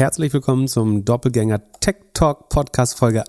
Herzlich 0.00 0.32
willkommen 0.32 0.66
zum 0.66 1.04
Doppelgänger 1.04 1.60
Tech 1.80 1.96
Talk 2.14 2.48
Podcast 2.48 2.96
Folge 2.96 3.22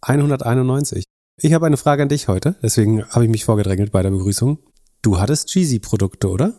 191. 0.00 1.04
Ich 1.36 1.52
habe 1.52 1.66
eine 1.66 1.76
Frage 1.76 2.02
an 2.02 2.08
dich 2.08 2.28
heute, 2.28 2.56
deswegen 2.62 3.04
habe 3.10 3.26
ich 3.26 3.30
mich 3.30 3.44
vorgedrängelt 3.44 3.92
bei 3.92 4.02
der 4.02 4.08
Begrüßung. 4.08 4.58
Du 5.02 5.20
hattest 5.20 5.54
Jeezy-Produkte, 5.54 6.30
oder? 6.30 6.54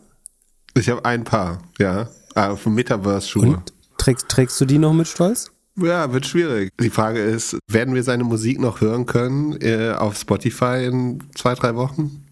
Ich 0.75 0.87
habe 0.87 1.03
ein 1.03 1.23
paar, 1.23 1.63
ja. 1.79 2.09
Ah, 2.35 2.55
von 2.57 2.75
Metaverse-Schuhe. 2.75 3.47
Und 3.47 3.73
trägst, 3.97 4.29
trägst 4.29 4.61
du 4.61 4.65
die 4.65 4.77
noch 4.77 4.93
mit 4.93 5.07
Stolz? 5.07 5.51
Ja, 5.77 6.13
wird 6.13 6.27
schwierig. 6.27 6.69
Die 6.79 6.91
Frage 6.91 7.19
ist, 7.19 7.57
werden 7.67 7.95
wir 7.95 8.03
seine 8.03 8.25
Musik 8.25 8.59
noch 8.59 8.81
hören 8.81 9.07
können 9.07 9.59
äh, 9.63 9.95
auf 9.97 10.15
Spotify 10.15 10.85
in 10.85 11.23
zwei, 11.33 11.55
drei 11.55 11.73
Wochen? 11.73 12.23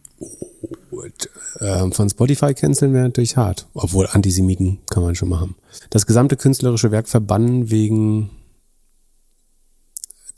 Gut. 0.91 1.31
Ähm, 1.61 1.91
von 1.93 2.09
Spotify 2.11 2.53
canceln 2.53 2.93
wäre 2.93 3.05
natürlich 3.05 3.37
hart. 3.37 3.67
Obwohl 3.73 4.05
Antisemiten 4.05 4.79
kann 4.91 5.01
man 5.01 5.15
schon 5.15 5.29
machen. 5.29 5.55
Das 5.89 6.05
gesamte 6.05 6.37
künstlerische 6.37 6.91
Werk 6.91 7.07
verbannen 7.07 7.69
wegen 7.69 8.29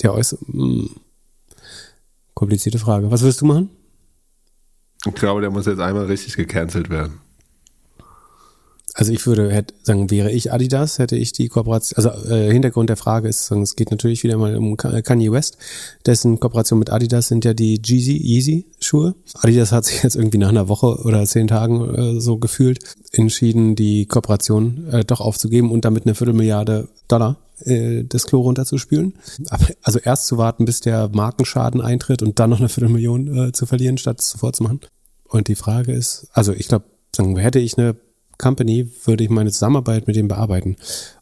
der 0.02 0.13
äußeren. 0.13 0.48
Hm. 0.48 0.89
Komplizierte 2.34 2.79
Frage. 2.79 3.12
Was 3.12 3.21
willst 3.21 3.41
du 3.41 3.45
machen? 3.45 3.70
Ich 5.05 5.13
glaube, 5.13 5.41
der 5.41 5.49
muss 5.49 5.65
jetzt 5.65 5.79
einmal 5.79 6.05
richtig 6.05 6.35
gecancelt 6.35 6.89
werden. 6.89 7.20
Also 8.99 9.13
ich 9.13 9.26
würde 9.26 9.49
hätte, 9.49 9.73
sagen, 9.81 10.12
wäre 10.12 10.30
ich 10.30 10.52
Adidas, 10.52 10.99
hätte 10.99 11.16
ich 11.16 11.31
die 11.31 11.48
Kooperation, 11.48 11.95
also 11.95 12.09
äh, 12.30 12.52
Hintergrund 12.52 12.90
der 12.90 12.98
Frage 12.98 13.30
ist, 13.30 13.45
sagen, 13.45 13.62
es 13.62 13.77
geht 13.77 13.91
natürlich 13.91 14.23
wieder 14.23 14.38
mal 14.38 14.57
um 14.57 14.76
Kanye 14.76 15.31
West, 15.31 15.57
dessen 16.05 16.41
Kooperation 16.41 16.80
mit 16.80 16.91
Adidas 16.91 17.30
sind 17.30 17.45
ja 17.45 17.54
die 17.54 17.81
Jeezy, 17.81 18.17
Yeezy 18.17 18.66
Schuhe. 18.81 19.16
Adidas 19.35 19.71
hat 19.71 19.85
sich 19.85 20.04
jetzt 20.04 20.17
irgendwie 20.17 20.38
nach 20.38 20.49
einer 20.49 20.67
Woche 20.67 20.98
oder 21.05 21.26
zehn 21.26 21.48
Tagen 21.48 21.95
äh, 21.95 22.20
so 22.20 22.40
gefühlt 22.40 22.80
entschieden, 23.13 23.77
die 23.77 24.05
Kooperation 24.05 24.90
äh, 24.91 25.05
doch 25.05 25.21
aufzugeben 25.21 25.71
und 25.71 25.85
damit 25.85 26.05
eine 26.05 26.13
Viertelmilliarde 26.13 26.90
Dollar 27.07 27.38
äh, 27.63 28.04
das 28.04 28.26
Klo 28.26 28.41
runterzuspülen. 28.41 29.13
Also 29.81 29.99
erst 29.99 30.27
zu 30.27 30.38
warten, 30.38 30.66
bis 30.66 30.82
der 30.82 31.07
Markenschaden 31.07 31.79
eintritt 31.79 32.21
und 32.21 32.38
dann 32.38 32.49
noch 32.49 32.60
eine 32.60 32.68
Viertelmillion 32.68 33.48
äh, 33.48 33.51
zu 33.54 33.66
verlieren, 33.66 33.98
statt 33.98 34.20
es 34.20 34.29
sofort 34.29 34.57
zu 34.57 34.63
machen. 34.63 34.82
Und 35.29 35.48
die 35.48 35.55
Frage 35.55 35.93
ist, 35.93 36.27
also 36.34 36.51
ich 36.51 36.68
glaube, 36.68 36.84
sagen, 37.16 37.38
hätte 37.38 37.60
ich 37.60 37.77
eine 37.77 37.95
Company 38.40 38.90
würde 39.05 39.23
ich 39.23 39.29
meine 39.29 39.51
Zusammenarbeit 39.51 40.07
mit 40.07 40.15
dem 40.15 40.27
bearbeiten. 40.27 40.77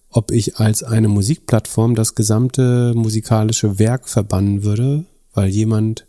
Ob 0.09 0.31
ich 0.31 0.57
als 0.57 0.83
eine 0.83 1.09
Musikplattform 1.09 1.95
das 1.95 2.15
gesamte 2.15 2.93
musikalische 2.95 3.77
Werk 3.77 4.07
verbannen 4.07 4.63
würde, 4.63 5.03
weil 5.33 5.49
jemand 5.49 6.05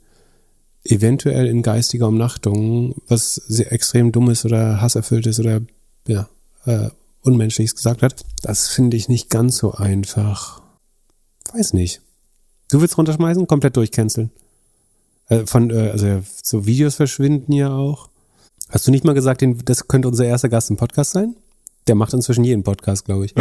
eventuell 0.85 1.47
in 1.47 1.63
geistiger 1.63 2.07
Umnachtung 2.07 2.95
was 3.09 3.35
sehr 3.35 3.73
extrem 3.73 4.13
dummes 4.13 4.45
oder 4.45 4.81
hasserfülltes 4.81 5.41
oder 5.41 5.63
ja, 6.07 6.29
äh, 6.65 6.91
unmenschliches 7.23 7.75
gesagt 7.75 8.03
hat, 8.03 8.25
das 8.43 8.69
finde 8.69 8.97
ich 8.97 9.09
nicht 9.09 9.29
ganz 9.31 9.59
so 9.59 9.73
einfach. 9.73 10.63
Weiß 11.53 11.73
nicht. 11.73 12.01
Du 12.71 12.81
willst 12.81 12.97
runterschmeißen? 12.97 13.47
Komplett 13.47 13.77
durchcanceln. 13.77 14.31
Äh, 15.29 15.47
von, 15.47 15.71
äh, 15.71 15.91
also 15.91 16.23
so 16.43 16.67
Videos 16.67 16.97
verschwinden 16.97 17.53
ja 17.53 17.71
auch. 17.71 18.08
Hast 18.71 18.87
du 18.87 18.91
nicht 18.91 19.05
mal 19.05 19.15
gesagt, 19.15 19.43
das 19.65 19.89
könnte 19.89 20.09
unser 20.09 20.25
erster 20.27 20.49
Gast 20.49 20.71
im 20.71 20.77
Podcast 20.77 21.13
sein? 21.13 21.37
Der 21.87 21.95
macht 21.95 22.13
inzwischen 22.13 22.45
jeden 22.45 22.65
Podcast, 22.65 23.07
glaube 23.07 23.25
ich. 23.27 23.35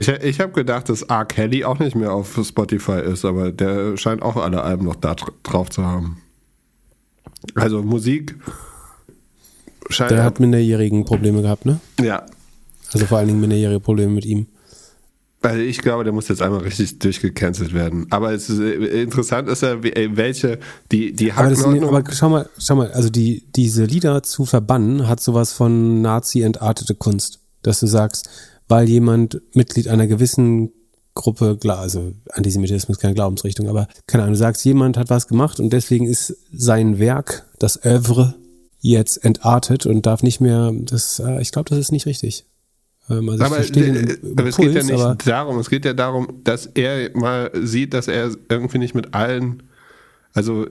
ich. 0.00 0.08
Ich 0.08 0.40
habe 0.40 0.52
gedacht, 0.52 0.88
dass 0.88 1.02
R. 1.02 1.24
Kelly 1.24 1.64
auch 1.64 1.78
nicht 1.78 1.94
mehr 1.94 2.12
auf 2.12 2.38
Spotify 2.44 3.00
ist, 3.00 3.24
aber 3.24 3.52
der 3.52 3.96
scheint 3.96 4.22
auch 4.22 4.36
alle 4.36 4.62
Alben 4.62 4.84
noch 4.86 4.96
da 4.96 5.14
drauf 5.44 5.70
zu 5.70 5.84
haben. 5.84 6.20
Also 7.54 7.82
Musik 7.82 8.34
scheint. 9.88 10.10
Der 10.10 10.24
hat 10.24 10.40
minderjährigen 10.40 11.04
Probleme 11.04 11.42
gehabt, 11.42 11.64
ne? 11.64 11.78
Ja. 12.00 12.26
Also 12.92 13.06
vor 13.06 13.18
allen 13.18 13.28
Dingen 13.28 13.40
minderjährige 13.40 13.78
Probleme 13.80 14.12
mit 14.12 14.24
ihm. 14.24 14.46
Also 15.46 15.60
ich 15.60 15.78
glaube, 15.78 16.04
der 16.04 16.12
muss 16.12 16.28
jetzt 16.28 16.42
einmal 16.42 16.60
richtig 16.60 16.98
durchgecancelt 16.98 17.72
werden. 17.72 18.06
Aber 18.10 18.32
es 18.32 18.50
ist, 18.50 18.58
äh, 18.58 19.02
interessant 19.02 19.48
ist 19.48 19.62
ja, 19.62 19.74
äh, 19.74 20.16
welche, 20.16 20.58
die, 20.90 21.12
die 21.12 21.32
aber, 21.32 21.50
das, 21.50 21.64
aber 21.64 22.04
schau 22.12 22.28
mal, 22.28 22.48
schau 22.58 22.74
mal, 22.74 22.90
also 22.92 23.10
die, 23.10 23.44
diese 23.54 23.84
Lieder 23.84 24.22
zu 24.22 24.44
verbannen, 24.44 25.08
hat 25.08 25.20
sowas 25.20 25.52
von 25.52 26.02
Nazi 26.02 26.42
entartete 26.42 26.94
Kunst. 26.94 27.40
Dass 27.62 27.80
du 27.80 27.86
sagst, 27.86 28.28
weil 28.68 28.88
jemand 28.88 29.40
Mitglied 29.54 29.88
einer 29.88 30.06
gewissen 30.06 30.72
Gruppe, 31.14 31.58
also 31.68 32.12
Antisemitismus 32.32 32.96
ist 32.96 33.00
keine 33.00 33.14
Glaubensrichtung, 33.14 33.68
aber 33.68 33.88
keine 34.06 34.24
Ahnung, 34.24 34.34
du 34.34 34.38
sagst, 34.38 34.64
jemand 34.64 34.96
hat 34.96 35.10
was 35.10 35.28
gemacht 35.28 35.60
und 35.60 35.70
deswegen 35.72 36.06
ist 36.06 36.36
sein 36.52 36.98
Werk, 36.98 37.46
das 37.58 37.84
Övre, 37.84 38.34
jetzt 38.80 39.24
entartet 39.24 39.86
und 39.86 40.06
darf 40.06 40.22
nicht 40.22 40.40
mehr, 40.40 40.72
das, 40.74 41.18
äh, 41.18 41.40
ich 41.40 41.50
glaube, 41.52 41.70
das 41.70 41.78
ist 41.78 41.92
nicht 41.92 42.06
richtig. 42.06 42.44
Ähm, 43.08 43.28
also 43.28 43.44
aber, 43.44 43.58
äh, 43.58 44.18
aber 44.36 44.48
es 44.48 44.56
geht 44.56 44.74
ja 44.74 44.82
nicht 44.82 45.26
darum, 45.26 45.58
es 45.58 45.70
geht 45.70 45.84
ja 45.84 45.92
darum, 45.92 46.40
dass 46.44 46.66
er 46.66 47.16
mal 47.16 47.50
sieht, 47.54 47.94
dass 47.94 48.08
er 48.08 48.30
irgendwie 48.48 48.78
nicht 48.78 48.94
mit 48.94 49.14
allen, 49.14 49.62
also 50.34 50.66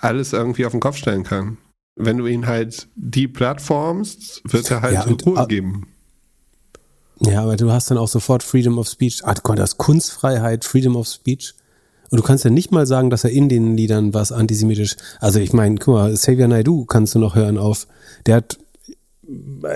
alles 0.00 0.32
irgendwie 0.32 0.66
auf 0.66 0.72
den 0.72 0.80
Kopf 0.80 0.96
stellen 0.96 1.24
kann. 1.24 1.58
Wenn 1.94 2.18
du 2.18 2.26
ihn 2.26 2.46
halt 2.46 2.88
die 2.96 3.28
Plattformst, 3.28 4.42
wird 4.44 4.70
er 4.70 4.82
halt 4.82 4.94
ja, 4.94 5.04
und, 5.04 5.24
Ruhe 5.26 5.46
geben. 5.46 5.86
Ja, 7.20 7.42
aber 7.42 7.56
du 7.56 7.70
hast 7.70 7.90
dann 7.90 7.98
auch 7.98 8.08
sofort 8.08 8.42
Freedom 8.42 8.78
of 8.78 8.88
Speech. 8.88 9.24
Ah, 9.24 9.34
du 9.34 9.62
hast 9.62 9.78
Kunstfreiheit, 9.78 10.64
Freedom 10.64 10.96
of 10.96 11.06
Speech. 11.06 11.54
Und 12.10 12.18
du 12.18 12.22
kannst 12.22 12.44
ja 12.44 12.50
nicht 12.50 12.72
mal 12.72 12.86
sagen, 12.86 13.08
dass 13.08 13.24
er 13.24 13.30
in 13.30 13.48
den 13.48 13.76
Liedern 13.76 14.12
was 14.12 14.32
antisemitisch. 14.32 14.96
Also 15.20 15.38
ich 15.38 15.52
meine, 15.52 15.76
guck 15.76 15.94
mal, 15.94 16.12
Xavier 16.12 16.48
Naidoo 16.48 16.84
kannst 16.84 17.14
du 17.14 17.18
noch 17.18 17.34
hören 17.34 17.56
auf. 17.56 17.86
Der 18.26 18.36
hat 18.36 18.58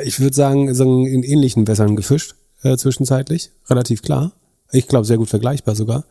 ich 0.04 0.20
würde 0.20 0.34
sagen, 0.34 0.72
sagen, 0.74 1.06
in 1.06 1.22
ähnlichen 1.22 1.66
Wässern 1.66 1.96
gefischt, 1.96 2.34
äh, 2.62 2.76
zwischenzeitlich. 2.76 3.50
Relativ 3.68 4.02
klar. 4.02 4.32
Ich 4.72 4.88
glaube, 4.88 5.06
sehr 5.06 5.18
gut 5.18 5.28
vergleichbar 5.28 5.74
sogar. 5.74 6.04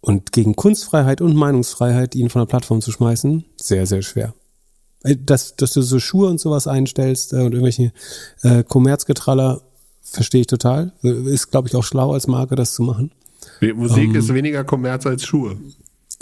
Und 0.00 0.32
gegen 0.32 0.54
Kunstfreiheit 0.54 1.20
und 1.20 1.34
Meinungsfreiheit 1.34 2.14
ihn 2.14 2.30
von 2.30 2.40
der 2.40 2.46
Plattform 2.46 2.80
zu 2.80 2.92
schmeißen, 2.92 3.44
sehr, 3.56 3.86
sehr 3.86 4.02
schwer. 4.02 4.34
Äh, 5.02 5.16
dass, 5.16 5.56
dass 5.56 5.72
du 5.72 5.82
so 5.82 5.98
Schuhe 5.98 6.28
und 6.28 6.40
sowas 6.40 6.66
einstellst 6.66 7.32
äh, 7.32 7.36
und 7.36 7.52
irgendwelche 7.52 7.92
äh, 8.42 8.62
Kommerzgetraller, 8.62 9.62
verstehe 10.02 10.42
ich 10.42 10.46
total. 10.46 10.92
Ist, 11.02 11.50
glaube 11.50 11.68
ich, 11.68 11.74
auch 11.74 11.82
schlau 11.82 12.12
als 12.12 12.26
Marke, 12.26 12.54
das 12.54 12.74
zu 12.74 12.82
machen. 12.82 13.10
Musik 13.74 14.10
ähm, 14.10 14.16
ist 14.16 14.32
weniger 14.32 14.64
Kommerz 14.64 15.06
als 15.06 15.24
Schuhe. 15.24 15.56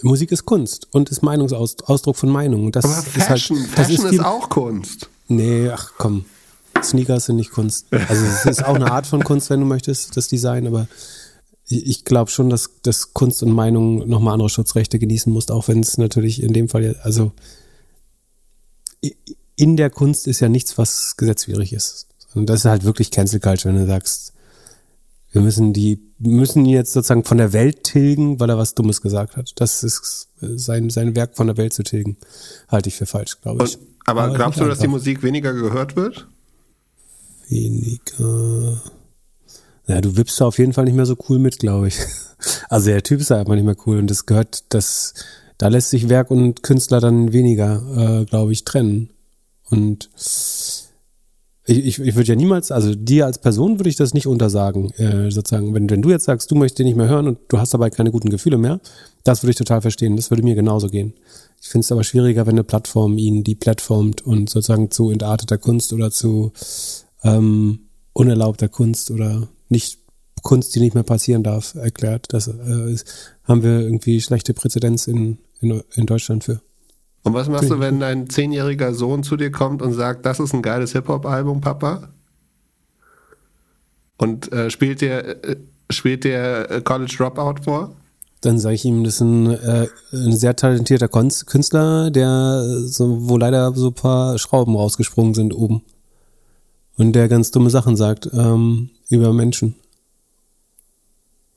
Musik 0.02 0.32
ist 0.32 0.44
Kunst 0.44 0.88
und 0.90 1.10
ist 1.10 1.22
Meinungsausdruck 1.22 2.16
von 2.16 2.28
Meinungen. 2.28 2.72
Das 2.72 2.84
Aber 2.84 2.94
Fashion, 2.94 3.58
ist, 3.58 3.68
halt, 3.68 3.78
das 3.78 3.86
Fashion 3.86 4.06
ist, 4.06 4.12
ist 4.14 4.24
auch 4.24 4.48
Kunst. 4.48 5.08
Nee, 5.28 5.70
ach 5.70 5.92
komm. 5.96 6.24
Sneakers 6.82 7.26
sind 7.26 7.36
nicht 7.36 7.50
Kunst. 7.50 7.86
Also 8.08 8.24
es 8.24 8.44
ist 8.44 8.64
auch 8.64 8.74
eine 8.74 8.90
Art 8.90 9.06
von 9.06 9.24
Kunst, 9.24 9.48
wenn 9.50 9.60
du 9.60 9.66
möchtest, 9.66 10.16
das 10.16 10.28
Design, 10.28 10.66
aber 10.66 10.86
ich 11.66 12.04
glaube 12.04 12.30
schon, 12.30 12.50
dass, 12.50 12.70
dass 12.82 13.14
Kunst 13.14 13.42
und 13.42 13.52
Meinung 13.52 14.06
nochmal 14.08 14.34
andere 14.34 14.50
Schutzrechte 14.50 14.98
genießen 14.98 15.32
muss, 15.32 15.50
auch 15.50 15.68
wenn 15.68 15.80
es 15.80 15.96
natürlich 15.96 16.42
in 16.42 16.52
dem 16.52 16.68
Fall, 16.68 16.96
also 17.02 17.32
in 19.56 19.76
der 19.76 19.90
Kunst 19.90 20.26
ist 20.26 20.40
ja 20.40 20.48
nichts, 20.48 20.76
was 20.76 21.16
gesetzwidrig 21.16 21.72
ist. 21.72 22.08
Und 22.34 22.46
das 22.46 22.60
ist 22.60 22.64
halt 22.66 22.84
wirklich 22.84 23.10
Cancel 23.10 23.40
Culture, 23.40 23.72
wenn 23.72 23.80
du 23.80 23.86
sagst, 23.86 24.32
wir 25.32 25.40
müssen 25.40 25.72
die, 25.72 26.00
müssen 26.18 26.64
jetzt 26.64 26.92
sozusagen 26.92 27.24
von 27.24 27.38
der 27.38 27.52
Welt 27.52 27.84
tilgen, 27.84 28.38
weil 28.40 28.50
er 28.50 28.58
was 28.58 28.74
Dummes 28.74 29.00
gesagt 29.00 29.36
hat. 29.36 29.52
Das 29.56 29.82
ist 29.82 30.28
sein, 30.40 30.90
sein 30.90 31.16
Werk 31.16 31.36
von 31.36 31.48
der 31.48 31.56
Welt 31.56 31.72
zu 31.72 31.82
tilgen. 31.82 32.16
Halte 32.68 32.88
ich 32.88 32.96
für 32.96 33.06
falsch, 33.06 33.40
glaube 33.40 33.64
ich. 33.64 33.76
Und, 33.76 33.93
aber, 34.06 34.24
aber 34.24 34.34
glaubst 34.34 34.60
du, 34.60 34.64
dass 34.64 34.78
die 34.78 34.88
Musik 34.88 35.22
weniger 35.22 35.52
gehört 35.52 35.96
wird? 35.96 36.28
Weniger. 37.48 38.80
Ja, 39.86 40.00
du 40.00 40.16
wippst 40.16 40.40
da 40.40 40.46
auf 40.46 40.58
jeden 40.58 40.72
Fall 40.72 40.84
nicht 40.84 40.94
mehr 40.94 41.06
so 41.06 41.16
cool 41.28 41.38
mit, 41.38 41.58
glaube 41.58 41.88
ich. 41.88 41.98
Also 42.68 42.90
der 42.90 43.02
Typ 43.02 43.20
ist 43.20 43.30
da 43.30 43.38
einfach 43.38 43.54
nicht 43.54 43.64
mehr 43.64 43.76
cool 43.86 43.98
und 43.98 44.10
das 44.10 44.26
gehört, 44.26 44.64
das, 44.68 45.14
da 45.56 45.68
lässt 45.68 45.88
sich 45.88 46.10
Werk 46.10 46.30
und 46.30 46.62
Künstler 46.62 47.00
dann 47.00 47.32
weniger, 47.32 48.20
äh, 48.20 48.24
glaube 48.26 48.52
ich, 48.52 48.64
trennen. 48.64 49.08
Und 49.70 50.10
ich, 51.64 51.86
ich, 51.86 51.98
ich 52.00 52.14
würde 52.14 52.28
ja 52.28 52.36
niemals, 52.36 52.70
also 52.70 52.94
dir 52.94 53.24
als 53.24 53.38
Person 53.38 53.78
würde 53.78 53.88
ich 53.88 53.96
das 53.96 54.12
nicht 54.12 54.26
untersagen, 54.26 54.90
äh, 54.98 55.30
sozusagen. 55.30 55.72
Wenn, 55.74 55.88
wenn 55.88 56.02
du 56.02 56.10
jetzt 56.10 56.24
sagst, 56.24 56.50
du 56.50 56.54
möchtest 56.54 56.80
den 56.80 56.86
nicht 56.86 56.96
mehr 56.96 57.08
hören 57.08 57.28
und 57.28 57.38
du 57.48 57.58
hast 57.58 57.72
dabei 57.72 57.88
keine 57.88 58.10
guten 58.10 58.28
Gefühle 58.28 58.58
mehr, 58.58 58.80
das 59.24 59.42
würde 59.42 59.50
ich 59.50 59.56
total 59.56 59.80
verstehen. 59.80 60.16
Das 60.16 60.30
würde 60.30 60.42
mir 60.42 60.54
genauso 60.54 60.88
gehen. 60.88 61.14
Ich 61.60 61.68
finde 61.68 61.84
es 61.84 61.92
aber 61.92 62.04
schwieriger, 62.04 62.46
wenn 62.46 62.54
eine 62.54 62.64
Plattform 62.64 63.16
ihn 63.18 63.42
deplattformt 63.42 64.22
und 64.22 64.50
sozusagen 64.50 64.90
zu 64.90 65.10
entarteter 65.10 65.58
Kunst 65.58 65.92
oder 65.92 66.10
zu 66.10 66.52
ähm, 67.22 67.80
unerlaubter 68.12 68.68
Kunst 68.68 69.10
oder 69.10 69.48
nicht 69.68 69.98
Kunst, 70.42 70.74
die 70.74 70.80
nicht 70.80 70.94
mehr 70.94 71.04
passieren 71.04 71.42
darf, 71.42 71.74
erklärt. 71.74 72.26
Das 72.34 72.48
äh, 72.48 72.96
haben 73.44 73.62
wir 73.62 73.80
irgendwie 73.80 74.20
schlechte 74.20 74.52
Präzedenz 74.52 75.06
in, 75.06 75.38
in, 75.60 75.82
in 75.94 76.06
Deutschland 76.06 76.44
für. 76.44 76.60
Und 77.22 77.32
was 77.32 77.48
machst 77.48 77.70
du, 77.70 77.80
wenn 77.80 78.00
dein 78.00 78.28
zehnjähriger 78.28 78.92
Sohn 78.92 79.22
zu 79.22 79.38
dir 79.38 79.50
kommt 79.50 79.80
und 79.80 79.94
sagt, 79.94 80.26
das 80.26 80.40
ist 80.40 80.52
ein 80.52 80.60
geiles 80.60 80.92
Hip-Hop-Album, 80.92 81.62
Papa? 81.62 82.10
Und 84.18 84.52
äh, 84.52 84.68
spielt 84.68 85.00
dir 85.00 85.42
äh, 85.42 85.56
spielt 85.90 86.24
dir 86.24 86.70
äh, 86.70 86.80
College 86.82 87.14
Dropout 87.16 87.62
vor? 87.64 87.96
Dann 88.44 88.58
sage 88.58 88.74
ich 88.74 88.84
ihm, 88.84 89.04
das 89.04 89.14
ist 89.14 89.20
ein, 89.22 89.50
äh, 89.50 89.86
ein 90.12 90.36
sehr 90.36 90.54
talentierter 90.54 91.08
Künstler, 91.08 92.10
der 92.10 92.62
so, 92.84 93.28
wo 93.28 93.38
leider 93.38 93.72
so 93.74 93.88
ein 93.88 93.94
paar 93.94 94.38
Schrauben 94.38 94.76
rausgesprungen 94.76 95.34
sind 95.34 95.54
oben. 95.54 95.82
Und 96.96 97.14
der 97.14 97.28
ganz 97.28 97.50
dumme 97.50 97.70
Sachen 97.70 97.96
sagt 97.96 98.28
ähm, 98.32 98.90
über 99.08 99.32
Menschen. 99.32 99.76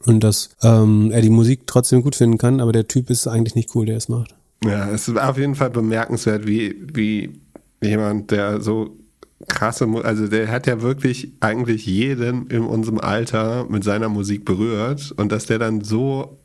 und 0.05 0.23
dass 0.23 0.49
ähm, 0.63 1.11
er 1.11 1.21
die 1.21 1.29
Musik 1.29 1.67
trotzdem 1.67 2.01
gut 2.01 2.15
finden 2.15 2.37
kann, 2.37 2.61
aber 2.61 2.71
der 2.71 2.87
Typ 2.87 3.09
ist 3.09 3.27
eigentlich 3.27 3.55
nicht 3.55 3.75
cool, 3.75 3.85
der 3.85 3.97
es 3.97 4.07
macht. 4.07 4.33
Ja, 4.63 4.89
es 4.89 5.07
ist 5.07 5.17
auf 5.17 5.37
jeden 5.37 5.55
Fall 5.55 5.69
bemerkenswert, 5.69 6.47
wie, 6.47 6.75
wie 6.93 7.41
jemand, 7.81 8.31
der 8.31 8.61
so 8.61 8.95
krasse, 9.47 9.87
also 10.03 10.27
der 10.27 10.47
hat 10.49 10.65
ja 10.65 10.81
wirklich 10.81 11.33
eigentlich 11.41 11.85
jeden 11.85 12.47
in 12.47 12.63
unserem 12.63 12.99
Alter 12.99 13.65
mit 13.69 13.83
seiner 13.83 14.09
Musik 14.09 14.45
berührt 14.45 15.13
und 15.17 15.31
dass 15.31 15.45
der 15.45 15.59
dann 15.59 15.81
so 15.81 16.36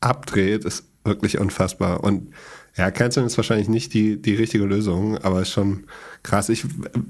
abdreht, 0.00 0.64
ist 0.64 0.84
wirklich 1.04 1.38
unfassbar. 1.38 2.02
Und 2.04 2.32
ja, 2.76 2.90
Canceln 2.90 3.26
ist 3.26 3.36
wahrscheinlich 3.36 3.68
nicht 3.68 3.94
die, 3.94 4.20
die 4.20 4.34
richtige 4.34 4.64
Lösung, 4.64 5.18
aber 5.18 5.42
ist 5.42 5.50
schon 5.50 5.84
krass. 6.22 6.48
Ich, 6.48 6.64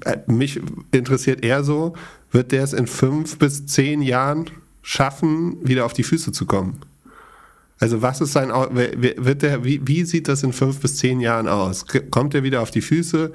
äh, 0.05 0.17
mich 0.27 0.59
interessiert 0.91 1.43
eher 1.43 1.63
so, 1.63 1.93
wird 2.31 2.51
der 2.51 2.63
es 2.63 2.73
in 2.73 2.87
fünf 2.87 3.37
bis 3.37 3.65
zehn 3.65 4.01
Jahren 4.01 4.49
schaffen, 4.81 5.57
wieder 5.61 5.85
auf 5.85 5.93
die 5.93 6.03
Füße 6.03 6.31
zu 6.31 6.45
kommen? 6.45 6.81
Also 7.79 8.03
was 8.03 8.21
ist 8.21 8.33
sein, 8.33 8.49
wird 8.49 9.41
der, 9.41 9.63
wie, 9.63 9.81
wie 9.87 10.05
sieht 10.05 10.27
das 10.27 10.43
in 10.43 10.53
fünf 10.53 10.79
bis 10.81 10.97
zehn 10.97 11.19
Jahren 11.19 11.47
aus? 11.47 11.85
Kommt 12.11 12.35
er 12.35 12.43
wieder 12.43 12.61
auf 12.61 12.69
die 12.69 12.81
Füße? 12.81 13.31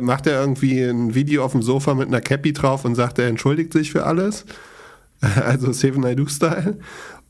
Macht 0.00 0.26
er 0.26 0.40
irgendwie 0.40 0.80
ein 0.80 1.14
Video 1.14 1.44
auf 1.44 1.52
dem 1.52 1.62
Sofa 1.62 1.94
mit 1.94 2.08
einer 2.08 2.22
Cappy 2.22 2.54
drauf 2.54 2.86
und 2.86 2.94
sagt, 2.94 3.18
er 3.18 3.28
entschuldigt 3.28 3.72
sich 3.72 3.92
für 3.92 4.04
alles? 4.04 4.44
Also 5.20 5.72
Seven 5.72 6.04
I 6.04 6.16
Do 6.16 6.26
Style? 6.26 6.78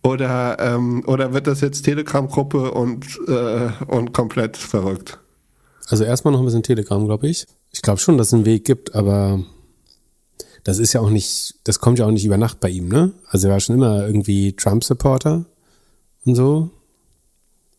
Oder, 0.02 0.58
ähm, 0.58 1.04
oder 1.06 1.32
wird 1.32 1.46
das 1.46 1.60
jetzt 1.60 1.82
Telegram-Gruppe 1.82 2.72
und, 2.72 3.06
äh, 3.28 3.70
und 3.86 4.12
komplett 4.12 4.56
verrückt? 4.56 5.18
Also 5.86 6.04
erstmal 6.04 6.32
noch 6.32 6.40
ein 6.40 6.44
bisschen 6.44 6.62
Telegram, 6.62 7.04
glaube 7.04 7.28
ich. 7.28 7.46
Ich 7.70 7.82
glaube 7.82 8.00
schon, 8.00 8.18
dass 8.18 8.28
es 8.28 8.34
einen 8.34 8.44
Weg 8.44 8.64
gibt, 8.64 8.94
aber 8.94 9.44
das 10.64 10.78
ist 10.78 10.92
ja 10.92 11.00
auch 11.00 11.10
nicht, 11.10 11.54
das 11.64 11.78
kommt 11.78 11.98
ja 11.98 12.06
auch 12.06 12.10
nicht 12.10 12.24
über 12.24 12.36
Nacht 12.36 12.60
bei 12.60 12.68
ihm, 12.68 12.88
ne? 12.88 13.12
Also 13.28 13.48
er 13.48 13.52
war 13.52 13.60
schon 13.60 13.76
immer 13.76 14.06
irgendwie 14.06 14.54
Trump-Supporter 14.54 15.44
und 16.24 16.34
so. 16.34 16.70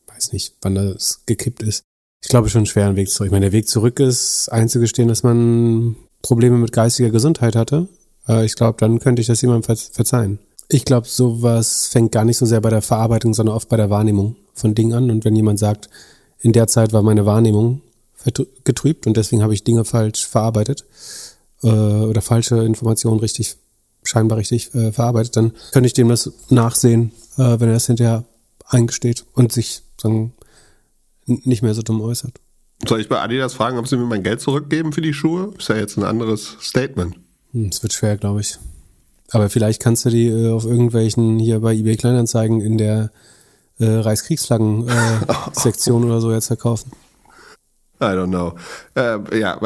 Weiß 0.07 0.31
nicht, 0.33 0.55
wann 0.61 0.75
das 0.75 1.25
gekippt 1.25 1.63
ist. 1.63 1.83
Ich 2.21 2.29
glaube 2.29 2.49
schon 2.49 2.59
einen 2.59 2.65
schweren 2.67 2.95
Weg 2.95 3.09
zurück. 3.09 3.27
Ich 3.27 3.31
meine, 3.31 3.47
der 3.47 3.51
Weg 3.51 3.67
zurück 3.67 3.99
ist 3.99 4.49
einzugestehen, 4.49 5.09
dass 5.09 5.23
man 5.23 5.95
Probleme 6.21 6.57
mit 6.57 6.71
geistiger 6.71 7.09
Gesundheit 7.09 7.55
hatte. 7.55 7.89
Äh, 8.27 8.45
ich 8.45 8.55
glaube, 8.55 8.77
dann 8.79 8.99
könnte 8.99 9.21
ich 9.21 9.27
das 9.27 9.41
jemandem 9.41 9.75
verzeihen. 9.75 10.39
Ich 10.69 10.85
glaube, 10.85 11.07
sowas 11.07 11.87
fängt 11.87 12.11
gar 12.11 12.25
nicht 12.25 12.37
so 12.37 12.45
sehr 12.45 12.61
bei 12.61 12.69
der 12.69 12.81
Verarbeitung, 12.81 13.33
sondern 13.33 13.55
oft 13.55 13.69
bei 13.69 13.77
der 13.77 13.89
Wahrnehmung 13.89 14.35
von 14.53 14.75
Dingen 14.75 14.93
an. 14.93 15.11
Und 15.11 15.25
wenn 15.25 15.35
jemand 15.35 15.59
sagt, 15.59 15.89
in 16.39 16.51
der 16.51 16.67
Zeit 16.67 16.93
war 16.93 17.01
meine 17.01 17.25
Wahrnehmung 17.25 17.81
getrübt 18.63 19.05
und 19.07 19.17
deswegen 19.17 19.43
habe 19.43 19.53
ich 19.53 19.63
Dinge 19.63 19.85
falsch 19.85 20.25
verarbeitet 20.25 20.85
äh, 21.61 21.67
oder 21.67 22.21
falsche 22.21 22.63
Informationen 22.63 23.19
richtig, 23.19 23.57
scheinbar 24.03 24.37
richtig 24.37 24.73
äh, 24.75 24.91
verarbeitet, 24.91 25.35
dann 25.35 25.53
könnte 25.71 25.87
ich 25.87 25.93
dem 25.93 26.09
das 26.09 26.31
nachsehen, 26.49 27.11
äh, 27.37 27.59
wenn 27.59 27.67
er 27.67 27.73
das 27.73 27.87
hinterher 27.87 28.23
eingesteht 28.67 29.25
und 29.33 29.51
sich 29.51 29.83
sagen, 30.01 30.33
nicht 31.25 31.61
mehr 31.61 31.73
so 31.73 31.81
dumm 31.81 32.01
äußert. 32.01 32.39
Soll 32.87 32.99
ich 32.99 33.09
bei 33.09 33.21
Adidas 33.21 33.53
fragen, 33.53 33.77
ob 33.77 33.87
sie 33.87 33.95
mir 33.95 34.05
mein 34.05 34.23
Geld 34.23 34.41
zurückgeben 34.41 34.91
für 34.91 35.01
die 35.01 35.13
Schuhe? 35.13 35.53
Ist 35.57 35.69
ja 35.69 35.75
jetzt 35.75 35.97
ein 35.97 36.03
anderes 36.03 36.57
Statement. 36.61 37.15
Hm, 37.51 37.67
es 37.67 37.81
wird 37.81 37.93
schwer, 37.93 38.17
glaube 38.17 38.41
ich. 38.41 38.57
Aber 39.31 39.49
vielleicht 39.49 39.81
kannst 39.81 40.05
du 40.05 40.09
die 40.09 40.27
äh, 40.27 40.51
auf 40.51 40.65
irgendwelchen 40.65 41.39
hier 41.39 41.59
bei 41.59 41.73
eBay 41.73 41.97
Kleinanzeigen 41.97 42.61
in 42.61 42.77
der 42.77 43.11
äh, 43.79 43.85
Reichskriegsflaggen-Sektion 43.85 46.03
äh, 46.03 46.05
oder 46.09 46.21
so 46.21 46.31
jetzt 46.31 46.47
verkaufen. 46.47 46.91
I 48.01 48.15
don't 48.15 48.27
know. 48.27 48.53
Äh, 48.95 49.39
ja, 49.39 49.57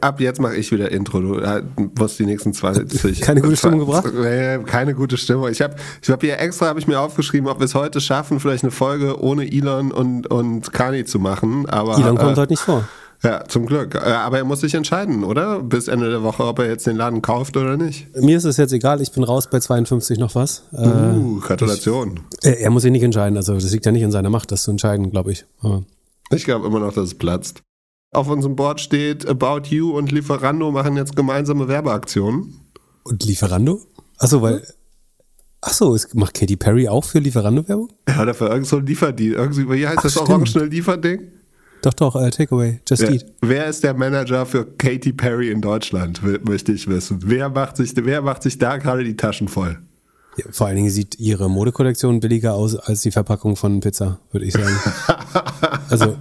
ab 0.00 0.20
jetzt 0.20 0.40
mache 0.40 0.56
ich 0.56 0.70
wieder 0.70 0.90
Intro. 0.90 1.20
Du 1.20 1.34
äh, 1.36 1.62
musst 1.98 2.18
die 2.18 2.26
nächsten 2.26 2.52
20. 2.52 3.20
Keine 3.20 3.40
gute 3.40 3.56
Stimmung 3.56 3.80
gebracht? 3.80 4.04
Nee, 4.12 4.58
keine 4.64 4.94
gute 4.94 5.16
Stimmung. 5.16 5.48
Ich 5.48 5.62
habe 5.62 5.76
ich 6.02 6.10
hab 6.10 6.20
hier 6.20 6.38
extra 6.38 6.66
habe 6.66 6.80
ich 6.80 6.86
mir 6.86 7.00
aufgeschrieben, 7.00 7.48
ob 7.48 7.60
wir 7.60 7.64
es 7.64 7.74
heute 7.74 8.00
schaffen, 8.00 8.40
vielleicht 8.40 8.64
eine 8.64 8.72
Folge 8.72 9.22
ohne 9.22 9.50
Elon 9.50 9.90
und, 9.90 10.26
und 10.26 10.72
Kani 10.72 11.04
zu 11.04 11.18
machen. 11.18 11.68
Aber, 11.68 11.96
Elon 11.96 12.18
kommt 12.18 12.36
äh, 12.36 12.40
heute 12.40 12.52
nicht 12.52 12.62
vor. 12.62 12.86
Ja, 13.22 13.44
zum 13.48 13.66
Glück. 13.66 13.96
Äh, 13.96 13.98
aber 13.98 14.38
er 14.38 14.44
muss 14.44 14.60
sich 14.60 14.74
entscheiden, 14.74 15.24
oder? 15.24 15.60
Bis 15.60 15.88
Ende 15.88 16.08
der 16.08 16.22
Woche, 16.22 16.44
ob 16.44 16.60
er 16.60 16.66
jetzt 16.68 16.86
den 16.86 16.96
Laden 16.96 17.20
kauft 17.20 17.56
oder 17.56 17.76
nicht. 17.76 18.06
Mir 18.16 18.36
ist 18.36 18.44
es 18.44 18.56
jetzt 18.56 18.72
egal, 18.72 19.00
ich 19.00 19.10
bin 19.10 19.24
raus 19.24 19.50
bei 19.50 19.58
52 19.58 20.18
noch 20.18 20.34
was. 20.34 20.64
Uh, 20.72 21.40
Gratulation. 21.40 22.20
Ich, 22.42 22.48
er 22.48 22.70
muss 22.70 22.82
sich 22.82 22.92
nicht 22.92 23.02
entscheiden, 23.02 23.36
also 23.36 23.54
das 23.54 23.72
liegt 23.72 23.86
ja 23.86 23.92
nicht 23.92 24.02
in 24.02 24.12
seiner 24.12 24.30
Macht, 24.30 24.52
das 24.52 24.62
zu 24.62 24.70
entscheiden, 24.70 25.10
glaube 25.10 25.32
ich. 25.32 25.44
Aber 25.60 25.82
ich 26.30 26.44
glaube 26.44 26.66
immer 26.66 26.78
noch, 26.78 26.92
dass 26.92 27.04
es 27.04 27.14
platzt. 27.14 27.62
Auf 28.12 28.28
unserem 28.28 28.56
Board 28.56 28.80
steht, 28.80 29.28
About 29.28 29.68
You 29.68 29.96
und 29.96 30.12
Lieferando 30.12 30.70
machen 30.70 30.96
jetzt 30.96 31.16
gemeinsame 31.16 31.68
Werbeaktionen. 31.68 32.54
Und 33.04 33.24
Lieferando? 33.24 33.80
Achso, 34.18 34.40
weil. 34.42 34.66
Achso, 35.60 35.96
macht 36.14 36.34
Katy 36.34 36.56
Perry 36.56 36.88
auch 36.88 37.04
für 37.04 37.18
Lieferando 37.18 37.66
Werbung? 37.68 37.92
Ja, 38.08 38.22
oder 38.22 38.32
für 38.32 38.44
irgendein 38.44 38.64
so 38.64 38.78
Lieferdeal. 38.78 39.32
Irgendwie, 39.32 39.68
wie 39.68 39.86
heißt 39.86 39.98
Ach, 39.98 40.02
das 40.02 40.12
stimmt. 40.12 40.28
Orange 40.30 40.64
Lieferding? 40.66 41.32
Doch, 41.82 41.94
doch, 41.94 42.16
äh, 42.16 42.30
Takeaway, 42.30 42.80
Just 42.88 43.02
wer, 43.02 43.10
Eat. 43.12 43.26
Wer 43.40 43.66
ist 43.66 43.84
der 43.84 43.94
Manager 43.94 44.46
für 44.46 44.66
Katy 44.66 45.12
Perry 45.12 45.50
in 45.50 45.60
Deutschland, 45.60 46.20
möchte 46.44 46.72
ich 46.72 46.88
wissen. 46.88 47.20
Wer 47.24 47.48
macht 47.48 47.76
sich, 47.76 47.92
wer 47.94 48.22
macht 48.22 48.42
sich 48.42 48.58
da 48.58 48.76
gerade 48.78 49.04
die 49.04 49.16
Taschen 49.16 49.48
voll? 49.48 49.78
Ja, 50.36 50.44
vor 50.50 50.66
allen 50.66 50.76
Dingen 50.76 50.90
sieht 50.90 51.18
ihre 51.18 51.48
Modekollektion 51.50 52.20
billiger 52.20 52.54
aus 52.54 52.76
als 52.76 53.02
die 53.02 53.10
Verpackung 53.10 53.56
von 53.56 53.80
Pizza, 53.80 54.20
würde 54.30 54.46
ich 54.46 54.52
sagen. 54.52 54.76
also 55.88 56.16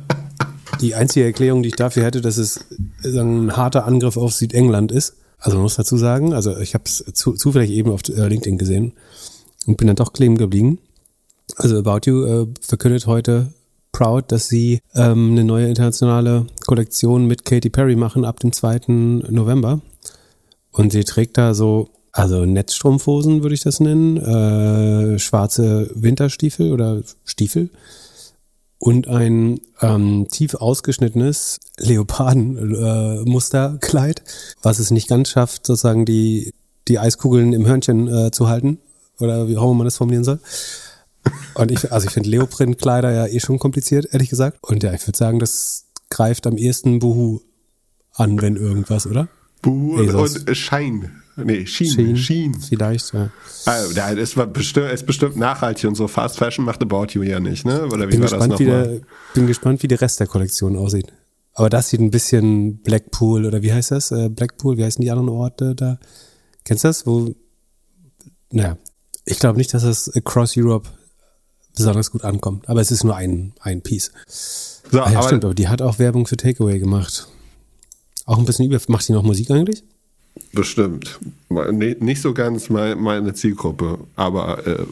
die 0.81 0.95
einzige 0.95 1.25
Erklärung, 1.25 1.63
die 1.63 1.69
ich 1.69 1.75
dafür 1.75 2.04
hätte, 2.04 2.21
dass 2.21 2.38
es 2.38 2.65
ein 3.04 3.56
harter 3.56 3.86
Angriff 3.86 4.18
auf 4.18 4.33
Südengland 4.33 4.92
ist. 4.92 5.15
Also 5.39 5.57
man 5.57 5.63
muss 5.63 5.75
dazu 5.75 5.98
sagen, 5.98 6.33
also 6.33 6.57
ich 6.57 6.74
habe 6.74 6.86
es 6.86 7.04
zu, 7.13 7.33
zufällig 7.33 7.71
eben 7.71 7.92
auf 7.92 8.01
äh, 8.09 8.27
LinkedIn 8.27 8.57
gesehen 8.57 8.94
und 9.65 9.77
bin 9.77 9.88
dann 9.88 9.95
doch 9.95 10.13
kleben 10.13 10.38
geblieben. 10.38 10.80
Also 11.56 11.77
About 11.77 12.09
You 12.09 12.25
äh, 12.25 12.48
verkündet 12.62 13.07
heute 13.07 13.54
proud, 13.97 14.31
dass 14.31 14.47
sie 14.47 14.79
ähm, 14.94 15.31
eine 15.31 15.44
neue 15.44 15.67
internationale 15.67 16.45
Kollektion 16.67 17.25
mit 17.25 17.45
Katy 17.45 17.71
Perry 17.71 17.95
machen 17.95 18.25
ab 18.25 18.39
dem 18.39 18.51
2. 18.51 18.81
November. 18.88 19.81
Und 20.71 20.91
sie 20.91 21.03
trägt 21.03 21.39
da 21.39 21.55
so, 21.55 21.89
also 22.11 22.45
Netzstrumpfhosen 22.45 23.41
würde 23.41 23.55
ich 23.55 23.63
das 23.63 23.79
nennen, 23.79 24.17
äh, 24.17 25.17
schwarze 25.17 25.89
Winterstiefel 25.95 26.73
oder 26.73 27.01
Stiefel 27.25 27.71
und 28.77 29.07
ein 29.07 29.61
ähm, 29.81 30.27
tief 30.29 30.53
ausgeschnittenes 30.53 31.59
Leopardenmusterkleid, 31.79 34.19
äh, 34.19 34.23
was 34.61 34.77
es 34.77 34.91
nicht 34.91 35.07
ganz 35.07 35.29
schafft, 35.29 35.65
sozusagen 35.65 36.05
die, 36.05 36.53
die 36.88 36.99
Eiskugeln 36.99 37.51
im 37.51 37.65
Hörnchen 37.65 38.07
äh, 38.07 38.29
zu 38.29 38.47
halten. 38.47 38.77
Oder 39.19 39.47
wie 39.47 39.57
auch 39.57 39.63
immer 39.63 39.73
man 39.73 39.85
das 39.85 39.97
formulieren 39.97 40.23
soll. 40.23 40.39
Und 41.54 41.72
ich, 41.72 41.92
also 41.92 42.07
ich 42.07 42.14
finde 42.14 42.30
Leoprintkleider 42.30 43.12
ja 43.12 43.28
eh 43.28 43.40
schon 43.40 43.60
kompliziert, 43.60 44.07
ehrlich 44.12 44.30
gesagt. 44.30 44.60
Und 44.62 44.84
ja, 44.84 44.94
ich 44.94 45.06
würde 45.07 45.18
sagen, 45.18 45.40
das 45.40 45.86
greift 46.10 46.48
am 46.48 46.57
ehesten 46.57 47.00
Buhu 47.00 47.42
an, 48.14 48.42
wenn 48.42 48.56
irgendwas, 48.56 49.07
oder? 49.07 49.28
Buhu 49.62 50.02
und 50.02 50.56
Schein. 50.57 51.12
Nee, 51.36 51.66
Schien. 51.68 51.92
Schien. 51.92 52.18
Schien. 52.18 52.60
Vielleicht, 52.60 53.14
ja. 53.14 53.30
Also, 53.66 53.94
ja, 53.94 54.12
es 54.12 54.36
war 54.36 54.48
bestimmt, 54.48 54.92
ist 54.92 55.06
bestimmt 55.06 55.38
nachhaltig 55.38 55.88
und 55.88 55.96
so. 55.96 56.07
Fast 56.07 56.38
Fashion 56.38 56.66
macht 56.66 56.81
About 56.81 57.07
You 57.12 57.22
ja 57.22 57.40
nicht, 57.40 57.64
ne? 57.64 57.86
Oder 57.86 58.07
wie 58.07 58.12
bin 58.12 58.22
war 58.22 58.30
gespannt, 58.30 58.54
das 58.54 58.60
nochmal? 58.60 59.02
Bin 59.36 59.48
gespannt, 59.48 59.84
wie 59.84 59.88
der 59.88 60.02
Rest 60.02 60.19
der 60.19 60.28
Kollektion 60.28 60.76
aussieht. 60.76 61.14
Aber 61.54 61.69
das 61.69 61.90
sieht 61.90 62.00
ein 62.00 62.12
bisschen 62.12 62.78
Blackpool 62.81 63.46
oder 63.46 63.62
wie 63.62 63.72
heißt 63.72 63.92
das? 63.92 64.12
Äh, 64.12 64.30
Blackpool, 64.30 64.78
wie 64.78 64.84
heißen 64.84 65.02
die 65.02 65.12
anderen 65.12 65.30
Orte 65.30 65.76
da? 65.76 66.00
Kennst 66.64 66.84
du 66.84 66.88
das? 66.88 67.06
Wo, 67.06 67.34
naja, 68.52 68.78
ich 69.26 69.40
glaube 69.40 69.57
nicht, 69.57 69.74
dass 69.74 69.84
das 69.84 70.16
across 70.16 70.56
Europe 70.57 70.90
besonders 71.78 72.12
gut 72.12 72.24
ankommt. 72.24 72.69
Aber 72.69 72.81
es 72.81 72.92
ist 72.92 73.04
nur 73.04 73.16
ein, 73.16 73.54
ein 73.62 73.81
Piece. 73.81 74.12
So, 74.92 75.02
ah, 75.02 75.12
ja, 75.12 75.19
aber 75.19 75.28
stimmt, 75.28 75.46
aber 75.46 75.54
die 75.54 75.68
hat 75.68 75.81
auch 75.81 76.00
Werbung 76.00 76.28
für 76.28 76.38
Takeaway 76.38 76.80
gemacht. 76.80 77.28
Auch 78.26 78.38
ein 78.38 78.46
bisschen 78.46 78.66
über. 78.66 78.80
Macht 78.88 79.07
die 79.07 79.14
noch 79.14 79.24
Musik 79.24 79.52
eigentlich? 79.52 79.84
Bestimmt. 80.54 81.19
Nicht 81.50 82.22
so 82.22 82.34
ganz 82.34 82.69
meine 82.69 83.34
Zielgruppe, 83.34 84.00
aber 84.16 84.66
äh, 84.68 84.86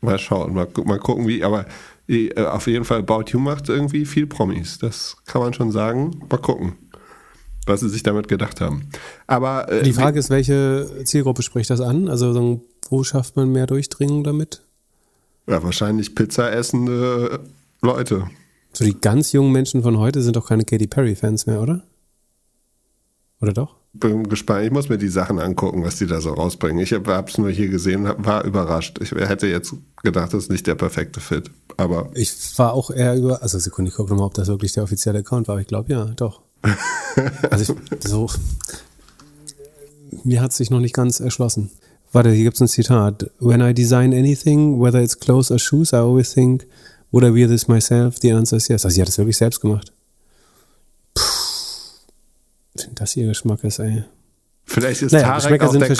mal 0.00 0.18
schauen, 0.18 0.54
mal, 0.54 0.68
mal 0.84 0.98
gucken, 0.98 1.26
wie. 1.26 1.44
Aber 1.44 1.66
äh, 2.08 2.32
auf 2.36 2.66
jeden 2.66 2.84
Fall, 2.84 3.00
About 3.00 3.24
You 3.28 3.38
macht 3.38 3.68
irgendwie 3.68 4.04
viel 4.04 4.26
Promis. 4.26 4.78
Das 4.78 5.16
kann 5.26 5.42
man 5.42 5.52
schon 5.52 5.70
sagen. 5.72 6.22
Mal 6.30 6.38
gucken, 6.38 6.74
was 7.66 7.80
sie 7.80 7.88
sich 7.88 8.02
damit 8.02 8.28
gedacht 8.28 8.60
haben. 8.60 8.88
Aber 9.26 9.70
äh, 9.70 9.82
die 9.82 9.92
Frage 9.92 10.18
ist, 10.18 10.30
welche 10.30 11.02
Zielgruppe 11.04 11.42
spricht 11.42 11.70
das 11.70 11.80
an? 11.80 12.08
Also, 12.08 12.62
wo 12.88 13.04
schafft 13.04 13.36
man 13.36 13.52
mehr 13.52 13.66
Durchdringung 13.66 14.24
damit? 14.24 14.62
Ja, 15.46 15.62
wahrscheinlich 15.62 16.14
Pizza 16.14 16.52
essende 16.52 17.40
Leute. 17.80 18.28
So 18.72 18.84
die 18.84 18.98
ganz 18.98 19.32
jungen 19.32 19.52
Menschen 19.52 19.82
von 19.82 19.98
heute 19.98 20.22
sind 20.22 20.36
doch 20.36 20.48
keine 20.48 20.64
Katy 20.64 20.86
Perry-Fans 20.86 21.46
mehr, 21.46 21.60
oder? 21.60 21.82
Oder 23.40 23.52
doch? 23.52 23.76
Bin 23.94 24.28
gespannt. 24.28 24.64
Ich 24.64 24.70
muss 24.70 24.88
mir 24.88 24.96
die 24.96 25.08
Sachen 25.08 25.38
angucken, 25.38 25.84
was 25.84 25.96
die 25.96 26.06
da 26.06 26.20
so 26.20 26.32
rausbringen. 26.32 26.78
Ich 26.82 26.92
habe 26.94 27.24
es 27.26 27.36
nur 27.36 27.50
hier 27.50 27.68
gesehen, 27.68 28.08
war 28.16 28.44
überrascht. 28.44 28.98
Ich 29.02 29.10
hätte 29.10 29.48
jetzt 29.48 29.74
gedacht, 30.02 30.32
das 30.32 30.44
ist 30.44 30.50
nicht 30.50 30.66
der 30.66 30.76
perfekte 30.76 31.20
Fit. 31.20 31.50
Aber 31.76 32.08
ich 32.14 32.32
war 32.56 32.72
auch 32.72 32.90
eher 32.90 33.16
über. 33.16 33.42
Also 33.42 33.58
Sekunde, 33.58 33.90
ich 33.90 33.96
gucke 33.96 34.10
nochmal, 34.10 34.28
ob 34.28 34.34
das 34.34 34.48
wirklich 34.48 34.72
der 34.72 34.84
offizielle 34.84 35.18
Account 35.18 35.48
war. 35.48 35.58
Ich 35.60 35.66
glaube 35.66 35.92
ja, 35.92 36.06
doch. 36.16 36.40
also 37.50 37.74
ich, 37.74 38.08
so. 38.08 38.30
Mir 40.24 40.40
hat 40.40 40.52
sich 40.52 40.70
noch 40.70 40.80
nicht 40.80 40.94
ganz 40.94 41.20
erschlossen. 41.20 41.70
Warte, 42.12 42.30
hier 42.30 42.44
gibt 42.44 42.56
es 42.56 42.60
ein 42.60 42.68
Zitat. 42.68 43.30
When 43.40 43.60
I 43.60 43.72
design 43.72 44.12
anything, 44.12 44.80
whether 44.80 45.00
it's 45.00 45.18
clothes 45.18 45.50
or 45.50 45.58
shoes, 45.58 45.92
I 45.92 45.96
always 45.96 46.32
think, 46.32 46.66
would 47.10 47.24
I 47.24 47.34
wear 47.34 47.48
this 47.48 47.68
myself? 47.68 48.18
The 48.20 48.32
answer 48.32 48.56
is 48.56 48.68
yes. 48.68 48.84
Also 48.84 48.94
sie 48.94 49.00
hat 49.00 49.08
es 49.08 49.18
wirklich 49.18 49.38
selbst 49.38 49.60
gemacht. 49.60 49.92
Puh. 51.14 51.22
Wenn 52.74 52.94
das 52.94 53.16
ihr 53.16 53.26
Geschmack 53.26 53.64
ist, 53.64 53.78
ey. 53.78 54.04
Vielleicht 54.64 55.02
ist 55.02 55.12
naja, 55.12 55.38
Tarek 55.38 55.62
auch 55.62 55.76
der 55.76 55.96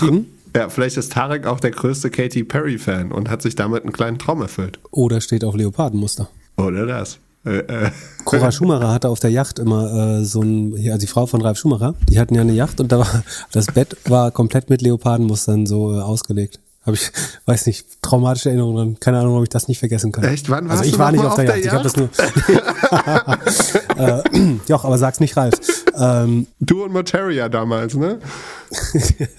ja, 0.54 0.68
vielleicht 0.68 0.98
ist 0.98 1.12
Tarek 1.12 1.46
auch 1.46 1.60
der 1.60 1.70
größte 1.70 2.10
Katy 2.10 2.44
Perry-Fan 2.44 3.10
und 3.10 3.30
hat 3.30 3.40
sich 3.40 3.54
damit 3.54 3.84
einen 3.84 3.92
kleinen 3.92 4.18
Traum 4.18 4.42
erfüllt. 4.42 4.78
Oder 4.90 5.20
steht 5.20 5.44
auf 5.44 5.54
Leopardenmuster. 5.54 6.28
Oder 6.58 6.86
das. 6.86 7.18
Äh, 7.44 7.58
äh. 7.58 7.90
Cora 8.24 8.52
Schumacher 8.52 8.92
hatte 8.92 9.08
auf 9.08 9.20
der 9.20 9.30
Yacht 9.30 9.58
immer 9.58 10.20
äh, 10.20 10.24
so 10.24 10.42
ein, 10.42 10.76
ja, 10.76 10.96
die 10.96 11.06
Frau 11.06 11.26
von 11.26 11.42
Ralf 11.42 11.58
Schumacher, 11.58 11.94
die 12.08 12.20
hatten 12.20 12.34
ja 12.34 12.42
eine 12.42 12.52
Yacht 12.52 12.80
und 12.80 12.92
da 12.92 13.00
war, 13.00 13.24
das 13.50 13.66
Bett 13.66 13.96
war 14.08 14.30
komplett 14.30 14.70
mit 14.70 14.80
Leopardenmustern 14.82 15.66
so 15.66 15.92
äh, 15.92 16.00
ausgelegt. 16.00 16.60
Habe 16.84 16.96
ich, 16.96 17.12
weiß 17.46 17.66
nicht, 17.66 18.02
traumatische 18.02 18.48
Erinnerungen 18.48 18.98
Keine 18.98 19.20
Ahnung, 19.20 19.36
ob 19.36 19.44
ich 19.44 19.48
das 19.48 19.68
nicht 19.68 19.78
vergessen 19.78 20.10
kann. 20.10 20.24
Echt? 20.24 20.50
Wann 20.50 20.68
warst 20.68 20.80
also 20.80 20.90
ich 20.90 20.96
du 20.96 20.98
war 20.98 21.12
nicht 21.12 21.24
auf 21.24 21.36
der, 21.36 21.44
Yacht. 21.44 21.58
Yacht. 21.58 21.66
Ich 21.66 21.72
habe 21.72 21.84
das 21.84 21.96
nur. 21.96 22.08
äh, 24.34 24.58
Joch, 24.68 24.84
aber 24.84 24.98
sag's 24.98 25.20
nicht 25.20 25.36
Ralf. 25.36 25.54
Ähm, 25.98 26.46
du 26.60 26.84
und 26.84 26.92
Materia 26.92 27.48
damals, 27.48 27.94
ne? 27.94 28.18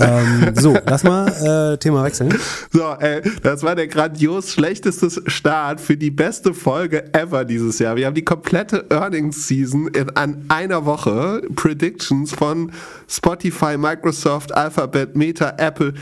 ähm, 0.00 0.52
so, 0.54 0.76
lass 0.84 1.02
mal 1.04 1.72
äh, 1.72 1.78
Thema 1.78 2.04
wechseln. 2.04 2.34
So, 2.70 2.94
ey, 2.98 3.22
das 3.42 3.62
war 3.62 3.74
der 3.74 3.88
grandios 3.88 4.52
schlechteste 4.52 5.08
Start 5.30 5.80
für 5.80 5.96
die 5.96 6.10
beste 6.10 6.52
Folge 6.52 7.12
ever 7.14 7.44
dieses 7.44 7.78
Jahr. 7.78 7.96
Wir 7.96 8.06
haben 8.06 8.14
die 8.14 8.24
komplette 8.24 8.86
Earnings 8.90 9.46
Season 9.48 9.88
in 9.88 10.10
an 10.10 10.44
einer 10.48 10.84
Woche. 10.84 11.42
Predictions 11.54 12.32
von 12.32 12.72
Spotify, 13.08 13.78
Microsoft, 13.78 14.54
Alphabet, 14.54 15.16
Meta, 15.16 15.54
Apple. 15.56 15.94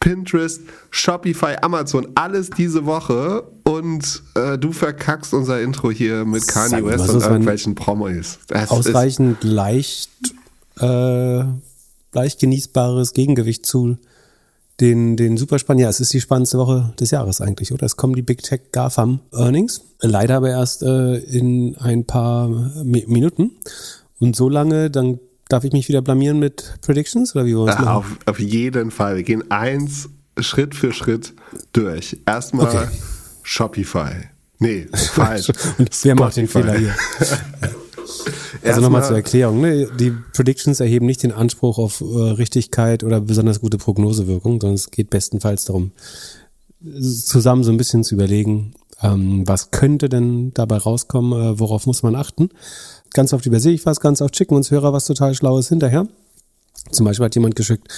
Pinterest, 0.00 0.60
Shopify, 0.90 1.56
Amazon, 1.62 2.08
alles 2.14 2.50
diese 2.50 2.86
Woche 2.86 3.44
und 3.64 4.22
äh, 4.34 4.56
du 4.58 4.72
verkackst 4.72 5.34
unser 5.34 5.60
Intro 5.60 5.90
hier 5.90 6.24
mit 6.24 6.46
Kanye 6.46 6.84
West 6.84 7.08
und 7.10 7.22
irgendwelchen 7.22 7.74
Promos. 7.74 8.38
Das 8.48 8.70
ausreichend 8.70 9.42
leicht, 9.42 10.10
äh, 10.80 11.42
leicht 12.12 12.40
genießbares 12.40 13.14
Gegengewicht 13.14 13.66
zu 13.66 13.96
den, 14.80 15.16
den 15.16 15.36
Superspann. 15.36 15.78
Ja, 15.78 15.88
es 15.88 16.00
ist 16.00 16.12
die 16.12 16.20
spannendste 16.20 16.58
Woche 16.58 16.92
des 17.00 17.10
Jahres 17.10 17.40
eigentlich, 17.40 17.72
oder? 17.72 17.86
Es 17.86 17.96
kommen 17.96 18.14
die 18.14 18.22
Big 18.22 18.42
Tech 18.42 18.60
GAFAM 18.72 19.20
Earnings, 19.32 19.80
leider 20.00 20.36
aber 20.36 20.50
erst 20.50 20.82
äh, 20.82 21.16
in 21.16 21.76
ein 21.78 22.04
paar 22.04 22.48
Mi 22.84 23.04
Minuten. 23.08 23.52
Und 24.18 24.36
so 24.36 24.48
lange, 24.48 24.90
dann 24.90 25.18
Darf 25.48 25.64
ich 25.64 25.72
mich 25.72 25.88
wieder 25.88 26.02
blamieren 26.02 26.38
mit 26.38 26.74
Predictions 26.82 27.34
oder 27.34 27.46
wie 27.46 27.56
wollen 27.56 27.78
wir 27.78 27.94
auf, 27.94 28.18
auf 28.26 28.38
jeden 28.40 28.90
Fall. 28.90 29.16
Wir 29.16 29.22
gehen 29.22 29.48
eins 29.50 30.08
Schritt 30.38 30.74
für 30.74 30.92
Schritt 30.92 31.34
durch. 31.72 32.16
Erstmal 32.26 32.66
okay. 32.66 32.86
Shopify. 33.42 34.10
Nee, 34.58 34.88
falsch. 34.92 35.50
Und 35.78 36.04
wer 36.04 36.14
macht 36.16 36.36
den 36.36 36.48
Fehler 36.48 36.76
hier? 36.76 36.94
also 38.64 38.80
nochmal 38.80 39.04
zur 39.04 39.16
Erklärung. 39.16 39.60
Ne? 39.60 39.88
Die 39.98 40.12
Predictions 40.32 40.80
erheben 40.80 41.06
nicht 41.06 41.22
den 41.22 41.32
Anspruch 41.32 41.78
auf 41.78 42.00
äh, 42.00 42.04
Richtigkeit 42.04 43.04
oder 43.04 43.20
besonders 43.20 43.60
gute 43.60 43.78
Prognosewirkung, 43.78 44.60
sondern 44.60 44.74
es 44.74 44.90
geht 44.90 45.10
bestenfalls 45.10 45.64
darum, 45.64 45.92
zusammen 47.00 47.64
so 47.64 47.70
ein 47.70 47.76
bisschen 47.76 48.04
zu 48.04 48.14
überlegen, 48.14 48.74
ähm, 49.02 49.46
was 49.46 49.70
könnte 49.70 50.08
denn 50.08 50.52
dabei 50.54 50.78
rauskommen, 50.78 51.32
äh, 51.32 51.58
worauf 51.60 51.86
muss 51.86 52.02
man 52.02 52.14
achten. 52.14 52.50
Ganz 53.16 53.32
oft 53.32 53.46
übersehe 53.46 53.72
ich 53.72 53.86
was, 53.86 54.00
ganz 54.00 54.20
oft 54.20 54.36
schicken 54.36 54.56
uns 54.56 54.70
Hörer 54.70 54.92
was 54.92 55.06
total 55.06 55.34
Schlaues 55.34 55.70
hinterher. 55.70 56.06
Zum 56.90 57.06
Beispiel 57.06 57.24
hat 57.24 57.34
jemand 57.34 57.56
geschickt, 57.56 57.88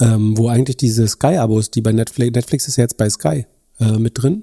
ähm, 0.00 0.36
wo 0.36 0.48
eigentlich 0.48 0.76
diese 0.76 1.06
Sky-Abos, 1.06 1.70
die 1.70 1.80
bei 1.80 1.92
Netflix, 1.92 2.34
Netflix 2.34 2.66
ist 2.66 2.76
ja 2.76 2.82
jetzt 2.82 2.96
bei 2.96 3.08
Sky 3.08 3.46
äh, 3.78 3.98
mit 3.98 4.20
drin, 4.20 4.42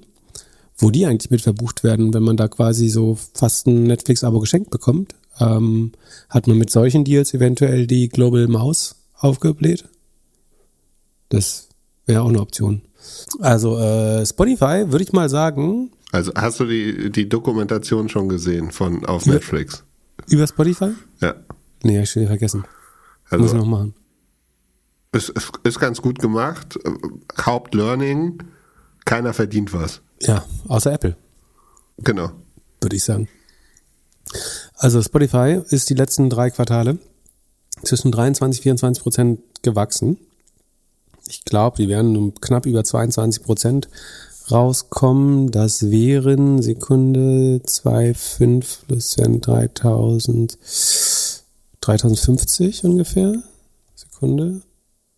wo 0.77 0.89
die 0.89 1.05
eigentlich 1.05 1.31
mit 1.31 1.41
verbucht 1.41 1.83
werden, 1.83 2.13
wenn 2.13 2.23
man 2.23 2.37
da 2.37 2.47
quasi 2.47 2.87
so 2.87 3.17
fast 3.33 3.67
ein 3.67 3.83
Netflix-Abo 3.83 4.39
geschenkt 4.39 4.69
bekommt, 4.69 5.15
ähm, 5.41 5.91
hat 6.29 6.47
man 6.47 6.57
mit 6.57 6.69
solchen 6.69 7.03
Deals 7.03 7.33
eventuell 7.33 7.85
die 7.85 8.07
Global 8.07 8.47
Mouse 8.47 8.95
aufgebläht. 9.15 9.83
Das 11.27 11.67
wäre 12.05 12.21
auch 12.21 12.29
eine 12.29 12.39
Option. 12.39 12.83
Also 13.41 13.77
äh, 13.79 14.25
Spotify 14.25 14.85
würde 14.87 15.03
ich 15.03 15.11
mal 15.11 15.27
sagen. 15.27 15.91
Also 16.13 16.31
hast 16.35 16.61
du 16.61 16.65
die, 16.67 17.11
die 17.11 17.27
Dokumentation 17.27 18.07
schon 18.07 18.29
gesehen 18.29 18.71
von 18.71 19.05
auf 19.05 19.25
Netflix? 19.25 19.84
Über 20.27 20.47
Spotify? 20.47 20.91
Ja. 21.21 21.35
Nee, 21.83 22.01
ich 22.01 22.09
schon 22.09 22.27
vergessen. 22.27 22.65
Also, 23.29 23.43
Muss 23.43 23.53
ich 23.53 23.57
noch 23.57 23.65
machen. 23.65 23.93
Es 25.11 25.29
ist, 25.29 25.51
ist 25.63 25.79
ganz 25.79 26.01
gut 26.01 26.19
gemacht. 26.19 26.77
Hauptlearning, 27.39 28.43
keiner 29.05 29.33
verdient 29.33 29.73
was. 29.73 30.01
Ja, 30.21 30.43
außer 30.67 30.91
Apple. 30.91 31.15
Genau. 31.99 32.31
Würde 32.81 32.95
ich 32.95 33.03
sagen. 33.03 33.29
Also 34.75 35.01
Spotify 35.01 35.61
ist 35.69 35.89
die 35.89 35.93
letzten 35.93 36.29
drei 36.29 36.49
Quartale 36.49 36.97
zwischen 37.83 38.11
23 38.11 38.59
und 38.59 38.63
24 38.63 39.03
Prozent 39.03 39.39
gewachsen. 39.61 40.17
Ich 41.27 41.45
glaube, 41.45 41.77
die 41.77 41.87
werden 41.87 42.15
um 42.17 42.35
knapp 42.35 42.65
über 42.65 42.83
22 42.83 43.43
Prozent 43.43 43.89
rauskommen. 44.51 45.51
Das 45.51 45.89
wären 45.89 46.61
Sekunde 46.61 47.61
2,5 47.65 48.85
plus 48.87 49.17
wären 49.17 49.41
3000, 49.41 50.57
3050 51.81 52.83
ungefähr. 52.83 53.43
Sekunde. 53.95 54.61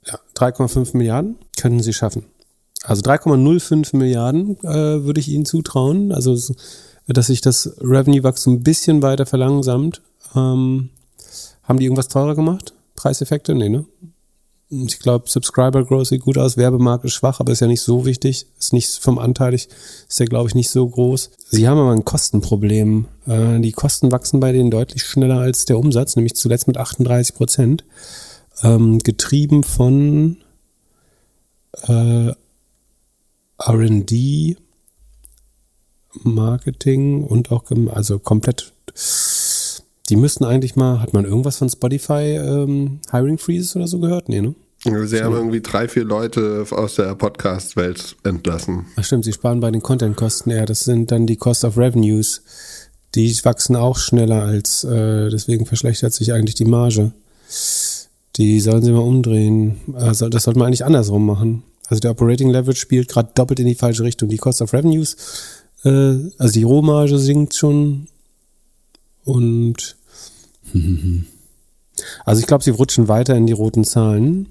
Ja, 0.05 0.19
3,5 0.35 0.95
Milliarden 0.97 1.35
können 1.57 1.81
sie 1.81 1.93
schaffen. 1.93 2.25
Also 2.83 3.01
3,05 3.01 3.95
Milliarden 3.97 4.57
äh, 4.63 5.03
würde 5.03 5.19
ich 5.19 5.29
ihnen 5.29 5.45
zutrauen. 5.45 6.11
Also, 6.11 6.37
dass 7.07 7.27
sich 7.27 7.41
das 7.41 7.75
Revenue-Wachstum 7.81 8.55
ein 8.55 8.63
bisschen 8.63 9.01
weiter 9.01 9.25
verlangsamt. 9.25 10.01
Ähm, 10.35 10.89
haben 11.63 11.79
die 11.79 11.85
irgendwas 11.85 12.07
teurer 12.07 12.35
gemacht? 12.35 12.73
Preiseffekte? 12.95 13.55
Nee, 13.55 13.69
ne? 13.69 13.85
Ich 14.69 14.99
glaube, 14.99 15.29
Subscriber 15.29 15.85
Growth 15.85 16.07
sieht 16.07 16.23
gut 16.23 16.37
aus, 16.37 16.57
Werbemarkt 16.57 17.05
ist 17.05 17.13
schwach, 17.13 17.39
aber 17.39 17.53
ist 17.53 17.61
ja 17.61 17.67
nicht 17.67 17.81
so 17.81 18.05
wichtig. 18.05 18.47
Ist 18.59 18.73
nicht 18.73 18.97
vom 18.97 19.17
Anteilig, 19.17 19.69
ist 20.09 20.19
ja, 20.19 20.25
glaube 20.25 20.49
ich, 20.49 20.55
nicht 20.55 20.69
so 20.69 20.87
groß. 20.87 21.31
Sie 21.49 21.67
haben 21.67 21.79
aber 21.79 21.91
ein 21.91 22.03
Kostenproblem. 22.03 23.05
Äh, 23.27 23.61
die 23.61 23.71
Kosten 23.71 24.11
wachsen 24.11 24.41
bei 24.41 24.51
denen 24.51 24.69
deutlich 24.69 25.03
schneller 25.03 25.39
als 25.39 25.65
der 25.65 25.79
Umsatz, 25.79 26.17
nämlich 26.17 26.35
zuletzt 26.35 26.67
mit 26.67 26.77
38 26.77 27.35
Prozent. 27.35 27.85
Ähm, 28.61 28.99
getrieben 28.99 29.63
von 29.63 30.37
äh, 31.83 32.33
RD, 33.61 34.57
Marketing 36.23 37.23
und 37.23 37.51
auch, 37.51 37.63
also 37.93 38.19
komplett 38.19 38.73
die 40.09 40.15
müssten 40.15 40.45
eigentlich 40.45 40.75
mal, 40.75 41.01
hat 41.01 41.13
man 41.13 41.25
irgendwas 41.25 41.57
von 41.57 41.69
Spotify 41.69 42.37
ähm, 42.37 42.99
Hiring 43.11 43.37
Freezes 43.37 43.75
oder 43.75 43.87
so 43.87 43.99
gehört? 43.99 44.29
Nee, 44.29 44.41
ne? 44.41 44.55
Sie 44.83 45.21
haben 45.21 45.33
irgendwie 45.33 45.61
drei, 45.61 45.87
vier 45.87 46.05
Leute 46.05 46.65
aus 46.69 46.95
der 46.95 47.15
Podcast-Welt 47.15 48.15
entlassen. 48.23 48.85
Ach 48.95 49.03
stimmt, 49.03 49.25
sie 49.25 49.33
sparen 49.33 49.59
bei 49.59 49.71
den 49.71 49.81
Content-Kosten 49.81 50.51
eher. 50.51 50.65
Das 50.65 50.81
sind 50.81 51.11
dann 51.11 51.25
die 51.25 51.35
Cost 51.35 51.65
of 51.65 51.77
Revenues. 51.77 52.41
Die 53.15 53.35
wachsen 53.43 53.75
auch 53.75 53.97
schneller 53.97 54.43
als, 54.43 54.83
äh, 54.83 55.29
deswegen 55.29 55.65
verschlechtert 55.65 56.13
sich 56.13 56.31
eigentlich 56.31 56.55
die 56.55 56.65
Marge. 56.65 57.11
Die 58.35 58.59
sollen 58.59 58.83
sie 58.83 58.91
mal 58.91 58.99
umdrehen. 58.99 59.77
Also 59.93 60.29
das 60.29 60.43
sollte 60.43 60.59
man 60.59 60.67
eigentlich 60.67 60.85
andersrum 60.85 61.25
machen. 61.25 61.63
Also 61.87 61.99
der 61.99 62.11
Operating 62.11 62.49
Leverage 62.49 62.79
spielt 62.79 63.09
gerade 63.09 63.31
doppelt 63.33 63.59
in 63.59 63.67
die 63.67 63.75
falsche 63.75 64.03
Richtung. 64.03 64.29
Die 64.29 64.37
Cost 64.37 64.61
of 64.61 64.73
Revenues, 64.73 65.17
äh, 65.83 65.89
also 66.37 66.53
die 66.53 66.63
Rohmarge 66.63 67.17
sinkt 67.17 67.55
schon 67.55 68.07
und 69.27 69.97
also 72.25 72.39
ich 72.39 72.47
glaube, 72.47 72.63
sie 72.63 72.71
rutschen 72.71 73.07
weiter 73.07 73.35
in 73.35 73.45
die 73.45 73.53
roten 73.53 73.83
Zahlen. 73.83 74.47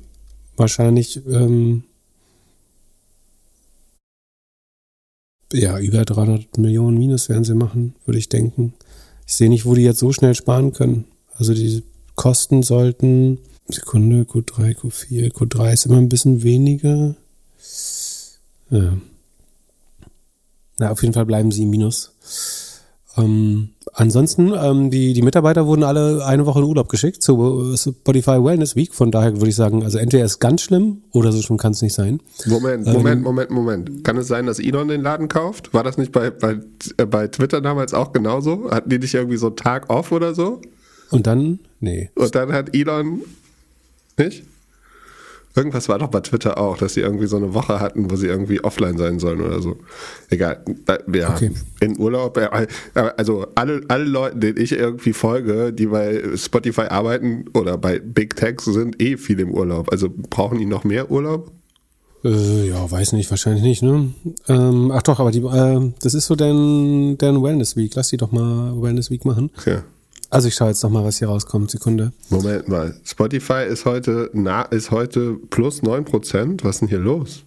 Wahrscheinlich 0.56 1.20
ähm, 1.26 1.84
ja 5.52 5.78
über 5.78 6.04
300 6.04 6.58
Millionen 6.58 6.98
Minus 6.98 7.28
werden 7.28 7.44
sie 7.44 7.54
machen, 7.54 7.94
würde 8.04 8.18
ich 8.18 8.28
denken. 8.28 8.74
Ich 9.26 9.34
sehe 9.34 9.48
nicht, 9.48 9.66
wo 9.66 9.74
die 9.74 9.82
jetzt 9.82 9.98
so 9.98 10.12
schnell 10.12 10.34
sparen 10.34 10.72
können. 10.72 11.04
Also 11.34 11.54
die 11.54 11.82
Kosten 12.14 12.62
sollten 12.62 13.38
Sekunde 13.68 14.22
Q3, 14.22 14.76
Q4, 14.76 15.32
Q3 15.32 15.72
ist 15.72 15.86
immer 15.86 15.98
ein 15.98 16.08
bisschen 16.08 16.42
weniger. 16.42 17.16
Ja. 18.70 18.96
Na, 20.78 20.90
auf 20.90 21.02
jeden 21.02 21.14
Fall 21.14 21.26
bleiben 21.26 21.50
sie 21.50 21.62
im 21.62 21.70
Minus. 21.70 22.12
Ähm, 23.16 23.70
ansonsten, 23.96 24.52
ähm, 24.54 24.90
die, 24.90 25.12
die 25.12 25.22
Mitarbeiter 25.22 25.66
wurden 25.66 25.82
alle 25.82 26.24
eine 26.24 26.46
Woche 26.46 26.60
in 26.60 26.64
Urlaub 26.64 26.88
geschickt 26.88 27.22
zu 27.22 27.74
Spotify 27.76 28.42
Wellness 28.42 28.76
Week. 28.76 28.94
Von 28.94 29.10
daher 29.10 29.36
würde 29.36 29.48
ich 29.48 29.56
sagen, 29.56 29.82
also 29.82 29.98
entweder 29.98 30.24
ist 30.24 30.32
es 30.32 30.38
ganz 30.38 30.62
schlimm 30.62 31.02
oder 31.12 31.32
so 31.32 31.42
schlimm 31.42 31.58
kann 31.58 31.72
es 31.72 31.82
nicht 31.82 31.94
sein. 31.94 32.20
Moment, 32.46 32.86
Moment, 32.86 33.16
ähm, 33.16 33.22
Moment, 33.22 33.50
Moment. 33.50 34.04
Kann 34.04 34.16
es 34.16 34.28
sein, 34.28 34.46
dass 34.46 34.58
Elon 34.60 34.88
den 34.88 35.02
Laden 35.02 35.28
kauft? 35.28 35.74
War 35.74 35.82
das 35.82 35.98
nicht 35.98 36.12
bei, 36.12 36.30
bei, 36.30 36.60
äh, 36.98 37.06
bei 37.06 37.26
Twitter 37.28 37.60
damals 37.60 37.94
auch 37.94 38.12
genauso? 38.12 38.70
Hatten 38.70 38.90
die 38.90 38.98
nicht 38.98 39.14
irgendwie 39.14 39.38
so 39.38 39.48
einen 39.48 39.56
Tag 39.56 39.90
off 39.90 40.12
oder 40.12 40.34
so? 40.34 40.60
Und 41.10 41.26
dann? 41.26 41.58
Nee. 41.80 42.10
Und 42.14 42.34
dann 42.34 42.52
hat 42.52 42.74
Elon 42.74 43.22
nicht? 44.18 44.44
Irgendwas 45.56 45.88
war 45.88 45.98
doch 45.98 46.08
bei 46.08 46.20
Twitter 46.20 46.58
auch, 46.58 46.76
dass 46.76 46.94
sie 46.94 47.00
irgendwie 47.00 47.26
so 47.26 47.38
eine 47.38 47.54
Woche 47.54 47.80
hatten, 47.80 48.10
wo 48.10 48.16
sie 48.16 48.26
irgendwie 48.26 48.62
offline 48.62 48.98
sein 48.98 49.18
sollen 49.18 49.40
oder 49.40 49.62
so. 49.62 49.78
Egal. 50.28 50.62
Ja, 51.12 51.30
okay. 51.30 51.50
in 51.80 51.98
Urlaub. 51.98 52.38
Also 52.94 53.46
alle, 53.54 53.80
alle 53.88 54.04
Leute, 54.04 54.36
denen 54.36 54.60
ich 54.60 54.72
irgendwie 54.72 55.14
folge, 55.14 55.72
die 55.72 55.86
bei 55.86 56.22
Spotify 56.36 56.82
arbeiten 56.82 57.46
oder 57.54 57.78
bei 57.78 57.98
Big 57.98 58.36
Tech 58.36 58.60
sind, 58.60 59.00
eh 59.02 59.16
viel 59.16 59.40
im 59.40 59.50
Urlaub. 59.50 59.90
Also 59.90 60.10
brauchen 60.30 60.58
die 60.58 60.66
noch 60.66 60.84
mehr 60.84 61.10
Urlaub? 61.10 61.50
Äh, 62.24 62.68
ja, 62.68 62.90
weiß 62.90 63.12
nicht, 63.12 63.30
wahrscheinlich 63.30 63.62
nicht, 63.62 63.82
ne? 63.82 64.12
Ähm, 64.48 64.90
ach 64.92 65.02
doch, 65.02 65.20
aber 65.20 65.30
die, 65.30 65.40
äh, 65.40 65.92
das 66.00 66.14
ist 66.14 66.26
so 66.26 66.34
deren, 66.34 67.16
deren 67.18 67.42
Wellness 67.42 67.76
Week. 67.76 67.94
Lass 67.94 68.08
die 68.08 68.16
doch 68.16 68.32
mal 68.32 68.80
Wellness 68.82 69.10
Week 69.10 69.24
machen. 69.24 69.50
Okay. 69.56 69.78
Also 70.30 70.48
ich 70.48 70.54
schaue 70.54 70.68
jetzt 70.68 70.82
noch 70.82 70.90
mal, 70.90 71.04
was 71.04 71.18
hier 71.18 71.28
rauskommt. 71.28 71.70
Sekunde. 71.70 72.12
Moment 72.30 72.68
mal. 72.68 72.94
Spotify 73.04 73.64
ist 73.68 73.84
heute, 73.84 74.30
na, 74.32 74.62
ist 74.62 74.90
heute 74.90 75.34
plus 75.50 75.82
9%. 75.82 76.64
Was 76.64 76.76
ist 76.76 76.80
denn 76.80 76.88
hier 76.88 76.98
los? 76.98 77.44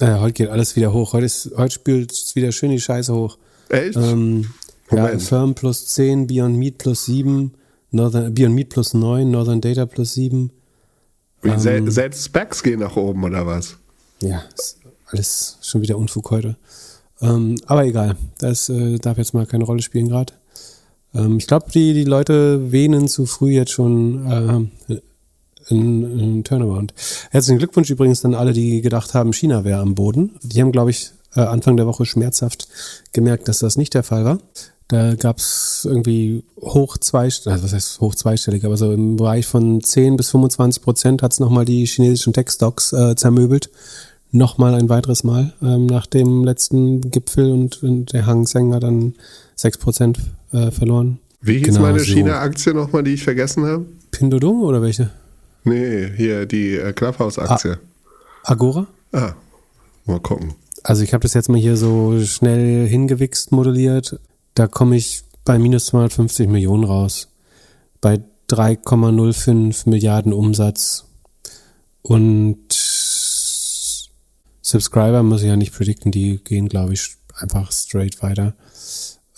Äh, 0.00 0.18
heute 0.18 0.32
geht 0.32 0.48
alles 0.48 0.74
wieder 0.76 0.92
hoch. 0.92 1.12
Heute, 1.12 1.26
ist, 1.26 1.50
heute 1.56 1.74
spült 1.74 2.12
es 2.12 2.34
wieder 2.34 2.52
schön 2.52 2.70
die 2.70 2.80
Scheiße 2.80 3.14
hoch. 3.14 3.38
Echt? 3.68 3.96
Ähm, 3.96 4.46
ja, 4.90 5.18
Firm 5.18 5.54
plus 5.54 5.86
10, 5.88 6.26
Beyond 6.26 6.56
Meat 6.56 6.78
plus 6.78 7.06
7, 7.06 7.52
Northern, 7.90 8.34
Beyond 8.34 8.54
Meat 8.54 8.68
plus 8.70 8.94
9, 8.94 9.30
Northern 9.30 9.60
Data 9.60 9.86
plus 9.86 10.14
7. 10.14 10.50
Ähm, 11.44 11.90
selbst 11.90 12.24
Specs 12.24 12.62
gehen 12.62 12.80
nach 12.80 12.96
oben, 12.96 13.24
oder 13.24 13.46
was? 13.46 13.76
Ja, 14.20 14.42
alles 15.06 15.58
schon 15.60 15.82
wieder 15.82 15.98
Unfug 15.98 16.30
heute. 16.30 16.56
Ähm, 17.20 17.56
aber 17.66 17.84
egal, 17.84 18.16
das 18.38 18.68
äh, 18.68 18.98
darf 18.98 19.18
jetzt 19.18 19.34
mal 19.34 19.46
keine 19.46 19.64
Rolle 19.64 19.82
spielen 19.82 20.08
gerade. 20.08 20.32
Ähm, 21.14 21.38
ich 21.38 21.46
glaube, 21.46 21.66
die, 21.72 21.94
die 21.94 22.04
Leute 22.04 22.72
wähnen 22.72 23.08
zu 23.08 23.26
früh 23.26 23.52
jetzt 23.52 23.72
schon 23.72 24.70
äh, 24.88 24.96
in, 25.68 26.44
Turnaround. 26.44 26.92
Herzlichen 27.30 27.58
Glückwunsch 27.58 27.90
übrigens 27.90 28.24
an 28.24 28.34
alle, 28.34 28.52
die 28.52 28.80
gedacht 28.80 29.14
haben, 29.14 29.32
China 29.32 29.64
wäre 29.64 29.80
am 29.80 29.94
Boden. 29.94 30.32
Die 30.42 30.60
haben, 30.60 30.72
glaube 30.72 30.90
ich, 30.90 31.10
äh, 31.34 31.40
Anfang 31.40 31.76
der 31.76 31.86
Woche 31.86 32.04
schmerzhaft 32.04 32.68
gemerkt, 33.12 33.48
dass 33.48 33.60
das 33.60 33.76
nicht 33.76 33.94
der 33.94 34.02
Fall 34.02 34.24
war. 34.24 34.38
Da 34.88 35.14
gab 35.14 35.38
es 35.38 35.86
irgendwie 35.88 36.44
hoch 36.60 36.98
zweistellig, 36.98 37.54
also 37.54 37.64
was 37.64 37.72
heißt 37.72 38.00
hoch 38.00 38.14
zweistellig, 38.14 38.64
aber 38.64 38.76
so 38.76 38.92
im 38.92 39.16
Bereich 39.16 39.46
von 39.46 39.82
10 39.82 40.16
bis 40.16 40.30
25 40.30 40.82
Prozent 40.82 41.22
hat 41.22 41.32
es 41.32 41.40
nochmal 41.40 41.64
die 41.64 41.86
chinesischen 41.86 42.32
Tech-Stocks 42.32 42.92
äh, 42.92 43.16
zermöbelt 43.16 43.70
nochmal 44.32 44.74
ein 44.74 44.88
weiteres 44.88 45.24
Mal 45.24 45.52
ähm, 45.62 45.86
nach 45.86 46.06
dem 46.06 46.42
letzten 46.42 47.00
Gipfel 47.02 47.52
und, 47.52 47.82
und 47.82 48.12
der 48.12 48.26
Hang 48.26 48.46
Seng 48.46 48.74
hat 48.74 48.82
dann 48.82 49.14
6% 49.58 50.16
äh, 50.52 50.70
verloren. 50.70 51.18
Wie 51.40 51.58
hieß 51.58 51.68
genau, 51.68 51.80
meine 51.80 51.98
so. 52.00 52.04
China-Aktie 52.04 52.74
nochmal, 52.74 53.02
die 53.02 53.14
ich 53.14 53.24
vergessen 53.24 53.64
habe? 53.64 53.86
Pinduoduo 54.10 54.66
oder 54.66 54.80
welche? 54.82 55.10
Nee, 55.64 56.10
hier 56.16 56.46
die 56.46 56.76
äh, 56.76 56.92
Clubhouse-Aktie. 56.92 57.78
Agora? 58.44 58.86
Ah, 59.12 59.34
mal 60.06 60.20
gucken. 60.20 60.54
Also 60.84 61.02
ich 61.02 61.14
habe 61.14 61.22
das 61.22 61.34
jetzt 61.34 61.48
mal 61.48 61.60
hier 61.60 61.76
so 61.76 62.20
schnell 62.24 62.88
hingewichst 62.88 63.52
modelliert. 63.52 64.18
Da 64.54 64.66
komme 64.66 64.96
ich 64.96 65.22
bei 65.44 65.58
minus 65.58 65.86
250 65.86 66.48
Millionen 66.48 66.84
raus. 66.84 67.28
Bei 68.00 68.20
3,05 68.50 69.88
Milliarden 69.88 70.32
Umsatz. 70.32 71.04
Und 72.02 72.58
Subscriber 74.60 75.22
muss 75.22 75.42
ich 75.42 75.48
ja 75.48 75.56
nicht 75.56 75.74
predikten, 75.74 76.10
die 76.10 76.42
gehen, 76.42 76.68
glaube 76.68 76.94
ich, 76.94 77.16
einfach 77.34 77.70
straight 77.72 78.22
weiter. 78.22 78.54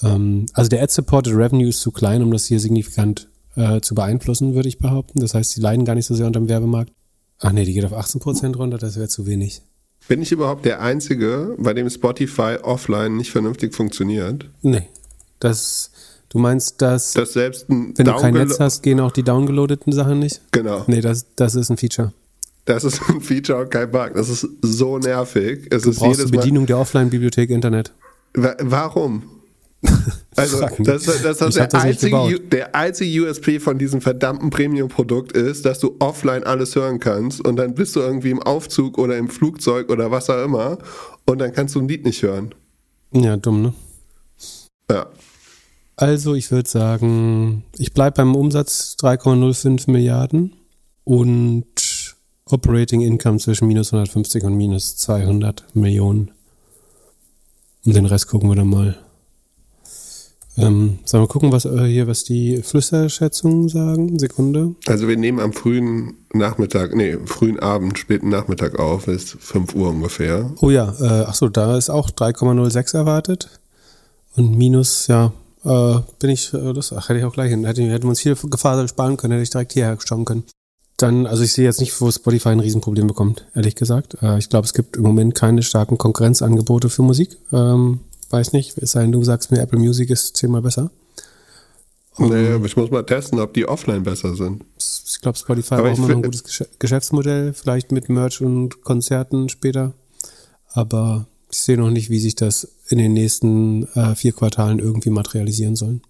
Ähm, 0.05 0.47
also 0.53 0.69
der 0.69 0.83
Ad-Supported 0.83 1.35
Revenue 1.35 1.69
ist 1.69 1.81
zu 1.81 1.91
klein, 1.91 2.23
um 2.23 2.31
das 2.31 2.47
hier 2.47 2.61
signifikant 2.61 3.29
äh, 3.57 3.81
zu 3.81 3.95
beeinflussen, 3.95 4.55
würde 4.55 4.69
ich 4.69 4.79
behaupten. 4.79 5.21
Das 5.21 5.35
heißt, 5.35 5.53
sie 5.53 5.61
leiden 5.61 5.85
gar 5.85 5.95
nicht 5.95 6.07
so 6.07 6.15
sehr 6.15 6.27
unter 6.27 6.41
dem 6.41 6.49
Werbemarkt. 6.49 6.93
Ach 7.41 7.53
nee, 7.53 7.65
die 7.65 7.73
geht 7.73 7.85
auf 7.85 7.93
18% 7.93 8.57
runter, 8.57 8.79
das 8.79 8.97
wäre 8.97 9.09
zu 9.09 9.27
wenig. 9.27 9.63
Bin 10.07 10.21
ich 10.21 10.33
überhaupt 10.33 10.65
der 10.65 10.81
Einzige, 10.81 11.57
bei 11.59 11.73
dem 11.73 11.89
Spotify 11.89 12.59
offline 12.63 13.17
nicht 13.17 13.31
vernünftig 13.31 13.75
funktioniert? 13.75 14.51
Nee. 14.63 14.89
Das, 15.41 15.91
du 16.29 16.39
meinst, 16.39 16.83
dass, 16.83 17.13
dass 17.13 17.33
selbst 17.33 17.67
wenn 17.69 17.95
du 17.95 18.17
kein 18.17 18.35
Netz 18.35 18.61
hast, 18.61 18.83
gehen 18.83 19.01
auch 19.01 19.13
die 19.13 19.23
downgeloadeten 19.23 19.93
Sachen 19.93 20.19
nicht? 20.19 20.41
Genau. 20.53 20.85
Nee, 20.87 21.01
das, 21.01 21.27
das 21.37 21.55
ist 21.55 21.71
ein 21.71 21.77
Feature. 21.77 22.13
Das 22.67 22.85
ist 22.85 23.01
ein 23.09 23.21
Feature 23.21 23.63
und 23.63 23.71
kein 23.71 23.91
Bug. 23.91 24.13
Das 24.15 24.29
ist 24.29 24.47
so 24.63 24.99
nervig. 24.99 25.69
Es 25.71 25.83
du 25.83 25.91
ist 25.91 25.99
brauchst 25.99 26.19
jedes 26.19 26.31
die 26.31 26.37
Bedienung 26.37 26.65
Mal 26.65 26.69
der 26.69 26.79
Offline-Bibliothek 26.79 27.51
Internet. 27.51 27.93
Warum? 28.35 29.23
Also, 30.37 30.61
das, 30.81 31.05
das, 31.05 31.39
das, 31.39 31.55
der, 31.55 31.73
einzige, 31.75 32.41
der 32.41 32.75
einzige 32.75 33.25
USP 33.25 33.61
von 33.61 33.79
diesem 33.79 34.01
verdammten 34.01 34.51
Premium-Produkt 34.51 35.31
ist, 35.31 35.65
dass 35.65 35.79
du 35.79 35.95
offline 36.01 36.43
alles 36.43 36.75
hören 36.75 36.99
kannst 36.99 37.41
und 37.47 37.55
dann 37.55 37.75
bist 37.75 37.95
du 37.95 38.01
irgendwie 38.01 38.31
im 38.31 38.43
Aufzug 38.43 38.99
oder 38.99 39.17
im 39.17 39.29
Flugzeug 39.29 39.91
oder 39.91 40.11
was 40.11 40.29
auch 40.31 40.45
immer 40.45 40.79
und 41.27 41.39
dann 41.39 41.53
kannst 41.53 41.77
du 41.77 41.81
ein 41.81 41.87
Lied 41.87 42.05
nicht 42.05 42.21
hören. 42.25 42.53
Ja, 43.13 43.37
dumm, 43.37 43.63
ne? 43.63 43.75
Ja. 44.91 45.07
Also, 45.95 46.35
ich 46.35 46.51
würde 46.51 46.69
sagen, 46.69 47.63
ich 47.79 47.93
bleibe 47.93 48.17
beim 48.17 48.35
Umsatz 48.35 48.97
3,05 49.01 49.89
Milliarden 49.89 50.53
und 51.05 52.17
Operating 52.47 53.03
Income 53.03 53.39
zwischen 53.39 53.69
minus 53.69 53.93
150 53.93 54.43
und 54.43 54.57
minus 54.57 54.97
200 54.97 55.65
Millionen. 55.77 56.33
Und 57.87 57.95
den 57.95 58.07
Rest 58.07 58.27
gucken 58.27 58.49
wir 58.49 58.57
dann 58.57 58.69
mal. 58.69 58.99
Ähm, 60.57 61.01
sollen 61.05 61.25
wir 61.25 61.29
gucken, 61.29 61.51
was 61.51 61.65
äh, 61.65 61.85
hier, 61.85 62.07
was 62.07 62.23
die 62.23 62.63
Flüsterschätzungen 62.63 63.69
sagen? 63.69 64.19
Sekunde. 64.19 64.75
Also 64.87 65.09
wir 65.09 65.17
nehmen 65.17 65.41
am 65.41 65.53
frühen 65.53 66.15
Nachmittag, 66.33 66.95
nee, 66.95 67.17
frühen 67.25 67.59
Abend, 67.59 67.99
späten 67.99 68.29
Nachmittag 68.29 68.79
auf, 68.79 69.09
ist 69.09 69.37
5 69.41 69.75
Uhr 69.75 69.91
ungefähr. 69.91 70.53
Oh 70.61 70.71
ja, 70.71 70.95
äh, 71.01 71.25
ach 71.27 71.35
so, 71.35 71.49
da 71.49 71.77
ist 71.77 71.91
auch 71.91 72.11
3,06 72.11 72.97
erwartet. 72.97 73.49
Und 74.37 74.57
minus, 74.57 75.09
ja, 75.09 75.33
äh, 75.65 75.97
bin 76.21 76.31
ich, 76.31 76.55
äh, 76.55 76.73
das 76.73 76.93
ach, 76.93 77.09
hätte 77.09 77.19
ich 77.19 77.25
auch 77.25 77.33
gleich 77.33 77.51
hin. 77.51 77.65
Hätten, 77.65 77.89
hätten 77.89 78.05
wir 78.05 78.11
uns 78.11 78.21
viel 78.21 78.37
Gefahr 78.37 78.87
sparen 78.87 79.17
können, 79.17 79.33
hätte 79.33 79.43
ich 79.43 79.51
direkt 79.51 79.73
hierher 79.73 79.97
schauen 80.05 80.25
können. 80.25 80.45
Dann, 80.97 81.27
also 81.27 81.43
ich 81.43 81.53
sehe 81.53 81.65
jetzt 81.65 81.81
nicht, 81.81 82.01
wo 82.01 82.11
Spotify 82.11 82.51
ein 82.51 82.61
Riesenproblem 82.61 83.09
bekommt, 83.09 83.47
ehrlich 83.55 83.75
gesagt. 83.75 84.17
Äh, 84.23 84.39
ich 84.39 84.49
glaube, 84.49 84.67
es 84.67 84.73
gibt 84.73 84.97
im 84.97 85.03
Moment 85.03 85.35
keine 85.35 85.63
starken 85.63 85.99
Konkurrenzangebote 85.99 86.89
für 86.89 87.03
Musik. 87.03 87.37
Ähm, 87.53 88.01
weiß 88.31 88.53
nicht, 88.53 88.79
es 88.79 88.93
sei 88.93 89.03
denn, 89.03 89.13
du 89.13 89.23
sagst 89.23 89.51
mir, 89.51 89.61
Apple 89.61 89.79
Music 89.79 90.11
ist 90.11 90.37
zehnmal 90.37 90.63
besser. 90.63 90.91
Nee, 92.19 92.53
aber 92.53 92.67
ich 92.67 92.77
muss 92.77 92.91
mal 92.91 93.03
testen, 93.03 93.41
ob 93.41 93.55
die 93.55 93.67
offline 93.67 94.05
besser 94.05 94.37
sind. 94.37 94.65
Ich 94.79 95.21
glaube, 95.21 95.37
Spotify 95.37 95.75
aber 95.75 95.91
auch 95.91 95.99
immer 95.99 96.09
noch 96.09 96.17
ein 96.17 96.23
gutes 96.23 96.45
Geschäftsmodell, 96.79 97.53
vielleicht 97.53 97.91
mit 97.91 98.09
Merch 98.09 98.41
und 98.41 98.83
Konzerten 98.83 99.49
später. 99.49 99.95
Aber 100.73 101.27
ich 101.51 101.59
sehe 101.59 101.77
noch 101.77 101.91
nicht, 101.91 102.11
wie 102.11 102.21
sich 102.21 102.37
das 102.37 102.69
in 102.89 102.99
den 102.99 103.15
nächsten 103.15 103.85
äh, 103.95 104.15
vier 104.15 104.33
Quartalen 104.33 104.79
irgendwie 104.79 105.11
materialisieren 105.11 105.77
soll. 105.77 106.01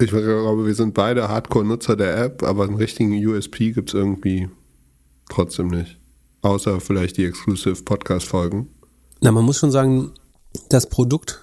Ich 0.00 0.10
glaube, 0.10 0.66
wir 0.66 0.74
sind 0.74 0.94
beide 0.94 1.28
Hardcore-Nutzer 1.28 1.96
der 1.96 2.16
App, 2.18 2.42
aber 2.42 2.64
einen 2.64 2.76
richtigen 2.76 3.14
USP 3.26 3.72
gibt 3.72 3.90
es 3.90 3.94
irgendwie 3.94 4.48
trotzdem 5.30 5.68
nicht. 5.68 5.98
Außer 6.42 6.80
vielleicht 6.80 7.16
die 7.16 7.24
Exclusive 7.24 7.82
Podcast-Folgen. 7.82 8.68
Na, 9.20 9.30
man 9.32 9.44
muss 9.44 9.58
schon 9.58 9.70
sagen, 9.70 10.12
das 10.68 10.88
Produkt 10.88 11.40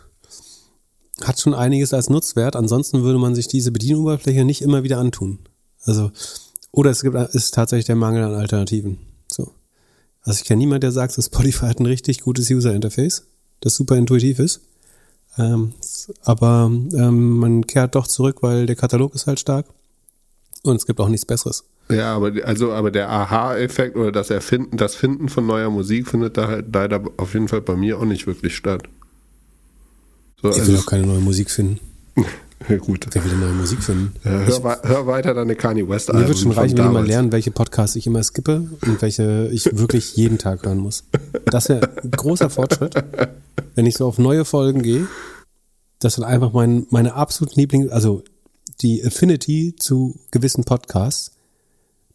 hat 1.24 1.40
schon 1.40 1.54
einiges 1.54 1.94
als 1.94 2.10
Nutzwert. 2.10 2.56
Ansonsten 2.56 3.04
würde 3.04 3.20
man 3.20 3.36
sich 3.36 3.48
diese 3.48 3.72
Bedienoberfläche 3.72 4.44
nicht 4.44 4.62
immer 4.62 4.84
wieder 4.84 4.98
antun. 4.98 5.40
Also, 5.84 6.12
oder 6.72 6.92
es 6.92 7.02
gibt, 7.02 7.16
ist 7.16 7.54
tatsächlich 7.54 7.86
der 7.86 7.96
Mangel 7.96 8.24
an 8.24 8.34
Alternativen. 8.34 8.98
So. 9.28 9.52
Also 10.24 10.40
ich 10.40 10.46
kenne 10.46 10.60
niemanden, 10.60 10.82
der 10.82 10.92
sagt, 10.92 11.18
dass 11.18 11.26
Spotify 11.26 11.68
hat 11.68 11.80
ein 11.80 11.86
richtig 11.86 12.22
gutes 12.22 12.50
User-Interface, 12.50 13.26
das 13.62 13.76
super 13.76 13.96
intuitiv 13.96 14.40
ist. 14.40 14.62
Ähm, 15.38 15.74
aber 16.24 16.70
ähm, 16.94 17.38
man 17.38 17.66
kehrt 17.66 17.96
doch 17.96 18.06
zurück, 18.06 18.38
weil 18.42 18.66
der 18.66 18.76
Katalog 18.76 19.16
ist 19.16 19.28
halt 19.28 19.40
stark 19.40 19.66
und 20.64 20.76
es 20.76 20.86
gibt 20.86 21.00
auch 21.00 21.08
nichts 21.08 21.26
Besseres. 21.26 21.64
Ja, 21.90 22.16
aber 22.16 22.32
also 22.46 22.72
aber 22.72 22.92
der 22.92 23.10
Aha-Effekt 23.10 23.96
oder 23.96 24.12
das 24.12 24.30
Erfinden, 24.30 24.78
das 24.78 24.96
Finden 24.96 25.30
von 25.30 25.46
neuer 25.46 25.70
Musik 25.70 26.08
findet 26.08 26.38
da 26.38 26.48
halt 26.48 26.68
leider 26.74 27.04
auf 27.18 27.34
jeden 27.34 27.48
Fall 27.48 27.62
bei 27.62 27.76
mir 27.76 27.98
auch 27.98 28.06
nicht 28.06 28.28
wirklich 28.28 28.56
statt. 28.56 28.84
So, 30.42 30.50
ich 30.50 30.56
will 30.56 30.62
also 30.62 30.78
auch 30.78 30.86
keine 30.86 31.08
neue 31.08 31.20
Musik 31.20 31.50
finden. 31.50 31.80
Ja, 32.70 32.78
gut. 32.78 33.08
Wer 33.12 33.26
will 33.26 33.36
neue 33.38 33.54
Musik 33.54 33.82
finden? 33.82 34.14
Ja, 34.24 34.32
hör, 34.32 34.48
ich, 34.48 34.90
hör, 34.90 35.08
weiter 35.08 35.34
deine 35.34 35.56
Kanye 35.56 35.88
West 35.90 36.10
Alben. 36.10 36.22
Mir 36.22 36.28
wird 36.28 36.38
schon 36.38 36.52
reichen, 36.52 36.78
wenn 36.78 36.86
ich 36.86 36.92
mal 36.92 37.06
lernen, 37.06 37.32
welche 37.32 37.50
Podcasts 37.50 37.96
ich 37.96 38.06
immer 38.06 38.22
skippe 38.22 38.68
und 38.86 39.02
welche 39.02 39.50
ich 39.52 39.66
wirklich 39.78 40.16
jeden 40.16 40.38
Tag 40.38 40.64
hören 40.64 40.78
muss. 40.78 41.04
Das 41.46 41.70
wäre 41.70 41.90
ein 42.04 42.12
großer 42.12 42.52
Fortschritt, 42.52 42.94
wenn 43.74 43.88
ich 43.88 43.98
so 43.98 44.06
auf 44.06 44.20
neue 44.20 44.46
Folgen 44.46 44.84
gehe, 44.84 45.08
dass 45.98 46.16
dann 46.16 46.26
einfach 46.26 46.54
mein, 46.54 46.86
meine 46.92 47.16
absoluten 47.16 47.60
Liebling, 47.60 47.90
also 47.90 48.24
die 48.82 49.04
Affinity 49.04 49.76
zu 49.78 50.20
gewissen 50.30 50.64
Podcasts, 50.64 51.32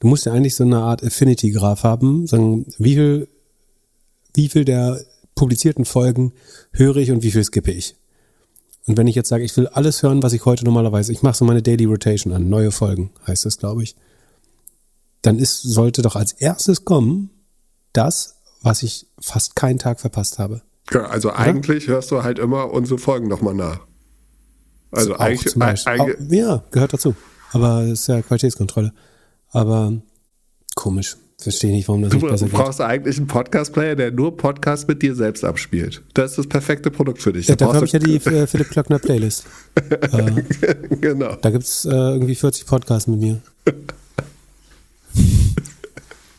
du 0.00 0.06
musst 0.06 0.26
ja 0.26 0.32
eigentlich 0.32 0.54
so 0.54 0.64
eine 0.64 0.78
Art 0.78 1.02
Affinity-Graph 1.02 1.82
haben, 1.82 2.26
sagen, 2.26 2.66
wie 2.78 2.94
viel, 2.94 3.28
wie 4.34 4.48
viel 4.48 4.64
der 4.64 5.00
publizierten 5.34 5.84
Folgen 5.84 6.32
höre 6.70 6.96
ich 6.96 7.10
und 7.10 7.22
wie 7.22 7.32
viel 7.32 7.44
skippe 7.44 7.72
ich. 7.72 7.96
Und 8.86 8.96
wenn 8.96 9.08
ich 9.08 9.16
jetzt 9.16 9.28
sage, 9.28 9.44
ich 9.44 9.56
will 9.56 9.66
alles 9.66 10.02
hören, 10.02 10.22
was 10.22 10.32
ich 10.32 10.44
heute 10.44 10.64
normalerweise, 10.64 11.12
ich 11.12 11.22
mache 11.22 11.36
so 11.36 11.44
meine 11.44 11.62
Daily 11.62 11.84
Rotation 11.84 12.32
an, 12.32 12.48
neue 12.48 12.70
Folgen, 12.70 13.10
heißt 13.26 13.44
das, 13.44 13.58
glaube 13.58 13.82
ich. 13.82 13.96
dann 15.22 15.38
ist, 15.40 15.62
sollte 15.62 16.02
doch 16.02 16.14
als 16.14 16.32
erstes 16.32 16.84
kommen, 16.84 17.30
das, 17.92 18.36
was 18.62 18.82
ich 18.84 19.06
fast 19.20 19.56
keinen 19.56 19.78
Tag 19.78 19.98
verpasst 20.00 20.38
habe. 20.38 20.62
Also 20.92 21.30
Oder? 21.30 21.38
eigentlich 21.38 21.88
hörst 21.88 22.12
du 22.12 22.22
halt 22.22 22.38
immer 22.38 22.70
unsere 22.72 22.98
Folgen 22.98 23.26
nochmal 23.26 23.54
nach. 23.54 23.80
Also 24.92 25.16
auch 25.16 25.20
eigentlich, 25.20 25.56
eigentlich 25.56 25.86
auch, 26.00 26.08
ja, 26.30 26.64
gehört 26.70 26.92
dazu. 26.92 27.16
Aber 27.52 27.80
es 27.82 28.02
ist 28.02 28.06
ja 28.06 28.22
Qualitätskontrolle. 28.22 28.92
Aber 29.50 29.94
komisch. 30.76 31.16
Verstehe 31.46 31.70
nicht, 31.70 31.86
warum 31.86 32.02
das 32.02 32.10
du 32.10 32.16
nicht 32.16 32.28
besser 32.28 32.46
geht. 32.46 32.54
Du 32.54 32.58
brauchst 32.58 32.80
eigentlich 32.80 33.18
einen 33.18 33.28
Podcast-Player, 33.28 33.94
der 33.94 34.10
nur 34.10 34.36
Podcasts 34.36 34.88
mit 34.88 35.00
dir 35.00 35.14
selbst 35.14 35.44
abspielt. 35.44 36.02
Das 36.14 36.32
ist 36.32 36.38
das 36.38 36.46
perfekte 36.48 36.90
Produkt 36.90 37.22
für 37.22 37.32
dich. 37.32 37.46
Ja, 37.46 37.54
da 37.54 37.66
dafür 37.66 37.76
habe 37.76 37.86
ich 37.86 37.92
ja 37.92 38.00
die 38.00 38.16
äh, 38.34 38.48
Philipp 38.48 38.68
Klöckner 38.70 38.98
Playlist. 38.98 39.46
äh, 39.76 40.42
genau. 41.00 41.36
Da 41.40 41.50
gibt 41.50 41.62
es 41.62 41.84
äh, 41.84 41.90
irgendwie 41.90 42.34
40 42.34 42.66
Podcasts 42.66 43.06
mit 43.06 43.20
mir. 43.20 43.40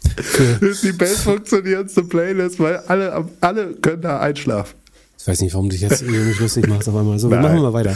das 0.04 0.62
ist 0.62 0.84
die 0.84 0.92
bestfunktionierendste 0.92 2.04
Playlist, 2.04 2.60
weil 2.60 2.76
alle, 2.88 3.30
alle 3.40 3.76
können 3.76 4.02
da 4.02 4.20
einschlafen. 4.20 4.76
Ich 5.18 5.26
weiß 5.26 5.40
nicht, 5.40 5.54
warum 5.54 5.70
du 5.70 5.74
dich 5.78 5.84
jetzt 5.84 6.02
irgendwie 6.02 6.38
lustig 6.38 6.68
machst 6.68 6.90
auf 6.90 6.96
einmal. 6.98 7.18
So, 7.18 7.30
Nein. 7.30 7.44
machen 7.44 7.62
wir 7.62 7.72
weiter. 7.72 7.96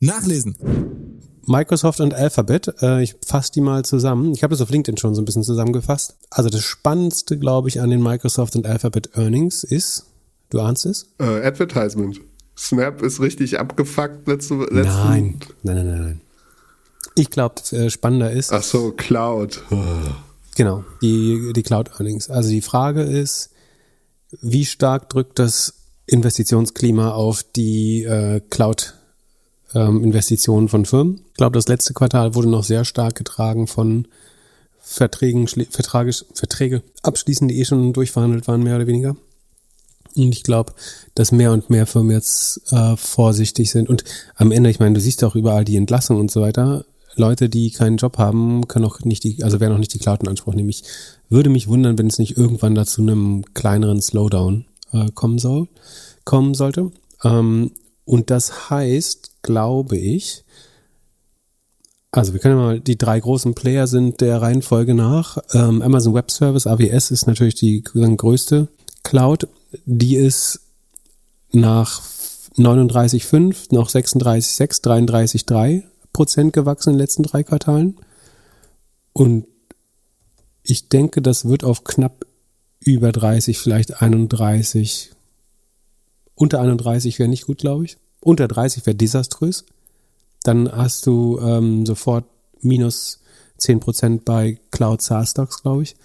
nachlesen. 0.00 0.56
Microsoft 1.46 2.00
und 2.00 2.14
Alphabet, 2.14 2.72
äh, 2.82 3.02
ich 3.02 3.16
fasse 3.26 3.52
die 3.52 3.60
mal 3.60 3.84
zusammen. 3.84 4.32
Ich 4.32 4.42
habe 4.42 4.52
das 4.52 4.60
auf 4.60 4.70
LinkedIn 4.70 4.96
schon 4.96 5.14
so 5.14 5.22
ein 5.22 5.24
bisschen 5.24 5.42
zusammengefasst. 5.42 6.16
Also 6.30 6.50
das 6.50 6.62
Spannendste, 6.62 7.38
glaube 7.38 7.68
ich, 7.68 7.80
an 7.80 7.90
den 7.90 8.02
Microsoft 8.02 8.54
und 8.54 8.66
Alphabet 8.66 9.10
Earnings 9.14 9.64
ist, 9.64 10.06
du 10.50 10.60
ahnst 10.60 10.86
es? 10.86 11.08
Äh, 11.18 11.44
Advertisement. 11.44 12.20
Snap 12.56 13.02
ist 13.02 13.20
richtig 13.20 13.58
abgefuckt 13.58 14.28
letzte, 14.28 14.54
letzten 14.54 14.82
Nein, 14.82 15.36
nein, 15.62 15.76
nein, 15.76 15.86
nein, 15.86 16.02
nein. 16.02 16.20
Ich 17.16 17.30
glaube, 17.30 17.56
äh, 17.72 17.90
spannender 17.90 18.30
ist. 18.30 18.52
Ach 18.52 18.62
so, 18.62 18.92
Cloud. 18.92 19.62
Genau, 20.54 20.84
die, 21.02 21.52
die 21.54 21.62
Cloud 21.62 21.90
Earnings. 21.98 22.30
Also 22.30 22.50
die 22.50 22.62
Frage 22.62 23.02
ist, 23.02 23.50
wie 24.40 24.64
stark 24.64 25.08
drückt 25.08 25.38
das 25.38 25.74
Investitionsklima 26.06 27.12
auf 27.12 27.42
die 27.42 28.04
äh, 28.04 28.40
Cloud 28.48 28.94
ähm, 29.74 30.02
Investitionen 30.02 30.68
von 30.68 30.84
Firmen. 30.84 31.20
Ich 31.30 31.34
glaube, 31.34 31.54
das 31.54 31.68
letzte 31.68 31.94
Quartal 31.94 32.34
wurde 32.34 32.48
noch 32.48 32.64
sehr 32.64 32.84
stark 32.84 33.14
getragen 33.14 33.66
von 33.66 34.08
Verträgen, 34.80 35.46
Vertrage, 35.46 36.12
Verträge 36.34 36.82
abschließen, 37.02 37.48
die 37.48 37.60
eh 37.60 37.64
schon 37.64 37.92
durchverhandelt 37.92 38.48
waren, 38.48 38.62
mehr 38.62 38.76
oder 38.76 38.86
weniger. 38.86 39.16
Und 40.16 40.34
ich 40.34 40.42
glaube, 40.42 40.74
dass 41.14 41.32
mehr 41.32 41.52
und 41.52 41.70
mehr 41.70 41.86
Firmen 41.86 42.10
jetzt 42.10 42.60
äh, 42.72 42.96
vorsichtig 42.96 43.70
sind. 43.70 43.88
Und 43.88 44.04
am 44.34 44.52
Ende, 44.52 44.70
ich 44.70 44.80
meine, 44.80 44.94
du 44.94 45.00
siehst 45.00 45.24
auch 45.24 45.34
überall 45.34 45.64
die 45.64 45.76
Entlassung 45.76 46.18
und 46.18 46.30
so 46.30 46.42
weiter. 46.42 46.84
Leute, 47.14 47.48
die 47.48 47.70
keinen 47.70 47.96
Job 47.96 48.18
haben, 48.18 48.66
können 48.68 48.84
auch 48.84 49.00
nicht 49.00 49.24
die, 49.24 49.42
also 49.42 49.60
werden 49.60 49.74
auch 49.74 49.78
nicht 49.78 49.94
die 49.94 49.98
Cloud 49.98 50.22
in 50.22 50.28
Anspruch 50.28 50.54
nehmen. 50.54 50.68
Ich 50.68 50.84
würde 51.28 51.50
mich 51.50 51.68
wundern, 51.68 51.98
wenn 51.98 52.06
es 52.06 52.18
nicht 52.18 52.36
irgendwann 52.36 52.74
dazu 52.74 53.02
einem 53.02 53.44
kleineren 53.54 54.00
Slowdown 54.00 54.64
äh, 54.92 55.10
kommen 55.14 55.38
soll, 55.38 55.68
kommen 56.24 56.54
sollte. 56.54 56.90
Ähm, 57.22 57.72
und 58.04 58.30
das 58.30 58.70
heißt, 58.70 59.31
glaube 59.42 59.96
ich, 59.96 60.44
also 62.14 62.34
wir 62.34 62.40
können 62.40 62.56
mal, 62.56 62.78
die 62.78 62.98
drei 62.98 63.18
großen 63.18 63.54
Player 63.54 63.86
sind 63.86 64.20
der 64.20 64.42
Reihenfolge 64.42 64.94
nach. 64.94 65.38
Ähm, 65.54 65.80
Amazon 65.80 66.12
Web 66.12 66.30
Service, 66.30 66.66
AWS 66.66 67.10
ist 67.10 67.26
natürlich 67.26 67.54
die 67.54 67.82
größte 67.82 68.68
Cloud. 69.02 69.48
Die 69.86 70.16
ist 70.16 70.60
nach 71.52 72.02
39,5, 72.58 73.74
noch 73.74 73.88
36,6, 73.88 74.84
33,3 74.84 75.84
Prozent 76.12 76.52
gewachsen 76.52 76.90
in 76.90 76.96
den 76.96 77.00
letzten 77.00 77.22
drei 77.22 77.42
Quartalen. 77.42 77.96
Und 79.14 79.46
ich 80.62 80.90
denke, 80.90 81.22
das 81.22 81.48
wird 81.48 81.64
auf 81.64 81.82
knapp 81.82 82.26
über 82.78 83.10
30, 83.10 83.58
vielleicht 83.58 84.02
31, 84.02 85.12
unter 86.34 86.60
31 86.60 87.18
wäre 87.18 87.28
nicht 87.28 87.46
gut, 87.46 87.58
glaube 87.58 87.86
ich. 87.86 87.96
Unter 88.22 88.48
30 88.48 88.86
wäre 88.86 88.94
desaströs. 88.94 89.64
Dann 90.44 90.70
hast 90.70 91.06
du 91.06 91.38
ähm, 91.40 91.86
sofort 91.86 92.24
minus 92.60 93.20
10% 93.60 94.20
bei 94.24 94.58
Cloud 94.70 95.02
SaaS 95.02 95.30
Stocks, 95.30 95.62
glaube 95.62 95.84
ich. 95.84 95.96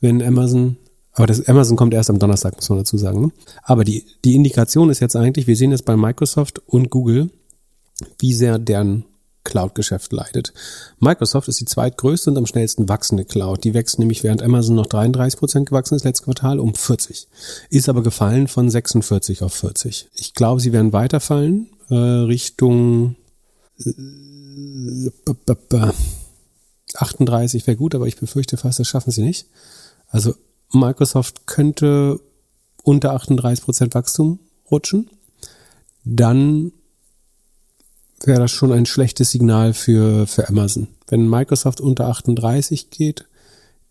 Wenn 0.00 0.22
Amazon, 0.22 0.76
aber 1.12 1.26
das 1.26 1.46
Amazon 1.48 1.76
kommt 1.76 1.94
erst 1.94 2.10
am 2.10 2.18
Donnerstag, 2.18 2.56
muss 2.56 2.68
man 2.68 2.78
dazu 2.78 2.98
sagen. 2.98 3.20
Ne? 3.20 3.32
Aber 3.62 3.84
die, 3.84 4.04
die 4.24 4.34
Indikation 4.34 4.90
ist 4.90 5.00
jetzt 5.00 5.16
eigentlich, 5.16 5.46
wir 5.46 5.56
sehen 5.56 5.70
jetzt 5.70 5.84
bei 5.84 5.96
Microsoft 5.96 6.60
und 6.66 6.90
Google, 6.90 7.30
wie 8.18 8.34
sehr 8.34 8.58
deren 8.58 9.04
Cloud-Geschäft 9.46 10.12
leidet. 10.12 10.52
Microsoft 11.00 11.48
ist 11.48 11.60
die 11.60 11.64
zweitgrößte 11.64 12.30
und 12.30 12.36
am 12.36 12.46
schnellsten 12.46 12.88
wachsende 12.88 13.24
Cloud. 13.24 13.64
Die 13.64 13.72
wächst 13.72 13.98
nämlich 13.98 14.22
während 14.22 14.42
Amazon 14.42 14.74
noch 14.76 14.86
33 14.86 15.38
Prozent 15.38 15.68
gewachsen 15.68 15.94
ist 15.94 16.04
letztes 16.04 16.24
Quartal 16.24 16.60
um 16.60 16.74
40. 16.74 17.28
Ist 17.70 17.88
aber 17.88 18.02
gefallen 18.02 18.48
von 18.48 18.68
46 18.68 19.42
auf 19.42 19.54
40. 19.54 20.08
Ich 20.14 20.34
glaube, 20.34 20.60
sie 20.60 20.72
werden 20.72 20.92
weiterfallen 20.92 21.70
äh, 21.88 21.94
Richtung 21.94 23.16
äh, 23.78 25.10
38 26.94 27.66
wäre 27.66 27.76
gut, 27.76 27.94
aber 27.94 28.06
ich 28.06 28.16
befürchte 28.16 28.56
fast, 28.56 28.78
das 28.78 28.88
schaffen 28.88 29.10
sie 29.10 29.22
nicht. 29.22 29.46
Also 30.08 30.34
Microsoft 30.72 31.46
könnte 31.46 32.20
unter 32.82 33.12
38 33.12 33.64
Prozent 33.64 33.94
Wachstum 33.94 34.38
rutschen. 34.70 35.10
Dann 36.04 36.72
wäre 38.24 38.40
das 38.40 38.50
schon 38.50 38.72
ein 38.72 38.86
schlechtes 38.86 39.30
Signal 39.30 39.74
für, 39.74 40.26
für 40.26 40.48
Amazon. 40.48 40.88
Wenn 41.08 41.28
Microsoft 41.28 41.80
unter 41.80 42.08
38 42.08 42.90
geht, 42.90 43.26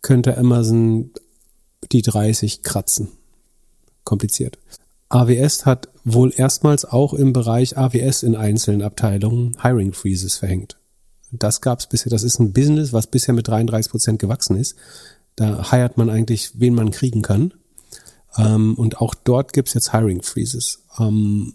könnte 0.02 0.38
Amazon 0.38 1.12
die 1.92 2.02
30 2.02 2.64
kratzen. 2.64 3.10
Kompliziert. 4.04 4.58
AWS 5.10 5.66
hat 5.66 5.90
wohl 6.04 6.34
erstmals 6.36 6.86
auch 6.86 7.14
im 7.14 7.34
Bereich 7.34 7.78
AWS 7.78 8.24
in 8.24 8.36
einzelnen 8.36 8.82
Abteilungen 8.82 9.58
Hiring 9.62 9.94
Freezes 9.94 10.38
verhängt. 10.38 10.78
Das 11.32 11.62
gab 11.62 11.80
es 11.80 11.88
bisher, 11.88 12.10
das 12.10 12.24
ist 12.24 12.40
ein 12.40 12.54
Business, 12.54 12.94
was 12.94 13.08
bisher 13.08 13.34
mit 13.34 13.48
33 13.48 13.92
Prozent 13.92 14.20
gewachsen 14.20 14.58
ist. 14.58 14.76
Da 15.36 15.72
heiert 15.72 15.98
man 15.98 16.10
eigentlich, 16.10 16.52
wen 16.56 16.76
man 16.76 16.92
kriegen 16.92 17.22
kann. 17.22 17.54
Ähm, 18.38 18.76
und 18.76 19.02
auch 19.02 19.16
dort 19.16 19.54
gibt 19.54 19.70
es 19.70 19.74
jetzt 19.74 19.92
Hiring 19.92 20.22
Freezes. 20.22 20.84
Ähm, 21.00 21.54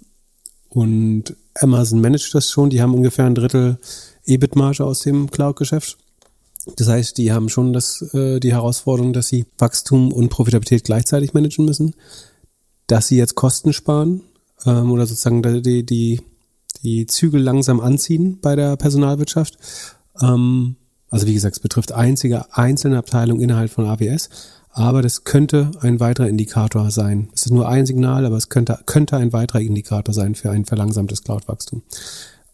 und 0.68 1.36
Amazon 1.54 2.00
managt 2.00 2.34
das 2.34 2.50
schon. 2.50 2.70
Die 2.70 2.80
haben 2.80 2.94
ungefähr 2.94 3.26
ein 3.26 3.34
Drittel 3.34 3.78
EBIT-Marge 4.24 4.84
aus 4.84 5.00
dem 5.00 5.30
Cloud-Geschäft. 5.30 5.98
Das 6.76 6.88
heißt, 6.88 7.18
die 7.18 7.32
haben 7.32 7.48
schon 7.48 7.72
das, 7.72 8.02
äh, 8.14 8.38
die 8.38 8.52
Herausforderung, 8.52 9.12
dass 9.12 9.28
sie 9.28 9.46
Wachstum 9.58 10.12
und 10.12 10.28
Profitabilität 10.28 10.84
gleichzeitig 10.84 11.32
managen 11.32 11.64
müssen. 11.64 11.94
Dass 12.86 13.08
sie 13.08 13.16
jetzt 13.16 13.34
Kosten 13.34 13.72
sparen 13.72 14.22
ähm, 14.66 14.90
oder 14.90 15.06
sozusagen 15.06 15.42
die, 15.62 15.84
die, 15.84 16.20
die 16.82 17.06
Zügel 17.06 17.40
langsam 17.40 17.80
anziehen 17.80 18.38
bei 18.40 18.56
der 18.56 18.76
Personalwirtschaft. 18.76 19.58
Ähm, 20.20 20.76
also 21.08 21.26
wie 21.26 21.34
gesagt, 21.34 21.56
es 21.56 21.60
betrifft 21.60 21.92
einzige 21.92 22.56
einzelne 22.56 22.98
Abteilungen 22.98 23.40
innerhalb 23.40 23.70
von 23.70 23.86
AWS. 23.86 24.28
Aber 24.72 25.02
das 25.02 25.24
könnte 25.24 25.72
ein 25.80 25.98
weiterer 26.00 26.28
Indikator 26.28 26.90
sein. 26.90 27.28
Es 27.34 27.46
ist 27.46 27.52
nur 27.52 27.68
ein 27.68 27.86
Signal, 27.86 28.24
aber 28.24 28.36
es 28.36 28.48
könnte, 28.48 28.78
könnte 28.86 29.16
ein 29.16 29.32
weiterer 29.32 29.60
Indikator 29.60 30.14
sein 30.14 30.34
für 30.34 30.50
ein 30.50 30.64
verlangsamtes 30.64 31.24
Cloud-Wachstum. 31.24 31.82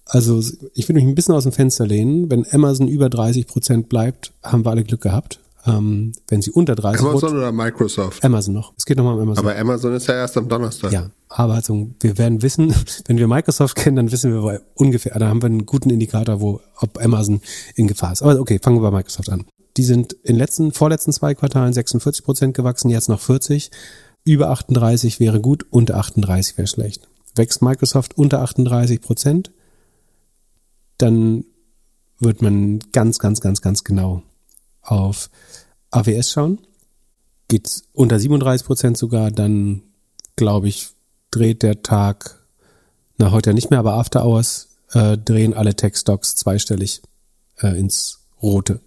Also 0.07 0.39
ich 0.75 0.89
würde 0.89 0.95
mich 0.95 1.05
ein 1.05 1.15
bisschen 1.15 1.35
aus 1.35 1.43
dem 1.43 1.53
Fenster 1.53 1.87
lehnen. 1.87 2.31
Wenn 2.31 2.47
Amazon 2.53 2.89
über 2.89 3.11
30 3.11 3.47
Prozent 3.47 3.89
bleibt, 3.89 4.33
haben 4.43 4.65
wir 4.65 4.71
alle 4.71 4.85
Glück 4.85 5.03
gehabt. 5.03 5.41
Ähm, 5.67 6.13
wenn 6.29 6.43
sie 6.43 6.53
unter 6.53 6.75
30% 6.75 7.01
Amazon 7.01 7.37
oder 7.37 7.51
Microsoft? 7.51 8.25
Amazon 8.25 8.55
noch. 8.55 8.73
Es 8.77 8.87
geht 8.87 8.97
nochmal 8.97 9.15
um 9.15 9.23
Amazon. 9.23 9.45
Aber 9.45 9.59
Amazon 9.59 9.95
ist 9.95 10.07
ja 10.07 10.15
erst 10.15 10.37
am 10.37 10.49
Donnerstag. 10.49 10.93
Ja, 10.93 11.11
aber 11.29 11.55
also 11.55 11.91
wir 12.01 12.19
werden 12.19 12.41
wissen, 12.43 12.73
wenn 13.07 13.19
wir 13.19 13.27
Microsoft 13.27 13.75
kennen, 13.75 13.97
dann 13.97 14.13
wissen 14.13 14.33
wir 14.33 14.63
ungefähr, 14.75 15.19
da 15.19 15.27
haben 15.27 15.43
wir 15.43 15.47
einen 15.47 15.67
guten 15.67 15.91
Indikator, 15.91 16.41
wo 16.41 16.61
ob 16.79 17.03
Amazon 17.05 17.41
in 17.75 17.89
Gefahr 17.89 18.13
ist. 18.13 18.23
Aber 18.23 18.39
okay, 18.39 18.61
fangen 18.63 18.77
wir 18.81 18.91
bei 18.91 18.97
Microsoft 18.97 19.29
an. 19.29 19.45
Die 19.77 19.85
sind 19.85 20.15
in 20.23 20.37
letzten, 20.37 20.73
vorletzten 20.73 21.13
zwei 21.13 21.35
Quartalen 21.35 21.73
46 21.73 22.25
Prozent 22.25 22.57
gewachsen, 22.57 22.89
jetzt 22.91 23.09
noch 23.09 23.21
40. 23.21 23.71
Über 24.25 24.51
38 24.51 25.21
wäre 25.21 25.41
gut, 25.41 25.67
unter 25.71 25.97
38 25.97 26.57
wäre 26.59 26.67
schlecht. 26.67 27.09
Wächst 27.35 27.63
Microsoft 27.63 28.17
unter 28.17 28.41
38 28.41 29.01
Prozent, 29.01 29.53
dann 30.99 31.45
wird 32.19 32.41
man 32.41 32.81
ganz, 32.93 33.19
ganz, 33.19 33.41
ganz, 33.41 33.61
ganz 33.61 33.85
genau 33.85 34.23
auf 34.81 35.31
AWS 35.91 36.31
schauen, 36.31 36.59
geht's 37.49 37.85
unter 37.93 38.19
37 38.19 38.67
Prozent 38.67 38.97
sogar, 38.97 39.31
dann 39.31 39.83
glaube 40.37 40.69
ich, 40.69 40.89
dreht 41.31 41.63
der 41.63 41.83
Tag, 41.83 42.41
na 43.19 43.31
heute 43.31 43.53
nicht 43.53 43.71
mehr, 43.71 43.79
aber 43.79 43.95
After 43.95 44.25
Hours 44.25 44.69
äh, 44.93 45.19
drehen 45.19 45.55
alle 45.55 45.75
Tech-Stocks 45.75 46.37
zweistellig 46.37 47.03
äh, 47.59 47.79
ins 47.79 48.27
Rote, 48.43 48.81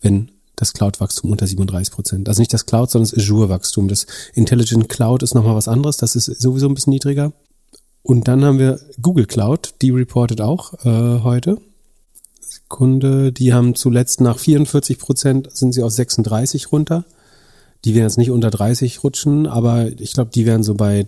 wenn 0.00 0.30
das 0.56 0.72
Cloud-Wachstum 0.74 1.30
unter 1.30 1.46
37 1.46 1.92
Prozent. 1.92 2.28
Also 2.28 2.40
nicht 2.40 2.52
das 2.52 2.66
Cloud, 2.66 2.90
sondern 2.90 3.10
das 3.10 3.18
Azure-Wachstum. 3.18 3.88
Das 3.88 4.06
Intelligent 4.34 4.88
Cloud 4.88 5.22
ist 5.22 5.34
nochmal 5.34 5.56
was 5.56 5.68
anderes, 5.68 5.96
das 5.96 6.16
ist 6.16 6.26
sowieso 6.26 6.68
ein 6.68 6.74
bisschen 6.74 6.92
niedriger. 6.92 7.32
Und 8.02 8.28
dann 8.28 8.44
haben 8.44 8.58
wir 8.58 8.80
Google 9.00 9.26
Cloud, 9.26 9.74
die 9.82 9.90
reportet 9.90 10.40
auch 10.40 10.74
äh, 10.84 11.20
heute. 11.22 11.58
Sekunde, 12.40 13.32
die 13.32 13.52
haben 13.52 13.74
zuletzt 13.74 14.20
nach 14.20 14.38
44 14.38 14.98
Prozent 14.98 15.48
sind 15.52 15.72
sie 15.72 15.82
auf 15.82 15.92
36 15.92 16.72
runter. 16.72 17.04
Die 17.84 17.94
werden 17.94 18.04
jetzt 18.04 18.18
nicht 18.18 18.30
unter 18.30 18.50
30 18.50 19.02
rutschen, 19.02 19.46
aber 19.46 19.88
ich 19.98 20.12
glaube, 20.12 20.30
die 20.34 20.46
werden 20.46 20.62
so 20.62 20.74
bei 20.74 21.06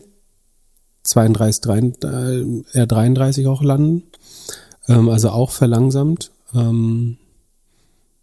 32, 1.05 1.61
33, 1.62 2.05
äh, 2.74 2.78
eher 2.78 2.87
33 2.87 3.46
auch 3.46 3.62
landen. 3.62 4.05
Ähm, 4.88 5.09
also 5.09 5.31
auch 5.31 5.50
verlangsamt. 5.50 6.31
Ähm, 6.55 7.18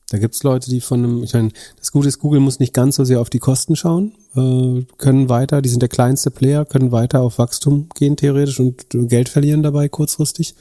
da 0.10 0.18
gibt's 0.18 0.44
Leute, 0.44 0.70
die 0.70 0.82
von 0.82 1.04
einem, 1.04 1.24
ich 1.24 1.34
meine, 1.34 1.52
das 1.78 1.92
Gute 1.92 2.08
ist, 2.08 2.20
Google 2.20 2.40
muss 2.40 2.60
nicht 2.60 2.74
ganz 2.74 2.96
so 2.96 3.04
sehr 3.04 3.22
auf 3.22 3.30
die 3.30 3.40
Kosten 3.40 3.76
schauen, 3.76 4.14
äh, 4.36 4.84
können 4.98 5.30
weiter, 5.30 5.62
die 5.62 5.70
sind 5.70 5.82
der 5.82 5.90
kleinste 5.90 6.32
Player, 6.32 6.66
können 6.66 6.92
weiter 6.92 7.22
auf 7.22 7.38
Wachstum 7.38 7.90
gehen 7.94 8.18
theoretisch 8.18 8.60
und 8.60 8.88
Geld 8.90 9.30
verlieren 9.30 9.62
dabei 9.62 9.88
kurzfristig, 9.88 10.56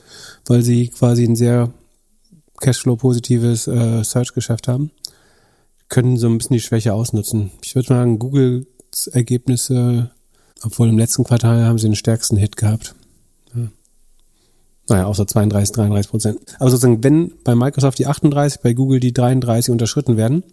weil 0.46 0.62
sie 0.62 0.88
quasi 0.88 1.24
ein 1.24 1.36
sehr 1.36 1.72
Cashflow-positives 2.60 3.68
äh, 3.68 4.04
Search-Geschäft 4.04 4.68
haben, 4.68 4.90
können 5.88 6.18
so 6.18 6.28
ein 6.28 6.38
bisschen 6.38 6.54
die 6.54 6.60
Schwäche 6.60 6.92
ausnutzen. 6.92 7.50
Ich 7.62 7.74
würde 7.74 7.88
sagen, 7.88 8.18
Googles 8.18 8.66
Ergebnisse, 9.12 10.10
obwohl 10.62 10.88
im 10.88 10.98
letzten 10.98 11.24
Quartal 11.24 11.64
haben 11.64 11.78
sie 11.78 11.88
den 11.88 11.96
stärksten 11.96 12.36
Hit 12.36 12.56
gehabt. 12.56 12.94
Ja. 14.88 14.96
Naja, 14.96 15.06
außer 15.06 15.26
32, 15.26 15.74
33 15.74 16.10
Prozent. 16.10 16.40
Aber 16.58 16.70
sozusagen, 16.70 17.02
wenn 17.04 17.32
bei 17.44 17.54
Microsoft 17.54 17.98
die 17.98 18.06
38, 18.06 18.60
bei 18.60 18.72
Google 18.72 19.00
die 19.00 19.12
33 19.12 19.70
unterschritten 19.70 20.16
werden, 20.16 20.44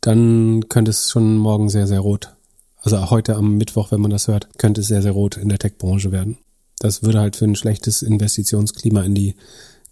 dann 0.00 0.68
könnte 0.68 0.90
es 0.90 1.10
schon 1.10 1.36
morgen 1.36 1.68
sehr, 1.68 1.86
sehr 1.86 2.00
rot. 2.00 2.32
Also 2.80 3.10
heute 3.10 3.34
am 3.36 3.56
Mittwoch, 3.56 3.90
wenn 3.90 4.00
man 4.00 4.10
das 4.10 4.28
hört, 4.28 4.48
könnte 4.58 4.80
es 4.80 4.88
sehr, 4.88 5.02
sehr 5.02 5.12
rot 5.12 5.36
in 5.36 5.48
der 5.48 5.58
Tech-Branche 5.58 6.12
werden. 6.12 6.38
Das 6.78 7.02
würde 7.02 7.20
halt 7.20 7.36
für 7.36 7.44
ein 7.44 7.56
schlechtes 7.56 8.02
Investitionsklima 8.02 9.02
in 9.02 9.14
die 9.14 9.34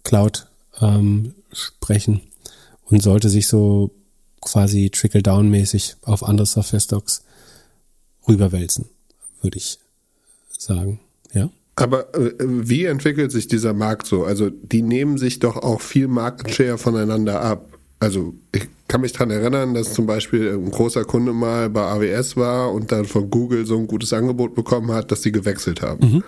Cloud 0.03 0.47
ähm, 0.79 1.33
sprechen 1.51 2.21
und 2.85 3.01
sollte 3.01 3.29
sich 3.29 3.47
so 3.47 3.91
quasi 4.41 4.89
trickle-down-mäßig 4.89 5.97
auf 6.03 6.23
andere 6.23 6.45
Software-Stocks 6.45 7.23
rüberwälzen, 8.27 8.85
würde 9.41 9.57
ich 9.57 9.79
sagen. 10.57 10.99
Aber 11.75 12.15
äh, 12.15 12.33
wie 12.39 12.85
entwickelt 12.85 13.31
sich 13.31 13.47
dieser 13.47 13.73
Markt 13.73 14.07
so? 14.07 14.23
Also 14.23 14.49
die 14.49 14.81
nehmen 14.81 15.17
sich 15.17 15.39
doch 15.39 15.57
auch 15.57 15.81
viel 15.81 16.07
Market 16.07 16.53
Share 16.53 16.77
voneinander 16.77 17.41
ab. 17.41 17.69
Also 17.99 18.33
ich 18.51 18.67
kann 18.87 19.01
mich 19.01 19.13
dran 19.13 19.31
erinnern, 19.31 19.73
dass 19.73 19.93
zum 19.93 20.05
Beispiel 20.05 20.53
ein 20.53 20.71
großer 20.71 21.05
Kunde 21.05 21.33
mal 21.33 21.69
bei 21.69 21.81
AWS 21.81 22.37
war 22.37 22.71
und 22.71 22.91
dann 22.91 23.05
von 23.05 23.29
Google 23.29 23.65
so 23.65 23.77
ein 23.77 23.87
gutes 23.87 24.13
Angebot 24.13 24.55
bekommen 24.55 24.91
hat, 24.91 25.11
dass 25.11 25.21
sie 25.21 25.31
gewechselt 25.31 25.81
haben. 25.81 26.07
Mhm. 26.07 26.23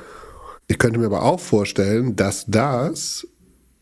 Ich 0.67 0.77
könnte 0.79 0.99
mir 0.99 1.05
aber 1.05 1.23
auch 1.23 1.39
vorstellen, 1.39 2.15
dass 2.15 2.45
das 2.47 3.27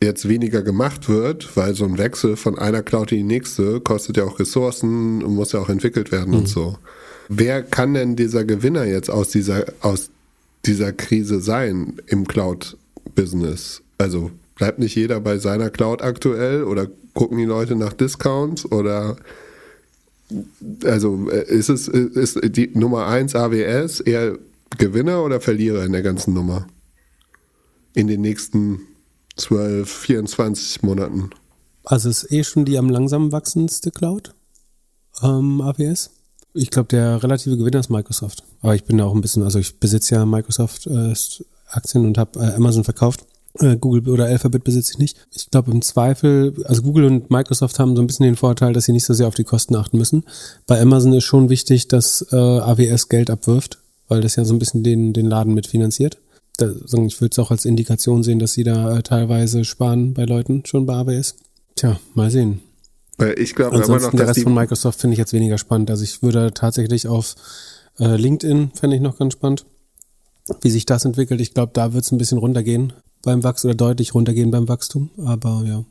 jetzt 0.01 0.27
weniger 0.27 0.61
gemacht 0.61 1.09
wird, 1.09 1.55
weil 1.55 1.73
so 1.73 1.85
ein 1.85 1.97
Wechsel 1.97 2.35
von 2.35 2.59
einer 2.59 2.83
Cloud 2.83 3.11
in 3.11 3.19
die 3.19 3.23
nächste 3.23 3.79
kostet 3.79 4.17
ja 4.17 4.25
auch 4.25 4.39
Ressourcen 4.39 5.23
und 5.23 5.33
muss 5.33 5.53
ja 5.53 5.59
auch 5.59 5.69
entwickelt 5.69 6.11
werden 6.11 6.31
mhm. 6.31 6.39
und 6.39 6.47
so. 6.47 6.77
Wer 7.27 7.63
kann 7.63 7.95
denn 7.95 8.15
dieser 8.15 8.43
Gewinner 8.43 8.83
jetzt 8.83 9.09
aus 9.09 9.29
dieser, 9.29 9.65
aus 9.81 10.11
dieser 10.65 10.93
Krise 10.93 11.41
sein 11.41 12.01
im 12.07 12.27
Cloud-Business? 12.27 13.81
Also 13.97 14.31
bleibt 14.55 14.79
nicht 14.79 14.95
jeder 14.95 15.19
bei 15.19 15.37
seiner 15.37 15.69
Cloud 15.69 16.01
aktuell 16.01 16.63
oder 16.63 16.87
gucken 17.13 17.37
die 17.37 17.45
Leute 17.45 17.75
nach 17.75 17.93
Discounts 17.93 18.69
oder 18.71 19.17
also 20.83 21.29
äh, 21.29 21.47
ist 21.47 21.69
es 21.69 21.87
ist 21.87 22.39
die 22.57 22.71
Nummer 22.73 23.05
eins 23.07 23.35
AWS 23.35 23.99
eher 24.01 24.37
Gewinner 24.77 25.23
oder 25.23 25.39
Verlierer 25.39 25.85
in 25.85 25.91
der 25.91 26.01
ganzen 26.01 26.33
Nummer? 26.33 26.67
In 27.93 28.07
den 28.07 28.21
nächsten 28.21 28.81
12, 29.37 29.89
24 29.89 30.83
Monaten? 30.83 31.29
Also 31.83 32.09
ist 32.09 32.31
eh 32.31 32.43
schon 32.43 32.65
die 32.65 32.77
am 32.77 32.89
langsam 32.89 33.31
wachsendste 33.31 33.91
Cloud, 33.91 34.33
ähm, 35.21 35.61
AWS. 35.61 36.11
Ich 36.55 36.71
glaube, 36.71 36.87
der 36.87 37.21
relative 37.21 37.57
Gewinner 37.57 37.79
ist 37.79 37.89
Microsoft. 37.89 38.43
Aber 38.61 38.75
ich 38.75 38.85
bin 38.85 38.97
da 38.97 39.05
auch 39.05 39.13
ein 39.13 39.21
bisschen, 39.21 39.43
also 39.43 39.59
ich 39.59 39.79
besitze 39.79 40.15
ja 40.15 40.25
Microsoft 40.25 40.87
äh, 40.87 41.13
und 41.95 42.17
habe 42.17 42.39
äh, 42.39 42.53
Amazon 42.53 42.83
verkauft. 42.83 43.25
Äh, 43.59 43.77
Google 43.77 44.09
oder 44.09 44.25
Alphabet 44.25 44.63
besitze 44.63 44.93
ich 44.93 44.99
nicht. 44.99 45.17
Ich 45.31 45.49
glaube 45.49 45.71
im 45.71 45.81
Zweifel, 45.81 46.53
also 46.65 46.81
Google 46.81 47.05
und 47.05 47.29
Microsoft 47.29 47.79
haben 47.79 47.95
so 47.95 48.01
ein 48.01 48.07
bisschen 48.07 48.25
den 48.25 48.35
Vorteil, 48.35 48.73
dass 48.73 48.85
sie 48.85 48.91
nicht 48.93 49.05
so 49.05 49.13
sehr 49.13 49.27
auf 49.27 49.35
die 49.35 49.43
Kosten 49.43 49.75
achten 49.75 49.97
müssen. 49.97 50.23
Bei 50.65 50.81
Amazon 50.81 51.13
ist 51.13 51.25
schon 51.25 51.49
wichtig, 51.49 51.87
dass 51.87 52.25
äh, 52.31 52.35
AWS 52.35 53.09
Geld 53.09 53.29
abwirft, 53.29 53.79
weil 54.07 54.21
das 54.21 54.35
ja 54.35 54.45
so 54.45 54.53
ein 54.53 54.59
bisschen 54.59 54.83
den, 54.83 55.13
den 55.13 55.25
Laden 55.25 55.53
mitfinanziert. 55.53 56.17
Ich 56.57 57.21
würde 57.21 57.31
es 57.31 57.39
auch 57.39 57.51
als 57.51 57.65
Indikation 57.65 58.23
sehen, 58.23 58.39
dass 58.39 58.53
sie 58.53 58.63
da 58.63 58.97
äh, 58.97 59.03
teilweise 59.03 59.65
sparen 59.65 60.13
bei 60.13 60.23
Leuten 60.23 60.63
schon 60.65 60.85
bei 60.85 60.93
AWS. 60.93 61.35
Tja, 61.75 61.99
mal 62.13 62.31
sehen. 62.31 62.61
Ich 63.37 63.55
glaube 63.55 63.77
immer 63.77 63.99
noch, 63.99 64.11
der 64.11 64.27
Rest 64.27 64.43
von 64.43 64.53
Microsoft 64.53 64.99
finde 64.99 65.13
ich 65.13 65.19
jetzt 65.19 65.33
weniger 65.33 65.57
spannend. 65.57 65.89
Also 65.89 66.03
ich 66.03 66.21
würde 66.21 66.53
tatsächlich 66.53 67.07
auf 67.07 67.35
äh, 67.99 68.15
LinkedIn 68.17 68.71
fände 68.73 68.95
ich 68.95 69.01
noch 69.01 69.17
ganz 69.17 69.33
spannend, 69.33 69.65
wie 70.61 70.69
sich 70.69 70.85
das 70.85 71.05
entwickelt. 71.05 71.39
Ich 71.39 71.53
glaube, 71.53 71.71
da 71.73 71.93
wird 71.93 72.03
es 72.03 72.11
ein 72.11 72.17
bisschen 72.17 72.37
runtergehen 72.37 72.93
beim 73.23 73.43
Wachstum 73.43 73.69
oder 73.69 73.77
deutlich 73.77 74.13
runtergehen 74.13 74.51
beim 74.51 74.67
Wachstum. 74.67 75.09
Aber 75.25 75.63
ja. 75.65 75.83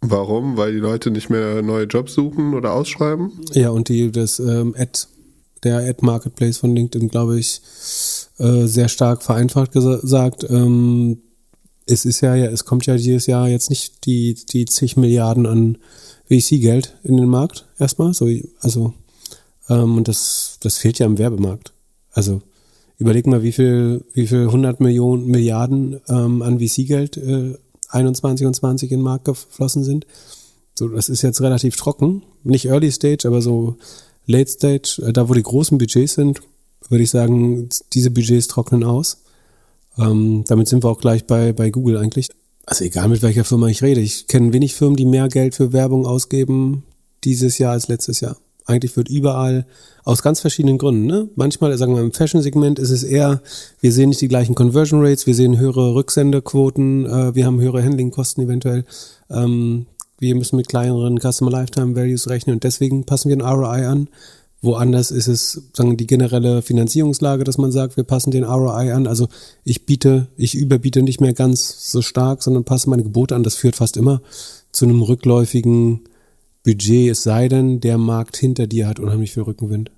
Warum? 0.00 0.56
Weil 0.56 0.72
die 0.72 0.78
Leute 0.78 1.10
nicht 1.10 1.30
mehr 1.30 1.62
neue 1.62 1.84
Jobs 1.84 2.14
suchen 2.14 2.54
oder 2.54 2.72
ausschreiben? 2.72 3.32
Ja, 3.52 3.70
und 3.70 3.88
die 3.88 4.10
das 4.10 4.38
ähm, 4.38 4.74
Ad, 4.76 5.00
der 5.62 5.78
Ad 5.78 5.98
Marketplace 6.00 6.58
von 6.58 6.74
LinkedIn, 6.74 7.08
glaube 7.08 7.38
ich, 7.38 7.60
äh, 8.38 8.66
sehr 8.66 8.88
stark 8.88 9.22
vereinfacht 9.22 9.72
gesagt. 9.72 10.44
Ähm, 10.48 11.18
es 11.86 12.04
ist 12.04 12.20
ja, 12.22 12.34
ja, 12.34 12.46
es 12.46 12.64
kommt 12.64 12.86
ja 12.86 12.96
dieses 12.96 13.26
Jahr 13.26 13.48
jetzt 13.48 13.70
nicht 13.70 14.06
die, 14.06 14.34
die 14.34 14.64
zig 14.64 14.96
Milliarden 14.96 15.46
an 15.46 15.78
VC-Geld 16.28 16.96
in 17.02 17.16
den 17.16 17.28
Markt 17.28 17.66
erstmal. 17.78 18.14
So, 18.14 18.28
also, 18.60 18.94
ähm, 19.68 19.96
und 19.98 20.08
das, 20.08 20.58
das 20.60 20.78
fehlt 20.78 20.98
ja 20.98 21.06
im 21.06 21.18
Werbemarkt. 21.18 21.72
Also 22.12 22.42
überleg 22.98 23.26
mal, 23.26 23.42
wie 23.42 23.52
viel, 23.52 24.04
wie 24.12 24.26
viel 24.26 24.46
100 24.46 24.80
Millionen 24.80 25.26
Milliarden 25.26 26.00
ähm, 26.08 26.42
an 26.42 26.60
VC-Geld 26.60 27.16
äh, 27.16 27.54
21 27.88 28.46
und 28.46 28.54
20 28.54 28.90
in 28.90 29.00
den 29.00 29.04
Markt 29.04 29.24
geflossen 29.26 29.84
sind. 29.84 30.06
So, 30.74 30.88
das 30.88 31.08
ist 31.08 31.22
jetzt 31.22 31.40
relativ 31.40 31.76
trocken. 31.76 32.22
Nicht 32.42 32.66
Early 32.66 32.90
Stage, 32.90 33.26
aber 33.28 33.40
so 33.40 33.76
Late 34.26 34.50
Stage, 34.50 35.02
äh, 35.06 35.12
da 35.12 35.28
wo 35.28 35.34
die 35.34 35.42
großen 35.42 35.78
Budgets 35.78 36.14
sind, 36.14 36.40
würde 36.88 37.04
ich 37.04 37.10
sagen, 37.10 37.68
diese 37.92 38.10
Budgets 38.10 38.48
trocknen 38.48 38.84
aus. 38.84 39.22
Ähm, 39.98 40.44
damit 40.46 40.68
sind 40.68 40.82
wir 40.82 40.90
auch 40.90 41.00
gleich 41.00 41.24
bei, 41.26 41.52
bei 41.52 41.70
Google 41.70 41.98
eigentlich 41.98 42.30
also 42.66 42.84
egal 42.84 43.08
mit 43.08 43.22
welcher 43.22 43.44
Firma 43.44 43.68
ich 43.68 43.82
rede, 43.82 44.00
ich 44.00 44.26
kenne 44.26 44.52
wenig 44.52 44.74
Firmen, 44.74 44.96
die 44.96 45.04
mehr 45.04 45.28
Geld 45.28 45.54
für 45.54 45.72
Werbung 45.72 46.06
ausgeben 46.06 46.84
dieses 47.24 47.58
Jahr 47.58 47.72
als 47.72 47.88
letztes 47.88 48.20
Jahr. 48.20 48.36
Eigentlich 48.66 48.96
wird 48.96 49.10
überall 49.10 49.66
aus 50.04 50.22
ganz 50.22 50.40
verschiedenen 50.40 50.78
Gründen. 50.78 51.06
Ne? 51.06 51.28
Manchmal, 51.34 51.76
sagen 51.76 51.94
wir 51.94 52.02
im 52.02 52.12
Fashion-Segment, 52.12 52.78
ist 52.78 52.90
es 52.90 53.02
eher, 53.02 53.42
wir 53.80 53.92
sehen 53.92 54.08
nicht 54.08 54.22
die 54.22 54.28
gleichen 54.28 54.54
Conversion 54.54 55.04
Rates, 55.04 55.26
wir 55.26 55.34
sehen 55.34 55.58
höhere 55.58 55.94
Rücksendequoten, 55.94 57.04
äh, 57.04 57.34
wir 57.34 57.44
haben 57.44 57.60
höhere 57.60 57.82
Handlingkosten 57.82 58.44
eventuell. 58.44 58.84
Ähm, 59.28 59.86
wir 60.18 60.34
müssen 60.34 60.56
mit 60.56 60.68
kleineren 60.68 61.18
Customer 61.18 61.50
Lifetime 61.50 61.94
Values 61.94 62.28
rechnen 62.28 62.54
und 62.54 62.64
deswegen 62.64 63.04
passen 63.04 63.28
wir 63.28 63.36
den 63.36 63.46
ROI 63.46 63.86
an. 63.86 64.08
Woanders 64.64 65.10
ist 65.10 65.28
es 65.28 65.70
sagen 65.72 65.96
die 65.96 66.06
generelle 66.06 66.62
Finanzierungslage, 66.62 67.44
dass 67.44 67.58
man 67.58 67.72
sagt, 67.72 67.96
wir 67.96 68.04
passen 68.04 68.30
den 68.30 68.44
ROI 68.44 68.92
an. 68.92 69.06
Also 69.06 69.28
ich 69.62 69.86
biete, 69.86 70.28
ich 70.36 70.54
überbiete 70.54 71.02
nicht 71.02 71.20
mehr 71.20 71.34
ganz 71.34 71.90
so 71.90 72.02
stark, 72.02 72.42
sondern 72.42 72.64
passe 72.64 72.90
meine 72.90 73.02
Gebote 73.02 73.34
an. 73.34 73.42
Das 73.42 73.56
führt 73.56 73.76
fast 73.76 73.96
immer 73.96 74.22
zu 74.72 74.86
einem 74.86 75.02
rückläufigen 75.02 76.00
Budget, 76.64 77.10
es 77.10 77.22
sei 77.22 77.48
denn, 77.48 77.80
der 77.80 77.98
Markt 77.98 78.36
hinter 78.36 78.66
dir 78.66 78.88
hat 78.88 78.98
unheimlich 78.98 79.32
viel 79.32 79.42
Rückenwind. 79.42 79.90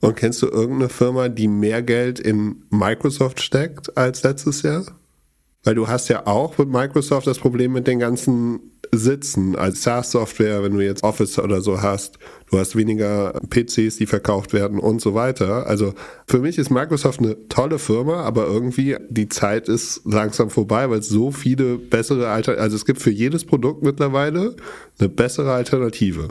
Und 0.00 0.14
kennst 0.14 0.42
du 0.42 0.46
irgendeine 0.46 0.88
Firma, 0.88 1.28
die 1.28 1.48
mehr 1.48 1.82
Geld 1.82 2.20
in 2.20 2.62
Microsoft 2.70 3.40
steckt 3.40 3.96
als 3.96 4.22
letztes 4.22 4.62
Jahr? 4.62 4.86
Weil 5.64 5.74
du 5.74 5.88
hast 5.88 6.08
ja 6.08 6.26
auch 6.26 6.56
mit 6.56 6.68
Microsoft 6.68 7.26
das 7.26 7.38
Problem 7.38 7.72
mit 7.72 7.88
den 7.88 7.98
ganzen 7.98 8.60
Sitzen 8.92 9.56
als 9.56 9.82
SaaS-Software, 9.82 10.62
wenn 10.62 10.72
du 10.72 10.80
jetzt 10.80 11.02
Office 11.02 11.38
oder 11.38 11.60
so 11.60 11.82
hast. 11.82 12.18
Du 12.50 12.58
hast 12.58 12.76
weniger 12.76 13.40
PCs, 13.50 13.96
die 13.96 14.06
verkauft 14.06 14.52
werden 14.52 14.78
und 14.78 15.00
so 15.00 15.14
weiter. 15.14 15.66
Also 15.66 15.94
für 16.26 16.38
mich 16.38 16.58
ist 16.58 16.70
Microsoft 16.70 17.20
eine 17.20 17.48
tolle 17.48 17.78
Firma, 17.78 18.22
aber 18.22 18.46
irgendwie 18.46 18.96
die 19.10 19.28
Zeit 19.28 19.68
ist 19.68 20.02
langsam 20.04 20.50
vorbei, 20.50 20.88
weil 20.88 21.00
es 21.00 21.08
so 21.08 21.30
viele 21.30 21.76
bessere 21.76 22.28
Alternativen, 22.28 22.62
also 22.62 22.76
es 22.76 22.84
gibt 22.84 23.02
für 23.02 23.10
jedes 23.10 23.44
Produkt 23.44 23.82
mittlerweile 23.82 24.56
eine 24.98 25.08
bessere 25.08 25.52
Alternative. 25.52 26.28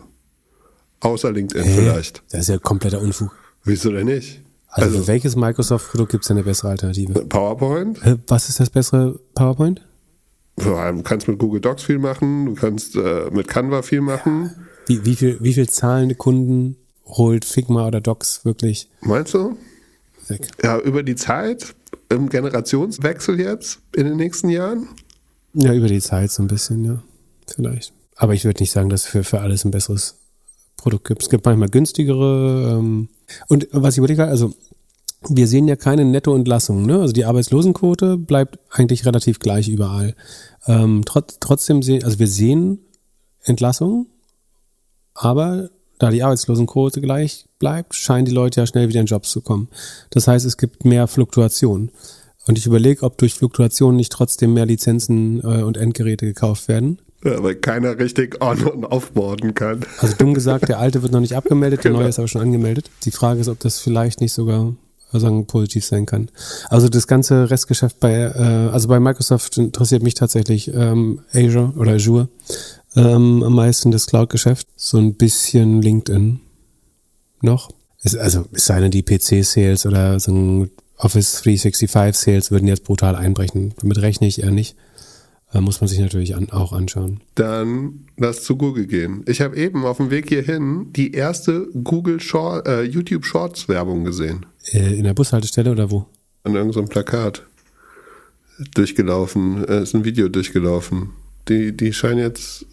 Außer 0.99 1.31
LinkedIn 1.31 1.63
äh, 1.63 1.75
vielleicht. 1.75 2.23
Das 2.31 2.41
ist 2.41 2.49
ja 2.49 2.57
kompletter 2.57 2.99
Unfug. 2.99 3.31
Wieso 3.63 3.91
denn 3.91 4.07
nicht? 4.07 4.41
Also, 4.69 4.89
also 4.89 5.01
für 5.01 5.07
welches 5.07 5.35
Microsoft-Produkt 5.35 6.11
gibt 6.11 6.23
es 6.23 6.31
eine 6.31 6.43
bessere 6.43 6.69
Alternative? 6.69 7.25
PowerPoint. 7.25 7.99
Was 8.27 8.49
ist 8.49 8.59
das 8.59 8.69
bessere 8.69 9.19
PowerPoint? 9.33 9.81
Du 10.57 11.03
kannst 11.03 11.27
mit 11.27 11.37
Google 11.37 11.61
Docs 11.61 11.83
viel 11.83 11.99
machen, 11.99 12.47
du 12.47 12.55
kannst 12.55 12.95
äh, 12.95 13.29
mit 13.31 13.47
Canva 13.47 13.83
viel 13.83 14.01
machen. 14.01 14.51
Wie, 14.87 15.05
wie, 15.05 15.15
viel, 15.15 15.37
wie 15.39 15.53
viel 15.53 15.69
zahlende 15.69 16.15
Kunden 16.15 16.77
holt 17.05 17.45
Figma 17.45 17.87
oder 17.87 18.01
Docs 18.01 18.43
wirklich? 18.43 18.89
Meinst 19.01 19.33
du? 19.33 19.55
Weg. 20.27 20.47
Ja, 20.63 20.79
über 20.79 21.03
die 21.03 21.15
Zeit, 21.15 21.75
im 22.09 22.29
Generationswechsel 22.29 23.39
jetzt, 23.39 23.79
in 23.95 24.05
den 24.05 24.17
nächsten 24.17 24.49
Jahren? 24.49 24.87
Ja, 25.53 25.73
über 25.73 25.87
die 25.87 26.01
Zeit 26.01 26.31
so 26.31 26.43
ein 26.43 26.47
bisschen, 26.47 26.83
ja. 26.83 27.03
Vielleicht. 27.47 27.93
Aber 28.15 28.33
ich 28.33 28.43
würde 28.43 28.61
nicht 28.61 28.71
sagen, 28.71 28.89
dass 28.89 29.05
es 29.05 29.07
für, 29.07 29.23
für 29.23 29.41
alles 29.41 29.63
ein 29.63 29.71
besseres 29.71 30.15
Produkt 30.75 31.07
gibt. 31.07 31.21
Es 31.21 31.29
gibt 31.29 31.45
manchmal 31.45 31.69
günstigere. 31.69 32.77
Ähm, 32.77 33.09
und 33.47 33.67
was 33.71 33.93
ich 33.93 33.99
überlege, 33.99 34.25
also 34.25 34.53
wir 35.27 35.47
sehen 35.47 35.67
ja 35.67 35.75
keine 35.75 36.05
Nettoentlassung. 36.05 36.85
Ne? 36.85 36.99
Also 36.99 37.13
die 37.13 37.25
Arbeitslosenquote 37.25 38.17
bleibt 38.17 38.59
eigentlich 38.69 39.05
relativ 39.05 39.39
gleich 39.39 39.67
überall. 39.67 40.15
Ähm, 40.67 41.03
trot, 41.05 41.37
trotzdem 41.39 41.81
sehen, 41.81 42.03
also 42.03 42.19
wir 42.19 42.27
sehen 42.27 42.79
Entlassungen, 43.43 44.07
aber 45.13 45.69
da 45.99 46.11
die 46.11 46.23
Arbeitslosenquote 46.23 47.01
gleich 47.01 47.45
bleibt, 47.57 47.95
scheinen 47.95 48.25
die 48.25 48.31
Leute 48.31 48.61
ja 48.61 48.67
schnell 48.67 48.89
wieder 48.89 48.99
in 48.99 49.07
Jobs 49.07 49.31
zu 49.31 49.41
kommen. 49.41 49.67
Das 50.11 50.27
heißt, 50.27 50.45
es 50.45 50.57
gibt 50.57 50.85
mehr 50.85 51.07
Fluktuation. 51.07 51.89
Und 52.47 52.57
ich 52.57 52.65
überlege, 52.65 53.03
ob 53.03 53.17
durch 53.17 53.33
Fluktuation 53.33 53.95
nicht 53.95 54.11
trotzdem 54.11 54.53
mehr 54.53 54.65
Lizenzen 54.65 55.39
äh, 55.41 55.63
und 55.63 55.75
Endgeräte 55.75 56.25
gekauft 56.25 56.67
werden. 56.67 56.99
Ja, 57.23 57.41
weil 57.41 57.55
keiner 57.55 57.97
richtig 57.97 58.41
on- 58.41 58.63
und 58.63 58.85
offboarden 58.85 59.55
kann. 59.55 59.81
Also 59.99 60.15
dumm 60.17 60.35
gesagt, 60.35 60.69
der 60.69 60.79
alte 60.79 61.01
wird 61.01 61.11
noch 61.11 61.19
nicht 61.19 61.35
abgemeldet, 61.35 61.83
der 61.83 61.91
genau. 61.91 62.01
neue 62.01 62.09
ist 62.09 62.19
aber 62.19 62.27
schon 62.27 62.41
angemeldet. 62.41 62.91
Die 63.03 63.11
Frage 63.11 63.41
ist, 63.41 63.49
ob 63.49 63.59
das 63.59 63.79
vielleicht 63.79 64.21
nicht 64.21 64.33
sogar 64.33 64.75
sagen, 65.11 65.47
positiv 65.47 65.85
sein 65.85 66.05
kann. 66.05 66.29
Also 66.69 66.89
das 66.89 67.07
ganze 67.07 67.49
Restgeschäft 67.49 67.99
bei, 67.99 68.13
äh, 68.13 68.69
also 68.71 68.87
bei 68.87 68.99
Microsoft 68.99 69.57
interessiert 69.57 70.03
mich 70.03 70.13
tatsächlich 70.13 70.73
ähm, 70.73 71.21
Azure 71.33 71.73
oder 71.77 71.93
Azure 71.93 72.29
ähm, 72.95 73.43
am 73.43 73.53
meisten 73.53 73.91
das 73.91 74.07
Cloud-Geschäft. 74.07 74.67
So 74.75 74.97
ein 74.97 75.15
bisschen 75.15 75.81
LinkedIn 75.81 76.39
noch. 77.41 77.71
Es, 78.03 78.15
also 78.15 78.45
es 78.51 78.65
sei 78.65 78.79
denn, 78.79 78.91
die 78.91 79.03
PC-Sales 79.03 79.85
oder 79.85 80.19
so 80.19 80.31
ein 80.31 80.71
Office 80.97 81.41
365-Sales 81.43 82.51
würden 82.51 82.67
jetzt 82.67 82.83
brutal 82.83 83.15
einbrechen. 83.15 83.73
Damit 83.79 83.99
rechne 83.99 84.27
ich 84.27 84.41
eher 84.41 84.51
nicht. 84.51 84.75
Äh, 85.53 85.61
muss 85.61 85.79
man 85.79 85.87
sich 85.87 85.99
natürlich 85.99 86.35
an, 86.35 86.49
auch 86.49 86.73
anschauen. 86.73 87.21
Dann 87.35 88.05
lass 88.17 88.43
zu 88.43 88.57
Google 88.57 88.87
gehen. 88.87 89.23
Ich 89.27 89.41
habe 89.41 89.55
eben 89.55 89.85
auf 89.85 89.97
dem 89.97 90.09
Weg 90.09 90.27
hierhin 90.29 90.91
die 90.93 91.11
erste 91.13 91.67
Google 91.83 92.19
Short, 92.19 92.67
äh, 92.67 92.83
YouTube 92.83 93.25
Shorts 93.25 93.69
Werbung 93.69 94.03
gesehen. 94.03 94.45
Äh, 94.71 94.95
in 94.95 95.03
der 95.03 95.13
Bushaltestelle 95.13 95.71
oder 95.71 95.91
wo? 95.91 96.05
An 96.43 96.55
irgendeinem 96.55 96.87
Plakat. 96.87 97.43
Durchgelaufen, 98.73 99.67
äh, 99.67 99.83
ist 99.83 99.93
ein 99.93 100.03
Video 100.03 100.29
durchgelaufen. 100.29 101.11
Die, 101.47 101.75
die 101.75 101.93
scheinen 101.93 102.19
jetzt 102.19 102.65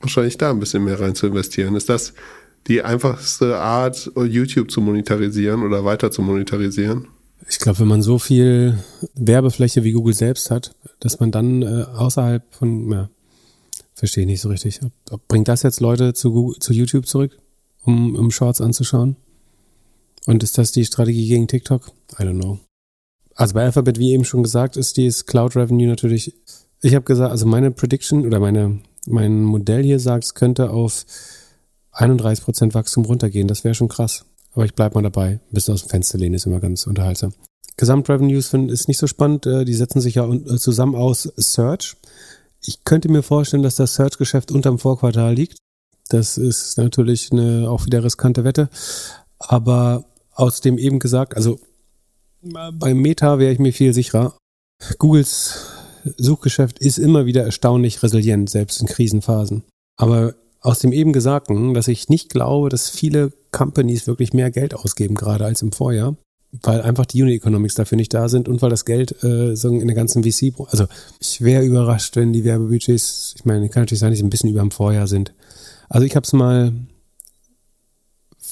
wahrscheinlich 0.00 0.36
da 0.36 0.50
ein 0.50 0.60
bisschen 0.60 0.84
mehr 0.84 1.00
rein 1.00 1.14
zu 1.14 1.26
investieren. 1.26 1.74
Ist 1.74 1.88
das 1.88 2.12
die 2.66 2.82
einfachste 2.82 3.58
Art, 3.58 4.10
YouTube 4.16 4.70
zu 4.70 4.80
monetarisieren 4.80 5.62
oder 5.62 5.84
weiter 5.84 6.10
zu 6.10 6.22
monetarisieren? 6.22 7.08
Ich 7.48 7.58
glaube, 7.58 7.80
wenn 7.80 7.88
man 7.88 8.02
so 8.02 8.18
viel 8.18 8.78
Werbefläche 9.14 9.84
wie 9.84 9.92
Google 9.92 10.14
selbst 10.14 10.50
hat, 10.50 10.74
dass 11.00 11.20
man 11.20 11.30
dann 11.30 11.62
äh, 11.62 11.84
außerhalb 11.94 12.42
von, 12.54 12.90
ja, 12.90 13.10
verstehe 13.94 14.22
ich 14.22 14.28
nicht 14.28 14.40
so 14.40 14.48
richtig. 14.48 14.80
Ob, 14.82 14.92
ob, 15.10 15.28
bringt 15.28 15.48
das 15.48 15.62
jetzt 15.62 15.80
Leute 15.80 16.14
zu, 16.14 16.32
Google, 16.32 16.58
zu 16.60 16.72
YouTube 16.72 17.06
zurück, 17.06 17.36
um, 17.82 18.16
um 18.16 18.30
Shorts 18.30 18.60
anzuschauen? 18.60 19.16
Und 20.26 20.42
ist 20.42 20.58
das 20.58 20.72
die 20.72 20.84
Strategie 20.84 21.28
gegen 21.28 21.48
TikTok? 21.48 21.92
I 22.18 22.22
don't 22.22 22.40
know. 22.40 22.58
Also 23.34 23.54
bei 23.54 23.64
Alphabet, 23.64 23.98
wie 23.98 24.12
eben 24.12 24.24
schon 24.24 24.42
gesagt, 24.42 24.76
ist 24.76 24.96
dieses 24.96 25.26
Cloud 25.26 25.56
Revenue 25.56 25.88
natürlich, 25.88 26.34
ich 26.82 26.94
habe 26.94 27.04
gesagt, 27.04 27.30
also 27.30 27.46
meine 27.46 27.70
Prediction 27.70 28.24
oder 28.24 28.38
meine, 28.40 28.80
mein 29.06 29.42
Modell 29.42 29.82
hier 29.82 29.98
sagt, 29.98 30.24
es 30.24 30.34
könnte 30.34 30.70
auf 30.70 31.04
31% 31.92 32.74
Wachstum 32.74 33.04
runtergehen. 33.04 33.48
Das 33.48 33.64
wäre 33.64 33.74
schon 33.74 33.88
krass. 33.88 34.24
Aber 34.52 34.64
ich 34.64 34.74
bleibe 34.74 34.94
mal 34.94 35.02
dabei. 35.02 35.32
Ein 35.32 35.40
bisschen 35.50 35.74
aus 35.74 35.82
dem 35.82 35.90
Fenster 35.90 36.18
lehnen 36.18 36.34
ist 36.34 36.46
immer 36.46 36.60
ganz 36.60 36.86
unterhaltsam. 36.86 37.34
Gesamtrevenues 37.76 38.48
find, 38.48 38.70
ist 38.70 38.86
nicht 38.86 38.98
so 38.98 39.06
spannend. 39.06 39.46
Äh, 39.46 39.64
die 39.64 39.74
setzen 39.74 40.00
sich 40.00 40.14
ja 40.14 40.32
äh, 40.32 40.56
zusammen 40.58 40.94
aus 40.94 41.22
Search. 41.36 41.96
Ich 42.62 42.84
könnte 42.84 43.08
mir 43.08 43.22
vorstellen, 43.22 43.64
dass 43.64 43.74
das 43.74 43.94
Search-Geschäft 43.94 44.52
unterm 44.52 44.78
Vorquartal 44.78 45.34
liegt. 45.34 45.58
Das 46.08 46.38
ist 46.38 46.78
natürlich 46.78 47.32
eine 47.32 47.68
auch 47.68 47.84
wieder 47.86 48.04
riskante 48.04 48.44
Wette. 48.44 48.68
Aber 49.38 50.04
aus 50.34 50.60
dem 50.60 50.78
eben 50.78 50.98
gesagt, 50.98 51.36
also 51.36 51.58
beim 52.42 52.98
Meta 52.98 53.38
wäre 53.38 53.52
ich 53.52 53.58
mir 53.58 53.72
viel 53.72 53.92
sicherer. 53.92 54.36
Googles 54.98 55.66
Suchgeschäft 56.16 56.78
ist 56.78 56.98
immer 56.98 57.26
wieder 57.26 57.44
erstaunlich 57.44 58.02
resilient, 58.02 58.50
selbst 58.50 58.80
in 58.80 58.86
Krisenphasen. 58.86 59.64
Aber 59.96 60.34
aus 60.60 60.78
dem 60.78 60.92
eben 60.92 61.12
Gesagten, 61.12 61.74
dass 61.74 61.88
ich 61.88 62.08
nicht 62.08 62.30
glaube, 62.30 62.68
dass 62.68 62.90
viele 62.90 63.32
Companies 63.52 64.06
wirklich 64.06 64.32
mehr 64.32 64.50
Geld 64.50 64.74
ausgeben, 64.74 65.14
gerade 65.14 65.44
als 65.44 65.62
im 65.62 65.72
Vorjahr, 65.72 66.16
weil 66.62 66.82
einfach 66.82 67.06
die 67.06 67.22
Unit 67.22 67.34
Economics 67.34 67.74
dafür 67.74 67.96
nicht 67.96 68.12
da 68.12 68.28
sind 68.28 68.48
und 68.48 68.62
weil 68.62 68.70
das 68.70 68.84
Geld 68.84 69.22
äh, 69.22 69.52
in 69.52 69.86
der 69.86 69.94
ganzen 69.94 70.24
VC, 70.24 70.54
also 70.70 70.86
ich 71.20 71.42
wäre 71.42 71.64
überrascht, 71.64 72.16
wenn 72.16 72.32
die 72.32 72.44
Werbebudgets, 72.44 73.34
ich 73.36 73.44
meine, 73.44 73.68
kann 73.68 73.82
natürlich 73.82 74.00
sein, 74.00 74.10
dass 74.10 74.18
sie 74.18 74.24
ein 74.24 74.30
bisschen 74.30 74.50
über 74.50 74.60
dem 74.60 74.70
Vorjahr 74.70 75.06
sind. 75.06 75.34
Also 75.88 76.06
ich 76.06 76.16
habe 76.16 76.24
es 76.24 76.32
mal 76.32 76.72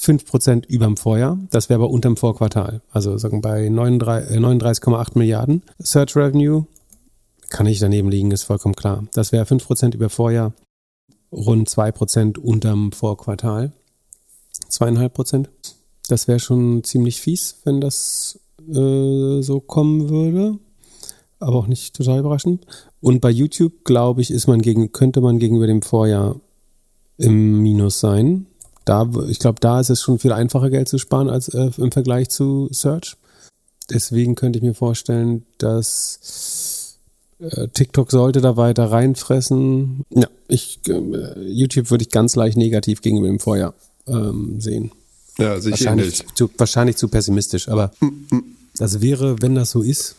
5% 0.03 0.65
über 0.67 0.85
dem 0.85 0.97
Vorjahr, 0.97 1.39
das 1.49 1.69
wäre 1.69 1.79
aber 1.81 1.89
unterm 1.89 2.17
Vorquartal, 2.17 2.81
also 2.91 3.17
sagen 3.17 3.41
bei 3.41 3.67
39,8 3.67 4.39
39 4.39 5.15
Milliarden 5.15 5.63
Search 5.79 6.15
Revenue, 6.15 6.65
kann 7.49 7.67
ich 7.67 7.79
daneben 7.79 8.09
liegen, 8.09 8.31
ist 8.31 8.43
vollkommen 8.43 8.75
klar. 8.75 9.05
Das 9.13 9.31
wäre 9.31 9.45
5% 9.45 9.93
über 9.93 10.09
Vorjahr 10.09 10.53
rund 11.31 11.69
zwei 11.69 11.91
Prozent 11.91 12.37
unterm 12.37 12.91
Vorquartal. 12.91 13.71
Zweieinhalb 14.69 15.13
Prozent. 15.13 15.49
Das 16.07 16.27
wäre 16.27 16.39
schon 16.39 16.83
ziemlich 16.83 17.21
fies, 17.21 17.61
wenn 17.63 17.79
das 17.79 18.39
äh, 18.67 19.41
so 19.41 19.59
kommen 19.59 20.09
würde. 20.09 20.57
Aber 21.39 21.57
auch 21.57 21.67
nicht 21.67 21.95
total 21.95 22.19
überraschend. 22.19 22.65
Und 23.01 23.19
bei 23.19 23.29
YouTube, 23.29 23.83
glaube 23.83 24.21
ich, 24.21 24.31
ist 24.31 24.47
man 24.47 24.61
gegen, 24.61 24.91
könnte 24.91 25.21
man 25.21 25.39
gegenüber 25.39 25.67
dem 25.67 25.81
Vorjahr 25.81 26.39
im 27.17 27.61
Minus 27.61 27.99
sein. 27.99 28.47
Da, 28.85 29.09
ich 29.27 29.39
glaube, 29.39 29.59
da 29.59 29.79
ist 29.79 29.89
es 29.89 30.01
schon 30.01 30.19
viel 30.19 30.33
einfacher, 30.33 30.69
Geld 30.69 30.89
zu 30.89 30.97
sparen 30.97 31.29
als 31.29 31.49
äh, 31.49 31.71
im 31.77 31.91
Vergleich 31.91 32.29
zu 32.29 32.67
Search. 32.71 33.15
Deswegen 33.89 34.35
könnte 34.35 34.59
ich 34.59 34.63
mir 34.63 34.73
vorstellen, 34.73 35.45
dass 35.57 36.99
äh, 37.39 37.67
TikTok 37.67 38.11
sollte 38.11 38.41
da 38.41 38.57
weiter 38.57 38.85
reinfressen. 38.91 40.05
Ja, 40.09 40.27
ich, 40.47 40.79
äh, 40.87 41.39
YouTube 41.41 41.91
würde 41.91 42.03
ich 42.03 42.09
ganz 42.09 42.35
leicht 42.35 42.57
negativ 42.57 43.01
gegenüber 43.01 43.27
dem 43.27 43.39
Vorjahr 43.39 43.73
ähm, 44.07 44.59
sehen. 44.59 44.91
Ja, 45.37 45.59
sicher 45.59 45.71
wahrscheinlich 45.71 46.25
zu, 46.35 46.49
wahrscheinlich 46.57 46.97
zu 46.97 47.07
pessimistisch, 47.07 47.67
aber 47.67 47.91
das 48.77 49.01
wäre, 49.01 49.41
wenn 49.41 49.55
das 49.55 49.71
so 49.71 49.81
ist, 49.81 50.15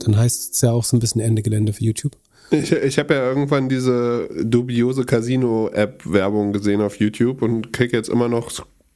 dann 0.00 0.16
heißt 0.16 0.54
es 0.54 0.60
ja 0.60 0.72
auch 0.72 0.84
so 0.84 0.96
ein 0.96 1.00
bisschen 1.00 1.20
Ende 1.22 1.42
Gelände 1.42 1.72
für 1.72 1.84
YouTube. 1.84 2.16
Ich, 2.50 2.72
ich 2.72 2.98
habe 2.98 3.14
ja 3.14 3.26
irgendwann 3.26 3.68
diese 3.68 4.28
dubiose 4.42 5.04
Casino-App-Werbung 5.04 6.52
gesehen 6.52 6.80
auf 6.80 6.96
YouTube 6.96 7.42
und 7.42 7.72
kriege 7.72 7.96
jetzt 7.96 8.08
immer 8.08 8.28
noch 8.28 8.50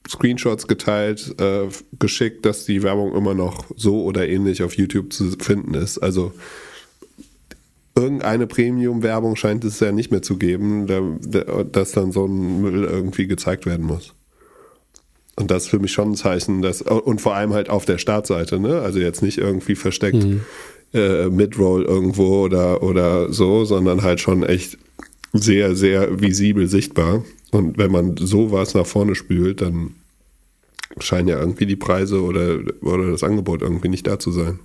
Screenshots 0.09 0.67
geteilt, 0.67 1.35
äh, 1.39 1.67
geschickt, 1.99 2.45
dass 2.45 2.65
die 2.65 2.81
Werbung 2.83 3.15
immer 3.15 3.33
noch 3.33 3.65
so 3.75 4.03
oder 4.03 4.27
ähnlich 4.27 4.63
auf 4.63 4.75
YouTube 4.75 5.13
zu 5.13 5.31
finden 5.39 5.73
ist. 5.73 5.97
Also 5.99 6.33
irgendeine 7.95 8.47
Premium-Werbung 8.47 9.35
scheint 9.35 9.63
es 9.63 9.79
ja 9.79 9.91
nicht 9.91 10.11
mehr 10.11 10.21
zu 10.21 10.37
geben, 10.37 10.87
dass 11.71 11.91
dann 11.91 12.11
so 12.11 12.25
ein 12.25 12.61
Müll 12.61 12.83
irgendwie 12.85 13.27
gezeigt 13.27 13.65
werden 13.65 13.85
muss. 13.85 14.13
Und 15.35 15.51
das 15.51 15.63
ist 15.63 15.69
für 15.69 15.79
mich 15.79 15.91
schon 15.91 16.11
ein 16.11 16.15
Zeichen, 16.15 16.61
dass, 16.61 16.81
und 16.81 17.21
vor 17.21 17.35
allem 17.35 17.53
halt 17.53 17.69
auf 17.69 17.85
der 17.85 17.97
Startseite, 17.97 18.59
ne? 18.59 18.81
Also 18.81 18.99
jetzt 18.99 19.21
nicht 19.21 19.37
irgendwie 19.37 19.75
versteckt 19.75 20.23
mhm. 20.23 20.41
Äh, 20.93 21.29
Midroll 21.29 21.83
irgendwo 21.83 22.43
oder, 22.43 22.83
oder 22.83 23.31
so, 23.31 23.65
sondern 23.65 24.01
halt 24.01 24.19
schon 24.19 24.43
echt 24.43 24.77
sehr, 25.33 25.75
sehr 25.75 26.19
visibel 26.21 26.67
sichtbar. 26.67 27.23
Und 27.51 27.77
wenn 27.77 27.91
man 27.91 28.17
sowas 28.17 28.73
nach 28.73 28.85
vorne 28.85 29.15
spült, 29.15 29.61
dann 29.61 29.95
scheinen 30.99 31.29
ja 31.29 31.39
irgendwie 31.39 31.65
die 31.65 31.75
Preise 31.75 32.21
oder, 32.21 32.59
oder 32.81 33.11
das 33.11 33.23
Angebot 33.23 33.61
irgendwie 33.61 33.89
nicht 33.89 34.07
da 34.07 34.19
zu 34.19 34.31
sein. 34.31 34.59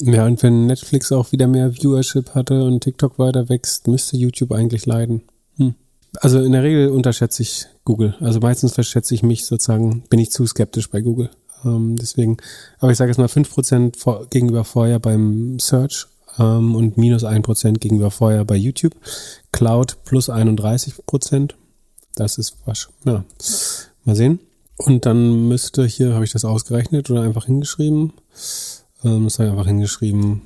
Ja, 0.00 0.26
und 0.26 0.42
wenn 0.42 0.66
Netflix 0.66 1.12
auch 1.12 1.32
wieder 1.32 1.46
mehr 1.46 1.72
Viewership 1.72 2.34
hatte 2.34 2.64
und 2.64 2.82
TikTok 2.82 3.18
weiter 3.18 3.48
wächst, 3.48 3.86
müsste 3.86 4.16
YouTube 4.16 4.52
eigentlich 4.52 4.86
leiden. 4.86 5.22
Hm. 5.56 5.74
Also 6.20 6.40
in 6.40 6.52
der 6.52 6.62
Regel 6.62 6.88
unterschätze 6.88 7.42
ich 7.42 7.66
Google. 7.84 8.14
Also 8.20 8.40
meistens 8.40 8.74
verschätze 8.74 9.14
ich 9.14 9.22
mich 9.22 9.46
sozusagen, 9.46 10.04
bin 10.10 10.20
ich 10.20 10.30
zu 10.30 10.46
skeptisch 10.46 10.90
bei 10.90 11.00
Google. 11.00 11.30
Ähm, 11.64 11.96
deswegen, 11.96 12.36
aber 12.78 12.92
ich 12.92 12.98
sage 12.98 13.10
jetzt 13.10 13.18
mal 13.18 13.26
5% 13.26 13.96
vor, 13.96 14.26
gegenüber 14.30 14.64
vorher 14.64 14.98
beim 14.98 15.58
Search 15.58 16.06
ähm, 16.38 16.74
und 16.74 16.96
minus 16.96 17.24
1% 17.24 17.78
gegenüber 17.78 18.10
vorher 18.10 18.44
bei 18.44 18.56
YouTube. 18.56 18.94
Cloud 19.52 19.98
plus 20.04 20.28
31%. 20.28 21.52
Das 22.16 22.38
ist 22.38 22.56
was. 22.64 22.88
Ja. 23.04 23.24
Mal 24.04 24.16
sehen. 24.16 24.40
Und 24.76 25.06
dann 25.06 25.48
müsste 25.48 25.86
hier, 25.86 26.14
habe 26.14 26.24
ich 26.24 26.32
das 26.32 26.44
ausgerechnet 26.44 27.10
oder 27.10 27.22
einfach 27.22 27.46
hingeschrieben? 27.46 28.12
Ähm, 29.04 29.24
das 29.24 29.38
habe 29.38 29.48
ich 29.48 29.52
einfach 29.52 29.66
hingeschrieben. 29.66 30.42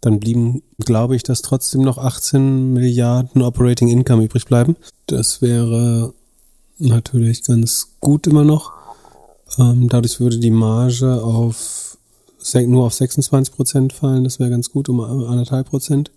Dann 0.00 0.20
blieben, 0.20 0.62
glaube 0.78 1.16
ich, 1.16 1.22
dass 1.22 1.40
trotzdem 1.40 1.82
noch 1.82 1.98
18 1.98 2.74
Milliarden 2.74 3.42
Operating 3.42 3.88
Income 3.88 4.24
übrig 4.24 4.44
bleiben. 4.44 4.76
Das 5.06 5.40
wäre 5.40 6.12
natürlich 6.78 7.44
ganz 7.44 7.94
gut 8.00 8.26
immer 8.26 8.44
noch. 8.44 8.72
Ähm, 9.58 9.88
dadurch 9.88 10.20
würde 10.20 10.38
die 10.38 10.50
Marge 10.50 11.22
auf 11.22 11.96
nur 12.66 12.84
auf 12.84 12.92
26 12.92 13.54
Prozent 13.54 13.92
fallen. 13.92 14.24
Das 14.24 14.38
wäre 14.38 14.50
ganz 14.50 14.70
gut, 14.70 14.88
um 14.88 15.00
anderthalb 15.00 15.68
Prozent. 15.68 16.10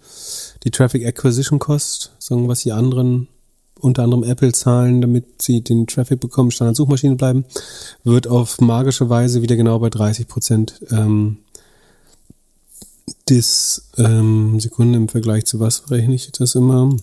Die 0.63 0.71
Traffic 0.71 1.05
Acquisition 1.05 1.57
Cost, 1.57 2.11
sagen 2.19 2.47
was 2.47 2.61
die 2.61 2.73
anderen 2.73 3.27
unter 3.79 4.03
anderem 4.03 4.23
Apple 4.23 4.51
zahlen, 4.51 5.01
damit 5.01 5.41
sie 5.41 5.61
den 5.61 5.87
Traffic 5.87 6.19
bekommen, 6.19 6.51
Standard-Suchmaschine 6.51 7.15
bleiben, 7.15 7.45
wird 8.03 8.27
auf 8.27 8.59
magische 8.59 9.09
Weise 9.09 9.41
wieder 9.41 9.55
genau 9.55 9.79
bei 9.79 9.89
30 9.89 10.27
Prozent 10.27 10.81
ähm, 10.89 11.37
des 13.29 13.89
ähm, 13.97 14.59
Sekunden 14.59 14.95
im 14.95 15.09
Vergleich 15.09 15.45
zu 15.45 15.59
was 15.59 15.89
rechne 15.91 16.15
ich 16.15 16.31
das 16.31 16.55
immer? 16.55 16.95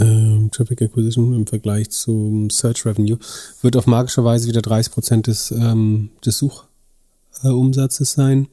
Ähm, 0.00 0.50
Traffic 0.50 0.82
Acquisition 0.82 1.34
im 1.34 1.46
Vergleich 1.46 1.90
zum 1.90 2.50
Search 2.50 2.86
Revenue 2.86 3.18
wird 3.60 3.76
auf 3.76 3.86
magische 3.86 4.24
Weise 4.24 4.48
wieder 4.48 4.62
30 4.62 4.92
Prozent 4.92 5.26
des, 5.26 5.50
ähm, 5.50 6.10
des 6.24 6.38
Suchumsatzes 6.38 8.12
äh, 8.12 8.16
sein. 8.16 8.48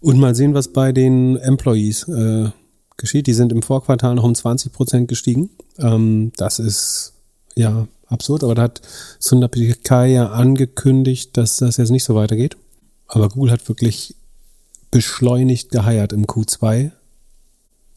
Und 0.00 0.18
mal 0.18 0.34
sehen, 0.34 0.54
was 0.54 0.68
bei 0.68 0.92
den 0.92 1.36
Employees 1.36 2.08
äh, 2.08 2.50
geschieht. 2.96 3.26
Die 3.26 3.34
sind 3.34 3.52
im 3.52 3.62
Vorquartal 3.62 4.14
noch 4.14 4.24
um 4.24 4.34
20 4.34 4.72
Prozent 4.72 5.08
gestiegen. 5.08 5.50
Ähm, 5.78 6.32
das 6.36 6.58
ist 6.58 7.14
ja 7.54 7.86
absurd, 8.06 8.44
aber 8.44 8.54
da 8.54 8.62
hat 8.62 8.82
Sundar 9.18 9.48
Pichai 9.48 10.12
ja 10.12 10.30
angekündigt, 10.30 11.36
dass 11.36 11.56
das 11.56 11.76
jetzt 11.76 11.90
nicht 11.90 12.04
so 12.04 12.14
weitergeht. 12.14 12.56
Aber 13.06 13.28
Google 13.28 13.52
hat 13.52 13.68
wirklich 13.68 14.14
beschleunigt 14.90 15.70
geheiert 15.70 16.12
im 16.12 16.26
Q2. 16.26 16.92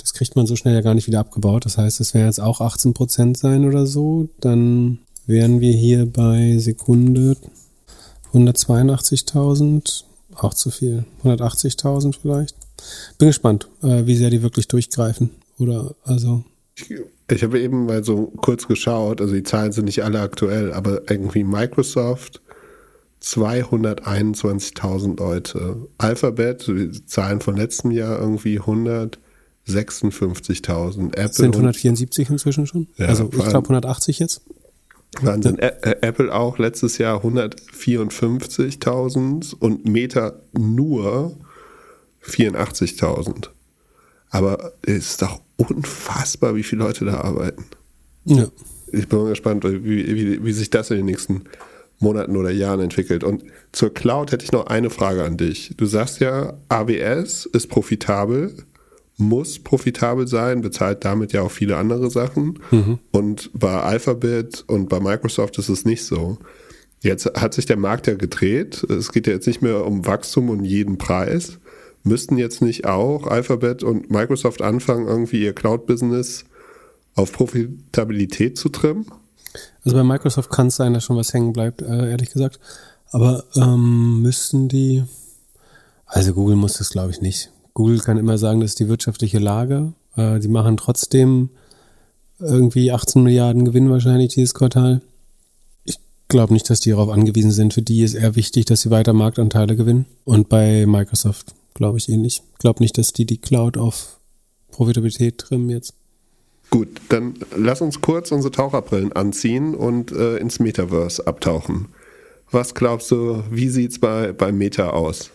Das 0.08 0.14
kriegt 0.14 0.38
man 0.38 0.48
so 0.48 0.56
schnell 0.56 0.74
ja 0.74 0.80
gar 0.80 0.94
nicht 0.94 1.08
wieder 1.08 1.20
abgebaut. 1.20 1.66
Das 1.66 1.78
heißt, 1.78 2.00
es 2.00 2.14
werden 2.14 2.28
jetzt 2.28 2.40
auch 2.40 2.62
18 2.62 2.94
Prozent 2.94 3.38
sein 3.38 3.66
oder 3.66 3.86
so. 3.86 4.30
Dann 4.40 5.00
wären 5.26 5.60
wir 5.60 5.74
hier 5.74 6.06
bei 6.06 6.56
Sekunde 6.60 7.36
182.000. 8.34 10.06
Auch 10.34 10.54
zu 10.54 10.72
viel. 10.72 11.04
180.000 11.26 12.16
vielleicht. 12.22 12.56
Bin 13.18 13.28
gespannt, 13.28 13.68
äh, 13.84 14.06
wie 14.06 14.16
sehr 14.16 14.30
die 14.30 14.42
wirklich 14.42 14.70
durchgreifen. 14.70 15.32
Oder 15.60 15.94
also. 16.06 16.46
Ich, 17.28 17.44
habe 17.44 17.60
eben 17.60 17.88
mal 17.88 18.06
so 18.06 18.32
kurz 18.38 18.66
geschaut, 18.66 19.20
also 19.20 19.34
die 19.34 19.44
Zahlen 19.44 19.74
sind 19.74 19.84
nicht 19.86 20.06
alle 20.06 20.22
aktuell, 20.22 20.72
aber 20.72 21.12
irgendwie 21.12 21.44
Microsoft 21.44 22.42
221.000 23.22 25.20
Leute. 25.20 25.90
Alphabet, 25.98 26.72
Zahlen 27.08 27.42
von 27.42 27.58
letztem 27.58 27.92
Jahr 27.92 28.18
irgendwie 28.18 28.60
156.000. 29.68 31.16
Apple 31.16 31.34
sind 31.34 31.56
174 31.56 32.30
inzwischen 32.30 32.68
schon? 32.68 32.88
Ja, 32.98 33.08
also 33.08 33.24
ich 33.26 33.32
glaube 33.32 33.70
180 33.70 34.20
jetzt. 34.20 34.42
Wahnsinn. 35.22 35.58
Ja. 35.60 35.72
Apple 36.02 36.34
auch 36.34 36.58
letztes 36.58 36.98
Jahr 36.98 37.24
154.000 37.24 39.54
und 39.60 39.86
Meta 39.86 40.34
nur 40.54 41.38
84.000. 42.24 43.50
Aber 44.30 44.74
es 44.82 45.12
ist 45.12 45.22
doch 45.22 45.40
unfassbar, 45.56 46.56
wie 46.56 46.64
viele 46.64 46.84
Leute 46.84 47.06
da 47.06 47.22
arbeiten. 47.22 47.64
Ja. 48.26 48.48
Ich 48.92 49.08
bin 49.08 49.26
gespannt, 49.26 49.64
wie, 49.64 49.84
wie, 49.84 50.44
wie 50.44 50.54
sich 50.54 50.70
das 50.70 50.92
in 50.92 50.98
den 50.98 51.06
nächsten 51.06 51.46
Monaten 52.00 52.38
oder 52.38 52.52
Jahren 52.52 52.82
entwickelt. 52.82 53.24
Und 53.24 53.44
zur 53.72 53.94
Cloud 53.94 54.32
hätte 54.32 54.46
ich 54.46 54.52
noch 54.52 54.68
eine 54.68 54.90
Frage 54.90 55.24
an 55.24 55.38
dich. 55.38 55.74
Du 55.78 55.86
sagst 55.86 56.20
ja, 56.20 56.58
AWS 56.70 57.46
ist 57.48 57.70
profitabel, 57.70 58.54
muss 59.18 59.60
profitabel 59.60 60.28
sein, 60.28 60.62
bezahlt 60.62 61.04
damit 61.04 61.34
ja 61.34 61.42
auch 61.42 61.52
viele 61.52 61.78
andere 61.78 62.10
Sachen. 62.12 62.60
Mhm. 62.72 63.00
Und 63.12 63.50
bei 63.54 63.82
Alphabet 63.82 64.64
und 64.68 64.90
bei 64.90 65.00
Microsoft 65.00 65.58
ist 65.58 65.70
es 65.70 65.86
nicht 65.86 66.06
so. 66.06 66.38
Jetzt 67.02 67.26
hat 67.36 67.54
sich 67.54 67.66
der 67.66 67.78
Markt 67.78 68.08
ja 68.08 68.16
gedreht. 68.16 68.84
Es 68.84 69.12
geht 69.12 69.28
ja 69.28 69.34
jetzt 69.34 69.48
nicht 69.48 69.62
mehr 69.62 69.86
um 69.86 70.06
Wachstum 70.06 70.50
und 70.50 70.64
jeden 70.64 70.98
Preis, 70.98 71.60
müssten 72.04 72.38
jetzt 72.38 72.62
nicht 72.62 72.86
auch 72.86 73.28
Alphabet 73.28 73.84
und 73.84 74.10
Microsoft 74.10 74.62
anfangen, 74.62 75.08
irgendwie 75.08 75.44
ihr 75.44 75.54
Cloud-Business 75.54 76.46
auf 77.16 77.32
Profitabilität 77.32 78.58
zu 78.58 78.70
trimmen? 78.70 79.08
Also 79.84 79.98
bei 79.98 80.04
Microsoft 80.04 80.52
kann 80.52 80.68
es 80.68 80.76
sein, 80.76 80.94
dass 80.94 81.04
schon 81.04 81.18
was 81.18 81.34
hängen 81.34 81.54
bleibt, 81.54 81.82
äh, 81.82 82.12
ehrlich 82.12 82.32
gesagt. 82.32 82.60
Aber 83.10 83.46
ähm, 83.56 84.22
müssten 84.22 84.68
die, 84.68 85.04
also 86.06 86.34
Google 86.34 86.56
muss 86.56 86.78
das 86.78 86.90
glaube 86.90 87.12
ich 87.12 87.22
nicht. 87.22 87.52
Google 87.78 88.00
kann 88.00 88.18
immer 88.18 88.40
sagen, 88.40 88.60
das 88.60 88.72
ist 88.72 88.80
die 88.80 88.88
wirtschaftliche 88.88 89.38
Lage. 89.38 89.94
Äh, 90.16 90.40
die 90.40 90.48
machen 90.48 90.78
trotzdem 90.78 91.50
irgendwie 92.40 92.92
18 92.92 93.22
Milliarden 93.22 93.66
Gewinn 93.66 93.92
wahrscheinlich 93.92 94.34
dieses 94.34 94.56
Quartal. 94.56 95.04
Ich 95.84 96.00
glaube 96.28 96.54
nicht, 96.54 96.68
dass 96.72 96.80
die 96.80 96.90
darauf 96.90 97.10
angewiesen 97.10 97.52
sind. 97.52 97.76
Für 97.76 97.84
die 97.84 98.02
ist 98.02 98.16
eher 98.16 98.36
wichtig, 98.36 98.66
dass 98.66 98.82
sie 98.82 98.90
weiter 98.90 99.14
Marktanteile 99.14 99.76
gewinnen. 99.76 100.08
Und 100.26 100.50
bei 100.50 100.88
Microsoft 100.88 101.54
glaube 101.76 102.00
ich 102.00 102.10
ähnlich. 102.10 102.42
Ich 102.54 102.58
glaube 102.58 102.82
nicht, 102.82 102.98
dass 102.98 103.14
die 103.14 103.26
die 103.26 103.38
Cloud 103.38 103.78
auf 103.78 104.18
Profitabilität 104.72 105.38
trimmen 105.38 105.70
jetzt. 105.70 105.94
Gut, 106.72 106.90
dann 107.10 107.36
lass 107.56 107.82
uns 107.82 108.02
kurz 108.02 108.32
unsere 108.32 108.52
Taucherbrillen 108.52 109.14
anziehen 109.14 109.76
und 109.76 110.12
äh, 110.12 110.38
ins 110.38 110.60
Metaverse 110.60 111.28
abtauchen. 111.28 111.90
Was 112.50 112.74
glaubst 112.74 113.12
du, 113.12 113.44
wie 113.52 113.70
sieht 113.70 113.92
es 113.92 114.00
bei, 114.00 114.34
bei 114.34 114.52
Meta 114.52 114.90
aus? 114.90 115.30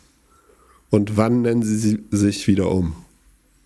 Und 0.93 1.16
wann 1.16 1.40
nennen 1.40 1.62
sie 1.62 2.05
sich 2.11 2.47
wieder 2.47 2.70
um? 2.70 2.93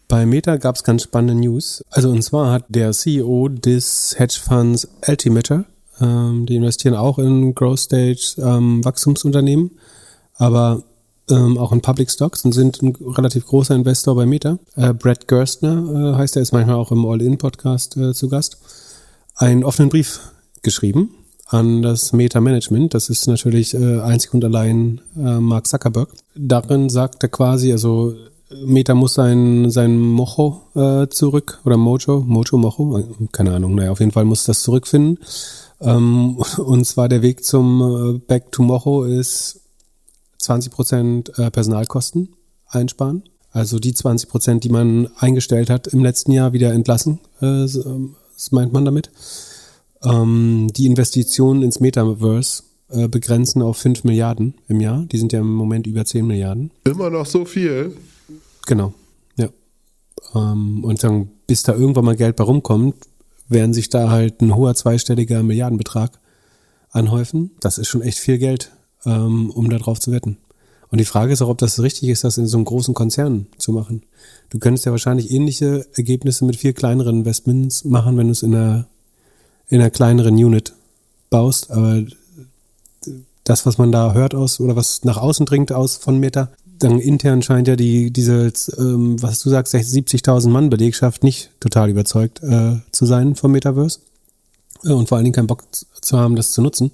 Bei 0.06 0.24
Meta 0.24 0.58
gab 0.58 0.76
es 0.76 0.84
ganz 0.84 1.02
spannende 1.02 1.34
News. 1.34 1.82
Also 1.90 2.08
und 2.10 2.22
zwar 2.22 2.52
hat 2.52 2.66
der 2.68 2.92
CEO 2.92 3.48
des 3.48 4.14
Hedgefonds 4.16 4.86
Altimeter, 5.02 5.64
ähm, 6.00 6.46
die 6.46 6.54
investieren 6.54 6.94
auch 6.94 7.18
in 7.18 7.52
Growth 7.56 7.80
Stage 7.80 8.36
ähm, 8.38 8.84
Wachstumsunternehmen, 8.84 9.72
aber 10.36 10.84
ähm, 11.28 11.58
auch 11.58 11.72
in 11.72 11.80
Public 11.80 12.12
Stocks 12.12 12.44
und 12.44 12.52
sind 12.52 12.80
ein 12.80 12.94
relativ 12.94 13.44
großer 13.46 13.74
Investor 13.74 14.14
bei 14.14 14.24
Meta. 14.24 14.60
Äh, 14.76 14.94
Brad 14.94 15.26
Gerstner 15.26 16.12
äh, 16.12 16.18
heißt 16.18 16.36
er, 16.36 16.42
ist 16.42 16.52
manchmal 16.52 16.76
auch 16.76 16.92
im 16.92 17.04
All-In-Podcast 17.04 17.96
äh, 17.96 18.14
zu 18.14 18.28
Gast. 18.28 18.58
Einen 19.34 19.64
offenen 19.64 19.88
Brief 19.88 20.20
geschrieben 20.62 21.10
an 21.46 21.82
das 21.82 22.12
Meta-Management. 22.12 22.94
Das 22.94 23.08
ist 23.08 23.26
natürlich 23.26 23.74
äh, 23.74 24.00
einzig 24.00 24.34
und 24.34 24.44
allein 24.44 25.00
äh, 25.16 25.38
Mark 25.40 25.66
Zuckerberg. 25.66 26.08
Darin 26.34 26.88
sagt 26.88 27.22
er 27.22 27.28
quasi, 27.28 27.72
also 27.72 28.14
Meta 28.64 28.94
muss 28.94 29.14
sein, 29.14 29.70
sein 29.70 29.98
Mojo 29.98 30.62
äh, 30.74 31.08
zurück 31.08 31.60
oder 31.64 31.76
Mojo, 31.76 32.20
Mojo, 32.20 32.56
Mojo, 32.58 33.16
keine 33.32 33.54
Ahnung, 33.54 33.74
naja, 33.74 33.90
auf 33.90 34.00
jeden 34.00 34.12
Fall 34.12 34.24
muss 34.24 34.44
das 34.44 34.62
zurückfinden. 34.62 35.18
Ähm, 35.80 36.36
und 36.58 36.84
zwar 36.84 37.08
der 37.08 37.22
Weg 37.22 37.44
zum 37.44 38.16
äh, 38.16 38.18
Back 38.18 38.52
to 38.52 38.62
Mojo 38.62 39.04
ist 39.04 39.60
20 40.38 40.72
Prozent 40.72 41.38
äh, 41.38 41.50
Personalkosten 41.50 42.34
einsparen. 42.68 43.24
Also 43.50 43.78
die 43.78 43.94
20 43.94 44.28
Prozent, 44.28 44.64
die 44.64 44.68
man 44.68 45.08
eingestellt 45.18 45.70
hat 45.70 45.86
im 45.86 46.02
letzten 46.02 46.30
Jahr, 46.32 46.52
wieder 46.52 46.72
entlassen. 46.72 47.20
Äh, 47.40 47.64
ähm, 47.64 48.16
meint 48.50 48.72
man 48.72 48.84
damit. 48.84 49.10
Ähm, 50.02 50.68
die 50.76 50.86
Investitionen 50.86 51.62
ins 51.62 51.80
Metaverse 51.80 52.62
äh, 52.88 53.08
begrenzen 53.08 53.62
auf 53.62 53.78
5 53.78 54.04
Milliarden 54.04 54.54
im 54.68 54.80
Jahr. 54.80 55.04
Die 55.10 55.18
sind 55.18 55.32
ja 55.32 55.40
im 55.40 55.52
Moment 55.52 55.86
über 55.86 56.04
10 56.04 56.26
Milliarden. 56.26 56.70
Immer 56.84 57.10
noch 57.10 57.26
so 57.26 57.44
viel. 57.44 57.96
Genau, 58.66 58.94
ja. 59.36 59.48
Ähm, 60.34 60.84
und 60.84 61.00
sagen, 61.00 61.30
bis 61.46 61.62
da 61.62 61.74
irgendwann 61.74 62.04
mal 62.04 62.16
Geld 62.16 62.36
bei 62.36 62.44
rumkommt, 62.44 62.96
werden 63.48 63.74
sich 63.74 63.88
da 63.88 64.10
halt 64.10 64.40
ein 64.40 64.54
hoher 64.56 64.74
zweistelliger 64.74 65.42
Milliardenbetrag 65.42 66.18
anhäufen. 66.90 67.52
Das 67.60 67.78
ist 67.78 67.88
schon 67.88 68.02
echt 68.02 68.18
viel 68.18 68.38
Geld, 68.38 68.72
ähm, 69.04 69.50
um 69.50 69.70
darauf 69.70 70.00
zu 70.00 70.12
wetten. 70.12 70.38
Und 70.90 70.98
die 70.98 71.04
Frage 71.04 71.32
ist 71.32 71.42
auch, 71.42 71.48
ob 71.48 71.58
das 71.58 71.82
richtig 71.82 72.08
ist, 72.08 72.24
das 72.24 72.38
in 72.38 72.46
so 72.46 72.56
einem 72.56 72.64
großen 72.64 72.94
Konzern 72.94 73.46
zu 73.58 73.72
machen. 73.72 74.02
Du 74.50 74.58
könntest 74.58 74.86
ja 74.86 74.92
wahrscheinlich 74.92 75.30
ähnliche 75.30 75.86
Ergebnisse 75.94 76.44
mit 76.44 76.56
viel 76.56 76.72
kleineren 76.72 77.18
Investments 77.18 77.84
machen, 77.84 78.16
wenn 78.16 78.28
du 78.28 78.32
es 78.32 78.42
in 78.42 78.54
einer, 78.54 78.86
in 79.68 79.80
einer 79.80 79.90
kleineren 79.90 80.34
Unit 80.34 80.72
baust. 81.30 81.70
Aber 81.70 82.04
das, 83.44 83.66
was 83.66 83.78
man 83.78 83.92
da 83.92 84.12
hört 84.12 84.34
aus 84.34 84.60
oder 84.60 84.76
was 84.76 85.04
nach 85.04 85.16
außen 85.16 85.46
dringt 85.46 85.72
aus 85.72 85.96
von 85.96 86.18
Meta, 86.18 86.50
dann 86.78 86.98
intern 86.98 87.42
scheint 87.42 87.68
ja 87.68 87.76
die, 87.76 88.10
diese, 88.10 88.52
ähm, 88.76 89.20
was 89.22 89.40
du 89.40 89.50
sagst, 89.50 89.74
70.000 89.74 90.48
Mann 90.48 90.68
Belegschaft 90.68 91.22
nicht 91.22 91.50
total 91.60 91.88
überzeugt 91.88 92.42
äh, 92.42 92.76
zu 92.92 93.06
sein 93.06 93.34
vom 93.34 93.52
Metaverse. 93.52 94.00
Äh, 94.84 94.90
und 94.90 95.08
vor 95.08 95.16
allen 95.16 95.24
Dingen 95.24 95.34
keinen 95.34 95.46
Bock 95.46 95.64
zu 95.72 96.18
haben, 96.18 96.36
das 96.36 96.52
zu 96.52 96.60
nutzen. 96.60 96.90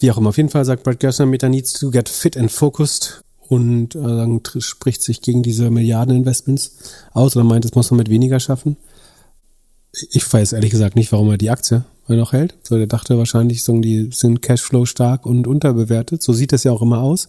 Wie 0.00 0.10
auch 0.10 0.18
immer, 0.18 0.30
auf 0.30 0.36
jeden 0.36 0.48
Fall 0.48 0.64
sagt 0.64 0.82
Brad 0.82 0.98
Gerstner, 0.98 1.26
Meta 1.26 1.48
needs 1.48 1.74
to 1.74 1.90
get 1.90 2.08
fit 2.08 2.36
and 2.36 2.50
focused 2.50 3.22
und 3.48 3.94
äh, 3.94 4.60
spricht 4.60 5.02
sich 5.02 5.20
gegen 5.20 5.42
diese 5.42 5.70
Milliardeninvestments 5.70 6.76
aus 7.12 7.36
oder 7.36 7.44
meint, 7.44 7.64
es 7.64 7.74
muss 7.74 7.90
man 7.90 7.98
mit 7.98 8.08
weniger 8.08 8.40
schaffen. 8.40 8.76
Ich 10.10 10.30
weiß 10.30 10.54
ehrlich 10.54 10.70
gesagt 10.70 10.96
nicht, 10.96 11.12
warum 11.12 11.30
er 11.30 11.38
die 11.38 11.50
Aktie 11.50 11.84
noch 12.08 12.32
hält. 12.32 12.54
So, 12.62 12.76
der 12.76 12.86
dachte 12.86 13.18
wahrscheinlich, 13.18 13.62
so, 13.62 13.78
die 13.80 14.10
sind 14.12 14.42
Cashflow 14.42 14.84
stark 14.84 15.26
und 15.26 15.46
unterbewertet. 15.46 16.22
So 16.22 16.32
sieht 16.32 16.52
das 16.52 16.64
ja 16.64 16.72
auch 16.72 16.82
immer 16.82 17.00
aus. 17.00 17.28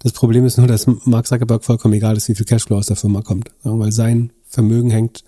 Das 0.00 0.12
Problem 0.12 0.44
ist 0.44 0.58
nur, 0.58 0.66
dass 0.66 0.86
Mark 1.04 1.26
Zuckerberg 1.26 1.64
vollkommen 1.64 1.94
egal 1.94 2.16
ist, 2.16 2.28
wie 2.28 2.34
viel 2.34 2.46
Cashflow 2.46 2.76
aus 2.76 2.86
der 2.86 2.96
Firma 2.96 3.22
kommt. 3.22 3.50
Weil 3.62 3.92
sein 3.92 4.32
Vermögen 4.48 4.90
hängt 4.90 5.24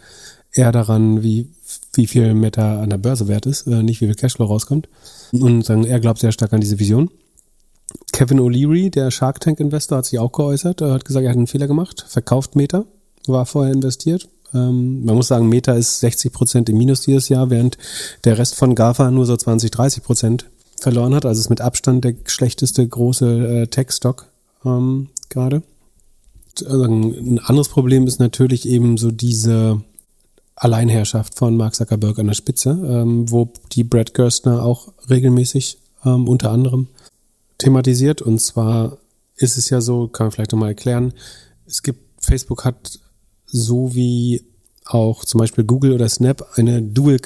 eher 0.53 0.72
daran, 0.72 1.22
wie, 1.22 1.49
wie 1.94 2.07
viel 2.07 2.34
Meta 2.34 2.80
an 2.82 2.90
der 2.90 2.99
Börse 2.99 3.28
wert 3.28 3.46
ist, 3.46 3.66
äh, 3.66 3.82
nicht 3.82 4.01
wie 4.01 4.07
viel 4.07 4.14
Cashflow 4.14 4.46
rauskommt. 4.46 4.88
Und 5.32 5.64
sagen, 5.64 5.84
er 5.84 6.01
glaubt 6.01 6.20
sehr 6.20 6.32
stark 6.32 6.53
an 6.53 6.61
diese 6.61 6.78
Vision. 6.78 7.11
Kevin 8.12 8.40
O'Leary, 8.40 8.90
der 8.90 9.11
Shark 9.11 9.40
Tank 9.40 9.61
Investor, 9.61 9.99
hat 9.99 10.07
sich 10.07 10.18
auch 10.18 10.32
geäußert. 10.32 10.80
Er 10.80 10.92
hat 10.92 11.05
gesagt, 11.05 11.24
er 11.24 11.30
hat 11.30 11.36
einen 11.36 11.46
Fehler 11.46 11.66
gemacht, 11.66 12.05
verkauft 12.09 12.57
Meta, 12.57 12.84
war 13.26 13.46
vorher 13.46 13.72
investiert. 13.72 14.28
Ähm, 14.55 15.05
man 15.05 15.16
muss 15.16 15.28
sagen, 15.28 15.49
Meta 15.49 15.72
ist 15.72 16.01
60 16.01 16.32
Prozent 16.32 16.68
im 16.68 16.78
Minus 16.78 17.03
dieses 17.03 17.28
Jahr, 17.28 17.51
während 17.51 17.78
der 18.24 18.38
Rest 18.38 18.55
von 18.55 18.74
GAFA 18.74 19.11
nur 19.11 19.26
so 19.26 19.36
20, 19.36 19.70
30 19.70 20.03
Prozent 20.03 20.46
verloren 20.80 21.14
hat. 21.14 21.26
Also 21.26 21.40
ist 21.40 21.51
mit 21.51 21.61
Abstand 21.61 22.05
der 22.05 22.14
schlechteste 22.26 22.86
große 22.86 23.62
äh, 23.62 23.66
Tech-Stock 23.66 24.26
ähm, 24.64 25.09
gerade. 25.28 25.62
Also 26.66 26.84
ein 26.84 27.38
anderes 27.40 27.68
Problem 27.68 28.07
ist 28.07 28.18
natürlich 28.18 28.68
eben 28.68 28.96
so 28.96 29.11
diese 29.11 29.80
Alleinherrschaft 30.57 31.36
von 31.36 31.57
Mark 31.57 31.74
Zuckerberg 31.74 32.18
an 32.18 32.26
der 32.26 32.34
Spitze, 32.34 32.70
ähm, 32.70 33.30
wo 33.30 33.53
die 33.72 33.84
Brad 33.84 34.14
Gerstner 34.14 34.64
auch 34.64 34.92
regelmäßig 35.09 35.78
ähm, 36.05 36.26
unter 36.26 36.51
anderem 36.51 36.88
thematisiert. 37.59 38.22
Und 38.22 38.40
zwar 38.40 38.99
ist 39.36 39.57
es 39.57 39.70
ja 39.70 39.80
so, 39.80 40.09
kann 40.09 40.26
man 40.26 40.32
vielleicht 40.32 40.53
nochmal 40.53 40.70
erklären, 40.70 41.12
es 41.66 41.82
gibt, 41.82 42.01
Facebook 42.20 42.64
hat 42.64 42.99
so 43.49 43.94
wie 43.94 44.44
auch 44.84 45.24
zum 45.24 45.38
Beispiel 45.38 45.64
Google 45.64 45.92
oder 45.92 46.09
Snap 46.09 46.46
eine 46.55 46.82
Dual 46.82 47.18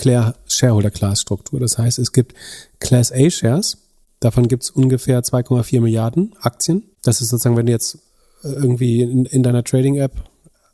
Shareholder 0.47 0.91
Class 0.91 1.21
Struktur. 1.21 1.61
Das 1.61 1.79
heißt, 1.79 1.99
es 1.99 2.13
gibt 2.13 2.35
Class 2.81 3.13
A 3.13 3.31
Shares, 3.31 3.79
davon 4.21 4.49
gibt 4.49 4.65
es 4.65 4.71
ungefähr 4.71 5.23
2,4 5.23 5.81
Milliarden 5.81 6.35
Aktien. 6.41 6.85
Das 7.03 7.21
ist 7.21 7.29
sozusagen, 7.29 7.57
wenn 7.57 7.67
du 7.67 7.73
jetzt 7.73 7.99
irgendwie 8.43 9.03
in, 9.03 9.27
in 9.27 9.43
deiner 9.43 9.63
Trading 9.65 9.97
App 9.97 10.13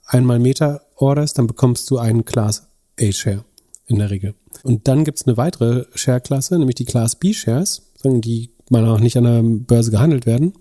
einmal 0.06 0.38
Meta 0.38 0.80
orderst, 0.96 1.38
dann 1.38 1.46
bekommst 1.46 1.90
du 1.90 1.98
einen 1.98 2.24
Class 2.24 2.68
A 3.00 3.12
Share 3.12 3.44
in 3.86 3.98
der 3.98 4.10
Regel. 4.10 4.34
Und 4.62 4.88
dann 4.88 5.04
gibt 5.04 5.18
es 5.18 5.26
eine 5.26 5.36
weitere 5.36 5.84
Share-Klasse, 5.94 6.58
nämlich 6.58 6.76
die 6.76 6.84
Class 6.84 7.16
B 7.16 7.32
Shares, 7.32 7.82
die 8.04 8.50
mal 8.70 8.86
auch 8.86 9.00
nicht 9.00 9.16
an 9.16 9.24
der 9.24 9.42
Börse 9.42 9.90
gehandelt 9.90 10.26
werden. 10.26 10.54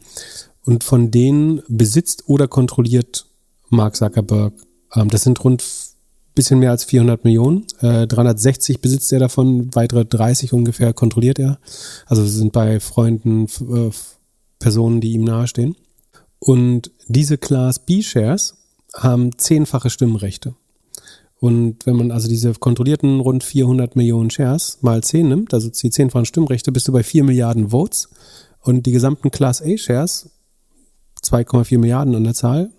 Und 0.63 0.83
von 0.83 1.11
denen 1.11 1.61
besitzt 1.67 2.27
oder 2.27 2.47
kontrolliert 2.47 3.25
Mark 3.69 3.95
Zuckerberg, 3.95 4.53
das 4.93 5.23
sind 5.23 5.43
rund 5.43 5.63
bisschen 6.37 6.59
mehr 6.59 6.71
als 6.71 6.85
400 6.85 7.25
Millionen. 7.25 7.65
Äh, 7.81 8.07
360 8.07 8.79
besitzt 8.79 9.11
er 9.11 9.19
davon, 9.19 9.73
weitere 9.75 10.05
30 10.05 10.53
ungefähr 10.53 10.93
kontrolliert 10.93 11.39
er. 11.39 11.59
Also 12.05 12.25
sind 12.25 12.53
bei 12.53 12.79
Freunden, 12.79 13.45
äh, 13.45 13.89
Personen, 14.59 15.01
die 15.01 15.13
ihm 15.13 15.23
nahestehen. 15.23 15.75
Und 16.39 16.91
diese 17.07 17.37
Class 17.37 17.79
B 17.79 18.01
Shares 18.01 18.55
haben 18.95 19.37
zehnfache 19.37 19.89
Stimmrechte. 19.89 20.55
Und 21.39 21.85
wenn 21.85 21.95
man 21.95 22.11
also 22.11 22.27
diese 22.27 22.53
kontrollierten 22.53 23.19
rund 23.19 23.43
400 23.43 23.95
Millionen 23.95 24.29
Shares 24.29 24.79
mal 24.81 25.03
10 25.03 25.27
nimmt, 25.27 25.53
also 25.53 25.69
die 25.69 25.89
zehnfachen 25.89 26.25
Stimmrechte, 26.25 26.71
bist 26.71 26.87
du 26.87 26.91
bei 26.91 27.03
4 27.03 27.23
Milliarden 27.23 27.69
Votes. 27.69 28.09
Und 28.61 28.85
die 28.85 28.91
gesamten 28.91 29.31
Class 29.31 29.61
A 29.61 29.77
Shares, 29.77 30.29
2,4 31.23 31.77
Milliarden 31.79 32.15
an 32.15 32.23
der 32.23 32.33
Zahl, 32.33 32.71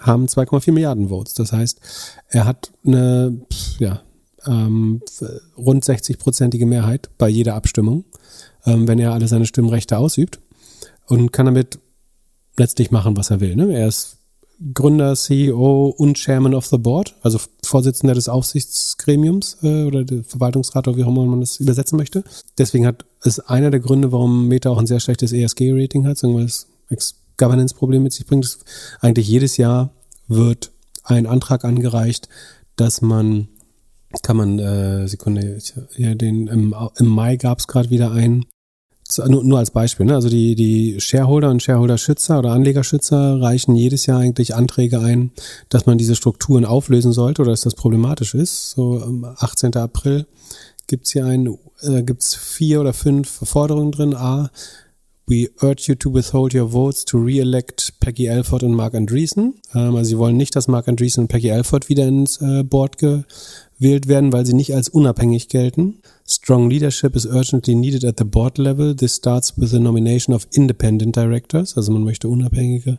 haben 0.00 0.26
2,4 0.26 0.72
Milliarden 0.72 1.08
Votes. 1.08 1.34
Das 1.34 1.52
heißt, 1.52 1.80
er 2.28 2.44
hat 2.44 2.72
eine 2.84 3.40
ja, 3.78 4.02
ähm, 4.46 5.02
rund 5.56 5.84
60-prozentige 5.84 6.66
Mehrheit 6.66 7.10
bei 7.18 7.28
jeder 7.28 7.54
Abstimmung, 7.54 8.04
ähm, 8.66 8.88
wenn 8.88 8.98
er 8.98 9.12
alle 9.12 9.28
seine 9.28 9.46
Stimmrechte 9.46 9.98
ausübt 9.98 10.40
und 11.06 11.32
kann 11.32 11.46
damit 11.46 11.78
letztlich 12.56 12.90
machen, 12.90 13.16
was 13.16 13.30
er 13.30 13.40
will. 13.40 13.56
Ne? 13.56 13.72
Er 13.72 13.88
ist 13.88 14.18
Gründer, 14.74 15.16
CEO 15.16 15.94
und 15.96 16.18
Chairman 16.18 16.54
of 16.54 16.66
the 16.66 16.76
Board, 16.76 17.14
also 17.22 17.38
Vorsitzender 17.64 18.14
des 18.14 18.28
Aufsichtsgremiums 18.28 19.56
äh, 19.62 19.84
oder 19.84 20.04
der 20.04 20.22
Verwaltungsrat 20.22 20.86
oder 20.86 20.98
wie 20.98 21.04
auch 21.04 21.08
immer 21.08 21.24
man 21.24 21.40
das 21.40 21.60
übersetzen 21.60 21.96
möchte. 21.96 22.24
Deswegen 22.58 22.86
hat 22.86 23.06
ist 23.22 23.40
einer 23.40 23.70
der 23.70 23.80
Gründe, 23.80 24.12
warum 24.12 24.48
Meta 24.48 24.70
auch 24.70 24.78
ein 24.78 24.86
sehr 24.86 25.00
schlechtes 25.00 25.32
ESG-Rating 25.32 26.06
hat, 26.06 26.22
weil 26.22 26.44
es 26.44 26.66
Governance-Problem 27.40 28.02
mit 28.02 28.12
sich 28.12 28.26
bringt. 28.26 28.58
Eigentlich 29.00 29.28
jedes 29.28 29.56
Jahr 29.56 29.90
wird 30.28 30.70
ein 31.02 31.26
Antrag 31.26 31.64
angereicht, 31.64 32.28
dass 32.76 33.02
man 33.02 33.48
kann 34.22 34.36
man 34.36 34.58
äh, 34.58 35.06
Sekunde 35.06 35.58
ja 35.96 36.14
den 36.14 36.48
im, 36.48 36.74
im 36.96 37.06
Mai 37.06 37.36
gab 37.36 37.60
es 37.60 37.68
gerade 37.68 37.90
wieder 37.90 38.10
einen 38.10 38.46
nur, 39.26 39.42
nur 39.42 39.58
als 39.58 39.70
Beispiel, 39.70 40.06
ne? 40.06 40.14
also 40.14 40.28
die, 40.28 40.54
die 40.54 41.00
Shareholder 41.00 41.50
und 41.50 41.62
Shareholder-Schützer 41.62 42.38
oder 42.38 42.52
Anlegerschützer 42.52 43.40
reichen 43.40 43.74
jedes 43.74 44.06
Jahr 44.06 44.20
eigentlich 44.20 44.54
Anträge 44.54 45.00
ein, 45.00 45.32
dass 45.68 45.86
man 45.86 45.98
diese 45.98 46.14
Strukturen 46.14 46.64
auflösen 46.64 47.12
sollte 47.12 47.42
oder 47.42 47.50
dass 47.50 47.62
das 47.62 47.74
problematisch 47.74 48.34
ist. 48.34 48.70
So 48.70 49.02
am 49.02 49.24
18. 49.24 49.74
April 49.76 50.26
gibt's 50.86 51.12
hier 51.12 51.24
ein, 51.24 51.58
äh, 51.80 52.02
gibt's 52.02 52.34
vier 52.34 52.80
oder 52.80 52.92
fünf 52.92 53.28
Forderungen 53.28 53.92
drin. 53.92 54.14
A, 54.14 54.50
We 55.30 55.48
urge 55.62 55.88
you 55.88 55.94
to 55.94 56.12
withhold 56.12 56.54
your 56.54 56.72
votes 56.72 57.04
to 57.04 57.16
re-elect 57.16 58.00
Peggy 58.00 58.28
Alford 58.28 58.64
und 58.64 58.74
Mark 58.74 58.94
Andreessen. 58.94 59.54
Ähm, 59.76 59.94
also 59.94 60.02
sie 60.02 60.18
wollen 60.18 60.36
nicht, 60.36 60.56
dass 60.56 60.66
Mark 60.66 60.88
Andreessen 60.88 61.22
und 61.22 61.28
Peggy 61.28 61.52
Alford 61.52 61.88
wieder 61.88 62.08
ins 62.08 62.40
äh, 62.40 62.64
Board 62.64 62.96
gewählt 63.80 64.08
werden, 64.08 64.32
weil 64.32 64.44
sie 64.44 64.52
nicht 64.52 64.74
als 64.74 64.88
unabhängig 64.88 65.48
gelten. 65.48 66.02
Strong 66.28 66.70
leadership 66.70 67.16
is 67.16 67.26
urgently 67.26 67.74
needed 67.74 68.04
at 68.04 68.18
the 68.18 68.24
board 68.24 68.58
level. 68.58 68.94
This 68.94 69.16
starts 69.16 69.54
with 69.56 69.70
the 69.70 69.80
nomination 69.80 70.34
of 70.34 70.46
independent 70.52 71.16
directors. 71.16 71.76
Also 71.76 71.90
man 71.90 72.04
möchte 72.04 72.28
unabhängige 72.28 72.98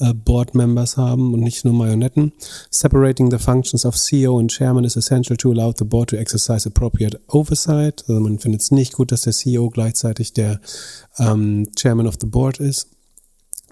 äh, 0.00 0.14
Board 0.14 0.54
Members 0.54 0.96
haben 0.96 1.34
und 1.34 1.40
nicht 1.40 1.64
nur 1.64 1.74
Marionetten. 1.74 2.32
Separating 2.70 3.30
the 3.30 3.38
functions 3.38 3.84
of 3.84 3.96
CEO 3.96 4.38
and 4.38 4.50
Chairman 4.50 4.84
is 4.84 4.96
essential 4.96 5.36
to 5.36 5.52
allow 5.52 5.72
the 5.76 5.84
board 5.84 6.10
to 6.10 6.16
exercise 6.16 6.66
appropriate 6.66 7.20
oversight. 7.28 8.04
Also 8.08 8.20
man 8.20 8.38
findet 8.38 8.62
es 8.62 8.70
nicht 8.70 8.94
gut, 8.94 9.12
dass 9.12 9.22
der 9.22 9.34
CEO 9.34 9.68
gleichzeitig 9.68 10.32
der 10.32 10.60
ähm, 11.18 11.68
Chairman 11.76 12.06
of 12.06 12.16
the 12.20 12.26
Board 12.26 12.58
ist. 12.58 12.88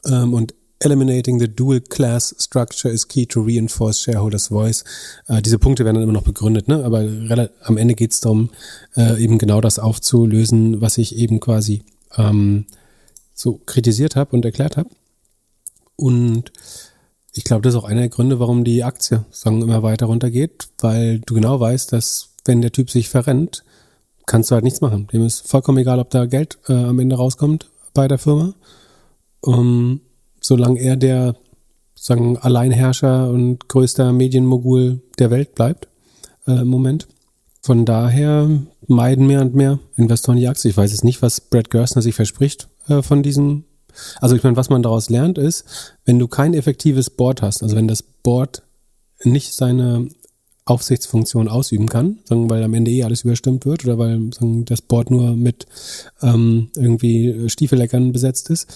Ähm, 0.06 0.34
und 0.34 0.54
Eliminating 0.84 1.38
the 1.38 1.48
dual 1.48 1.80
class 1.80 2.34
structure 2.38 2.92
is 2.92 3.06
key 3.06 3.26
to 3.26 3.42
reinforce 3.42 4.00
shareholders 4.00 4.48
voice. 4.48 4.84
Äh, 5.28 5.42
diese 5.42 5.58
Punkte 5.58 5.84
werden 5.84 5.96
dann 5.96 6.04
immer 6.04 6.12
noch 6.12 6.24
begründet, 6.24 6.68
ne? 6.68 6.84
aber 6.84 7.08
am 7.62 7.76
Ende 7.76 7.94
geht 7.94 8.12
es 8.12 8.20
darum, 8.20 8.50
äh, 8.96 9.22
eben 9.22 9.38
genau 9.38 9.60
das 9.60 9.78
aufzulösen, 9.78 10.80
was 10.80 10.98
ich 10.98 11.16
eben 11.16 11.40
quasi 11.40 11.82
ähm, 12.16 12.66
so 13.34 13.60
kritisiert 13.64 14.16
habe 14.16 14.34
und 14.34 14.44
erklärt 14.44 14.76
habe. 14.76 14.90
Und 15.96 16.52
ich 17.32 17.44
glaube, 17.44 17.62
das 17.62 17.74
ist 17.74 17.80
auch 17.80 17.84
einer 17.84 18.00
der 18.00 18.08
Gründe, 18.08 18.40
warum 18.40 18.64
die 18.64 18.84
Aktie 18.84 19.24
sagen, 19.30 19.62
immer 19.62 19.82
weiter 19.82 20.06
runtergeht, 20.06 20.68
weil 20.80 21.20
du 21.20 21.34
genau 21.34 21.58
weißt, 21.58 21.92
dass 21.92 22.30
wenn 22.44 22.60
der 22.60 22.72
Typ 22.72 22.90
sich 22.90 23.08
verrennt, 23.08 23.64
kannst 24.26 24.50
du 24.50 24.54
halt 24.54 24.64
nichts 24.64 24.80
machen. 24.80 25.08
Dem 25.12 25.24
ist 25.24 25.48
vollkommen 25.48 25.78
egal, 25.78 25.98
ob 25.98 26.10
da 26.10 26.26
Geld 26.26 26.58
äh, 26.68 26.72
am 26.72 26.98
Ende 26.98 27.16
rauskommt 27.16 27.70
bei 27.94 28.08
der 28.08 28.18
Firma. 28.18 28.54
Um, 29.40 30.00
solange 30.42 30.80
er 30.80 30.96
der 30.96 31.36
sagen 31.94 32.36
Alleinherrscher 32.36 33.30
und 33.30 33.68
größter 33.68 34.12
Medienmogul 34.12 35.00
der 35.18 35.30
Welt 35.30 35.54
bleibt 35.54 35.88
äh, 36.46 36.60
im 36.60 36.68
Moment. 36.68 37.06
Von 37.62 37.84
daher 37.84 38.50
meiden 38.88 39.28
mehr 39.28 39.40
und 39.40 39.54
mehr 39.54 39.78
Investoren 39.96 40.36
die 40.36 40.48
Aktie. 40.48 40.70
Ich 40.70 40.76
weiß 40.76 40.90
jetzt 40.90 41.04
nicht, 41.04 41.22
was 41.22 41.40
Brad 41.40 41.70
Gerstner 41.70 42.02
sich 42.02 42.16
verspricht 42.16 42.68
äh, 42.88 43.02
von 43.02 43.22
diesem. 43.22 43.64
Also 44.20 44.34
ich 44.34 44.42
meine, 44.42 44.56
was 44.56 44.68
man 44.68 44.82
daraus 44.82 45.10
lernt 45.10 45.38
ist, 45.38 45.64
wenn 46.04 46.18
du 46.18 46.26
kein 46.26 46.54
effektives 46.54 47.10
Board 47.10 47.40
hast, 47.40 47.62
also 47.62 47.76
wenn 47.76 47.86
das 47.86 48.02
Board 48.02 48.62
nicht 49.22 49.54
seine 49.54 50.08
Aufsichtsfunktion 50.64 51.48
ausüben 51.48 51.88
kann, 51.88 52.18
sagen, 52.24 52.48
weil 52.48 52.62
am 52.64 52.74
Ende 52.74 52.90
eh 52.90 53.04
alles 53.04 53.22
überstimmt 53.22 53.66
wird 53.66 53.84
oder 53.84 53.98
weil 53.98 54.32
sagen, 54.32 54.64
das 54.64 54.80
Board 54.80 55.10
nur 55.10 55.36
mit 55.36 55.66
ähm, 56.22 56.70
irgendwie 56.74 57.48
Stiefelleckern 57.48 58.12
besetzt 58.12 58.50
ist, 58.50 58.66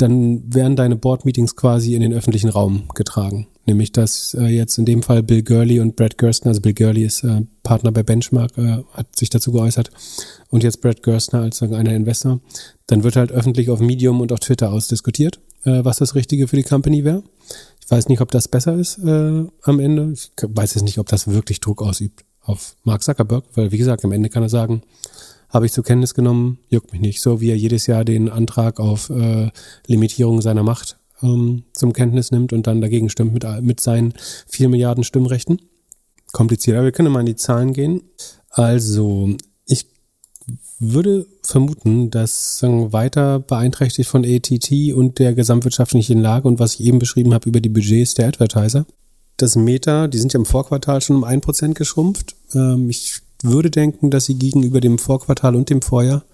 dann 0.00 0.54
werden 0.54 0.76
deine 0.76 0.96
Board-Meetings 0.96 1.56
quasi 1.56 1.94
in 1.94 2.00
den 2.00 2.12
öffentlichen 2.12 2.48
Raum 2.48 2.84
getragen. 2.94 3.46
Nämlich, 3.66 3.92
dass 3.92 4.34
äh, 4.34 4.46
jetzt 4.46 4.78
in 4.78 4.84
dem 4.84 5.02
Fall 5.02 5.22
Bill 5.22 5.42
Gurley 5.42 5.80
und 5.80 5.94
Brad 5.94 6.18
Gerstner, 6.18 6.48
also 6.48 6.60
Bill 6.60 6.74
Gurley 6.74 7.04
ist 7.04 7.22
äh, 7.22 7.42
Partner 7.62 7.92
bei 7.92 8.02
Benchmark, 8.02 8.56
äh, 8.56 8.78
hat 8.92 9.14
sich 9.14 9.30
dazu 9.30 9.52
geäußert 9.52 9.90
und 10.48 10.64
jetzt 10.64 10.80
Brad 10.80 11.02
Gerstner 11.02 11.42
als 11.42 11.62
einer 11.62 11.94
Investor, 11.94 12.40
dann 12.86 13.04
wird 13.04 13.16
halt 13.16 13.30
öffentlich 13.30 13.70
auf 13.70 13.80
Medium 13.80 14.20
und 14.20 14.32
auf 14.32 14.40
Twitter 14.40 14.72
ausdiskutiert, 14.72 15.40
äh, 15.64 15.84
was 15.84 15.98
das 15.98 16.14
Richtige 16.14 16.48
für 16.48 16.56
die 16.56 16.62
Company 16.62 17.04
wäre. 17.04 17.22
Ich 17.80 17.90
weiß 17.90 18.08
nicht, 18.08 18.20
ob 18.20 18.30
das 18.30 18.48
besser 18.48 18.74
ist 18.74 18.98
äh, 18.98 19.44
am 19.62 19.80
Ende. 19.80 20.12
Ich 20.12 20.30
weiß 20.42 20.74
jetzt 20.74 20.84
nicht, 20.84 20.98
ob 20.98 21.08
das 21.08 21.28
wirklich 21.28 21.60
Druck 21.60 21.82
ausübt 21.82 22.24
auf 22.42 22.76
Mark 22.84 23.02
Zuckerberg, 23.02 23.44
weil 23.54 23.70
wie 23.70 23.78
gesagt, 23.78 24.04
am 24.04 24.12
Ende 24.12 24.30
kann 24.30 24.42
er 24.42 24.48
sagen, 24.48 24.82
habe 25.50 25.66
ich 25.66 25.72
zur 25.72 25.84
Kenntnis 25.84 26.14
genommen, 26.14 26.58
juckt 26.68 26.92
mich 26.92 27.00
nicht. 27.00 27.20
So 27.20 27.40
wie 27.40 27.50
er 27.50 27.56
jedes 27.56 27.86
Jahr 27.86 28.04
den 28.04 28.28
Antrag 28.28 28.80
auf 28.80 29.10
äh, 29.10 29.50
Limitierung 29.86 30.40
seiner 30.40 30.62
Macht 30.62 30.98
ähm, 31.22 31.64
zum 31.72 31.92
Kenntnis 31.92 32.30
nimmt 32.30 32.52
und 32.52 32.66
dann 32.66 32.80
dagegen 32.80 33.10
stimmt 33.10 33.34
mit, 33.34 33.44
mit 33.62 33.80
seinen 33.80 34.14
vier 34.46 34.68
Milliarden 34.68 35.04
Stimmrechten. 35.04 35.60
Kompliziert, 36.32 36.76
aber 36.76 36.84
wir 36.84 36.92
können 36.92 37.12
mal 37.12 37.20
in 37.20 37.26
die 37.26 37.36
Zahlen 37.36 37.72
gehen. 37.72 38.02
Also, 38.50 39.34
würde 40.80 41.26
vermuten, 41.42 42.10
dass 42.10 42.58
sagen, 42.58 42.92
weiter 42.92 43.38
beeinträchtigt 43.38 44.08
von 44.08 44.24
ATT 44.24 44.94
und 44.94 45.18
der 45.18 45.34
gesamtwirtschaftlichen 45.34 46.20
Lage 46.20 46.48
und 46.48 46.58
was 46.58 46.74
ich 46.74 46.86
eben 46.86 46.98
beschrieben 46.98 47.34
habe 47.34 47.48
über 47.48 47.60
die 47.60 47.68
Budgets 47.68 48.14
der 48.14 48.28
Advertiser. 48.28 48.86
Das 49.36 49.56
Meta, 49.56 50.08
die 50.08 50.18
sind 50.18 50.32
ja 50.32 50.40
im 50.40 50.46
Vorquartal 50.46 51.00
schon 51.00 51.16
um 51.16 51.24
ein 51.24 51.42
Prozent 51.42 51.74
geschrumpft. 51.76 52.34
Ähm, 52.54 52.88
ich 52.88 53.20
würde 53.42 53.70
denken, 53.70 54.10
dass 54.10 54.26
sie 54.26 54.34
gegenüber 54.34 54.80
dem 54.80 54.98
Vorquartal 54.98 55.56
und 55.56 55.70
dem 55.70 55.82
Vorjahr 55.82 56.24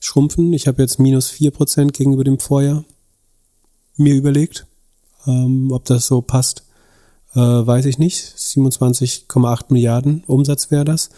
schrumpfen. 0.00 0.52
Ich 0.52 0.66
habe 0.66 0.82
jetzt 0.82 0.98
minus 0.98 1.28
vier 1.28 1.50
Prozent 1.50 1.92
gegenüber 1.92 2.24
dem 2.24 2.38
Vorjahr 2.38 2.84
mir 3.96 4.14
überlegt. 4.14 4.66
Ähm, 5.26 5.70
ob 5.72 5.84
das 5.84 6.06
so 6.06 6.20
passt, 6.20 6.64
äh, 7.34 7.40
weiß 7.40 7.86
ich 7.86 7.98
nicht. 7.98 8.18
27,8 8.18 9.64
Milliarden 9.68 10.24
Umsatz 10.26 10.70
wäre 10.70 10.84
das. 10.84 11.10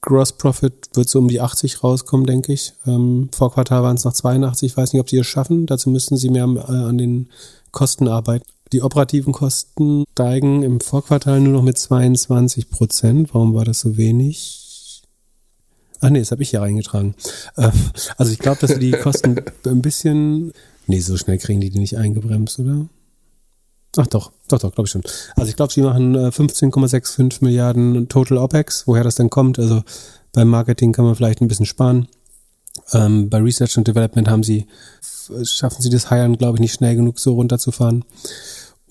Gross 0.00 0.32
Profit 0.32 0.90
wird 0.94 1.08
so 1.08 1.20
um 1.20 1.28
die 1.28 1.40
80 1.40 1.84
rauskommen, 1.84 2.26
denke 2.26 2.52
ich. 2.52 2.72
Ähm, 2.86 3.28
vor 3.32 3.52
Quartal 3.52 3.84
waren 3.84 3.96
es 3.96 4.04
noch 4.04 4.12
82. 4.12 4.72
Ich 4.72 4.76
weiß 4.76 4.92
nicht, 4.92 5.00
ob 5.00 5.08
sie 5.08 5.18
es 5.18 5.26
schaffen. 5.26 5.66
Dazu 5.66 5.90
müssten 5.90 6.16
sie 6.16 6.28
mehr 6.28 6.44
äh, 6.44 6.72
an 6.72 6.98
den 6.98 7.28
Kosten 7.70 8.08
arbeiten. 8.08 8.44
Die 8.72 8.82
operativen 8.82 9.32
Kosten 9.32 10.04
steigen 10.12 10.62
im 10.62 10.80
Vorquartal 10.80 11.40
nur 11.40 11.52
noch 11.52 11.62
mit 11.62 11.76
22 11.76 12.70
Prozent. 12.70 13.34
Warum 13.34 13.54
war 13.54 13.64
das 13.64 13.80
so 13.80 13.96
wenig? 13.98 15.02
Ach 16.00 16.10
nee, 16.10 16.18
das 16.18 16.30
habe 16.32 16.42
ich 16.42 16.50
hier 16.50 16.62
reingetragen. 16.62 17.14
Ähm, 17.58 17.72
also 18.16 18.32
ich 18.32 18.38
glaube, 18.38 18.66
dass 18.66 18.78
die 18.78 18.90
Kosten 19.02 19.36
ein 19.66 19.82
bisschen... 19.82 20.52
Nee, 20.86 21.00
so 21.00 21.16
schnell 21.16 21.38
kriegen 21.38 21.60
die 21.60 21.70
die 21.70 21.78
nicht 21.78 21.96
eingebremst, 21.96 22.58
oder? 22.58 22.88
Ach 23.96 24.06
doch, 24.06 24.32
doch, 24.48 24.58
doch, 24.58 24.74
glaube 24.74 24.86
ich 24.86 24.90
schon. 24.90 25.02
Also 25.36 25.50
ich 25.50 25.56
glaube, 25.56 25.72
sie 25.72 25.82
machen 25.82 26.16
15,65 26.16 27.20
äh, 27.40 27.44
Milliarden 27.44 28.08
Total 28.08 28.38
OPEX. 28.38 28.86
Woher 28.86 29.04
das 29.04 29.16
denn 29.16 29.30
kommt, 29.30 29.58
also 29.58 29.82
beim 30.32 30.48
Marketing 30.48 30.92
kann 30.92 31.04
man 31.04 31.14
vielleicht 31.14 31.42
ein 31.42 31.48
bisschen 31.48 31.66
sparen. 31.66 32.08
Ähm, 32.94 33.28
bei 33.28 33.38
Research 33.38 33.76
und 33.76 33.86
Development 33.86 34.28
haben 34.28 34.42
sie, 34.42 34.66
schaffen 35.44 35.82
sie 35.82 35.90
das 35.90 36.08
Hiren, 36.08 36.38
glaube 36.38 36.56
ich, 36.56 36.60
nicht 36.60 36.74
schnell 36.74 36.96
genug 36.96 37.18
so 37.18 37.34
runterzufahren. 37.34 38.04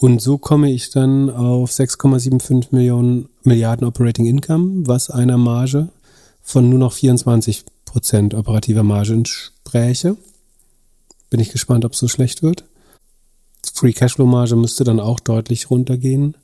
Und 0.01 0.19
so 0.19 0.39
komme 0.39 0.71
ich 0.71 0.89
dann 0.89 1.29
auf 1.29 1.69
6,75 1.69 2.69
Millionen 2.71 3.29
Milliarden 3.43 3.85
Operating 3.85 4.25
Income, 4.25 4.87
was 4.87 5.11
einer 5.11 5.37
Marge 5.37 5.89
von 6.41 6.67
nur 6.67 6.79
noch 6.79 6.93
24 6.93 7.65
Prozent 7.85 8.33
operativer 8.33 8.81
Marge 8.81 9.13
entspräche. 9.13 10.17
Bin 11.29 11.39
ich 11.39 11.51
gespannt, 11.51 11.85
ob 11.85 11.93
es 11.93 11.99
so 11.99 12.07
schlecht 12.07 12.41
wird. 12.41 12.63
Free 13.75 13.93
Cashflow 13.93 14.25
Marge 14.25 14.55
müsste 14.55 14.83
dann 14.83 14.99
auch 14.99 15.19
deutlich 15.19 15.69
runtergehen. 15.69 16.35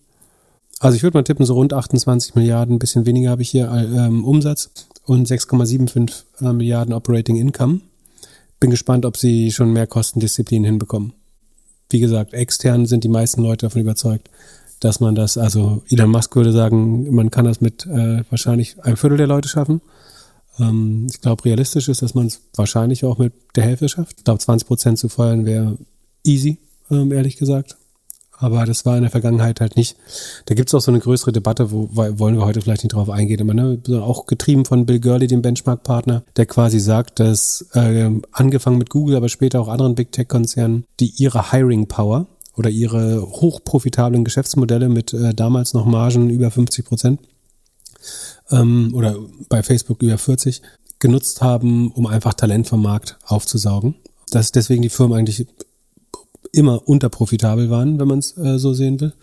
Also 0.80 0.96
ich 0.96 1.02
würde 1.02 1.18
mal 1.18 1.24
tippen, 1.24 1.48
so 1.48 1.56
rund 1.56 1.74
28 1.74 2.36
Milliarden, 2.36 2.76
ein 2.76 2.80
bisschen 2.80 3.08
weniger 3.08 3.32
habe 3.32 3.42
ich 3.42 3.50
hier 3.50 3.72
ähm, 3.72 4.24
Umsatz 4.24 4.70
und 5.04 5.28
6,75 5.28 6.26
äh, 6.42 6.54
Milliarden 6.54 6.94
Operating 6.94 7.38
Income. 7.38 7.82
Bin 8.60 8.70
gespannt, 8.70 9.04
ob 9.04 9.18
sie 9.18 9.52
schon 9.52 9.74
mehr 9.74 9.88
Kostendisziplin 9.88 10.64
hinbekommen. 10.64 11.14
Wie 11.90 12.00
gesagt, 12.00 12.34
extern 12.34 12.86
sind 12.86 13.04
die 13.04 13.10
meisten 13.10 13.42
Leute 13.42 13.66
davon 13.66 13.82
überzeugt, 13.82 14.30
dass 14.80 15.00
man 15.00 15.16
das, 15.16 15.38
also 15.38 15.84
Elon 15.90 16.12
Musk 16.12 16.36
würde 16.36 16.52
sagen, 16.52 17.14
man 17.14 17.32
kann 17.32 17.46
das 17.46 17.62
mit 17.62 17.86
äh, 17.86 18.24
wahrscheinlich 18.30 18.84
einem 18.84 18.98
Viertel 18.98 19.18
der 19.18 19.28
Leute 19.28 19.48
schaffen. 19.48 19.82
Ähm, 20.60 21.08
ich 21.10 21.22
glaube, 21.22 21.46
realistisch 21.46 21.88
ist, 21.88 22.02
dass 22.02 22.14
man 22.14 22.28
es 22.28 22.42
wahrscheinlich 22.56 23.06
auch 23.06 23.18
mit 23.18 23.34
der 23.56 23.64
Hälfte 23.64 23.90
schafft. 23.90 24.16
Ich 24.20 24.24
glaube, 24.24 24.40
20 24.40 24.68
Prozent 24.68 25.00
zu 25.00 25.10
feuern 25.10 25.46
wäre 25.46 25.78
easy 26.24 26.60
ähm, 26.92 27.12
ehrlich 27.12 27.38
gesagt. 27.38 27.78
Aber 28.40 28.66
das 28.66 28.86
war 28.86 28.96
in 28.96 29.02
der 29.02 29.12
Vergangenheit 29.12 29.62
halt 29.62 29.76
nicht. 29.76 29.98
Da 30.46 30.54
gibt 30.54 30.70
es 30.70 30.76
auch 30.76 30.82
so 30.82 30.92
eine 30.92 31.00
größere 31.00 31.32
Debatte, 31.32 31.72
wo 31.72 31.90
wollen 31.92 32.38
wir 32.38 32.46
heute 32.46 32.62
vielleicht 32.62 32.84
nicht 32.84 32.94
drauf 32.94 33.10
eingehen, 33.10 33.42
aber 33.42 33.54
ne, 33.56 33.82
auch 34.02 34.28
getrieben 34.28 34.64
von 34.64 34.86
Bill 34.86 35.00
Gurley, 35.00 35.28
dem 35.28 35.42
Benchmark-Partner, 35.42 36.24
der 36.36 36.46
quasi 36.46 36.80
sagt, 36.80 37.20
dass 37.20 37.68
äh, 37.74 38.12
angefangen 38.32 38.78
mit 38.78 38.92
Google, 38.92 39.16
aber 39.16 39.30
später 39.30 39.60
auch 39.60 39.68
anderen 39.68 39.96
Big 39.96 40.12
Tech-Konzernen, 40.12 40.86
die 41.00 41.14
ihre 41.18 41.52
Hiring 41.52 41.88
Power 41.88 42.28
oder 42.56 42.70
ihre 42.70 43.22
hochprofitablen 43.22 44.24
Geschäftsmodelle 44.24 44.90
mit 44.90 45.14
äh, 45.14 45.34
damals 45.34 45.74
noch 45.74 45.86
Margen 45.86 46.30
über 46.30 46.52
50 46.52 46.86
Prozent 46.86 47.20
ähm, 48.52 48.92
oder 48.94 49.16
bei 49.50 49.64
Facebook 49.64 50.02
über 50.04 50.18
40 50.18 50.62
genutzt 51.00 51.42
haben, 51.42 51.92
um 51.92 52.08
einfach 52.08 52.34
Talent 52.34 52.68
vom 52.68 52.82
Markt 52.82 53.18
aufzusaugen. 53.26 53.96
Dass 54.32 54.52
deswegen 54.52 54.82
die 54.82 54.90
Firmen 54.90 55.18
eigentlich 55.18 55.48
immer 56.54 56.88
unterprofitabel 56.88 57.70
waren, 57.70 58.00
wenn 58.00 58.08
man 58.08 58.20
es 58.20 58.38
äh, 58.38 58.58
so 58.58 58.74
sehen 58.74 59.00
will. 59.00 59.14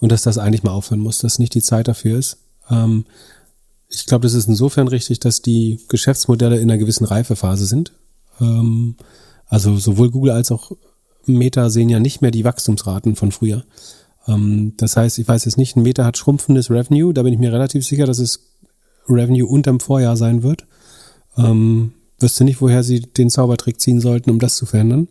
Und 0.00 0.12
dass 0.12 0.22
das 0.22 0.38
eigentlich 0.38 0.62
mal 0.62 0.72
aufhören 0.72 1.00
muss, 1.00 1.18
dass 1.18 1.38
nicht 1.38 1.54
die 1.54 1.62
Zeit 1.62 1.88
dafür 1.88 2.18
ist. 2.18 2.38
Ähm, 2.70 3.04
ich 3.88 4.06
glaube, 4.06 4.22
das 4.22 4.34
ist 4.34 4.48
insofern 4.48 4.88
richtig, 4.88 5.20
dass 5.20 5.42
die 5.42 5.80
Geschäftsmodelle 5.88 6.56
in 6.56 6.70
einer 6.70 6.78
gewissen 6.78 7.04
Reifephase 7.04 7.66
sind. 7.66 7.92
Ähm, 8.40 8.96
also 9.46 9.76
sowohl 9.76 10.10
Google 10.10 10.32
als 10.32 10.50
auch 10.50 10.72
Meta 11.26 11.70
sehen 11.70 11.88
ja 11.88 12.00
nicht 12.00 12.22
mehr 12.22 12.30
die 12.30 12.44
Wachstumsraten 12.44 13.16
von 13.16 13.32
früher. 13.32 13.64
Ähm, 14.26 14.74
das 14.76 14.96
heißt, 14.96 15.18
ich 15.18 15.28
weiß 15.28 15.44
jetzt 15.44 15.58
nicht, 15.58 15.76
ein 15.76 15.82
Meta 15.82 16.04
hat 16.04 16.16
schrumpfendes 16.16 16.70
Revenue, 16.70 17.12
da 17.12 17.22
bin 17.22 17.32
ich 17.32 17.38
mir 17.38 17.52
relativ 17.52 17.84
sicher, 17.86 18.06
dass 18.06 18.18
es 18.18 18.40
Revenue 19.08 19.46
unterm 19.46 19.80
Vorjahr 19.80 20.16
sein 20.16 20.42
wird. 20.42 20.66
Ähm, 21.36 21.92
wüsste 22.18 22.44
nicht, 22.44 22.60
woher 22.60 22.82
sie 22.82 23.00
den 23.00 23.30
Zaubertrick 23.30 23.80
ziehen 23.80 24.00
sollten, 24.00 24.30
um 24.30 24.38
das 24.38 24.56
zu 24.56 24.66
verändern. 24.66 25.08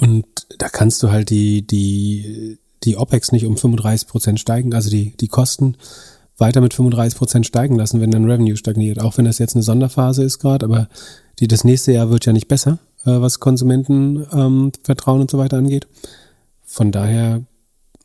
Und 0.00 0.26
da 0.58 0.68
kannst 0.68 1.02
du 1.02 1.10
halt 1.10 1.28
die, 1.28 1.66
die, 1.66 2.58
die 2.84 2.96
OPEX 2.96 3.32
nicht 3.32 3.44
um 3.46 3.56
35 3.56 4.06
Prozent 4.06 4.38
steigen, 4.38 4.72
also 4.72 4.90
die, 4.90 5.16
die 5.16 5.26
Kosten 5.26 5.76
weiter 6.36 6.60
mit 6.60 6.72
35 6.72 7.18
Prozent 7.18 7.46
steigen 7.46 7.74
lassen, 7.74 8.00
wenn 8.00 8.12
dein 8.12 8.24
Revenue 8.24 8.56
stagniert. 8.56 9.00
Auch 9.00 9.18
wenn 9.18 9.24
das 9.24 9.38
jetzt 9.38 9.56
eine 9.56 9.64
Sonderphase 9.64 10.22
ist 10.22 10.38
gerade, 10.38 10.66
aber 10.66 10.88
die, 11.40 11.48
das 11.48 11.64
nächste 11.64 11.90
Jahr 11.90 12.10
wird 12.10 12.26
ja 12.26 12.32
nicht 12.32 12.46
besser, 12.46 12.78
äh, 13.06 13.20
was 13.20 13.40
Konsumentenvertrauen 13.40 15.16
ähm, 15.16 15.22
und 15.22 15.30
so 15.32 15.38
weiter 15.38 15.56
angeht. 15.56 15.88
Von 16.64 16.92
daher 16.92 17.42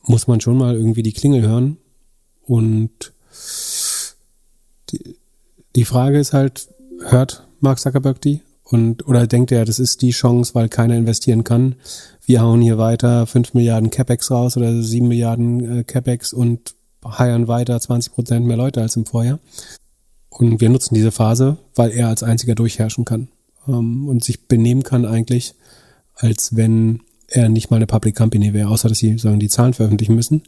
muss 0.02 0.26
man 0.26 0.40
schon 0.40 0.58
mal 0.58 0.74
irgendwie 0.74 1.04
die 1.04 1.12
Klingel 1.12 1.42
hören. 1.42 1.76
Und 2.44 3.12
die, 4.90 5.14
die 5.76 5.84
Frage 5.84 6.18
ist 6.18 6.32
halt, 6.32 6.66
hört 7.04 7.46
Mark 7.60 7.78
Zuckerberg 7.78 8.20
die? 8.20 8.40
Und, 8.74 9.06
oder 9.06 9.28
denkt 9.28 9.52
er, 9.52 9.64
das 9.64 9.78
ist 9.78 10.02
die 10.02 10.10
Chance, 10.10 10.52
weil 10.56 10.68
keiner 10.68 10.96
investieren 10.96 11.44
kann. 11.44 11.76
Wir 12.26 12.42
hauen 12.42 12.60
hier 12.60 12.76
weiter 12.76 13.24
5 13.24 13.54
Milliarden 13.54 13.88
CapEx 13.88 14.32
raus 14.32 14.56
oder 14.56 14.82
7 14.82 15.06
Milliarden 15.06 15.78
äh, 15.78 15.84
CapEx 15.84 16.32
und 16.32 16.74
heiern 17.06 17.46
weiter 17.46 17.78
20 17.78 18.12
Prozent 18.12 18.46
mehr 18.46 18.56
Leute 18.56 18.82
als 18.82 18.96
im 18.96 19.06
Vorjahr. 19.06 19.38
Und 20.28 20.60
wir 20.60 20.70
nutzen 20.70 20.96
diese 20.96 21.12
Phase, 21.12 21.56
weil 21.76 21.92
er 21.92 22.08
als 22.08 22.24
einziger 22.24 22.56
durchherrschen 22.56 23.04
kann 23.04 23.28
ähm, 23.68 24.08
und 24.08 24.24
sich 24.24 24.48
benehmen 24.48 24.82
kann 24.82 25.06
eigentlich, 25.06 25.54
als 26.16 26.56
wenn 26.56 27.02
er 27.28 27.48
nicht 27.50 27.70
mal 27.70 27.76
eine 27.76 27.86
Public 27.86 28.16
Company 28.16 28.54
wäre, 28.54 28.70
außer 28.70 28.88
dass 28.88 28.98
sie 28.98 29.18
sagen, 29.18 29.38
die 29.38 29.48
Zahlen 29.48 29.74
veröffentlichen 29.74 30.16
müssen. 30.16 30.42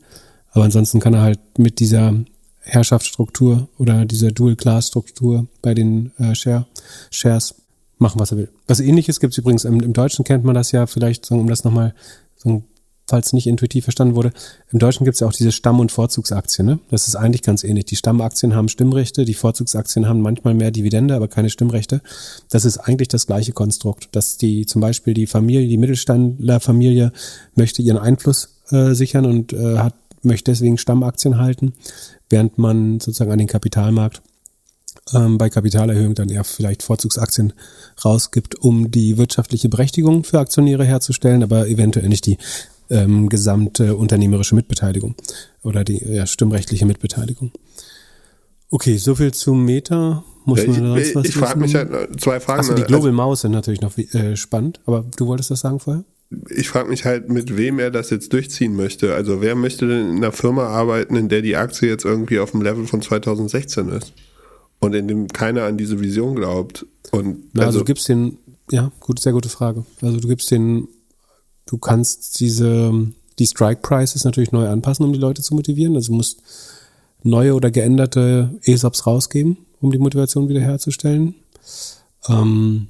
Aber 0.51 0.65
ansonsten 0.65 0.99
kann 0.99 1.15
er 1.15 1.23
halt 1.23 1.59
mit 1.59 1.79
dieser 1.79 2.13
Herrschaftsstruktur 2.59 3.69
oder 3.79 4.05
dieser 4.05 4.33
Dual-Class-Struktur 4.33 5.47
bei 5.63 5.75
den 5.75 6.11
äh, 6.19 6.35
Share, 6.35 6.67
Shares 7.13 7.55
machen, 7.99 8.21
was 8.21 8.33
er 8.33 8.39
will. 8.39 8.49
Was 8.67 8.81
ähnliches 8.81 9.21
gibt 9.21 9.33
es 9.33 9.39
übrigens, 9.39 9.65
im, 9.65 9.81
im, 9.81 9.93
Deutschen 9.93 10.25
kennt 10.25 10.45
man 10.45 10.55
das 10.55 10.73
ja 10.73 10.87
vielleicht, 10.87 11.31
um 11.31 11.49
das 11.49 11.65
nochmal, 11.65 11.95
so, 12.37 12.63
falls 13.09 13.33
nicht 13.33 13.47
intuitiv 13.47 13.85
verstanden 13.85 14.17
wurde, 14.17 14.33
im 14.73 14.79
Deutschen 14.79 15.05
gibt 15.05 15.15
es 15.15 15.21
ja 15.21 15.29
auch 15.29 15.33
diese 15.33 15.53
Stamm- 15.53 15.81
und 15.81 15.93
Vorzugsaktien. 15.93 16.67
Ne? 16.67 16.79
Das 16.91 17.07
ist 17.07 17.15
eigentlich 17.15 17.43
ganz 17.43 17.63
ähnlich. 17.63 17.85
Die 17.87 17.97
Stammaktien 17.97 18.55
haben 18.55 18.69
Stimmrechte, 18.69 19.25
die 19.25 19.35
Vorzugsaktien 19.35 20.09
haben 20.09 20.21
manchmal 20.21 20.55
mehr 20.55 20.71
Dividende, 20.71 21.15
aber 21.15 21.29
keine 21.29 21.49
Stimmrechte. 21.49 22.03
Das 22.51 22.65
ist 22.65 22.79
eigentlich 22.79 23.09
das 23.09 23.27
gleiche 23.27 23.53
Konstrukt, 23.53 24.09
dass 24.13 24.37
die 24.37 24.67
zum 24.67 24.81
Beispiel 24.81 25.15
die 25.15 25.27
Familie, 25.27 25.69
die 25.69 25.79
Mittelständlerfamilie 25.79 27.13
möchte 27.55 27.83
ihren 27.83 27.99
Einfluss 27.99 28.61
äh, 28.71 28.93
sichern 28.95 29.25
und 29.25 29.53
äh, 29.53 29.79
hat, 29.79 29.95
möchte 30.23 30.51
deswegen 30.51 30.77
Stammaktien 30.77 31.39
halten, 31.39 31.75
während 32.29 32.59
man 32.59 32.99
sozusagen 32.99 33.31
an 33.31 33.39
den 33.39 33.47
Kapitalmarkt 33.47 34.21
ähm, 35.15 35.39
bei 35.39 35.51
Kapitalerhöhung 35.51 36.15
dann 36.15 36.29
eher 36.29 36.45
vielleicht 36.45 36.83
Vorzugsaktien 36.83 37.53
rausgibt, 38.05 38.57
um 38.57 38.91
die 38.91 39.19
wirtschaftliche 39.19 39.69
Berechtigung 39.69 40.25
für 40.25 40.39
Aktionäre 40.39 40.85
herzustellen, 40.85 41.43
aber 41.43 41.69
eventuell 41.69 42.09
nicht 42.09 42.27
die 42.27 42.39
ähm, 42.91 43.29
gesamte 43.29 43.97
unternehmerische 43.97 44.55
Mitbeteiligung 44.55 45.15
oder 45.63 45.85
die 45.85 46.03
ja, 46.05 46.27
stimmrechtliche 46.27 46.87
Mitbeteiligung. 46.87 47.53
Okay, 48.71 48.97
soviel 48.97 49.33
zum 49.33 49.65
Meta. 49.65 50.25
Muss 50.45 50.65
man 50.67 50.83
da 50.83 50.95
sonst 50.95 51.15
was 51.15 51.27
Ich 51.27 51.35
frage 51.35 51.59
mich 51.59 51.75
halt 51.75 52.21
zwei 52.21 52.39
Fragen. 52.39 52.61
Achso, 52.61 52.75
die 52.75 52.83
Global 52.83 53.09
also, 53.09 53.17
Maus 53.17 53.41
sind 53.41 53.53
natürlich 53.53 53.81
noch 53.81 53.97
äh, 53.99 54.37
spannend, 54.37 54.81
aber 54.87 55.05
du 55.17 55.27
wolltest 55.27 55.51
das 55.51 55.61
sagen 55.61 55.81
vorher? 55.81 56.05
Ich 56.51 56.69
frage 56.69 56.89
mich 56.89 57.05
halt, 57.05 57.29
mit 57.29 57.57
wem 57.57 57.79
er 57.79 57.91
das 57.91 58.11
jetzt 58.11 58.33
durchziehen 58.33 58.75
möchte. 58.75 59.15
Also 59.15 59.41
wer 59.41 59.55
möchte 59.55 59.87
denn 59.87 60.11
in 60.11 60.17
einer 60.17 60.33
Firma 60.33 60.67
arbeiten, 60.67 61.17
in 61.17 61.29
der 61.29 61.43
die 61.43 61.57
Aktie 61.57 61.89
jetzt 61.89 62.05
irgendwie 62.05 62.39
auf 62.39 62.53
dem 62.53 62.63
Level 62.63 62.87
von 62.87 63.03
2016 63.03 63.89
ist? 63.89 64.13
Und 64.87 64.95
in 64.95 65.09
dem 65.09 65.29
keiner 65.29 65.65
an 65.65 65.77
diese 65.77 66.01
Vision 66.01 66.37
glaubt. 66.37 66.87
Und 67.13 67.45
Na, 67.53 67.63
also, 67.63 67.67
also 67.67 67.79
du 67.81 67.85
gibst 67.85 68.09
den, 68.09 68.39
ja, 68.71 68.91
gut, 69.01 69.21
sehr 69.21 69.33
gute 69.33 69.49
Frage. 69.49 69.85
Also 70.01 70.19
du 70.19 70.29
gibst 70.29 70.51
den, 70.51 70.89
du 71.67 71.79
kannst 71.79 72.41
diese, 72.41 72.93
die 73.39 73.47
Strike 73.47 73.81
Prices 73.83 74.25
natürlich 74.25 74.53
neu 74.53 74.69
anpassen, 74.69 75.05
um 75.05 75.13
die 75.13 75.19
Leute 75.19 75.43
zu 75.43 75.55
motivieren. 75.55 75.95
Also 75.95 76.13
du 76.13 76.17
musst 76.17 76.43
neue 77.23 77.55
oder 77.55 77.71
geänderte 77.71 78.51
ESOPs 78.63 79.07
rausgeben, 79.07 79.59
um 79.81 79.91
die 79.93 79.99
Motivation 79.99 80.49
wiederherzustellen. 80.49 81.35
Ähm, 82.29 82.89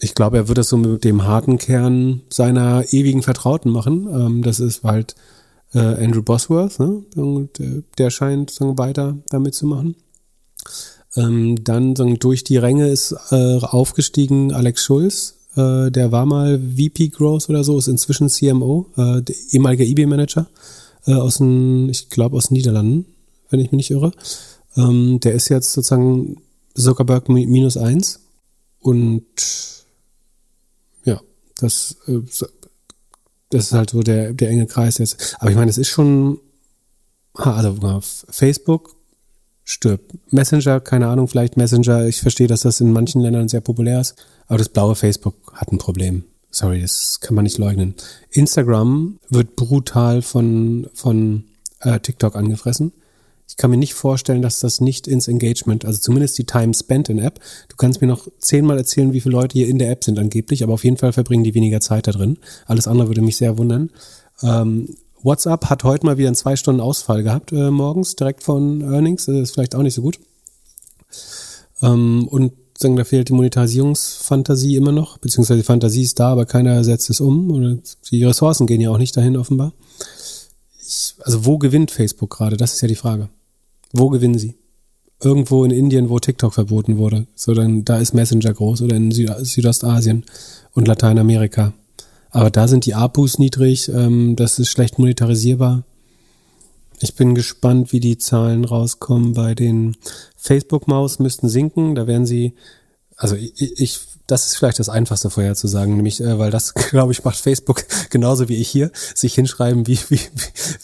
ich 0.00 0.14
glaube, 0.14 0.38
er 0.38 0.48
wird 0.48 0.58
das 0.58 0.68
so 0.68 0.76
mit 0.76 1.04
dem 1.04 1.24
harten 1.24 1.58
Kern 1.58 2.22
seiner 2.30 2.84
ewigen 2.92 3.22
Vertrauten 3.22 3.70
machen. 3.70 4.08
Ähm, 4.12 4.42
das 4.42 4.60
ist 4.60 4.82
halt 4.82 5.14
äh, 5.74 5.78
Andrew 5.78 6.22
Bosworth, 6.22 6.80
ne? 6.80 7.04
Und, 7.16 7.60
äh, 7.60 7.82
der 7.98 8.10
scheint 8.10 8.50
so 8.50 8.76
weiter 8.78 9.18
damit 9.28 9.54
zu 9.54 9.66
machen. 9.66 9.94
Ähm, 11.16 11.62
dann 11.64 11.96
so, 11.96 12.04
durch 12.14 12.44
die 12.44 12.56
Ränge 12.56 12.88
ist 12.88 13.14
äh, 13.30 13.58
aufgestiegen 13.58 14.52
Alex 14.52 14.84
Schulz, 14.84 15.34
äh, 15.56 15.90
der 15.90 16.12
war 16.12 16.26
mal 16.26 16.60
VP 16.60 17.08
Growth 17.08 17.48
oder 17.48 17.64
so, 17.64 17.78
ist 17.78 17.88
inzwischen 17.88 18.28
CMO, 18.28 18.86
äh, 18.96 19.22
ehemaliger 19.50 19.84
eBay-Manager 19.84 20.48
äh, 21.06 21.14
aus 21.14 21.38
den, 21.38 21.88
ich 21.88 22.10
glaube 22.10 22.36
aus 22.36 22.48
den 22.48 22.54
Niederlanden, 22.54 23.06
wenn 23.48 23.60
ich 23.60 23.72
mich 23.72 23.78
nicht 23.78 23.90
irre. 23.90 24.12
Ähm, 24.76 25.18
der 25.20 25.32
ist 25.32 25.48
jetzt 25.48 25.72
sozusagen 25.72 26.36
Zuckerberg 26.74 27.28
minus 27.28 27.76
eins 27.76 28.20
und 28.78 29.24
ja, 31.04 31.20
das, 31.58 31.96
äh, 32.06 32.20
das 33.50 33.64
ist 33.64 33.72
halt 33.72 33.90
so 33.90 34.02
der, 34.02 34.32
der 34.32 34.50
enge 34.50 34.66
Kreis 34.66 34.98
jetzt. 34.98 35.36
Aber 35.40 35.50
ich 35.50 35.56
meine, 35.56 35.70
es 35.70 35.78
ist 35.78 35.88
schon, 35.88 36.38
also 37.34 38.00
Facebook 38.30 38.94
stirbt. 39.64 40.12
Messenger, 40.30 40.80
keine 40.80 41.08
Ahnung, 41.08 41.28
vielleicht 41.28 41.56
Messenger. 41.56 42.06
Ich 42.06 42.20
verstehe, 42.20 42.46
dass 42.46 42.62
das 42.62 42.80
in 42.80 42.92
manchen 42.92 43.20
Ländern 43.20 43.48
sehr 43.48 43.60
populär 43.60 44.00
ist. 44.00 44.16
Aber 44.46 44.58
das 44.58 44.68
blaue 44.68 44.94
Facebook 44.94 45.52
hat 45.54 45.72
ein 45.72 45.78
Problem. 45.78 46.24
Sorry, 46.50 46.80
das 46.80 47.20
kann 47.20 47.36
man 47.36 47.44
nicht 47.44 47.58
leugnen. 47.58 47.94
Instagram 48.30 49.18
wird 49.28 49.54
brutal 49.54 50.22
von, 50.22 50.88
von 50.94 51.44
äh, 51.80 52.00
TikTok 52.00 52.34
angefressen. 52.34 52.92
Ich 53.48 53.56
kann 53.56 53.70
mir 53.70 53.76
nicht 53.76 53.94
vorstellen, 53.94 54.42
dass 54.42 54.60
das 54.60 54.80
nicht 54.80 55.08
ins 55.08 55.26
Engagement, 55.26 55.84
also 55.84 55.98
zumindest 55.98 56.38
die 56.38 56.44
Time 56.44 56.72
spent 56.72 57.08
in 57.08 57.18
App. 57.18 57.40
Du 57.68 57.74
kannst 57.76 58.00
mir 58.00 58.06
noch 58.06 58.28
zehnmal 58.38 58.78
erzählen, 58.78 59.12
wie 59.12 59.20
viele 59.20 59.32
Leute 59.32 59.54
hier 59.58 59.66
in 59.66 59.78
der 59.78 59.90
App 59.90 60.04
sind 60.04 60.20
angeblich, 60.20 60.62
aber 60.62 60.74
auf 60.74 60.84
jeden 60.84 60.96
Fall 60.96 61.12
verbringen 61.12 61.42
die 61.42 61.54
weniger 61.54 61.80
Zeit 61.80 62.06
da 62.06 62.12
drin. 62.12 62.38
Alles 62.66 62.86
andere 62.86 63.08
würde 63.08 63.22
mich 63.22 63.36
sehr 63.36 63.58
wundern. 63.58 63.90
Ähm, 64.42 64.94
WhatsApp 65.22 65.66
hat 65.66 65.84
heute 65.84 66.06
mal 66.06 66.18
wieder 66.18 66.28
einen 66.28 66.36
zwei 66.36 66.56
Stunden 66.56 66.80
Ausfall 66.80 67.22
gehabt 67.22 67.52
äh, 67.52 67.70
morgens 67.70 68.16
direkt 68.16 68.42
von 68.42 68.80
Earnings. 68.80 69.26
Das 69.26 69.36
ist 69.36 69.52
vielleicht 69.52 69.74
auch 69.74 69.82
nicht 69.82 69.94
so 69.94 70.02
gut. 70.02 70.18
Ähm, 71.82 72.28
und 72.28 72.52
sagen, 72.78 72.96
da 72.96 73.04
fehlt 73.04 73.28
die 73.28 73.34
Monetarisierungsfantasie 73.34 74.76
immer 74.76 74.92
noch, 74.92 75.18
beziehungsweise 75.18 75.60
die 75.60 75.66
Fantasie 75.66 76.02
ist 76.02 76.18
da, 76.18 76.30
aber 76.32 76.46
keiner 76.46 76.82
setzt 76.84 77.10
es 77.10 77.20
um. 77.20 77.50
Oder 77.50 77.78
die 78.10 78.24
Ressourcen 78.24 78.66
gehen 78.66 78.80
ja 78.80 78.90
auch 78.90 78.98
nicht 78.98 79.16
dahin 79.16 79.36
offenbar. 79.36 79.72
Ich, 80.80 81.14
also 81.20 81.44
wo 81.44 81.58
gewinnt 81.58 81.90
Facebook 81.90 82.30
gerade? 82.30 82.56
Das 82.56 82.74
ist 82.74 82.80
ja 82.80 82.88
die 82.88 82.96
Frage. 82.96 83.28
Wo 83.92 84.08
gewinnen 84.08 84.38
sie? 84.38 84.54
Irgendwo 85.22 85.64
in 85.64 85.70
Indien, 85.70 86.08
wo 86.08 86.18
TikTok 86.18 86.54
verboten 86.54 86.96
wurde. 86.96 87.26
So, 87.34 87.52
dann, 87.52 87.84
da 87.84 87.98
ist 87.98 88.14
Messenger 88.14 88.54
groß 88.54 88.82
oder 88.82 88.96
in 88.96 89.10
Süd 89.10 89.30
Südostasien 89.40 90.24
und 90.72 90.88
Lateinamerika. 90.88 91.74
Aber 92.30 92.50
da 92.50 92.68
sind 92.68 92.86
die 92.86 92.94
APUs 92.94 93.38
niedrig, 93.38 93.88
ähm, 93.88 94.36
das 94.36 94.58
ist 94.58 94.70
schlecht 94.70 94.98
monetarisierbar. 94.98 95.84
Ich 97.00 97.14
bin 97.14 97.34
gespannt, 97.34 97.92
wie 97.92 98.00
die 98.00 98.18
Zahlen 98.18 98.64
rauskommen. 98.64 99.32
Bei 99.32 99.54
den 99.54 99.96
Facebook-Maus 100.36 101.18
müssten 101.18 101.48
sinken. 101.48 101.94
Da 101.94 102.06
werden 102.06 102.26
sie, 102.26 102.54
also 103.16 103.36
ich, 103.36 103.80
ich, 103.80 104.00
das 104.26 104.46
ist 104.46 104.58
vielleicht 104.58 104.78
das 104.78 104.90
Einfachste 104.90 105.30
vorher 105.30 105.54
zu 105.54 105.66
sagen, 105.66 105.96
nämlich, 105.96 106.20
äh, 106.20 106.38
weil 106.38 106.50
das, 106.50 106.74
glaube 106.90 107.12
ich, 107.12 107.24
macht 107.24 107.38
Facebook 107.38 107.84
genauso 108.10 108.48
wie 108.48 108.56
ich 108.56 108.68
hier, 108.68 108.90
sich 109.14 109.34
hinschreiben, 109.34 109.86
wie, 109.86 109.98
wie, 110.10 110.20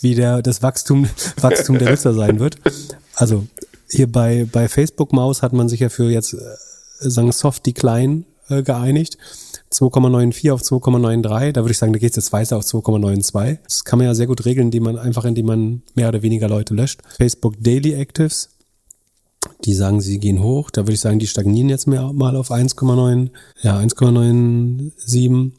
wie 0.01 0.14
der, 0.14 0.40
das 0.40 0.62
Wachstum, 0.62 1.07
Wachstum 1.40 1.78
der 1.78 1.90
Nutzer 1.90 2.14
sein 2.14 2.40
wird. 2.40 2.57
Also 3.14 3.47
hier 3.90 4.11
bei, 4.11 4.49
bei 4.51 4.68
Facebook-Maus 4.68 5.42
hat 5.42 5.53
man 5.53 5.68
sich 5.68 5.80
ja 5.80 5.90
für 5.90 6.11
jetzt, 6.11 6.32
äh, 6.32 6.38
sagen, 6.99 7.30
Soft 7.30 7.66
Decline 7.66 8.24
äh, 8.49 8.62
geeinigt. 8.62 9.18
2,94 9.73 10.53
auf 10.53 10.62
2,93. 10.62 11.53
Da 11.53 11.62
würde 11.62 11.73
ich 11.73 11.79
sagen, 11.79 11.93
da 11.93 11.99
geht 11.99 12.11
es 12.11 12.17
jetzt 12.17 12.33
weiter 12.33 12.57
auf 12.57 12.64
2,92. 12.64 13.59
Das 13.64 13.85
kann 13.85 13.99
man 13.99 14.07
ja 14.07 14.14
sehr 14.14 14.27
gut 14.27 14.45
regeln, 14.45 14.69
indem 14.69 14.85
man 14.85 14.99
einfach, 14.99 15.25
indem 15.25 15.47
man 15.47 15.83
mehr 15.95 16.09
oder 16.09 16.23
weniger 16.23 16.49
Leute 16.49 16.75
löscht. 16.75 17.01
Facebook 17.19 17.55
Daily 17.62 17.95
Actives, 17.95 18.51
die 19.64 19.75
sagen, 19.75 20.01
sie 20.01 20.19
gehen 20.19 20.43
hoch. 20.43 20.71
Da 20.71 20.83
würde 20.83 20.95
ich 20.95 21.01
sagen, 21.01 21.19
die 21.19 21.27
stagnieren 21.27 21.69
jetzt 21.69 21.87
mehr 21.87 22.12
mal 22.12 22.37
auf 22.37 22.51
1,9, 22.51 23.31
ja, 23.62 23.79
1,97. 23.79 25.53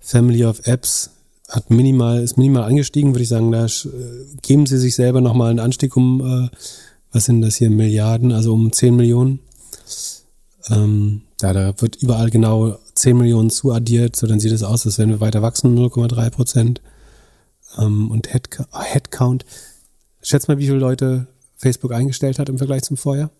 Family 0.00 0.44
of 0.44 0.66
Apps 0.66 1.10
hat 1.48 1.70
minimal, 1.70 2.22
ist 2.22 2.38
minimal 2.38 2.64
angestiegen, 2.64 3.12
würde 3.12 3.22
ich 3.22 3.28
sagen, 3.28 3.52
da 3.52 3.66
geben 4.42 4.66
sie 4.66 4.78
sich 4.78 4.94
selber 4.94 5.20
nochmal 5.20 5.50
einen 5.50 5.58
Anstieg 5.58 5.96
um, 5.96 6.20
äh, 6.20 6.48
was 7.12 7.24
sind 7.24 7.42
das 7.42 7.56
hier, 7.56 7.70
Milliarden, 7.70 8.32
also 8.32 8.54
um 8.54 8.72
10 8.72 8.94
Millionen. 8.94 9.40
Ähm, 10.68 11.22
ja, 11.42 11.52
da 11.52 11.74
wird 11.80 11.96
überall 11.96 12.30
genau 12.30 12.78
10 13.00 13.16
Millionen 13.16 13.48
zuaddiert, 13.48 14.14
so 14.14 14.26
dann 14.26 14.40
sieht 14.40 14.52
es 14.52 14.62
aus, 14.62 14.84
als 14.84 14.98
wenn 14.98 15.08
wir 15.08 15.20
weiter 15.20 15.40
wachsen, 15.40 15.76
0,3 15.76 16.30
Prozent. 16.30 16.82
Ähm, 17.78 18.10
und 18.10 18.32
Headcount, 18.32 18.68
Headcount, 18.72 19.46
schätz 20.22 20.48
mal, 20.48 20.58
wie 20.58 20.66
viele 20.66 20.78
Leute 20.78 21.26
Facebook 21.56 21.92
eingestellt 21.92 22.38
hat 22.38 22.50
im 22.50 22.58
Vergleich 22.58 22.82
zum 22.82 22.98
Vorjahr? 22.98 23.30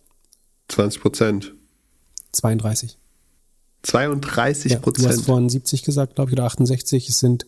20 0.68 1.02
Prozent. 1.02 1.54
32. 2.32 2.96
32 3.82 4.80
Prozent. 4.80 5.04
Ja, 5.04 5.10
du 5.10 5.18
hast 5.18 5.26
vorhin 5.26 5.50
70 5.50 5.82
gesagt, 5.82 6.14
glaube 6.14 6.30
ich, 6.30 6.34
oder 6.34 6.44
68. 6.44 7.08
Es 7.08 7.18
sind 7.18 7.44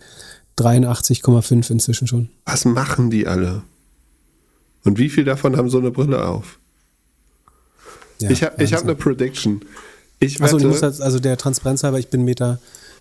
83,5 0.58 1.70
inzwischen 1.70 2.06
schon. 2.06 2.28
Was 2.44 2.66
machen 2.66 3.10
die 3.10 3.26
alle? 3.26 3.62
Und 4.84 4.98
wie 4.98 5.08
viel 5.08 5.24
davon 5.24 5.56
haben 5.56 5.70
so 5.70 5.78
eine 5.78 5.90
Brille 5.90 6.26
auf? 6.26 6.58
Ja, 8.18 8.30
ich 8.30 8.42
habe 8.42 8.66
hab 8.66 8.82
eine 8.82 8.94
Prediction. 8.96 9.64
Ich 10.22 10.40
wette, 10.40 10.54
also, 10.54 10.68
muss 10.68 10.82
also 10.82 11.18
der 11.18 11.36
Transparenz 11.36 11.82
halber, 11.82 11.98
ich 11.98 12.08
bin 12.08 12.24
Meter, 12.24 12.58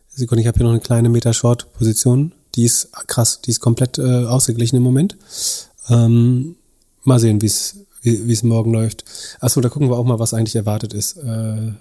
Sekunde, 0.09 0.41
ich 0.41 0.47
habe 0.47 0.57
hier 0.57 0.65
noch 0.65 0.71
eine 0.71 0.81
kleine 0.81 1.09
Meter-Short-Position. 1.09 2.33
Die 2.55 2.65
ist 2.65 2.91
krass, 3.07 3.41
die 3.41 3.51
ist 3.51 3.59
komplett 3.59 3.97
äh, 3.97 4.25
ausgeglichen 4.25 4.77
im 4.77 4.83
Moment. 4.83 5.17
Ähm, 5.89 6.55
mal 7.03 7.19
sehen, 7.19 7.41
wie 7.41 7.47
es 7.47 7.77
wie 8.03 8.33
es 8.33 8.43
morgen 8.43 8.73
läuft. 8.73 9.05
Achso, 9.39 9.61
da 9.61 9.69
gucken 9.69 9.89
wir 9.89 9.97
auch 9.97 10.05
mal, 10.05 10.19
was 10.19 10.33
eigentlich 10.33 10.55
erwartet 10.55 10.93
ist. 10.93 11.17
Äh, 11.17 11.71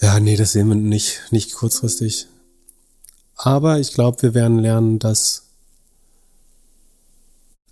Ja, 0.00 0.20
nee, 0.20 0.36
das 0.36 0.52
sehen 0.52 0.68
wir 0.68 0.74
nicht, 0.74 1.20
nicht 1.30 1.54
kurzfristig. 1.54 2.26
Aber 3.36 3.78
ich 3.78 3.94
glaube, 3.94 4.20
wir 4.22 4.34
werden 4.34 4.58
lernen, 4.58 4.98
dass 4.98 5.47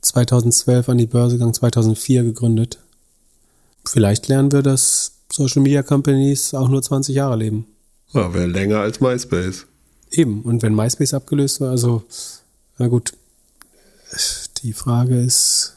2012 0.06 0.88
an 0.88 0.98
die 0.98 1.06
Börse 1.06 1.36
gegangen, 1.36 1.54
2004 1.54 2.22
gegründet. 2.22 2.78
vielleicht 3.84 4.28
lernen 4.28 4.52
wir, 4.52 4.62
dass 4.62 5.12
Social 5.30 5.62
Media 5.62 5.82
Companies 5.82 6.54
auch 6.54 6.68
nur 6.68 6.82
20 6.82 7.14
Jahre 7.14 7.36
leben. 7.36 7.66
Ja, 8.12 8.32
wäre 8.32 8.46
länger 8.46 8.80
als 8.80 9.00
MySpace. 9.00 9.66
Eben. 10.10 10.42
Und 10.42 10.62
wenn 10.62 10.74
MySpace 10.74 11.14
abgelöst 11.14 11.60
war, 11.60 11.70
also, 11.70 12.02
na 12.78 12.88
gut. 12.88 13.12
Die 14.62 14.72
Frage 14.72 15.20
ist, 15.20 15.76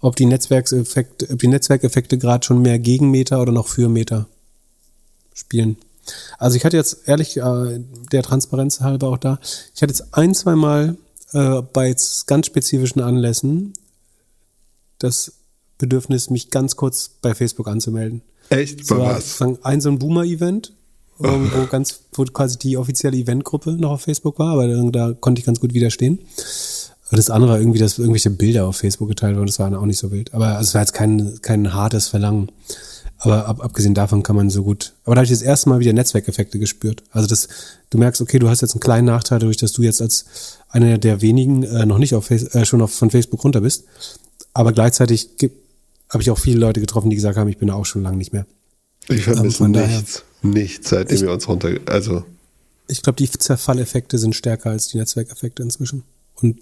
ob 0.00 0.16
die 0.16 0.26
Netzwerkeffekte, 0.26 1.28
ob 1.30 1.38
die 1.38 1.48
Netzwerkeffekte 1.48 2.18
gerade 2.18 2.44
schon 2.44 2.62
mehr 2.62 2.78
gegen 2.78 3.10
Meta 3.10 3.40
oder 3.40 3.52
noch 3.52 3.68
für 3.68 3.88
Meta 3.88 4.26
spielen. 5.34 5.76
Also 6.38 6.56
ich 6.56 6.64
hatte 6.64 6.76
jetzt 6.76 7.08
ehrlich 7.08 7.36
äh, 7.36 7.80
der 8.12 8.22
Transparenz 8.22 8.80
halber 8.80 9.08
auch 9.08 9.18
da, 9.18 9.38
ich 9.74 9.82
hatte 9.82 9.92
jetzt 9.92 10.14
ein, 10.14 10.34
zwei 10.34 10.56
Mal 10.56 10.96
äh, 11.32 11.62
bei 11.62 11.88
jetzt 11.88 12.26
ganz 12.26 12.46
spezifischen 12.46 13.00
Anlässen 13.00 13.74
das 14.98 15.32
Bedürfnis, 15.78 16.30
mich 16.30 16.50
ganz 16.50 16.76
kurz 16.76 17.10
bei 17.22 17.34
Facebook 17.34 17.66
anzumelden. 17.66 18.22
Echt? 18.50 18.86
Bei 18.88 18.98
was? 18.98 19.40
Ein 19.62 19.80
so 19.80 19.88
ein 19.88 19.98
Boomer-Event, 19.98 20.72
wo 21.18 21.66
ganz, 21.66 22.00
wo 22.12 22.24
quasi 22.24 22.58
die 22.58 22.76
offizielle 22.76 23.16
Eventgruppe 23.16 23.72
noch 23.72 23.92
auf 23.92 24.02
Facebook 24.02 24.38
war, 24.38 24.52
aber 24.52 24.68
da 24.90 25.14
konnte 25.18 25.40
ich 25.40 25.46
ganz 25.46 25.60
gut 25.60 25.74
widerstehen. 25.74 26.18
Und 27.10 27.18
das 27.18 27.30
andere 27.30 27.52
war 27.52 27.58
irgendwie, 27.58 27.78
dass 27.78 27.98
irgendwelche 27.98 28.30
Bilder 28.30 28.66
auf 28.66 28.76
Facebook 28.76 29.08
geteilt 29.08 29.36
wurden, 29.36 29.46
das 29.46 29.58
war 29.58 29.76
auch 29.76 29.86
nicht 29.86 29.98
so 29.98 30.12
wild. 30.12 30.32
Aber 30.32 30.56
also 30.56 30.68
es 30.68 30.74
war 30.74 30.82
jetzt 30.82 30.92
kein, 30.92 31.38
kein 31.42 31.74
hartes 31.74 32.08
Verlangen. 32.08 32.52
Aber 33.18 33.46
ab, 33.46 33.62
abgesehen 33.62 33.94
davon 33.94 34.22
kann 34.22 34.36
man 34.36 34.48
so 34.48 34.62
gut. 34.62 34.94
Aber 35.04 35.14
da 35.14 35.20
habe 35.20 35.24
ich 35.24 35.30
das 35.30 35.42
erste 35.42 35.68
Mal 35.68 35.80
wieder 35.80 35.92
Netzwerkeffekte 35.92 36.58
gespürt. 36.58 37.02
Also 37.10 37.26
das, 37.26 37.48
du 37.90 37.98
merkst, 37.98 38.22
okay, 38.22 38.38
du 38.38 38.48
hast 38.48 38.62
jetzt 38.62 38.74
einen 38.74 38.80
kleinen 38.80 39.06
Nachteil 39.06 39.40
dadurch, 39.40 39.58
dass 39.58 39.72
du 39.72 39.82
jetzt 39.82 40.00
als 40.00 40.24
einer 40.70 40.98
der 40.98 41.20
wenigen 41.20 41.62
äh, 41.62 41.86
noch 41.86 41.98
nicht 41.98 42.14
auf 42.14 42.26
Face, 42.26 42.54
äh, 42.54 42.64
schon 42.64 42.80
auf, 42.82 42.92
von 42.92 43.10
Facebook 43.10 43.44
runter 43.44 43.60
bist. 43.60 43.84
Aber 44.54 44.72
gleichzeitig 44.72 45.30
habe 46.08 46.22
ich 46.22 46.30
auch 46.30 46.38
viele 46.38 46.58
Leute 46.58 46.80
getroffen, 46.80 47.10
die 47.10 47.16
gesagt 47.16 47.36
haben, 47.36 47.48
ich 47.48 47.58
bin 47.58 47.68
da 47.68 47.74
auch 47.74 47.86
schon 47.86 48.02
lange 48.02 48.16
nicht 48.16 48.32
mehr. 48.32 48.46
Ich 49.08 49.24
vermisse 49.24 49.64
ähm, 49.64 49.72
nichts, 49.72 50.24
nichts, 50.42 50.90
seitdem 50.90 51.16
ich, 51.16 51.22
wir 51.22 51.32
uns 51.32 51.48
runter, 51.48 51.70
also. 51.86 52.24
Ich 52.88 53.02
glaube, 53.02 53.16
die 53.16 53.30
Zerfalleffekte 53.30 54.18
sind 54.18 54.34
stärker 54.34 54.70
als 54.70 54.88
die 54.88 54.98
Netzwerkeffekte 54.98 55.62
inzwischen. 55.62 56.04
Und 56.36 56.58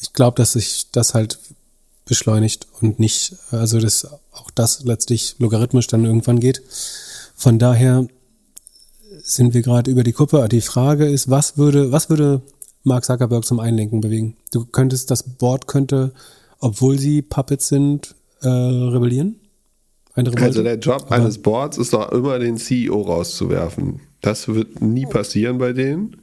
ich 0.00 0.12
glaube, 0.12 0.36
dass 0.36 0.52
sich 0.52 0.86
das 0.92 1.14
halt 1.14 1.38
beschleunigt 2.04 2.66
und 2.80 2.98
nicht, 2.98 3.36
also 3.50 3.80
dass 3.80 4.06
auch 4.32 4.50
das 4.54 4.84
letztlich 4.84 5.36
logarithmisch 5.38 5.86
dann 5.86 6.04
irgendwann 6.04 6.40
geht. 6.40 6.62
Von 7.34 7.58
daher 7.58 8.06
sind 9.22 9.54
wir 9.54 9.62
gerade 9.62 9.90
über 9.90 10.04
die 10.04 10.12
Kuppe. 10.12 10.46
Die 10.48 10.60
Frage 10.60 11.06
ist, 11.06 11.28
was 11.28 11.58
würde, 11.58 11.92
was 11.92 12.08
würde 12.08 12.42
Mark 12.86 13.04
Zuckerberg 13.04 13.44
zum 13.44 13.58
Einlenken 13.58 14.00
bewegen? 14.00 14.36
Du 14.52 14.64
könntest, 14.64 15.10
das 15.10 15.24
Board 15.24 15.66
könnte, 15.66 16.12
obwohl 16.60 16.98
sie 16.98 17.20
Puppets 17.20 17.68
sind, 17.68 18.14
äh, 18.42 18.48
rebellieren? 18.48 19.40
Also 20.14 20.62
der 20.62 20.78
Job 20.78 21.02
Aber 21.06 21.16
eines 21.16 21.42
Boards 21.42 21.76
ist 21.76 21.92
doch 21.92 22.10
immer 22.12 22.38
den 22.38 22.56
CEO 22.56 23.02
rauszuwerfen. 23.02 24.00
Das 24.22 24.48
wird 24.48 24.80
nie 24.80 25.04
passieren 25.04 25.58
bei 25.58 25.72
denen. 25.72 26.16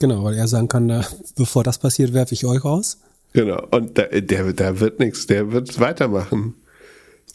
Genau, 0.00 0.24
weil 0.24 0.34
er 0.34 0.48
sagen 0.48 0.68
kann, 0.68 0.86
na, 0.86 1.04
bevor 1.36 1.62
das 1.62 1.78
passiert, 1.78 2.12
werfe 2.12 2.34
ich 2.34 2.44
euch 2.44 2.64
raus. 2.64 2.98
Genau, 3.32 3.64
und 3.70 3.96
der, 3.96 4.20
der, 4.20 4.52
der 4.52 4.80
wird 4.80 4.98
nichts, 4.98 5.26
der 5.26 5.52
wird 5.52 5.78
weitermachen. 5.80 6.54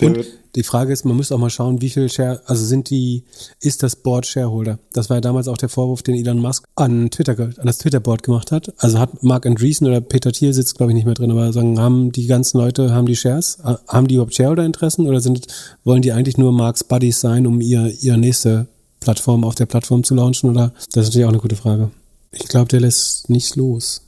Und 0.02 0.26
die 0.56 0.64
Frage 0.64 0.94
ist, 0.94 1.06
man 1.06 1.18
müsste 1.18 1.36
auch 1.36 1.40
mal 1.40 1.50
schauen, 1.50 1.82
wie 1.82 1.90
viel 1.90 2.10
Share, 2.10 2.42
also 2.46 2.66
sind 2.66 2.90
die, 2.90 3.24
ist 3.60 3.84
das 3.84 3.96
Board 3.96 4.26
Shareholder? 4.26 4.80
Das 4.94 5.10
war 5.10 5.18
ja 5.18 5.22
damals 5.22 5.48
auch 5.48 5.58
der 5.58 5.70
Vorwurf, 5.70 6.04
den 6.04 6.16
Elon 6.16 6.40
Musk 6.40 6.66
an 6.76 7.10
Twitter, 7.10 7.38
an 7.38 7.66
das 7.66 7.80
Twitter-Board 7.80 8.24
gemacht 8.24 8.52
hat. 8.52 8.74
Also 8.78 9.00
hat 9.00 9.24
Mark 9.24 9.46
Andreessen 9.46 9.88
oder 9.88 10.02
Peter 10.02 10.32
Thiel 10.32 10.54
sitzt, 10.54 10.76
glaube 10.76 10.92
ich, 10.92 10.96
nicht 10.96 11.06
mehr 11.06 11.14
drin, 11.14 11.32
aber 11.32 11.52
sagen, 11.54 11.80
haben 11.80 12.12
die 12.12 12.28
ganzen 12.28 12.58
Leute, 12.58 12.92
haben 12.92 13.08
die 13.08 13.16
Shares? 13.16 13.60
Haben 13.88 14.08
die 14.08 14.16
überhaupt 14.16 14.36
Shareholder-Interessen 14.36 15.08
oder 15.08 15.22
sind, 15.22 15.48
wollen 15.84 16.02
die 16.02 16.12
eigentlich 16.12 16.38
nur 16.38 16.52
Marks 16.52 16.84
Buddies 16.84 17.20
sein, 17.20 17.48
um 17.48 17.62
ihr, 17.62 17.94
ihre 18.02 18.18
nächste 18.18 18.68
Plattform 19.00 19.44
auf 19.44 19.56
der 19.56 19.66
Plattform 19.66 20.04
zu 20.04 20.16
launchen? 20.16 20.50
Oder, 20.50 20.74
das 20.92 21.04
ist 21.04 21.10
natürlich 21.10 21.26
auch 21.26 21.32
eine 21.32 21.40
gute 21.40 21.56
Frage. 21.56 21.92
Ich 22.32 22.48
glaube, 22.48 22.68
der 22.68 22.82
lässt 22.82 23.30
nichts 23.30 23.56
los 23.56 24.02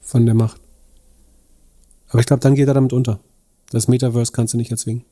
von 0.00 0.26
der 0.26 0.34
Macht. 0.34 0.60
Aber 2.08 2.20
ich 2.20 2.26
glaube, 2.26 2.40
dann 2.40 2.54
geht 2.54 2.68
er 2.68 2.74
damit 2.74 2.92
unter. 2.92 3.20
Das 3.70 3.88
Metaverse 3.88 4.32
kannst 4.32 4.54
du 4.54 4.58
nicht 4.58 4.70
erzwingen. 4.70 5.04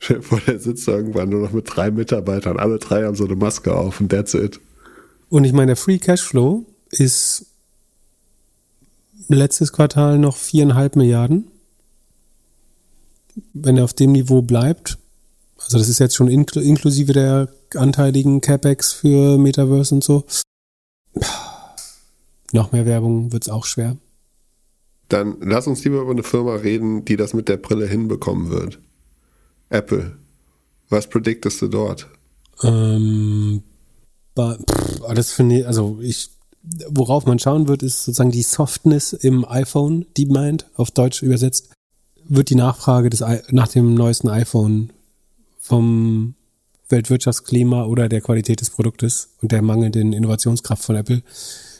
Vor 0.00 0.40
der 0.40 0.58
sitzt 0.58 0.88
irgendwann 0.88 1.28
nur 1.28 1.40
noch 1.40 1.52
mit 1.52 1.66
drei 1.68 1.90
Mitarbeitern. 1.90 2.58
Alle 2.58 2.78
drei 2.78 3.04
haben 3.04 3.14
so 3.14 3.26
eine 3.26 3.36
Maske 3.36 3.74
auf 3.74 4.00
und 4.00 4.08
that's 4.08 4.34
it. 4.34 4.60
Und 5.28 5.44
ich 5.44 5.52
meine, 5.52 5.66
der 5.66 5.76
Free 5.76 5.98
Cashflow 5.98 6.64
ist 6.90 7.46
letztes 9.28 9.72
Quartal 9.72 10.18
noch 10.18 10.36
viereinhalb 10.36 10.96
Milliarden. 10.96 11.48
Wenn 13.52 13.76
er 13.76 13.84
auf 13.84 13.92
dem 13.92 14.12
Niveau 14.12 14.42
bleibt, 14.42 14.98
also 15.58 15.78
das 15.78 15.88
ist 15.88 16.00
jetzt 16.00 16.16
schon 16.16 16.28
inklusive 16.28 17.12
der 17.12 17.48
anteiligen 17.74 18.40
CapEx 18.40 18.92
für 18.92 19.38
Metaverse 19.38 19.94
und 19.94 20.02
so. 20.02 20.24
Noch 22.52 22.72
mehr 22.72 22.86
Werbung 22.86 23.32
wird 23.32 23.44
es 23.44 23.48
auch 23.48 23.66
schwer. 23.66 23.96
Dann 25.08 25.36
lass 25.40 25.66
uns 25.66 25.84
lieber 25.84 26.00
über 26.00 26.10
eine 26.12 26.22
Firma 26.22 26.54
reden, 26.54 27.04
die 27.04 27.16
das 27.16 27.34
mit 27.34 27.48
der 27.48 27.56
Brille 27.56 27.86
hinbekommen 27.86 28.50
wird. 28.50 28.80
Apple. 29.70 30.16
Was 30.88 31.08
prediktest 31.08 31.62
du 31.62 31.68
dort? 31.68 32.08
Ähm, 32.62 33.62
pff, 34.36 35.00
das 35.14 35.32
finde 35.32 35.60
ich, 35.60 35.66
also 35.66 35.98
ich, 36.02 36.30
worauf 36.88 37.24
man 37.26 37.38
schauen 37.38 37.68
wird, 37.68 37.82
ist 37.82 38.04
sozusagen 38.04 38.32
die 38.32 38.42
Softness 38.42 39.12
im 39.12 39.44
iPhone, 39.48 40.06
Demand, 40.18 40.66
auf 40.74 40.90
Deutsch 40.90 41.22
übersetzt, 41.22 41.70
wird 42.28 42.50
die 42.50 42.56
Nachfrage 42.56 43.10
des, 43.10 43.24
nach 43.50 43.68
dem 43.68 43.94
neuesten 43.94 44.28
iPhone 44.28 44.92
vom 45.58 46.34
Weltwirtschaftsklima 46.88 47.84
oder 47.84 48.08
der 48.08 48.20
Qualität 48.20 48.60
des 48.60 48.70
Produktes 48.70 49.30
und 49.40 49.52
der 49.52 49.62
mangelnden 49.62 50.12
Innovationskraft 50.12 50.84
von 50.84 50.96
Apple 50.96 51.22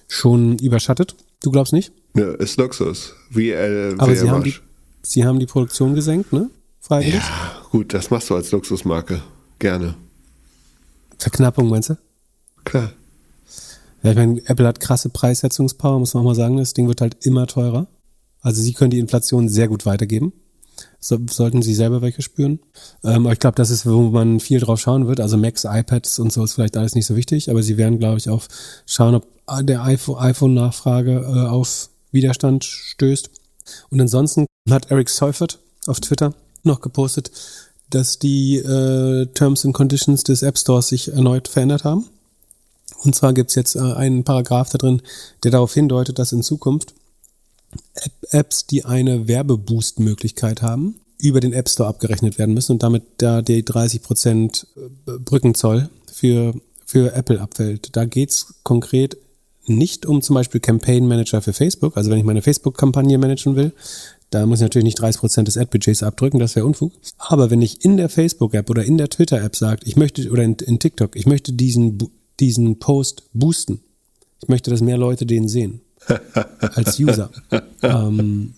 schon 0.09 0.59
überschattet. 0.59 1.17
Du 1.43 1.51
glaubst 1.51 1.73
nicht? 1.73 1.93
Ja, 2.15 2.33
ist 2.35 2.57
Luxus. 2.57 3.15
Wie, 3.31 3.51
äh, 3.51 3.95
Aber 3.99 4.15
sie 4.15 4.31
haben, 4.31 4.45
die, 4.45 4.55
sie 5.03 5.25
haben 5.25 5.39
die 5.39 5.47
Produktion 5.47 5.95
gesenkt, 5.95 6.33
ne? 6.33 6.51
Freiwillig? 6.81 7.15
Ja, 7.15 7.63
gut, 7.71 7.95
das 7.95 8.11
machst 8.11 8.31
du 8.31 8.35
als 8.35 8.51
Luxusmarke. 8.51 9.23
Gerne. 9.59 9.95
Verknappung, 11.19 11.69
meinst 11.69 11.91
du? 11.91 11.99
Klar. 12.65 12.93
Ja, 14.03 14.11
ich 14.11 14.17
meine, 14.17 14.41
Apple 14.47 14.67
hat 14.67 14.81
krasse 14.81 15.11
Preissetzungspower, 15.11 15.99
muss 15.99 16.15
man 16.15 16.23
auch 16.23 16.29
mal 16.29 16.35
sagen. 16.35 16.57
Das 16.57 16.73
Ding 16.73 16.89
wird 16.89 17.01
halt 17.01 17.25
immer 17.27 17.47
teurer. 17.47 17.87
Also 18.41 18.63
sie 18.63 18.73
können 18.73 18.91
die 18.91 18.99
Inflation 18.99 19.49
sehr 19.49 19.69
gut 19.69 19.85
weitergeben. 19.85 20.33
So, 20.99 21.19
sollten 21.29 21.61
sie 21.61 21.75
selber 21.75 22.01
welche 22.01 22.23
spüren. 22.23 22.61
Ähm, 23.05 23.27
aber 23.27 23.33
ich 23.33 23.39
glaube, 23.39 23.57
das 23.57 23.71
ist, 23.71 23.85
wo 23.85 24.09
man 24.09 24.41
viel 24.41 24.61
drauf 24.61 24.81
schauen 24.81 25.07
wird. 25.07 25.21
Also 25.21 25.37
Macs, 25.37 25.65
iPads 25.65 26.19
und 26.19 26.33
so 26.33 26.43
ist 26.43 26.55
vielleicht 26.55 26.77
alles 26.77 26.95
nicht 26.95 27.07
so 27.07 27.17
wichtig, 27.17 27.51
aber 27.51 27.63
sie 27.63 27.77
werden, 27.77 27.99
glaube 27.99 28.19
ich, 28.19 28.31
auch 28.31 28.45
schauen, 28.87 29.15
ob 29.15 29.27
der 29.63 29.85
iPhone-Nachfrage 29.85 31.13
äh, 31.13 31.49
auf 31.49 31.91
Widerstand 32.13 32.65
stößt. 32.65 33.31
Und 33.91 34.01
ansonsten 34.01 34.47
hat 34.71 34.91
Eric 34.91 35.11
Seufert 35.11 35.59
auf 35.87 36.01
Twitter 36.01 36.35
noch 36.65 36.81
gepostet, 36.81 37.31
dass 37.91 38.19
die 38.19 38.57
äh, 38.59 39.27
Terms 39.35 39.65
and 39.65 39.75
Conditions 39.75 40.23
des 40.23 40.43
App 40.43 40.59
Stores 40.59 40.89
sich 40.89 41.09
erneut 41.09 41.49
verändert 41.49 41.85
haben. 41.85 42.07
Und 43.03 43.15
zwar 43.15 43.33
gibt's 43.33 43.55
jetzt 43.55 43.77
äh, 43.77 43.81
einen 43.81 44.25
Paragraph 44.25 44.71
da 44.71 44.79
drin, 44.79 45.03
der 45.43 45.51
darauf 45.51 45.75
hindeutet, 45.75 46.19
dass 46.19 46.33
in 46.33 46.43
Zukunft 46.43 46.95
App 47.95 48.13
Apps, 48.31 48.67
die 48.67 48.85
eine 48.85 49.29
Werbeboost-Möglichkeit 49.29 50.63
haben, 50.63 51.01
über 51.19 51.41
den 51.41 51.53
App 51.53 51.69
Store 51.69 51.89
abgerechnet 51.89 52.39
werden 52.39 52.55
müssen 52.55 52.73
und 52.73 52.83
damit 52.83 53.03
da 53.19 53.43
die 53.43 53.63
30% 53.63 54.67
äh, 54.77 55.19
Brückenzoll 55.19 55.91
für, 56.13 56.55
für 56.85 57.13
Apple 57.15 57.41
abfällt. 57.41 57.95
Da 57.97 58.05
geht's 58.05 58.55
konkret 58.63 59.17
nicht 59.67 60.07
um 60.07 60.23
zum 60.23 60.35
Beispiel 60.35 60.61
Campaign 60.61 61.07
Manager 61.07 61.43
für 61.43 61.53
Facebook. 61.53 61.97
Also 61.97 62.11
wenn 62.11 62.19
ich 62.19 62.25
meine 62.25 62.43
Facebook-Kampagne 62.43 63.19
managen 63.19 63.57
will, 63.57 63.73
da 64.31 64.47
muss 64.47 64.61
ich 64.61 64.63
natürlich 64.63 64.85
nicht 64.85 65.01
30 65.01 65.21
Prozent 65.21 65.49
des 65.49 65.57
Ad-Budgets 65.57 66.03
abdrücken, 66.03 66.39
das 66.39 66.55
wäre 66.55 66.65
Unfug. 66.65 66.93
Aber 67.19 67.51
wenn 67.51 67.63
ich 67.63 67.85
in 67.85 67.97
der 67.97 68.09
Facebook-App 68.09 68.71
oder 68.71 68.85
in 68.85 68.97
der 68.97 69.09
Twitter-App 69.09 69.57
sage, 69.57 69.83
ich 69.85 69.97
möchte, 69.97 70.31
oder 70.31 70.45
in, 70.45 70.55
in 70.55 70.79
TikTok, 70.79 71.17
ich 71.17 71.27
möchte 71.27 71.53
diesen, 71.53 71.99
diesen 72.39 72.79
Post 72.79 73.25
boosten, 73.33 73.81
ich 74.41 74.49
möchte, 74.49 74.71
dass 74.71 74.81
mehr 74.81 74.99
Leute 74.99 75.27
den 75.27 75.49
sehen, 75.49 75.81
als 76.61 76.99
User, 77.01 77.31
ähm, 77.83 78.55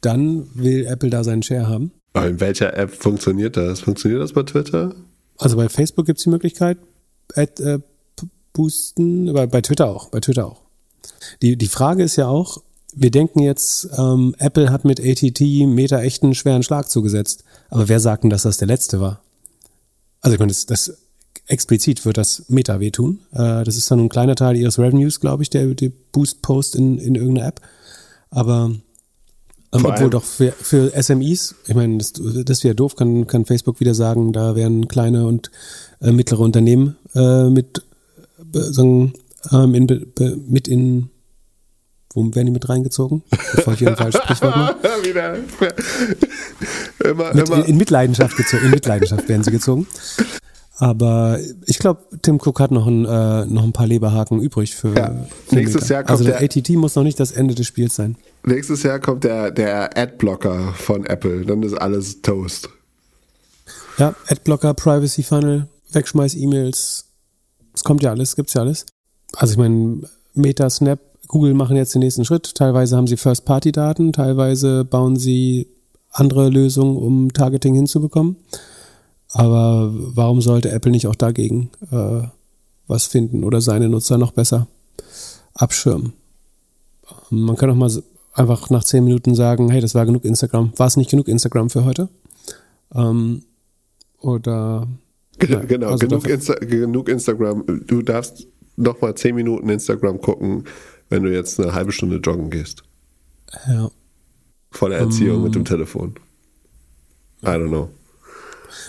dann 0.00 0.46
will 0.54 0.86
Apple 0.86 1.10
da 1.10 1.24
seinen 1.24 1.42
Share 1.42 1.66
haben. 1.66 1.90
Aber 2.12 2.28
in 2.28 2.40
welcher 2.40 2.76
App 2.76 2.90
funktioniert 2.90 3.56
das? 3.56 3.80
Funktioniert 3.80 4.22
das 4.22 4.32
bei 4.32 4.44
Twitter? 4.44 4.94
Also 5.36 5.56
bei 5.56 5.68
Facebook 5.68 6.06
gibt 6.06 6.18
es 6.18 6.24
die 6.24 6.30
Möglichkeit, 6.30 6.78
Ad, 7.34 7.62
äh, 7.62 7.80
boosten, 8.52 9.32
bei, 9.32 9.46
bei 9.46 9.60
Twitter 9.60 9.88
auch, 9.88 10.10
bei 10.10 10.20
Twitter 10.20 10.46
auch. 10.46 10.62
Die, 11.42 11.56
die 11.56 11.68
Frage 11.68 12.04
ist 12.04 12.16
ja 12.16 12.28
auch, 12.28 12.62
wir 12.94 13.10
denken 13.10 13.40
jetzt, 13.40 13.88
ähm, 13.96 14.34
Apple 14.38 14.70
hat 14.70 14.84
mit 14.84 15.00
ATT 15.00 15.40
Meta 15.66 16.00
echt 16.00 16.22
einen 16.22 16.34
schweren 16.34 16.62
Schlag 16.62 16.90
zugesetzt. 16.90 17.44
Aber 17.68 17.88
wer 17.88 18.00
sagt 18.00 18.24
denn, 18.24 18.30
dass 18.30 18.42
das 18.42 18.56
der 18.56 18.68
letzte 18.68 19.00
war? 19.00 19.20
Also 20.20 20.34
ich 20.34 20.40
meine, 20.40 20.50
das, 20.50 20.66
das 20.66 20.96
explizit 21.46 22.04
wird 22.04 22.16
das 22.16 22.44
Meta 22.48 22.80
wehtun. 22.80 23.20
Äh, 23.32 23.64
das 23.64 23.76
ist 23.76 23.90
dann 23.90 24.00
ein 24.00 24.08
kleiner 24.08 24.34
Teil 24.34 24.56
ihres 24.56 24.78
Revenues, 24.78 25.20
glaube 25.20 25.42
ich, 25.42 25.50
der, 25.50 25.66
der 25.74 25.92
Boost-Post 26.12 26.76
in, 26.76 26.98
in 26.98 27.14
irgendeiner 27.14 27.48
App. 27.48 27.60
Aber 28.30 28.72
Ähm, 29.72 29.84
obwohl 29.84 30.10
doch 30.10 30.24
für, 30.24 30.52
für 30.52 30.90
SMEs, 31.00 31.54
ich 31.66 31.74
meine, 31.74 31.98
das, 31.98 32.14
das 32.14 32.64
wäre 32.64 32.74
doof, 32.74 32.96
kann, 32.96 33.26
kann 33.26 33.44
Facebook 33.44 33.80
wieder 33.80 33.94
sagen, 33.94 34.32
da 34.32 34.56
werden 34.56 34.88
kleine 34.88 35.26
und 35.26 35.50
äh, 36.00 36.10
mittlere 36.10 36.40
Unternehmen 36.40 36.96
äh, 37.14 37.50
mit, 37.50 37.82
äh, 38.54 38.58
sagen, 38.60 39.12
ähm, 39.52 39.74
in, 39.74 39.86
be, 39.86 40.38
mit 40.46 40.68
in 40.68 41.10
wo 42.18 42.34
werden 42.34 42.46
die 42.46 42.52
mit 42.52 42.68
reingezogen? 42.68 43.22
Bevor 43.54 43.72
ich 43.74 43.78
hier 43.78 43.88
ein 43.88 43.96
falsches 43.96 44.22
Sprichwort 44.22 44.56
mache. 44.56 44.76
Wieder. 45.04 45.36
immer, 47.04 47.34
mit, 47.34 47.48
immer. 47.48 47.58
In, 47.58 47.64
in, 47.64 47.76
Mitleidenschaft 47.76 48.36
gezogen. 48.36 48.64
In 48.64 48.70
Mitleidenschaft 48.70 49.28
werden 49.28 49.44
sie 49.44 49.50
gezogen. 49.50 49.86
Aber 50.80 51.40
ich 51.66 51.78
glaube, 51.78 52.02
Tim 52.22 52.36
Cook 52.36 52.60
hat 52.60 52.70
noch 52.70 52.86
ein, 52.86 53.04
äh, 53.04 53.46
noch 53.46 53.64
ein 53.64 53.72
paar 53.72 53.86
Leberhaken 53.86 54.40
übrig 54.40 54.76
für, 54.76 54.94
ja. 54.94 55.26
für 55.46 55.54
Nächstes 55.56 55.88
Jahr 55.88 56.02
kommt 56.02 56.10
Also 56.10 56.24
der, 56.24 56.38
der 56.38 56.44
ATT 56.44 56.70
muss 56.70 56.94
noch 56.94 57.02
nicht 57.02 57.18
das 57.18 57.32
Ende 57.32 57.54
des 57.54 57.66
Spiels 57.66 57.96
sein. 57.96 58.16
Nächstes 58.44 58.84
Jahr 58.84 59.00
kommt 59.00 59.24
der, 59.24 59.50
der 59.50 59.96
Adblocker 59.96 60.74
von 60.74 61.04
Apple. 61.06 61.44
Dann 61.44 61.62
ist 61.62 61.74
alles 61.74 62.22
Toast. 62.22 62.68
Ja, 63.98 64.14
Adblocker, 64.28 64.74
Privacy 64.74 65.24
Funnel, 65.24 65.66
Wegschmeiß-E-Mails. 65.92 67.06
Es 67.74 67.84
kommt 67.84 68.02
ja 68.02 68.10
alles, 68.10 68.36
gibt's 68.36 68.54
ja 68.54 68.60
alles. 68.60 68.86
Also 69.34 69.52
ich 69.52 69.58
meine, 69.58 70.02
Meta, 70.34 70.70
Snap, 70.70 71.00
Google 71.28 71.54
machen 71.54 71.76
jetzt 71.76 71.94
den 71.94 72.00
nächsten 72.00 72.24
Schritt. 72.24 72.54
Teilweise 72.54 72.96
haben 72.96 73.06
sie 73.06 73.16
First-Party-Daten, 73.16 74.12
teilweise 74.12 74.84
bauen 74.84 75.16
sie 75.16 75.68
andere 76.10 76.48
Lösungen, 76.48 76.96
um 76.96 77.32
Targeting 77.32 77.74
hinzubekommen. 77.74 78.36
Aber 79.30 79.90
warum 79.92 80.40
sollte 80.40 80.70
Apple 80.70 80.90
nicht 80.90 81.06
auch 81.06 81.14
dagegen 81.14 81.70
äh, 81.92 82.22
was 82.86 83.06
finden 83.06 83.44
oder 83.44 83.60
seine 83.60 83.88
Nutzer 83.90 84.16
noch 84.16 84.32
besser 84.32 84.66
abschirmen? 85.54 86.14
Man 87.30 87.56
kann 87.56 87.70
auch 87.70 87.74
mal 87.74 87.90
einfach 88.32 88.70
nach 88.70 88.84
zehn 88.84 89.04
Minuten 89.04 89.34
sagen, 89.34 89.70
hey, 89.70 89.82
das 89.82 89.94
war 89.94 90.06
genug 90.06 90.24
Instagram. 90.24 90.72
War 90.76 90.86
es 90.86 90.96
nicht 90.96 91.10
genug 91.10 91.28
Instagram 91.28 91.68
für 91.68 91.84
heute? 91.84 92.08
Ähm, 92.94 93.42
oder 94.20 94.88
ja, 95.46 95.60
genau, 95.60 95.88
also 95.88 96.06
genug, 96.06 96.26
Insta 96.26 96.54
genug 96.54 97.08
Instagram. 97.08 97.64
Du 97.86 98.02
darfst 98.02 98.46
noch 98.76 99.00
mal 99.00 99.14
zehn 99.14 99.34
Minuten 99.34 99.68
Instagram 99.68 100.20
gucken, 100.20 100.64
wenn 101.08 101.22
du 101.22 101.32
jetzt 101.32 101.60
eine 101.60 101.74
halbe 101.74 101.92
Stunde 101.92 102.16
joggen 102.16 102.50
gehst. 102.50 102.82
Ja. 103.66 103.90
Volle 104.70 104.96
Erziehung 104.96 105.38
um, 105.38 105.44
mit 105.44 105.54
dem 105.54 105.64
Telefon. 105.64 106.14
I 107.42 107.46
don't 107.46 107.68
know. 107.68 107.88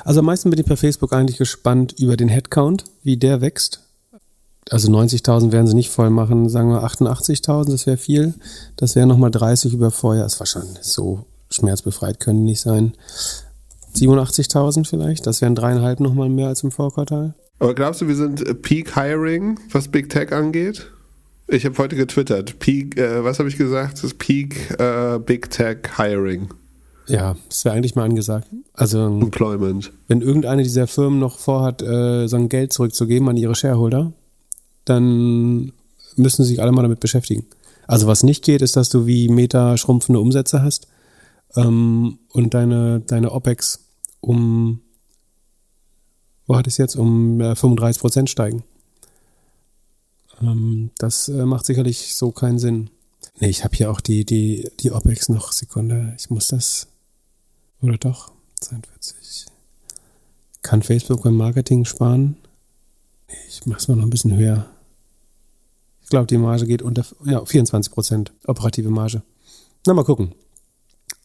Also 0.04 0.20
am 0.20 0.26
meisten 0.26 0.50
bin 0.50 0.60
ich 0.60 0.66
bei 0.66 0.76
Facebook 0.76 1.14
eigentlich 1.14 1.38
gespannt 1.38 1.96
über 2.00 2.18
den 2.18 2.30
Headcount, 2.30 2.84
wie 3.04 3.18
der 3.18 3.42
wächst. 3.42 3.82
Also 4.70 4.92
90.000 4.92 5.52
werden 5.52 5.68
sie 5.68 5.74
nicht 5.74 5.90
voll 5.90 6.10
machen, 6.10 6.50
sagen 6.50 6.70
wir 6.70 6.84
88.000, 6.84 7.72
das 7.72 7.88
wäre 7.88 7.98
viel. 7.98 8.36
Das 8.76 8.96
wäre 8.96 9.08
nochmal 9.08 9.32
30 9.32 9.74
über 9.74 9.90
Vorjahr. 9.90 10.26
Ist 10.26 10.40
wahrscheinlich 10.40 10.84
so 10.84 11.26
schmerzbefreit, 11.50 12.20
können 12.20 12.44
nicht 12.44 12.62
sein. 12.62 12.94
87.000 13.96 14.86
vielleicht, 14.88 15.26
das 15.26 15.42
wären 15.42 15.56
dreieinhalb 15.56 16.00
nochmal 16.00 16.30
mehr 16.30 16.48
als 16.48 16.64
im 16.64 16.72
Vorquartal. 16.72 17.34
Aber 17.58 17.74
glaubst 17.74 18.02
du, 18.02 18.08
wir 18.08 18.16
sind 18.16 18.62
Peak 18.62 18.96
Hiring, 18.96 19.60
was 19.72 19.88
Big 19.88 20.10
Tech 20.10 20.32
angeht? 20.32 20.92
Ich 21.52 21.66
habe 21.66 21.78
heute 21.80 21.96
getwittert. 21.96 22.60
Peak, 22.60 22.98
äh, 22.98 23.24
was 23.24 23.40
habe 23.40 23.50
ich 23.50 23.58
gesagt? 23.58 23.94
Das 23.94 24.04
ist 24.04 24.20
Peak 24.20 24.80
äh, 24.80 25.18
Big 25.18 25.50
Tech 25.50 25.78
Hiring. 25.98 26.50
Ja, 27.08 27.36
das 27.50 27.66
wäre 27.66 27.76
eigentlich 27.76 27.96
mal 27.96 28.04
angesagt. 28.04 28.48
Also 28.74 29.08
Employment. 29.08 29.92
Wenn 30.08 30.22
irgendeine 30.22 30.62
dieser 30.62 30.86
Firmen 30.86 31.18
noch 31.18 31.40
vorhat, 31.40 31.82
äh, 31.82 32.28
so 32.28 32.36
ein 32.36 32.50
Geld 32.50 32.72
zurückzugeben 32.72 33.28
an 33.30 33.38
ihre 33.38 33.56
Shareholder, 33.56 34.14
dann 34.86 35.72
müssen 36.16 36.44
sie 36.44 36.50
sich 36.50 36.62
alle 36.62 36.72
mal 36.72 36.84
damit 36.84 37.00
beschäftigen. 37.00 37.48
Also 37.88 38.06
was 38.06 38.22
nicht 38.22 38.44
geht, 38.44 38.62
ist, 38.62 38.76
dass 38.76 38.90
du 38.90 39.08
wie 39.08 39.28
Meta 39.28 39.76
schrumpfende 39.76 40.20
Umsätze 40.20 40.62
hast 40.62 40.88
ähm, 41.56 42.20
und 42.32 42.54
deine, 42.54 43.00
deine 43.00 43.32
OPEX 43.32 43.86
um, 44.22 44.82
wo 46.46 46.56
hat 46.56 46.68
es 46.68 46.78
jetzt, 46.78 46.96
um 46.96 47.42
äh, 47.42 47.56
35 47.56 48.00
Prozent 48.00 48.30
steigen. 48.30 48.64
Ähm, 50.42 50.92
das 50.98 51.30
äh, 51.30 51.46
macht 51.46 51.66
sicherlich 51.66 52.16
so 52.16 52.32
keinen 52.32 52.60
Sinn. 52.60 52.90
Nee, 53.40 53.50
ich 53.50 53.64
habe 53.64 53.76
hier 53.76 53.92
auch 53.92 54.02
die, 54.02 54.26
die, 54.26 54.70
die 54.80 54.92
OPEX 54.92 55.30
noch. 55.30 55.52
Sekunde, 55.52 56.16
ich 56.18 56.30
muss 56.30 56.48
das. 56.48 56.88
Oder 57.82 57.98
doch? 57.98 58.32
42. 58.62 59.46
Kann 60.62 60.84
Facebook 60.84 61.24
beim 61.24 61.36
Marketing 61.36 61.86
sparen? 61.86 62.36
Nee, 63.28 63.36
ich 63.48 63.66
mach's 63.66 63.88
mal 63.88 63.96
noch 63.96 64.04
ein 64.04 64.10
bisschen 64.10 64.36
höher. 64.36 64.70
Ich 66.02 66.10
glaube, 66.10 66.28
die 66.28 66.38
Marge 66.38 66.66
geht 66.66 66.82
unter 66.82 67.06
ja, 67.26 67.46
24 67.46 67.94
Prozent 67.94 68.34
operative 68.46 68.90
Marge. 68.90 69.22
Na, 69.86 69.94
mal 69.94 70.04
gucken. 70.04 70.34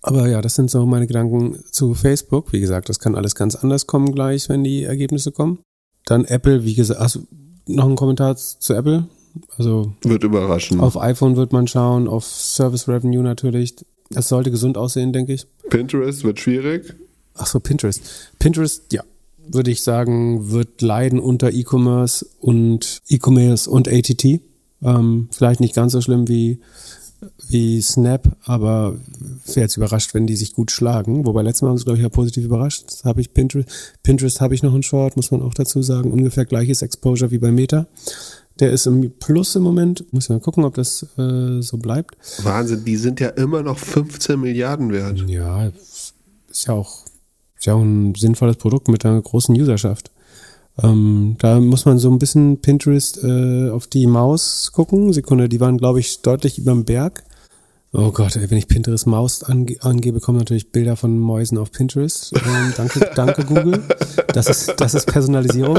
Aber 0.02 0.28
ja, 0.28 0.42
das 0.42 0.54
sind 0.54 0.70
so 0.70 0.84
meine 0.84 1.06
Gedanken 1.06 1.58
zu 1.70 1.94
Facebook. 1.94 2.52
Wie 2.52 2.60
gesagt, 2.60 2.90
das 2.90 3.00
kann 3.00 3.14
alles 3.14 3.34
ganz 3.34 3.56
anders 3.56 3.86
kommen 3.86 4.12
gleich, 4.12 4.48
wenn 4.50 4.62
die 4.62 4.84
Ergebnisse 4.84 5.32
kommen. 5.32 5.60
Dann 6.04 6.26
Apple, 6.26 6.64
wie 6.64 6.74
gesagt, 6.74 7.00
also 7.00 7.20
noch 7.66 7.88
ein 7.88 7.96
Kommentar 7.96 8.36
zu 8.36 8.74
Apple. 8.74 9.08
Also 9.56 9.92
wird 10.02 10.22
überraschen. 10.22 10.80
Auf 10.80 11.00
iPhone 11.00 11.36
wird 11.36 11.52
man 11.52 11.66
schauen, 11.66 12.06
auf 12.06 12.24
Service 12.24 12.88
Revenue 12.88 13.22
natürlich. 13.22 13.74
Es 14.14 14.28
sollte 14.28 14.50
gesund 14.50 14.78
aussehen, 14.78 15.12
denke 15.12 15.32
ich. 15.32 15.46
Pinterest 15.70 16.22
wird 16.24 16.38
schwierig. 16.38 16.94
Ach 17.34 17.46
so, 17.46 17.58
Pinterest. 17.58 18.00
Pinterest, 18.38 18.92
ja, 18.92 19.02
würde 19.48 19.70
ich 19.70 19.82
sagen, 19.82 20.50
wird 20.52 20.82
leiden 20.82 21.18
unter 21.18 21.52
E-Commerce 21.52 22.26
und 22.40 23.02
E-Commerce 23.08 23.68
und 23.68 23.88
ATT. 23.88 24.40
Ähm, 24.82 25.28
vielleicht 25.32 25.60
nicht 25.60 25.74
ganz 25.74 25.92
so 25.92 26.00
schlimm 26.00 26.28
wie 26.28 26.60
wie 27.48 27.80
Snap, 27.80 28.36
aber 28.44 28.96
wäre 29.46 29.60
jetzt 29.60 29.76
überrascht, 29.76 30.14
wenn 30.14 30.26
die 30.26 30.36
sich 30.36 30.54
gut 30.54 30.70
schlagen. 30.70 31.26
Wobei 31.26 31.42
letztes 31.42 31.62
Mal 31.62 31.70
haben 31.70 31.78
sie, 31.78 31.84
glaube 31.84 31.98
ich, 31.98 32.02
ja 32.02 32.08
positiv 32.08 32.44
überrascht. 32.44 33.04
Habe 33.04 33.20
ich 33.20 33.32
Pinterest. 33.32 33.68
Pinterest 34.02 34.40
habe 34.40 34.54
ich 34.54 34.62
noch 34.62 34.74
einen 34.74 34.82
Short, 34.82 35.16
muss 35.16 35.30
man 35.30 35.42
auch 35.42 35.54
dazu 35.54 35.82
sagen. 35.82 36.12
Ungefähr 36.12 36.44
gleiches 36.44 36.82
Exposure 36.82 37.30
wie 37.30 37.38
bei 37.38 37.50
Meta. 37.50 37.86
Der 38.60 38.70
ist 38.70 38.86
im 38.86 39.12
Plus 39.18 39.56
im 39.56 39.62
Moment. 39.62 40.12
Muss 40.12 40.28
mal 40.28 40.40
gucken, 40.40 40.64
ob 40.64 40.74
das 40.74 41.06
äh, 41.18 41.60
so 41.60 41.76
bleibt. 41.78 42.16
Wahnsinn, 42.42 42.84
die 42.84 42.96
sind 42.96 43.20
ja 43.20 43.28
immer 43.30 43.62
noch 43.62 43.78
15 43.78 44.40
Milliarden 44.40 44.92
wert. 44.92 45.24
Ja, 45.26 45.70
ist 46.48 46.66
ja 46.66 46.74
auch, 46.74 47.04
ist 47.58 47.66
ja 47.66 47.74
auch 47.74 47.82
ein 47.82 48.14
sinnvolles 48.14 48.56
Produkt 48.56 48.88
mit 48.88 49.04
einer 49.04 49.20
großen 49.20 49.54
Userschaft. 49.60 50.10
Ähm, 50.82 51.36
da 51.38 51.60
muss 51.60 51.84
man 51.84 51.98
so 51.98 52.10
ein 52.10 52.18
bisschen 52.18 52.60
Pinterest 52.60 53.22
äh, 53.22 53.70
auf 53.70 53.86
die 53.86 54.06
Maus 54.06 54.72
gucken. 54.72 55.12
Sekunde, 55.12 55.48
die 55.48 55.60
waren, 55.60 55.78
glaube 55.78 56.00
ich, 56.00 56.22
deutlich 56.22 56.58
über 56.58 56.72
dem 56.72 56.84
Berg. 56.84 57.22
Oh 57.92 58.10
Gott, 58.10 58.34
ey, 58.34 58.50
wenn 58.50 58.58
ich 58.58 58.66
Pinterest 58.66 59.06
Maus 59.06 59.44
ange 59.44 59.76
angebe, 59.80 60.18
kommen 60.18 60.38
natürlich 60.38 60.72
Bilder 60.72 60.96
von 60.96 61.16
Mäusen 61.16 61.58
auf 61.58 61.70
Pinterest. 61.70 62.32
Ähm, 62.34 62.74
danke, 62.76 63.08
danke 63.14 63.44
Google. 63.44 63.84
Das 64.32 64.48
ist, 64.48 64.74
das 64.78 64.94
ist 64.94 65.06
Personalisierung. 65.06 65.78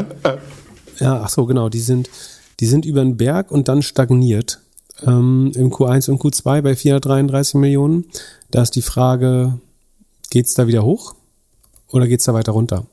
Ja, 1.00 1.22
ach 1.22 1.30
so, 1.30 1.46
genau. 1.46 1.68
Die 1.68 1.82
sind, 1.82 2.10
die 2.62 2.68
sind 2.68 2.86
über 2.86 3.02
den 3.02 3.18
Berg 3.18 3.52
und 3.52 3.68
dann 3.68 3.82
stagniert. 3.82 4.62
Ähm, 5.06 5.52
Im 5.56 5.72
Q1 5.72 6.10
und 6.10 6.22
Q2 6.22 6.62
bei 6.62 6.74
433 6.74 7.56
Millionen. 7.56 8.06
Da 8.50 8.62
ist 8.62 8.78
die 8.78 8.82
Frage, 8.82 9.60
geht's 10.30 10.54
da 10.54 10.68
wieder 10.68 10.86
hoch 10.86 11.16
oder 11.89 12.08
geht's 12.08 12.24
da 12.24 12.34
weiter 12.34 12.54
runter? 12.54 12.86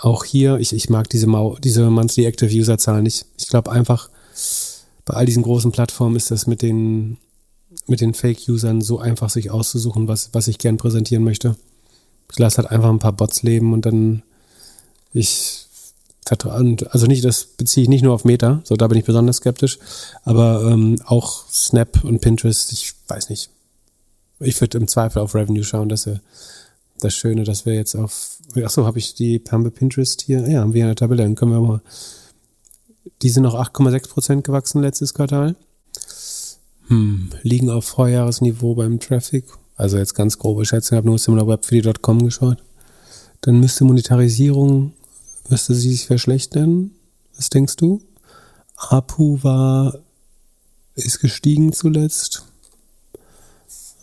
Auch 0.00 0.24
hier, 0.24 0.58
ich, 0.58 0.72
ich 0.72 0.88
mag 0.88 1.08
diese, 1.08 1.26
Mau 1.26 1.56
diese 1.58 1.90
Monthly 1.90 2.24
Active 2.26 2.50
User 2.54 2.78
Zahl 2.78 3.02
nicht. 3.02 3.26
Ich 3.36 3.48
glaube 3.48 3.72
einfach, 3.72 4.08
bei 5.04 5.14
all 5.14 5.26
diesen 5.26 5.42
großen 5.42 5.72
Plattformen 5.72 6.16
ist 6.16 6.30
das 6.30 6.46
mit 6.46 6.62
den, 6.62 7.18
mit 7.86 8.00
den 8.00 8.14
Fake-Usern 8.14 8.80
so 8.80 8.98
einfach, 8.98 9.30
sich 9.30 9.50
auszusuchen, 9.50 10.08
was, 10.08 10.30
was 10.32 10.48
ich 10.48 10.58
gern 10.58 10.76
präsentieren 10.76 11.24
möchte. 11.24 11.56
Ich 12.30 12.38
lasse 12.38 12.58
halt 12.58 12.70
einfach 12.70 12.90
ein 12.90 12.98
paar 12.98 13.12
Bots 13.12 13.42
leben 13.42 13.72
und 13.72 13.86
dann 13.86 14.22
ich 15.12 15.64
also 16.30 17.06
nicht, 17.06 17.24
das 17.24 17.44
beziehe 17.44 17.84
ich 17.84 17.88
nicht 17.88 18.02
nur 18.02 18.14
auf 18.14 18.24
Meta, 18.24 18.60
so 18.64 18.76
da 18.76 18.86
bin 18.86 18.98
ich 18.98 19.04
besonders 19.06 19.36
skeptisch, 19.36 19.78
aber 20.24 20.62
ähm, 20.70 21.00
auch 21.06 21.48
Snap 21.50 22.04
und 22.04 22.20
Pinterest, 22.20 22.70
ich 22.72 22.92
weiß 23.08 23.30
nicht. 23.30 23.48
Ich 24.40 24.60
würde 24.60 24.76
im 24.76 24.88
Zweifel 24.88 25.20
auf 25.20 25.34
Revenue 25.34 25.64
schauen, 25.64 25.88
dass 25.88 26.06
er 26.06 26.20
das 27.00 27.14
Schöne, 27.14 27.44
dass 27.44 27.64
wir 27.64 27.74
jetzt 27.74 27.94
auf, 27.94 28.37
ach 28.56 28.70
so, 28.70 28.86
habe 28.86 28.98
ich 28.98 29.14
die 29.14 29.38
Pampe 29.38 29.70
Pinterest 29.70 30.22
hier, 30.22 30.48
ja, 30.48 30.60
haben 30.60 30.74
wir 30.74 30.82
in 30.82 30.88
der 30.88 30.96
Tabelle, 30.96 31.22
dann 31.22 31.34
können 31.34 31.52
wir 31.52 31.60
mal, 31.60 31.82
die 33.22 33.30
sind 33.30 33.42
noch 33.42 33.54
8,6 33.54 34.08
Prozent 34.08 34.44
gewachsen 34.44 34.82
letztes 34.82 35.14
Quartal, 35.14 35.56
hm, 36.88 37.30
liegen 37.42 37.70
auf 37.70 37.84
Vorjahresniveau 37.84 38.74
beim 38.74 39.00
Traffic, 39.00 39.44
also 39.76 39.98
jetzt 39.98 40.14
ganz 40.14 40.38
grobe 40.38 40.64
Schätzung, 40.64 40.96
habe 40.96 41.06
nur 41.06 41.18
similarweb4.com 41.18 42.24
geschaut, 42.24 42.62
dann 43.40 43.60
müsste 43.60 43.84
Monetarisierung, 43.84 44.92
müsste 45.48 45.74
sie 45.74 45.90
sich 45.90 46.06
verschlechtern, 46.06 46.92
was 47.36 47.50
denkst 47.50 47.76
du? 47.76 48.02
APU 48.76 49.42
war, 49.42 49.98
ist 50.94 51.20
gestiegen 51.20 51.72
zuletzt, 51.72 52.44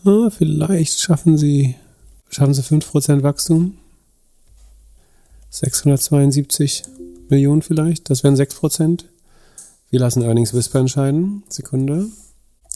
ah, 0.05 0.29
vielleicht 0.29 0.99
schaffen 0.99 1.37
sie 1.37 1.75
Schaffen 2.35 2.53
sie 2.53 2.63
5% 2.63 3.23
Wachstum? 3.23 3.77
672 5.55 6.83
Millionen 7.29 7.61
vielleicht, 7.61 8.09
das 8.09 8.23
wären 8.23 8.35
6%. 8.35 9.05
Wir 9.89 9.99
lassen 10.01 10.23
Earnings 10.23 10.53
Whisper 10.53 10.79
entscheiden. 10.79 11.43
Sekunde. 11.47 12.07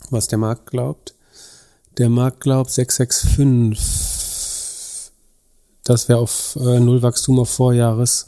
Was 0.10 0.30
der 0.30 0.38
Markt 0.38 0.72
glaubt. 0.72 1.14
Der 1.98 2.08
Markt 2.08 2.40
glaubt 2.40 2.72
665. 2.72 5.12
Das 5.84 6.08
wäre 6.08 6.20
auf 6.20 6.58
äh, 6.62 6.80
Nullwachstum 6.80 7.40
auf 7.40 7.50
Vorjahres, 7.50 8.28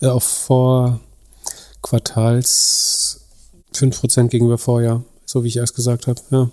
äh, 0.00 0.06
auf 0.06 0.22
Vorquartals 0.22 3.20
5% 3.74 4.28
gegenüber 4.28 4.56
Vorjahr, 4.56 5.04
so 5.26 5.44
wie 5.44 5.48
ich 5.48 5.58
erst 5.58 5.74
gesagt 5.74 6.06
habe, 6.06 6.22
ja. 6.30 6.50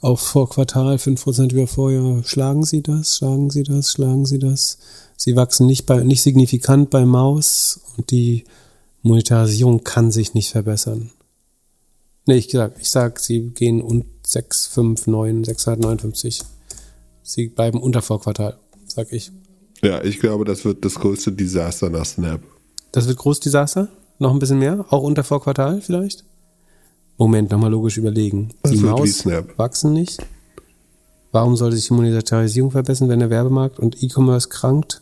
Auf 0.00 0.20
Vorquartal 0.20 0.96
5% 0.96 1.52
über 1.52 1.68
Vorjahr. 1.68 2.24
Schlagen 2.24 2.64
Sie 2.64 2.82
das? 2.82 3.18
Schlagen 3.18 3.50
Sie 3.50 3.62
das? 3.62 3.92
Schlagen 3.92 4.26
Sie 4.26 4.40
das? 4.40 4.78
Sie 5.24 5.36
wachsen 5.36 5.66
nicht, 5.66 5.86
bei, 5.86 6.02
nicht 6.02 6.20
signifikant 6.20 6.90
bei 6.90 7.06
Maus 7.06 7.78
und 7.96 8.10
die 8.10 8.42
Monetarisierung 9.02 9.84
kann 9.84 10.10
sich 10.10 10.34
nicht 10.34 10.50
verbessern. 10.50 11.12
Nee, 12.26 12.38
ich 12.38 12.50
sag, 12.50 12.72
ich 12.80 12.90
sag, 12.90 13.20
sie 13.20 13.50
gehen 13.50 13.82
und 13.82 14.04
6, 14.26 14.66
5, 14.66 15.06
9, 15.06 15.44
659. 15.44 16.42
Sie 17.22 17.46
bleiben 17.46 17.80
unter 17.80 18.02
Vorquartal, 18.02 18.58
sag 18.84 19.12
ich. 19.12 19.30
Ja, 19.80 20.02
ich 20.02 20.18
glaube, 20.18 20.44
das 20.44 20.64
wird 20.64 20.84
das 20.84 20.96
größte 20.96 21.30
Desaster 21.30 21.88
nach 21.88 22.04
Snap. 22.04 22.40
Das 22.90 23.06
wird 23.06 23.18
groß 23.18 23.38
Desaster? 23.38 23.86
Noch 24.18 24.32
ein 24.32 24.40
bisschen 24.40 24.58
mehr? 24.58 24.86
Auch 24.88 25.04
unter 25.04 25.22
Vorquartal 25.22 25.82
vielleicht? 25.82 26.24
Moment, 27.16 27.52
nochmal 27.52 27.70
logisch 27.70 27.96
überlegen. 27.96 28.48
Die 28.68 28.76
Maus 28.76 29.24
wachsen 29.56 29.92
nicht. 29.92 30.18
Warum 31.30 31.54
sollte 31.54 31.76
sich 31.76 31.86
die 31.86 31.94
Monetarisierung 31.94 32.72
verbessern, 32.72 33.08
wenn 33.08 33.20
der 33.20 33.30
Werbemarkt 33.30 33.78
und 33.78 34.02
E-Commerce 34.02 34.48
krankt? 34.48 35.00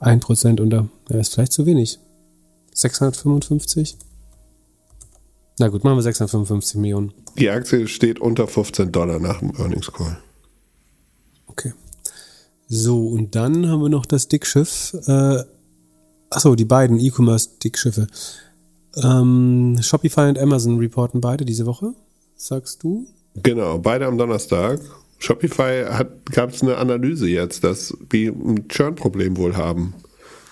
1% 0.00 0.60
unter. 0.60 0.88
Ja, 1.08 1.18
ist 1.18 1.34
vielleicht 1.34 1.52
zu 1.52 1.66
wenig. 1.66 1.98
655? 2.72 3.96
Na 5.58 5.68
gut, 5.68 5.84
machen 5.84 5.96
wir 5.96 6.02
655 6.02 6.80
Millionen. 6.80 7.12
Die 7.38 7.48
Aktie 7.48 7.88
steht 7.88 8.20
unter 8.20 8.46
15 8.46 8.92
Dollar 8.92 9.18
nach 9.18 9.38
dem 9.40 9.54
Earnings 9.56 9.90
Call. 9.90 10.18
Okay. 11.46 11.72
So, 12.68 13.08
und 13.08 13.34
dann 13.34 13.68
haben 13.68 13.80
wir 13.80 13.88
noch 13.88 14.06
das 14.06 14.28
Dickschiff. 14.28 14.94
Äh, 15.06 15.42
achso, 16.30 16.54
die 16.54 16.64
beiden 16.64 16.98
E-Commerce-Dickschiffe. 16.98 18.06
Ähm, 19.02 19.78
Shopify 19.80 20.28
und 20.28 20.38
Amazon 20.38 20.78
reporten 20.78 21.20
beide 21.20 21.44
diese 21.44 21.66
Woche, 21.66 21.92
sagst 22.34 22.82
du? 22.82 23.06
Genau, 23.42 23.78
beide 23.78 24.06
am 24.06 24.18
Donnerstag. 24.18 24.80
Shopify 25.18 25.84
gab 26.32 26.50
es 26.50 26.62
eine 26.62 26.76
Analyse 26.76 27.28
jetzt, 27.28 27.64
dass 27.64 27.96
die 28.12 28.26
ein 28.26 28.68
Churn-Problem 28.68 29.36
wohl 29.36 29.56
haben. 29.56 29.94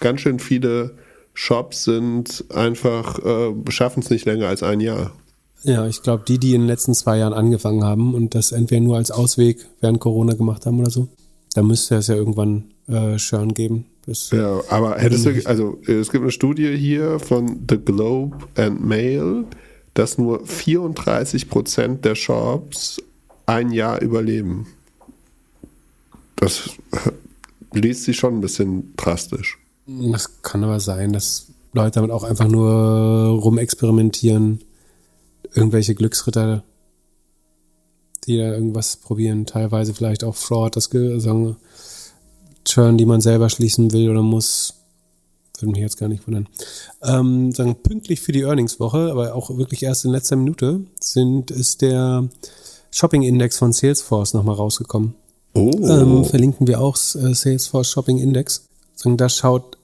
Ganz 0.00 0.20
schön 0.20 0.38
viele 0.38 0.96
Shops 1.34 1.84
sind 1.84 2.44
einfach, 2.54 3.18
äh, 3.18 3.52
schaffen 3.68 4.00
es 4.02 4.10
nicht 4.10 4.24
länger 4.24 4.48
als 4.48 4.62
ein 4.62 4.80
Jahr. 4.80 5.12
Ja, 5.64 5.86
ich 5.86 6.02
glaube, 6.02 6.24
die, 6.28 6.38
die 6.38 6.54
in 6.54 6.62
den 6.62 6.68
letzten 6.68 6.94
zwei 6.94 7.18
Jahren 7.18 7.32
angefangen 7.32 7.84
haben 7.84 8.14
und 8.14 8.34
das 8.34 8.52
entweder 8.52 8.82
nur 8.82 8.96
als 8.96 9.10
Ausweg 9.10 9.66
während 9.80 9.98
Corona 9.98 10.34
gemacht 10.34 10.66
haben 10.66 10.78
oder 10.78 10.90
so, 10.90 11.08
da 11.54 11.62
müsste 11.62 11.96
es 11.96 12.08
ja 12.08 12.14
irgendwann 12.14 12.64
äh, 12.86 13.16
Churn 13.16 13.54
geben. 13.54 13.86
ja, 14.30 14.60
aber 14.68 14.98
hättest 14.98 15.24
du, 15.24 15.30
also 15.46 15.78
es 15.86 16.10
gibt 16.10 16.22
eine 16.22 16.30
Studie 16.30 16.76
hier 16.76 17.18
von 17.18 17.64
The 17.68 17.78
Globe 17.78 18.36
and 18.56 18.84
Mail, 18.84 19.44
dass 19.94 20.18
nur 20.18 20.44
34 20.44 21.48
Prozent 21.48 22.04
der 22.04 22.14
Shops 22.14 23.00
ein 23.46 23.72
Jahr 23.72 24.00
überleben. 24.00 24.66
Das 26.36 26.70
liest 27.72 28.04
sich 28.04 28.16
schon 28.16 28.38
ein 28.38 28.40
bisschen 28.40 28.94
drastisch. 28.96 29.58
Das 29.86 30.42
kann 30.42 30.64
aber 30.64 30.80
sein, 30.80 31.12
dass 31.12 31.46
Leute 31.72 31.92
damit 31.92 32.10
auch 32.10 32.24
einfach 32.24 32.48
nur 32.48 33.40
rumexperimentieren. 33.40 34.60
Irgendwelche 35.52 35.94
Glücksritter, 35.94 36.64
die 38.26 38.38
da 38.38 38.52
irgendwas 38.52 38.96
probieren. 38.96 39.46
Teilweise 39.46 39.94
vielleicht 39.94 40.24
auch 40.24 40.34
Fraud, 40.34 40.76
das 40.76 40.84
sagen, 40.84 41.56
Churn, 42.64 42.96
die 42.96 43.06
man 43.06 43.20
selber 43.20 43.50
schließen 43.50 43.92
will 43.92 44.08
oder 44.08 44.22
muss. 44.22 44.74
Würde 45.58 45.72
mich 45.72 45.80
jetzt 45.80 45.98
gar 45.98 46.08
nicht 46.08 46.26
wundern. 46.26 46.48
Ähm, 47.02 47.52
sagen, 47.52 47.76
pünktlich 47.76 48.20
für 48.20 48.32
die 48.32 48.42
Earnings-Woche, 48.42 49.10
aber 49.10 49.34
auch 49.34 49.56
wirklich 49.56 49.82
erst 49.82 50.04
in 50.04 50.10
letzter 50.10 50.36
Minute, 50.36 50.80
sind, 51.00 51.50
ist 51.50 51.82
der 51.82 52.28
Shopping-Index 52.94 53.58
von 53.58 53.72
Salesforce 53.72 54.34
nochmal 54.34 54.54
rausgekommen. 54.54 55.14
Oh. 55.52 55.72
Ähm, 55.82 56.24
verlinken 56.24 56.68
wir 56.68 56.80
auch 56.80 56.94
äh, 56.94 57.34
Salesforce 57.34 57.90
Shopping 57.90 58.18
Index. 58.18 58.66
Da 59.04 59.28
schaut 59.28 59.78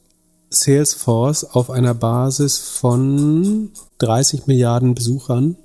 Salesforce 0.50 1.42
auf 1.44 1.70
einer 1.70 1.92
Basis 1.92 2.58
von 2.58 3.72
30 3.98 4.46
Milliarden 4.46 4.94
Besuchern, 4.94 5.56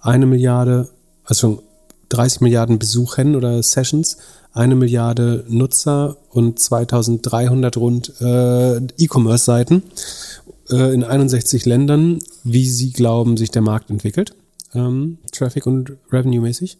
eine 0.00 0.26
Milliarde, 0.26 0.88
also 1.24 1.64
30 2.10 2.40
Milliarden 2.40 2.78
Besuchen 2.78 3.34
oder 3.34 3.60
Sessions, 3.64 4.18
eine 4.52 4.76
Milliarde 4.76 5.44
Nutzer 5.48 6.16
und 6.30 6.60
2300 6.60 7.76
rund 7.76 8.12
äh, 8.20 8.76
E-Commerce-Seiten 8.76 9.82
äh, 10.70 10.94
in 10.94 11.02
61 11.02 11.66
Ländern, 11.66 12.20
wie 12.44 12.68
sie 12.68 12.92
glauben, 12.92 13.36
sich 13.36 13.50
der 13.50 13.62
Markt 13.62 13.90
entwickelt, 13.90 14.34
ähm, 14.76 15.18
Traffic 15.32 15.66
und 15.66 15.96
Revenue-mäßig. 16.12 16.78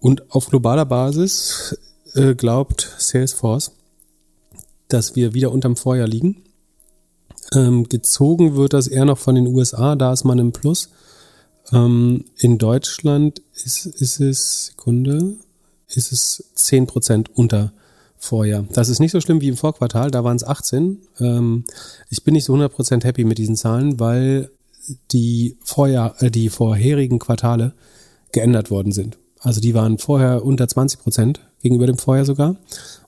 Und 0.00 0.30
auf 0.30 0.48
globaler 0.48 0.86
Basis 0.86 1.78
äh, 2.14 2.34
glaubt 2.34 2.94
Salesforce, 2.98 3.72
dass 4.88 5.14
wir 5.14 5.34
wieder 5.34 5.52
unterm 5.52 5.76
Vorjahr 5.76 6.08
liegen. 6.08 6.42
Ähm, 7.54 7.88
gezogen 7.88 8.56
wird 8.56 8.72
das 8.72 8.86
eher 8.86 9.04
noch 9.04 9.18
von 9.18 9.34
den 9.34 9.46
USA, 9.46 9.96
da 9.96 10.12
ist 10.12 10.24
man 10.24 10.38
im 10.38 10.52
Plus. 10.52 10.90
Ähm, 11.72 12.24
in 12.38 12.58
Deutschland 12.58 13.42
ist, 13.64 13.86
ist 13.86 14.20
es, 14.20 14.66
Sekunde, 14.66 15.36
ist 15.88 16.12
es 16.12 16.44
10% 16.56 17.26
unter 17.34 17.72
Vorjahr. 18.16 18.64
Das 18.72 18.88
ist 18.88 19.00
nicht 19.00 19.12
so 19.12 19.20
schlimm 19.20 19.40
wie 19.40 19.48
im 19.48 19.56
Vorquartal, 19.56 20.10
da 20.10 20.24
waren 20.24 20.36
es 20.36 20.44
18. 20.44 20.98
Ähm, 21.18 21.64
ich 22.08 22.22
bin 22.22 22.34
nicht 22.34 22.44
so 22.44 22.54
100% 22.54 23.04
happy 23.04 23.24
mit 23.24 23.38
diesen 23.38 23.56
Zahlen, 23.56 23.98
weil 23.98 24.50
die, 25.12 25.56
Vorjahr, 25.62 26.20
äh, 26.22 26.30
die 26.30 26.48
vorherigen 26.48 27.18
Quartale 27.18 27.74
geändert 28.32 28.70
worden 28.70 28.92
sind. 28.92 29.18
Also 29.40 29.60
die 29.60 29.74
waren 29.74 29.98
vorher 29.98 30.44
unter 30.44 30.64
20% 30.66 31.40
gegenüber 31.62 31.86
dem 31.86 31.98
Vorjahr 31.98 32.24
sogar. 32.24 32.56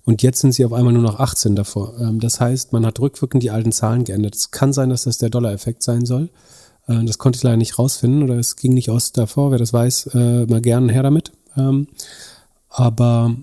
Und 0.04 0.22
jetzt 0.22 0.40
sind 0.40 0.52
sie 0.52 0.64
auf 0.64 0.72
einmal 0.72 0.92
nur 0.92 1.02
noch 1.02 1.20
18 1.20 1.54
davor. 1.54 1.94
Ähm, 2.00 2.20
das 2.20 2.40
heißt, 2.40 2.72
man 2.72 2.84
hat 2.84 2.98
rückwirkend 3.00 3.42
die 3.42 3.50
alten 3.50 3.72
Zahlen 3.72 4.04
geändert. 4.04 4.34
Es 4.34 4.50
kann 4.50 4.72
sein, 4.72 4.90
dass 4.90 5.04
das 5.04 5.18
der 5.18 5.30
Dollar-Effekt 5.30 5.82
sein 5.82 6.06
soll. 6.06 6.30
Äh, 6.88 7.04
das 7.04 7.18
konnte 7.18 7.36
ich 7.36 7.42
leider 7.42 7.56
nicht 7.56 7.78
rausfinden 7.78 8.22
oder 8.22 8.38
es 8.38 8.56
ging 8.56 8.74
nicht 8.74 8.90
aus 8.90 9.12
davor. 9.12 9.50
Wer 9.50 9.59
das 9.59 9.72
weiß, 9.72 10.10
äh, 10.14 10.46
mal 10.46 10.60
gerne 10.60 10.92
her 10.92 11.02
damit. 11.02 11.32
Ähm, 11.56 11.86
aber 12.68 13.36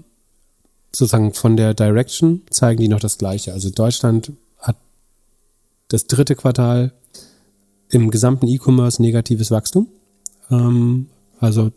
sozusagen 0.93 1.33
von 1.33 1.55
der 1.55 1.73
Direction 1.73 2.41
zeigen 2.49 2.81
die 2.81 2.87
noch 2.87 2.99
das 2.99 3.17
Gleiche. 3.17 3.53
Also 3.53 3.69
Deutschland 3.69 4.33
hat 4.59 4.75
das 5.89 6.07
dritte 6.07 6.35
Quartal 6.35 6.91
im 7.89 8.11
gesamten 8.11 8.47
E-Commerce 8.47 9.01
negatives 9.01 9.51
Wachstum. 9.51 9.87
Ähm, 10.49 11.07
also 11.39 11.71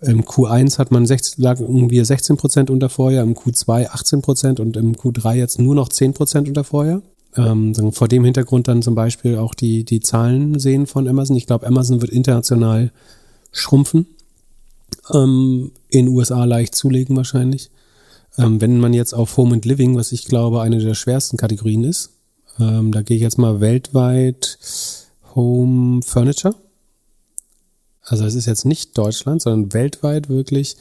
im 0.00 0.22
Q1 0.22 0.78
hat 0.78 0.90
man 0.90 1.06
16, 1.06 1.42
lag 1.42 1.60
irgendwie 1.60 2.02
16 2.02 2.36
Prozent 2.36 2.70
unter 2.70 2.88
Vorjahr, 2.88 3.24
im 3.24 3.34
Q2 3.34 3.88
18 3.88 4.22
Prozent 4.22 4.60
und 4.60 4.76
im 4.76 4.94
Q3 4.94 5.34
jetzt 5.34 5.58
nur 5.58 5.74
noch 5.74 5.88
10 5.88 6.14
Prozent 6.14 6.48
unter 6.48 6.64
Vorjahr. 6.64 7.02
Ähm, 7.36 7.74
vor 7.92 8.08
dem 8.08 8.24
Hintergrund 8.24 8.66
dann 8.66 8.82
zum 8.82 8.94
Beispiel 8.94 9.36
auch 9.36 9.54
die, 9.54 9.84
die 9.84 10.00
Zahlen 10.00 10.58
sehen 10.58 10.86
von 10.86 11.06
Amazon. 11.06 11.36
Ich 11.36 11.46
glaube, 11.46 11.66
Amazon 11.66 12.00
wird 12.00 12.10
international 12.10 12.90
schrumpfen, 13.52 14.06
ähm, 15.12 15.70
in 15.88 16.08
USA 16.08 16.44
leicht 16.44 16.74
zulegen 16.74 17.16
wahrscheinlich. 17.16 17.70
Ähm, 18.38 18.60
wenn 18.60 18.78
man 18.80 18.94
jetzt 18.94 19.12
auf 19.12 19.36
Home 19.36 19.54
and 19.54 19.64
Living, 19.64 19.96
was 19.96 20.12
ich 20.12 20.24
glaube 20.24 20.62
eine 20.62 20.78
der 20.78 20.94
schwersten 20.94 21.36
Kategorien 21.36 21.84
ist, 21.84 22.10
ähm, 22.58 22.90
da 22.90 23.02
gehe 23.02 23.16
ich 23.16 23.22
jetzt 23.22 23.38
mal 23.38 23.60
weltweit 23.60 24.58
Home 25.34 26.02
Furniture 26.02 26.54
also 28.10 28.24
es 28.24 28.34
ist 28.34 28.46
jetzt 28.46 28.64
nicht 28.64 28.98
Deutschland, 28.98 29.42
sondern 29.42 29.72
weltweit 29.72 30.28
wirklich, 30.28 30.76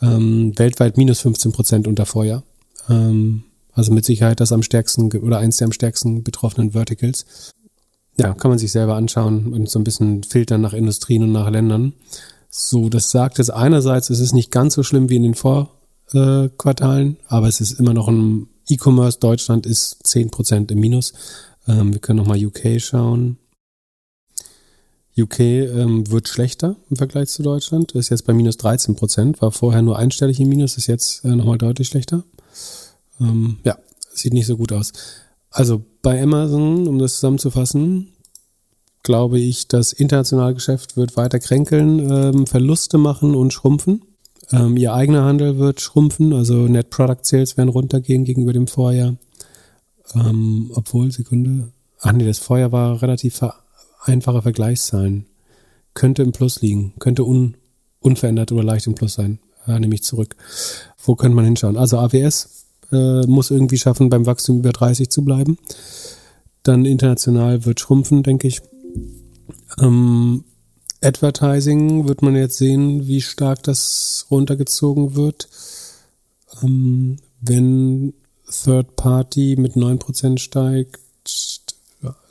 ähm, 0.00 0.52
weltweit 0.56 0.96
minus 0.96 1.20
15 1.20 1.52
Prozent 1.52 1.88
unter 1.88 2.06
Vorjahr. 2.06 2.44
Ähm, 2.88 3.42
also 3.72 3.92
mit 3.92 4.04
Sicherheit 4.04 4.40
das 4.40 4.52
am 4.52 4.62
stärksten 4.62 5.10
oder 5.18 5.38
eins 5.38 5.56
der 5.56 5.66
am 5.66 5.72
stärksten 5.72 6.22
betroffenen 6.22 6.72
Verticals. 6.72 7.52
Ja, 8.18 8.34
kann 8.34 8.50
man 8.50 8.58
sich 8.58 8.72
selber 8.72 8.94
anschauen 8.94 9.52
und 9.52 9.68
so 9.68 9.78
ein 9.78 9.84
bisschen 9.84 10.22
filtern 10.22 10.60
nach 10.60 10.74
Industrien 10.74 11.22
und 11.22 11.32
nach 11.32 11.50
Ländern. 11.50 11.94
So, 12.50 12.88
das 12.88 13.10
sagt 13.10 13.38
es 13.38 13.50
einerseits, 13.50 14.10
es 14.10 14.20
ist 14.20 14.32
nicht 14.32 14.50
ganz 14.50 14.74
so 14.74 14.82
schlimm 14.82 15.08
wie 15.08 15.16
in 15.16 15.22
den 15.22 15.34
Vorquartalen, 15.34 17.16
äh, 17.16 17.22
aber 17.28 17.48
es 17.48 17.60
ist 17.60 17.78
immer 17.80 17.94
noch 17.94 18.08
ein 18.08 18.48
E-Commerce. 18.68 19.18
Deutschland 19.18 19.66
ist 19.66 20.06
10 20.06 20.30
Prozent 20.30 20.70
im 20.70 20.80
Minus. 20.80 21.14
Ähm, 21.66 21.92
wir 21.92 22.00
können 22.00 22.18
nochmal 22.18 22.44
UK 22.44 22.80
schauen. 22.80 23.38
UK 25.18 25.40
ähm, 25.40 26.10
wird 26.10 26.28
schlechter 26.28 26.76
im 26.88 26.96
Vergleich 26.96 27.28
zu 27.28 27.42
Deutschland, 27.42 27.92
ist 27.92 28.10
jetzt 28.10 28.26
bei 28.26 28.32
minus 28.32 28.56
13 28.58 28.96
Prozent, 28.96 29.42
war 29.42 29.50
vorher 29.50 29.82
nur 29.82 29.98
einstellig 29.98 30.40
im 30.40 30.48
Minus, 30.48 30.76
ist 30.76 30.86
jetzt 30.86 31.24
äh, 31.24 31.34
nochmal 31.34 31.58
deutlich 31.58 31.88
schlechter. 31.88 32.22
Ähm, 33.20 33.58
ja, 33.64 33.76
sieht 34.12 34.32
nicht 34.32 34.46
so 34.46 34.56
gut 34.56 34.72
aus. 34.72 34.92
Also 35.50 35.84
bei 36.02 36.22
Amazon, 36.22 36.86
um 36.86 36.98
das 36.98 37.14
zusammenzufassen, 37.14 38.08
glaube 39.02 39.38
ich, 39.40 39.68
das 39.68 39.92
internationale 39.92 40.54
Geschäft 40.54 40.96
wird 40.96 41.16
weiter 41.16 41.38
kränkeln, 41.38 41.98
ähm, 42.10 42.46
Verluste 42.46 42.98
machen 42.98 43.34
und 43.34 43.52
schrumpfen. 43.52 44.02
Ähm, 44.52 44.76
ihr 44.76 44.92
eigener 44.92 45.24
Handel 45.24 45.58
wird 45.58 45.80
schrumpfen, 45.80 46.32
also 46.32 46.54
Net 46.68 46.90
Product 46.90 47.22
Sales 47.22 47.56
werden 47.56 47.68
runtergehen 47.68 48.24
gegenüber 48.24 48.52
dem 48.52 48.66
Vorjahr. 48.66 49.16
Ähm, 50.14 50.70
obwohl, 50.74 51.10
Sekunde. 51.10 51.72
Ach 52.00 52.12
nee, 52.12 52.26
das 52.26 52.38
Vorjahr 52.38 52.72
war 52.72 53.02
relativ 53.02 53.36
ver 53.36 53.54
einfache 54.00 54.42
Vergleichszahlen. 54.42 55.26
Könnte 55.94 56.22
im 56.22 56.32
Plus 56.32 56.62
liegen, 56.62 56.94
könnte 56.98 57.24
un 57.24 57.56
unverändert 58.00 58.50
oder 58.52 58.64
leicht 58.64 58.86
im 58.86 58.94
Plus 58.94 59.14
sein. 59.14 59.40
Ja, 59.66 59.78
nehme 59.78 59.94
ich 59.94 60.02
zurück. 60.02 60.36
Wo 61.04 61.16
könnte 61.16 61.36
man 61.36 61.44
hinschauen? 61.44 61.76
Also 61.76 61.98
AWS 61.98 62.66
äh, 62.92 63.26
muss 63.26 63.50
irgendwie 63.50 63.78
schaffen, 63.78 64.08
beim 64.08 64.26
Wachstum 64.26 64.60
über 64.60 64.72
30 64.72 65.10
zu 65.10 65.22
bleiben. 65.22 65.58
Dann 66.62 66.86
international 66.86 67.64
wird 67.64 67.80
schrumpfen, 67.80 68.22
denke 68.22 68.48
ich. 68.48 68.62
Ähm, 69.80 70.44
Advertising 71.02 72.08
wird 72.08 72.22
man 72.22 72.36
jetzt 72.36 72.58
sehen, 72.58 73.06
wie 73.06 73.20
stark 73.20 73.62
das 73.62 74.26
runtergezogen 74.30 75.14
wird. 75.14 75.48
Ähm, 76.62 77.16
wenn 77.40 78.12
Third 78.50 78.96
Party 78.96 79.56
mit 79.58 79.74
9% 79.74 80.38
steigt, 80.38 81.00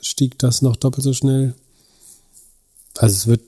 stieg 0.00 0.38
das 0.38 0.62
noch 0.62 0.76
doppelt 0.76 1.04
so 1.04 1.12
schnell. 1.12 1.54
Also 2.98 3.14
es 3.14 3.26
wird 3.26 3.42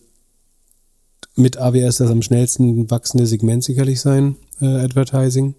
mit 1.34 1.56
AWS 1.56 1.98
das 1.98 2.10
am 2.10 2.22
schnellsten 2.22 2.90
wachsende 2.90 3.26
Segment 3.26 3.64
sicherlich 3.64 4.00
sein, 4.00 4.36
äh, 4.60 4.66
Advertising. 4.66 5.54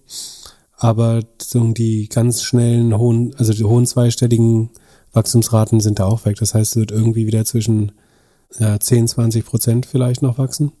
Aber 0.76 1.22
so 1.40 1.72
die 1.72 2.08
ganz 2.08 2.42
schnellen, 2.42 2.96
hohen, 2.98 3.34
also 3.36 3.52
die 3.52 3.64
hohen 3.64 3.86
zweistelligen 3.86 4.70
Wachstumsraten 5.12 5.80
sind 5.80 5.98
da 5.98 6.06
auch 6.06 6.24
weg. 6.24 6.36
Das 6.38 6.54
heißt, 6.54 6.72
es 6.72 6.76
wird 6.76 6.90
irgendwie 6.90 7.26
wieder 7.26 7.44
zwischen 7.44 7.92
ja, 8.58 8.78
10, 8.78 9.08
20 9.08 9.44
Prozent 9.44 9.86
vielleicht 9.86 10.22
noch 10.22 10.38
wachsen. 10.38 10.72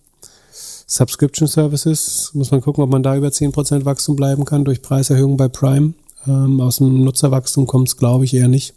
Subscription 0.86 1.48
Services, 1.48 2.30
muss 2.34 2.50
man 2.50 2.60
gucken, 2.60 2.84
ob 2.84 2.90
man 2.90 3.02
da 3.02 3.16
über 3.16 3.32
10 3.32 3.52
Prozent 3.52 3.84
Wachstum 3.84 4.16
bleiben 4.16 4.44
kann 4.44 4.64
durch 4.64 4.82
Preiserhöhungen 4.82 5.36
bei 5.36 5.48
Prime. 5.48 5.94
Ähm, 6.26 6.60
aus 6.60 6.76
dem 6.76 7.04
Nutzerwachstum 7.04 7.66
kommt 7.66 7.88
es, 7.88 7.96
glaube 7.96 8.24
ich, 8.24 8.34
eher 8.34 8.48
nicht. 8.48 8.74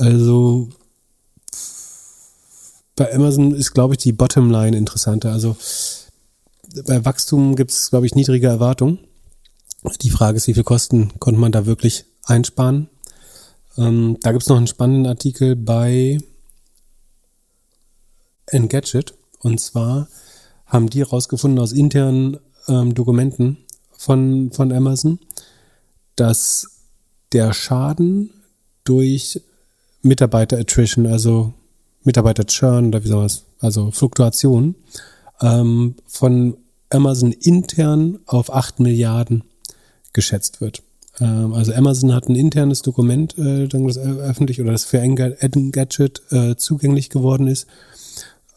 Also 0.00 0.70
bei 2.96 3.14
Amazon 3.14 3.54
ist, 3.54 3.72
glaube 3.72 3.94
ich, 3.94 3.98
die 3.98 4.12
Bottomline 4.12 4.76
interessanter. 4.76 5.30
Also 5.30 5.56
bei 6.86 7.04
Wachstum 7.04 7.54
gibt 7.54 7.70
es, 7.70 7.90
glaube 7.90 8.06
ich, 8.06 8.14
niedrige 8.14 8.46
Erwartungen. 8.46 8.98
Die 10.00 10.10
Frage 10.10 10.38
ist, 10.38 10.46
wie 10.46 10.54
viel 10.54 10.64
Kosten 10.64 11.12
konnte 11.18 11.38
man 11.40 11.52
da 11.52 11.66
wirklich 11.66 12.06
einsparen? 12.24 12.88
Ähm, 13.76 14.16
da 14.22 14.32
gibt 14.32 14.42
es 14.42 14.48
noch 14.48 14.56
einen 14.56 14.66
spannenden 14.66 15.06
Artikel 15.06 15.54
bei 15.54 16.18
Engadget. 18.46 19.14
Und 19.40 19.60
zwar 19.60 20.08
haben 20.64 20.88
die 20.88 21.00
herausgefunden 21.00 21.58
aus 21.58 21.72
internen 21.72 22.38
ähm, 22.68 22.94
Dokumenten 22.94 23.58
von, 23.92 24.50
von 24.50 24.72
Amazon, 24.72 25.18
dass 26.16 26.66
der 27.32 27.52
Schaden 27.52 28.30
durch 28.84 29.40
Mitarbeiter-Attrition, 30.02 31.06
also 31.06 31.52
Mitarbeiter-Churn 32.04 32.88
oder 32.88 33.04
wie 33.04 33.08
soll 33.08 33.22
man 33.22 33.30
also 33.60 33.90
Fluktuation, 33.90 34.74
ähm, 35.40 35.94
von 36.06 36.56
Amazon 36.90 37.32
intern 37.32 38.18
auf 38.26 38.52
8 38.52 38.80
Milliarden 38.80 39.44
geschätzt 40.12 40.60
wird. 40.60 40.82
Ähm, 41.20 41.52
also 41.52 41.72
Amazon 41.72 42.14
hat 42.14 42.28
ein 42.28 42.34
internes 42.36 42.82
Dokument, 42.82 43.36
äh, 43.38 43.68
das 43.68 43.98
öffentlich 43.98 44.60
oder 44.60 44.72
das 44.72 44.84
für 44.84 44.98
Engadget 45.00 46.22
äh, 46.30 46.56
zugänglich 46.56 47.10
geworden 47.10 47.46
ist, 47.46 47.66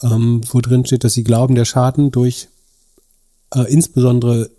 ähm, 0.02 0.41
wo 0.52 0.61
drin 0.61 0.86
steht, 0.86 1.03
dass 1.03 1.14
sie 1.14 1.24
glauben, 1.24 1.56
der 1.56 1.65
Schaden 1.65 2.11
durch 2.11 2.48
äh, 3.53 3.72
insbesondere 3.72 4.49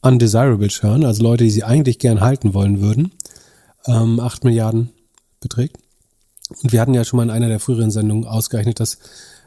undesirable 0.00 0.68
Churn, 0.68 1.04
also 1.04 1.22
Leute, 1.22 1.44
die 1.44 1.50
sie 1.50 1.64
eigentlich 1.64 1.98
gern 1.98 2.20
halten 2.20 2.54
wollen 2.54 2.80
würden, 2.80 3.12
ähm, 3.86 4.20
8 4.20 4.44
Milliarden 4.44 4.90
beträgt. 5.40 5.78
Und 6.62 6.72
wir 6.72 6.80
hatten 6.80 6.94
ja 6.94 7.04
schon 7.04 7.18
mal 7.18 7.24
in 7.24 7.30
einer 7.30 7.48
der 7.48 7.60
früheren 7.60 7.90
Sendungen 7.90 8.26
ausgerechnet, 8.26 8.80
dass 8.80 8.98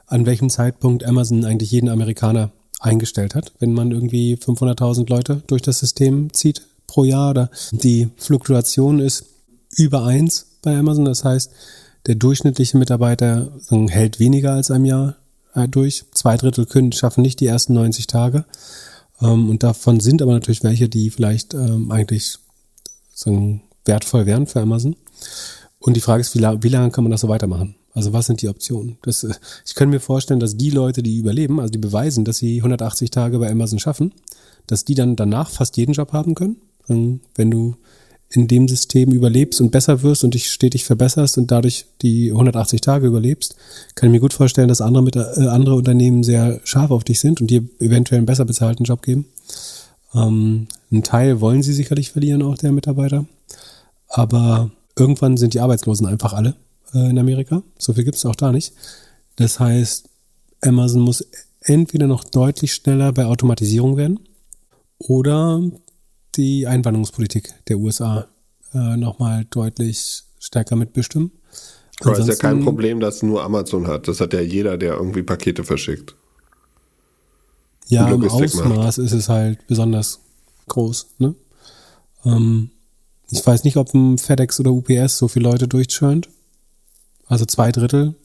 an 0.07 0.26
welchem 0.26 0.49
Zeitpunkt 0.49 1.03
Amazon 1.03 1.45
eigentlich 1.45 1.72
jeden 1.72 1.90
Amerikaner 1.90 2.52
eingestellt 2.80 3.36
hat, 3.36 3.53
wenn 3.60 3.73
man 3.73 3.91
irgendwie 3.91 4.36
500.000 4.36 5.10
Leute 5.10 5.44
durch 5.48 5.61
das 5.61 5.80
System 5.80 6.34
zieht 6.34 6.64
pro 6.88 7.03
Jahr 7.03 7.30
oder 7.30 7.49
die 7.72 8.10
Fluktuation 8.18 8.99
ist 8.99 9.26
über 9.78 10.06
eins 10.06 10.57
bei 10.61 10.76
Amazon. 10.78 11.06
Das 11.06 11.23
heißt, 11.23 11.52
der 12.07 12.15
durchschnittliche 12.15 12.78
Mitarbeiter 12.78 13.52
hält 13.88 14.19
weniger 14.19 14.53
als 14.53 14.72
ein 14.72 14.86
Jahr 14.86 15.15
äh, 15.53 15.68
durch. 15.68 16.06
Zwei 16.14 16.36
Drittel 16.38 16.65
können, 16.65 16.91
schaffen 16.91 17.22
nicht 17.22 17.40
die 17.40 17.48
ersten 17.48 17.73
90 17.73 18.07
Tage. 18.07 18.45
Ähm, 19.22 19.49
und 19.49 19.64
davon 19.64 19.99
sind 19.99 20.22
aber 20.22 20.34
natürlich 20.34 20.64
welche, 20.64 20.90
die 20.90 21.10
vielleicht 21.10 21.53
ähm, 21.53 21.91
eigentlich 21.91 22.38
wertvoll 23.86 24.26
wären 24.26 24.48
für 24.48 24.61
Amazon. 24.61 24.95
Und 25.82 25.95
die 25.98 26.02
Frage 26.02 26.22
ist, 26.22 26.36
wie, 26.36 26.41
wie 26.41 26.70
lange 26.70 26.91
kann 26.91 27.03
man 27.03 27.12
das 27.12 27.22
so 27.22 27.28
weitermachen? 27.28 27.76
Also 27.94 28.14
was 28.14 28.28
sind 28.28 28.41
die 28.41 28.48
Optionen? 28.48 28.98
Das, 29.02 29.24
äh, 29.24 29.34
ich 29.66 29.76
kann 29.76 29.90
mir 29.90 29.99
vorstellen, 29.99 30.40
dass 30.40 30.56
die 30.56 30.70
Leute, 30.70 31.03
die 31.03 31.18
überleben, 31.18 31.60
also 31.60 31.72
die 31.72 31.80
beweisen, 31.80 32.24
dass 32.24 32.38
sie 32.38 32.58
180 32.58 33.10
Tage 33.10 33.40
bei 33.40 33.52
Amazon 33.52 33.80
schaffen, 33.80 34.14
dass 34.68 34.86
die 34.86 34.95
dann 34.95 35.16
danach 35.16 35.49
fast 35.49 35.76
jeden 35.78 35.94
Job 35.94 36.14
haben 36.14 36.36
können. 36.36 36.58
Wenn 36.88 37.52
du 37.52 37.76
in 38.30 38.48
dem 38.48 38.68
System 38.68 39.12
überlebst 39.12 39.60
und 39.60 39.72
besser 39.72 40.03
wirst 40.03 40.24
und 40.24 40.34
dich 40.34 40.52
stetig 40.52 40.86
verbesserst 40.86 41.38
und 41.38 41.52
dadurch 41.52 41.86
die 42.02 42.32
180 42.32 42.82
Tage 42.82 43.08
überlebst, 43.08 43.56
kann 43.95 44.10
ich 44.10 44.14
mir 44.14 44.20
gut 44.22 44.34
vorstellen, 44.34 44.70
dass 44.70 44.82
andere, 44.82 45.03
mit, 45.03 45.16
äh, 45.16 45.48
andere 45.48 45.76
Unternehmen 45.76 46.24
sehr 46.24 46.62
scharf 46.64 46.91
auf 46.91 47.03
dich 47.03 47.20
sind 47.20 47.41
und 47.41 47.48
dir 47.48 47.64
eventuell 47.80 48.20
einen 48.20 48.26
besser 48.26 48.45
bezahlten 48.45 48.86
Job 48.86 49.02
geben. 49.02 49.26
Ähm, 50.14 50.68
einen 50.91 51.03
Teil 51.03 51.41
wollen 51.41 51.64
sie 51.64 51.74
sicherlich 51.74 52.12
verlieren, 52.12 52.41
auch 52.41 52.58
der 52.58 52.72
Mitarbeiter. 52.72 53.26
Aber 54.08 54.72
irgendwann 54.98 55.38
sind 55.38 55.54
die 55.54 55.60
Arbeitslosen 55.60 56.08
einfach 56.08 56.34
alle 56.34 56.56
äh, 56.94 57.10
in 57.10 57.20
Amerika. 57.20 57.64
So 57.78 57.94
viel 57.94 58.04
gibt 58.04 58.18
es 58.18 58.26
auch 58.26 58.36
da 58.36 58.52
nicht. 58.52 58.74
Das 59.36 59.60
heißt, 59.60 60.10
Amazon 60.62 61.02
muss 61.02 61.26
entweder 61.62 62.08
noch 62.08 62.24
deutlich 62.24 62.74
schneller 62.74 63.12
bei 63.14 63.26
Automatisierung 63.26 63.98
werden 63.98 64.20
oder 64.98 65.62
die 66.36 66.68
Einwanderungspolitik 66.68 67.54
der 67.68 67.78
USA 67.78 68.28
äh, 68.74 68.98
nochmal 68.98 69.46
deutlich 69.50 70.24
stärker 70.40 70.76
mitbestimmen. 70.76 71.32
Aber 72.04 72.18
ist 72.18 72.28
ja 72.28 72.36
kein 72.36 72.64
Problem, 72.64 73.00
dass 73.00 73.22
nur 73.22 73.44
Amazon 73.44 73.88
hat. 73.88 74.08
Das 74.08 74.22
hat 74.22 74.34
ja 74.34 74.42
jeder, 74.42 74.78
der 74.78 74.96
irgendwie 74.96 75.22
Pakete 75.22 75.64
verschickt. 75.64 76.16
Ja, 77.88 78.10
im 78.10 78.24
Ausmaß 78.24 78.56
macht. 78.66 78.98
ist 78.98 79.12
es 79.12 79.30
halt 79.30 79.68
besonders 79.68 80.22
groß. 80.68 81.08
Ne? 81.20 81.36
Ähm, 82.26 82.72
ich 83.32 83.45
weiß 83.45 83.64
nicht, 83.64 83.78
ob 83.78 83.94
ein 83.94 84.18
FedEx 84.18 84.60
oder 84.60 84.72
UPS 84.72 85.18
so 85.18 85.28
viele 85.28 85.49
Leute 85.49 85.68
durchchurnt. 85.68 86.30
Also 87.28 87.45
zwei 87.45 87.72
Drittel 87.72 88.16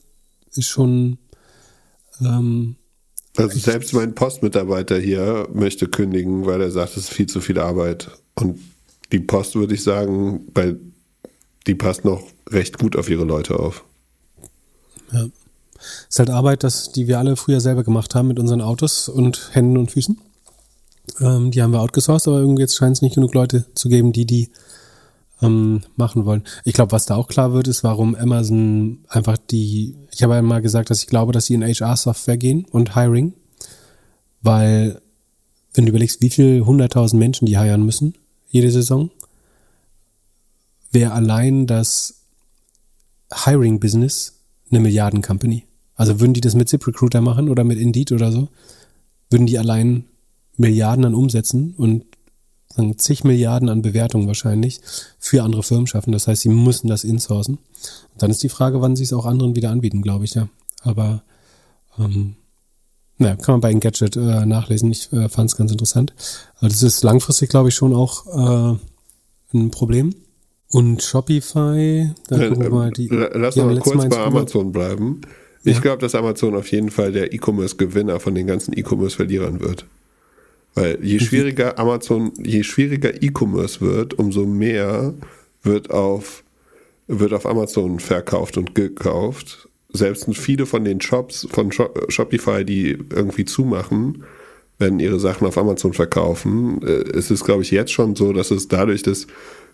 ist 0.53 0.67
schon. 0.67 1.17
Ähm, 2.21 2.75
also 3.37 3.57
selbst 3.57 3.93
mein 3.93 4.15
Postmitarbeiter 4.15 4.99
hier 4.99 5.47
möchte 5.53 5.87
kündigen, 5.87 6.45
weil 6.45 6.59
er 6.61 6.71
sagt, 6.71 6.97
es 6.97 7.05
ist 7.05 7.13
viel 7.13 7.27
zu 7.27 7.39
viel 7.39 7.59
Arbeit. 7.59 8.09
Und 8.35 8.59
die 9.11 9.19
Post 9.19 9.55
würde 9.55 9.75
ich 9.75 9.83
sagen, 9.83 10.47
bei, 10.53 10.75
die 11.67 11.75
passt 11.75 12.03
noch 12.03 12.23
recht 12.49 12.77
gut 12.77 12.95
auf 12.95 13.09
ihre 13.09 13.23
Leute 13.23 13.59
auf. 13.59 13.85
Ja. 15.13 15.27
Es 15.77 16.15
ist 16.15 16.19
halt 16.19 16.31
Arbeit, 16.31 16.63
das, 16.63 16.91
die 16.91 17.07
wir 17.07 17.19
alle 17.19 17.35
früher 17.35 17.61
selber 17.61 17.83
gemacht 17.83 18.15
haben 18.15 18.27
mit 18.27 18.39
unseren 18.39 18.61
Autos 18.61 19.07
und 19.07 19.51
Händen 19.53 19.77
und 19.77 19.91
Füßen. 19.91 20.19
Ähm, 21.21 21.51
die 21.51 21.61
haben 21.61 21.71
wir 21.71 21.81
outgesourced, 21.81 22.27
aber 22.27 22.39
irgendwie 22.39 22.63
jetzt 22.63 22.75
scheint 22.75 22.97
es 22.97 23.01
nicht 23.01 23.15
genug 23.15 23.33
Leute 23.33 23.65
zu 23.75 23.87
geben, 23.87 24.11
die 24.11 24.25
die 24.25 24.49
ähm, 25.41 25.81
machen 25.95 26.25
wollen. 26.25 26.43
Ich 26.63 26.73
glaube, 26.73 26.91
was 26.91 27.05
da 27.05 27.15
auch 27.15 27.27
klar 27.27 27.53
wird, 27.53 27.67
ist, 27.67 27.83
warum 27.83 28.15
Amazon 28.15 28.99
einfach 29.07 29.37
die, 29.37 29.95
ich 30.11 30.23
habe 30.23 30.35
einmal 30.35 30.61
gesagt, 30.61 30.89
dass 30.89 31.01
ich 31.01 31.07
glaube, 31.07 31.31
dass 31.31 31.45
sie 31.45 31.53
in 31.53 31.63
HR-Software 31.63 32.37
gehen 32.37 32.65
und 32.71 32.95
Hiring, 32.95 33.33
weil 34.41 35.01
wenn 35.73 35.85
du 35.85 35.91
überlegst, 35.91 36.21
wie 36.21 36.29
viele 36.29 36.65
hunderttausend 36.65 37.19
Menschen 37.19 37.45
die 37.45 37.59
hiren 37.59 37.85
müssen, 37.85 38.15
jede 38.49 38.71
Saison, 38.71 39.11
wäre 40.91 41.11
allein 41.11 41.67
das 41.67 42.21
Hiring-Business 43.31 44.39
eine 44.71 44.79
Milliarden-Company. 44.79 45.65
Also 45.95 46.19
würden 46.19 46.33
die 46.33 46.41
das 46.41 46.55
mit 46.55 46.69
ZipRecruiter 46.69 47.21
machen 47.21 47.49
oder 47.49 47.63
mit 47.63 47.77
Indeed 47.77 48.11
oder 48.11 48.31
so, 48.31 48.49
würden 49.29 49.45
die 49.45 49.59
allein 49.59 50.05
Milliarden 50.55 51.05
an 51.05 51.13
Umsätzen 51.13 51.75
und 51.75 52.05
sagen, 52.77 52.97
zig 52.97 53.23
Milliarden 53.23 53.69
an 53.69 53.81
Bewertungen 53.81 54.27
wahrscheinlich 54.27 54.81
für 55.19 55.43
andere 55.43 55.63
Firmen 55.63 55.87
schaffen. 55.87 56.11
Das 56.11 56.27
heißt, 56.27 56.41
sie 56.41 56.49
müssen 56.49 56.87
das 56.87 57.03
insourcen. 57.03 57.55
Und 57.55 58.21
dann 58.21 58.31
ist 58.31 58.43
die 58.43 58.49
Frage, 58.49 58.81
wann 58.81 58.95
sie 58.95 59.03
es 59.03 59.13
auch 59.13 59.25
anderen 59.25 59.55
wieder 59.55 59.71
anbieten, 59.71 60.01
glaube 60.01 60.25
ich, 60.25 60.35
ja. 60.35 60.47
Aber 60.81 61.23
ähm, 61.99 62.35
naja, 63.17 63.35
kann 63.35 63.53
man 63.53 63.61
bei 63.61 63.71
Engadget 63.71 64.15
äh, 64.15 64.45
nachlesen. 64.45 64.91
Ich 64.91 65.11
äh, 65.11 65.27
fand 65.29 65.49
es 65.49 65.57
ganz 65.57 65.71
interessant. 65.71 66.13
Aber 66.59 66.69
das 66.69 66.83
ist 66.83 67.03
langfristig, 67.03 67.49
glaube 67.49 67.69
ich, 67.69 67.75
schon 67.75 67.93
auch 67.93 68.25
äh, 68.27 68.77
ein 69.53 69.71
Problem. 69.71 70.15
Und 70.69 71.01
Shopify, 71.01 72.11
da 72.27 72.37
gucken 72.37 72.61
wir 72.61 72.69
mal 72.69 72.91
die. 72.91 73.07
Lass 73.07 73.55
die 73.55 73.61
mal 73.61 73.79
kurz 73.79 74.09
bei 74.09 74.19
Amazon 74.19 74.71
bleiben. 74.71 75.21
Ich 75.63 75.75
ja. 75.75 75.81
glaube, 75.81 75.99
dass 75.99 76.13
Amazon 76.13 76.55
auf 76.55 76.71
jeden 76.71 76.91
Fall 76.91 77.11
der 77.11 77.33
E-Commerce-Gewinner 77.33 78.19
von 78.19 78.35
den 78.35 78.47
ganzen 78.47 78.77
E-Commerce-Verlierern 78.77 79.61
wird. 79.61 79.85
Weil 80.77 80.99
je 81.01 81.19
schwieriger 81.19 81.79
Amazon, 81.79 82.31
je 82.37 82.61
schwieriger 82.61 83.23
E-Commerce 83.23 83.81
wird, 83.81 84.13
umso 84.13 84.45
mehr 84.45 85.15
wird 85.63 85.89
auf, 85.89 86.43
wird 87.07 87.33
auf 87.33 87.47
Amazon 87.47 87.99
verkauft 87.99 88.57
und 88.57 88.75
gekauft. 88.75 89.69
Selbst 89.89 90.27
viele 90.35 90.67
von 90.67 90.83
den 90.83 91.01
Shops 91.01 91.47
von 91.49 91.71
Shopify, 91.71 92.63
die 92.63 92.89
irgendwie 93.09 93.45
zumachen, 93.45 94.23
werden 94.77 94.99
ihre 94.99 95.19
Sachen 95.19 95.47
auf 95.47 95.57
Amazon 95.57 95.93
verkaufen. 95.93 96.79
Äh, 96.83 97.17
es 97.17 97.31
ist, 97.31 97.43
glaube 97.43 97.63
ich, 97.63 97.71
jetzt 97.71 97.91
schon 97.91 98.15
so, 98.15 98.31
dass 98.31 98.51
es 98.51 98.67
dadurch, 98.67 99.01
dass 99.01 99.25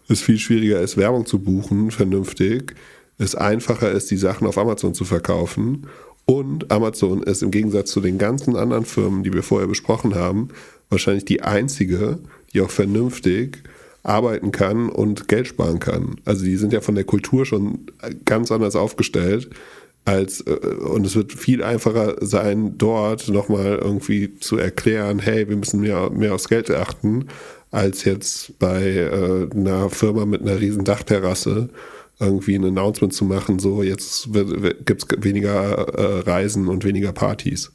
es 0.08 0.22
viel 0.22 0.40
schwieriger 0.40 0.80
ist, 0.80 0.96
Werbung 0.96 1.26
zu 1.26 1.40
buchen, 1.40 1.92
vernünftig, 1.92 2.76
es 3.18 3.36
einfacher 3.36 3.92
ist, 3.92 4.10
die 4.10 4.18
Sachen 4.18 4.48
auf 4.48 4.58
Amazon 4.58 4.94
zu 4.94 5.04
verkaufen. 5.04 5.88
Und 6.26 6.72
Amazon 6.72 7.22
ist 7.24 7.44
im 7.44 7.52
Gegensatz 7.52 7.92
zu 7.92 8.00
den 8.00 8.18
ganzen 8.18 8.56
anderen 8.56 8.86
Firmen, 8.86 9.24
die 9.24 9.34
wir 9.34 9.44
vorher 9.44 9.68
besprochen 9.68 10.16
haben, 10.16 10.48
wahrscheinlich 10.94 11.26
die 11.26 11.42
einzige, 11.42 12.20
die 12.54 12.62
auch 12.62 12.72
vernünftig 12.72 13.64
arbeiten 14.04 14.52
kann 14.52 14.90
und 14.90 15.28
Geld 15.28 15.48
sparen 15.48 15.80
kann. 15.80 16.16
Also 16.26 16.44
die 16.44 16.58
sind 16.58 16.74
ja 16.74 16.82
von 16.82 16.96
der 16.96 17.06
Kultur 17.06 17.46
schon 17.46 17.88
ganz 18.26 18.52
anders 18.52 18.76
aufgestellt 18.76 19.50
als 20.06 20.42
äh, 20.42 20.52
und 20.52 21.06
es 21.06 21.16
wird 21.16 21.34
viel 21.34 21.64
einfacher 21.64 22.16
sein, 22.22 22.78
dort 22.78 23.30
nochmal 23.30 23.80
irgendwie 23.82 24.38
zu 24.40 24.58
erklären, 24.58 25.20
hey, 25.20 25.48
wir 25.48 25.56
müssen 25.56 25.82
mehr, 25.82 26.10
mehr 26.10 26.34
aufs 26.34 26.50
Geld 26.50 26.70
achten, 26.72 27.28
als 27.72 28.04
jetzt 28.04 28.60
bei 28.60 28.84
äh, 28.84 29.50
einer 29.56 29.90
Firma 29.90 30.26
mit 30.26 30.42
einer 30.42 30.60
riesen 30.60 30.84
Dachterrasse 30.84 31.70
irgendwie 32.20 32.56
ein 32.56 32.66
Announcement 32.66 33.14
zu 33.14 33.26
machen, 33.26 33.60
so 33.60 33.82
jetzt 33.82 34.30
gibt 34.86 35.04
es 35.04 35.24
weniger 35.24 35.88
äh, 35.98 36.20
Reisen 36.30 36.68
und 36.68 36.86
weniger 36.86 37.12
Partys. 37.12 37.72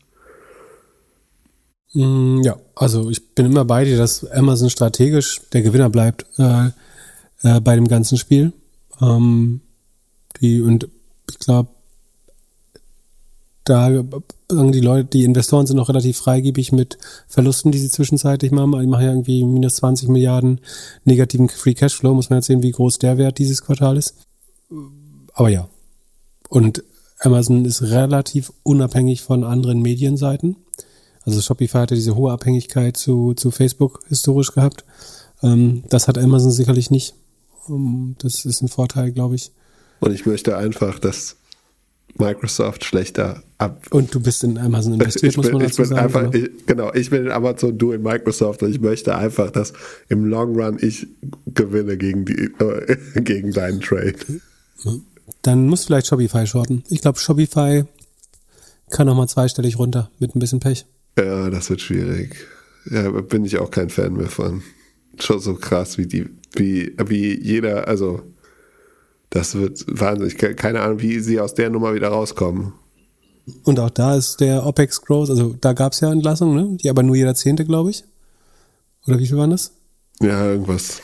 Mm, 1.94 2.42
ja, 2.42 2.56
also 2.74 3.10
ich 3.10 3.34
bin 3.34 3.46
immer 3.46 3.64
bei 3.64 3.84
dir, 3.84 3.96
dass 3.96 4.24
Amazon 4.30 4.70
strategisch 4.70 5.40
der 5.52 5.62
Gewinner 5.62 5.90
bleibt 5.90 6.26
äh, 6.38 6.68
äh, 7.42 7.60
bei 7.60 7.74
dem 7.74 7.88
ganzen 7.88 8.18
Spiel. 8.18 8.52
Ähm, 9.00 9.60
die, 10.40 10.60
und 10.60 10.88
ich 11.30 11.38
glaube, 11.38 11.70
da 13.64 13.90
sagen 14.50 14.72
die 14.72 14.80
Leute, 14.80 15.08
die 15.10 15.24
Investoren 15.24 15.66
sind 15.66 15.76
noch 15.76 15.88
relativ 15.88 16.16
freigebig 16.16 16.72
mit 16.72 16.96
Verlusten, 17.26 17.70
die 17.70 17.78
sie 17.78 17.90
zwischenzeitlich 17.90 18.50
machen. 18.50 18.80
Die 18.80 18.86
machen 18.86 19.04
ja 19.04 19.10
irgendwie 19.10 19.44
minus 19.44 19.76
20 19.76 20.08
Milliarden 20.08 20.60
negativen 21.04 21.48
Free 21.48 21.74
Cashflow. 21.74 22.14
Muss 22.14 22.30
man 22.30 22.38
jetzt 22.38 22.46
sehen, 22.46 22.62
wie 22.62 22.70
groß 22.70 22.98
der 22.98 23.18
Wert 23.18 23.38
dieses 23.38 23.62
Quartal 23.62 23.98
ist. 23.98 24.14
Aber 25.34 25.50
ja. 25.50 25.68
Und 26.48 26.82
Amazon 27.18 27.64
ist 27.64 27.82
relativ 27.82 28.52
unabhängig 28.62 29.22
von 29.22 29.44
anderen 29.44 29.82
Medienseiten. 29.82 30.56
Also 31.28 31.42
Shopify 31.42 31.76
hatte 31.76 31.94
diese 31.94 32.16
hohe 32.16 32.32
Abhängigkeit 32.32 32.96
zu, 32.96 33.34
zu 33.34 33.50
Facebook 33.50 34.00
historisch 34.08 34.50
gehabt. 34.52 34.86
Ähm, 35.42 35.84
das 35.90 36.08
hat 36.08 36.16
Amazon 36.16 36.50
sicherlich 36.50 36.90
nicht. 36.90 37.12
Um, 37.66 38.16
das 38.18 38.46
ist 38.46 38.62
ein 38.62 38.68
Vorteil, 38.68 39.12
glaube 39.12 39.34
ich. 39.34 39.52
Und 40.00 40.14
ich 40.14 40.24
möchte 40.24 40.56
einfach, 40.56 40.98
dass 40.98 41.36
Microsoft 42.16 42.82
schlechter 42.82 43.42
ab. 43.58 43.88
Und 43.90 44.14
du 44.14 44.20
bist 44.20 44.42
in 44.42 44.56
Amazon 44.56 44.94
investiert, 44.94 45.34
bin, 45.34 45.42
muss 45.42 45.52
man 45.52 45.60
dazu 45.60 45.84
sagen. 45.84 46.00
Einfach, 46.00 46.32
ich, 46.32 46.48
genau, 46.64 46.94
ich 46.94 47.10
bin 47.10 47.26
in 47.26 47.30
Amazon, 47.30 47.76
du 47.76 47.92
in 47.92 48.02
Microsoft 48.02 48.62
und 48.62 48.70
ich 48.70 48.80
möchte 48.80 49.14
einfach, 49.14 49.50
dass 49.50 49.74
im 50.08 50.24
Long 50.24 50.58
Run 50.58 50.78
ich 50.80 51.08
gewinne 51.52 51.98
gegen, 51.98 52.24
die, 52.24 52.50
äh, 52.58 52.96
gegen 53.20 53.52
deinen 53.52 53.82
Trade. 53.82 54.14
Dann 55.42 55.66
muss 55.66 55.84
vielleicht 55.84 56.06
Shopify 56.06 56.46
shorten. 56.46 56.84
Ich 56.88 57.02
glaube, 57.02 57.18
Shopify 57.18 57.84
kann 58.88 59.06
nochmal 59.06 59.28
zweistellig 59.28 59.78
runter 59.78 60.10
mit 60.18 60.34
ein 60.34 60.38
bisschen 60.38 60.60
Pech. 60.60 60.86
Ja, 61.18 61.50
das 61.50 61.68
wird 61.68 61.80
schwierig. 61.80 62.36
Ja, 62.90 63.10
bin 63.10 63.44
ich 63.44 63.58
auch 63.58 63.70
kein 63.70 63.90
Fan 63.90 64.14
mehr 64.14 64.28
von. 64.28 64.62
Schon 65.18 65.40
so 65.40 65.54
krass, 65.54 65.98
wie 65.98 66.06
die, 66.06 66.26
wie, 66.54 66.94
wie 67.06 67.42
jeder, 67.42 67.88
also 67.88 68.22
das 69.30 69.56
wird 69.56 69.84
wahnsinnig. 69.88 70.38
Keine 70.56 70.80
Ahnung, 70.80 71.00
wie 71.00 71.18
sie 71.18 71.40
aus 71.40 71.54
der 71.54 71.70
Nummer 71.70 71.92
wieder 71.94 72.08
rauskommen. 72.08 72.72
Und 73.64 73.80
auch 73.80 73.90
da 73.90 74.14
ist 74.14 74.40
der 74.40 74.64
OPEX 74.64 75.02
Growth, 75.02 75.30
also 75.30 75.56
da 75.60 75.72
gab 75.72 75.92
es 75.92 76.00
ja 76.00 76.12
Entlassungen, 76.12 76.54
ne? 76.54 76.76
Die 76.76 76.90
aber 76.90 77.02
nur 77.02 77.16
jeder 77.16 77.34
Zehnte, 77.34 77.64
glaube 77.64 77.90
ich. 77.90 78.04
Oder 79.06 79.18
wie 79.18 79.26
viel 79.26 79.36
waren 79.36 79.50
das? 79.50 79.72
Ja, 80.20 80.46
irgendwas. 80.50 81.00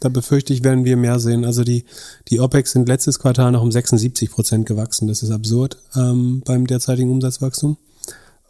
Da 0.00 0.08
befürchte 0.08 0.52
ich, 0.52 0.64
werden 0.64 0.84
wir 0.84 0.96
mehr 0.96 1.20
sehen. 1.20 1.44
Also 1.44 1.64
die, 1.64 1.84
die 2.28 2.40
OPEX 2.40 2.72
sind 2.72 2.88
letztes 2.88 3.18
Quartal 3.18 3.52
noch 3.52 3.62
um 3.62 3.70
76 3.70 4.30
Prozent 4.30 4.66
gewachsen. 4.66 5.08
Das 5.08 5.22
ist 5.22 5.30
absurd 5.30 5.78
ähm, 5.94 6.42
beim 6.44 6.66
derzeitigen 6.66 7.10
Umsatzwachstum. 7.10 7.76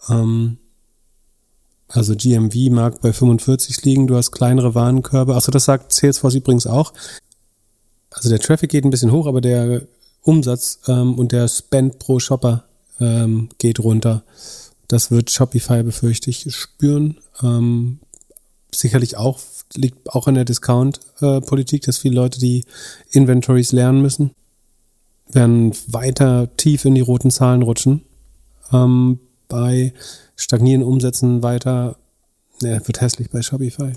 Ähm, 0.09 0.59
also 1.89 2.15
GMV 2.17 2.71
mag 2.71 3.01
bei 3.01 3.13
45 3.13 3.85
liegen, 3.85 4.07
du 4.07 4.17
hast 4.17 4.33
kleinere 4.33 4.75
Warenkörbe. 4.75 5.35
Achso, 5.35 5.51
das 5.51 5.65
sagt 5.65 5.93
Salesforce 5.93 6.35
übrigens 6.35 6.67
auch. 6.67 6.93
Also 8.11 8.29
der 8.29 8.41
Traffic 8.41 8.71
geht 8.71 8.85
ein 8.85 8.91
bisschen 8.91 9.13
hoch, 9.13 9.27
aber 9.27 9.41
der 9.41 9.83
Umsatz 10.23 10.81
ähm, 10.89 11.19
und 11.19 11.33
der 11.33 11.49
Spend 11.49 11.99
pro 11.99 12.19
Shopper 12.19 12.65
ähm, 13.01 13.49
geht 13.59 13.79
runter. 13.79 14.25
Das 14.89 15.11
wird 15.11 15.31
Shopify, 15.31 15.83
befürchte 15.83 16.31
ich, 16.31 16.53
spüren. 16.55 17.19
Ähm, 17.43 18.01
sicherlich 18.73 19.17
auch, 19.17 19.41
liegt 19.75 20.11
auch 20.11 20.29
in 20.29 20.35
der 20.35 20.45
Discount-Politik, 20.45 21.83
dass 21.83 21.99
viele 21.99 22.17
Leute 22.17 22.39
die 22.41 22.65
Inventories 23.11 23.73
lernen 23.73 24.03
müssen, 24.03 24.33
werden 25.29 25.73
weiter 25.89 26.49
tief 26.57 26.85
in 26.85 26.95
die 26.95 27.01
roten 27.01 27.31
Zahlen 27.31 27.63
rutschen. 27.63 28.03
Ähm, 28.73 29.21
bei 29.49 29.93
stagnierenden 30.37 30.89
Umsätzen 30.89 31.43
weiter, 31.43 31.97
ja, 32.63 32.87
wird 32.87 33.01
hässlich 33.01 33.31
bei 33.31 33.43
Shopify. 33.43 33.93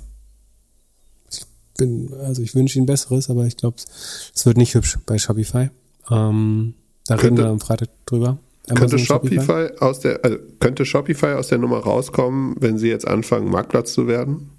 Ich 1.32 1.46
bin, 1.78 2.14
also 2.24 2.42
ich 2.42 2.56
wünsche 2.56 2.78
Ihnen 2.78 2.86
Besseres, 2.86 3.30
aber 3.30 3.46
ich 3.46 3.58
glaube, 3.58 3.78
es 3.78 4.46
wird 4.46 4.58
nicht 4.58 4.76
hübsch 4.76 4.98
bei 5.06 5.18
Shopify. 5.18 5.70
Ähm, 6.10 6.74
da 7.06 7.16
könnte, 7.16 7.26
reden 7.26 7.38
wir 7.38 7.46
am 7.48 7.60
Freitag 7.60 7.90
drüber. 8.06 8.38
könnte 8.68 9.00
Shopify, 9.00 9.36
Shopify, 9.36 9.78
aus 9.80 10.00
der, 10.00 10.24
also 10.24 10.38
könnte 10.60 10.86
Shopify 10.86 11.34
aus 11.34 11.48
der 11.48 11.58
Nummer 11.58 11.80
rauskommen, 11.80 12.56
wenn 12.60 12.78
sie 12.78 12.90
jetzt 12.90 13.08
anfangen, 13.08 13.50
Marktplatz 13.50 13.94
zu 13.94 14.08
werden? 14.08 14.50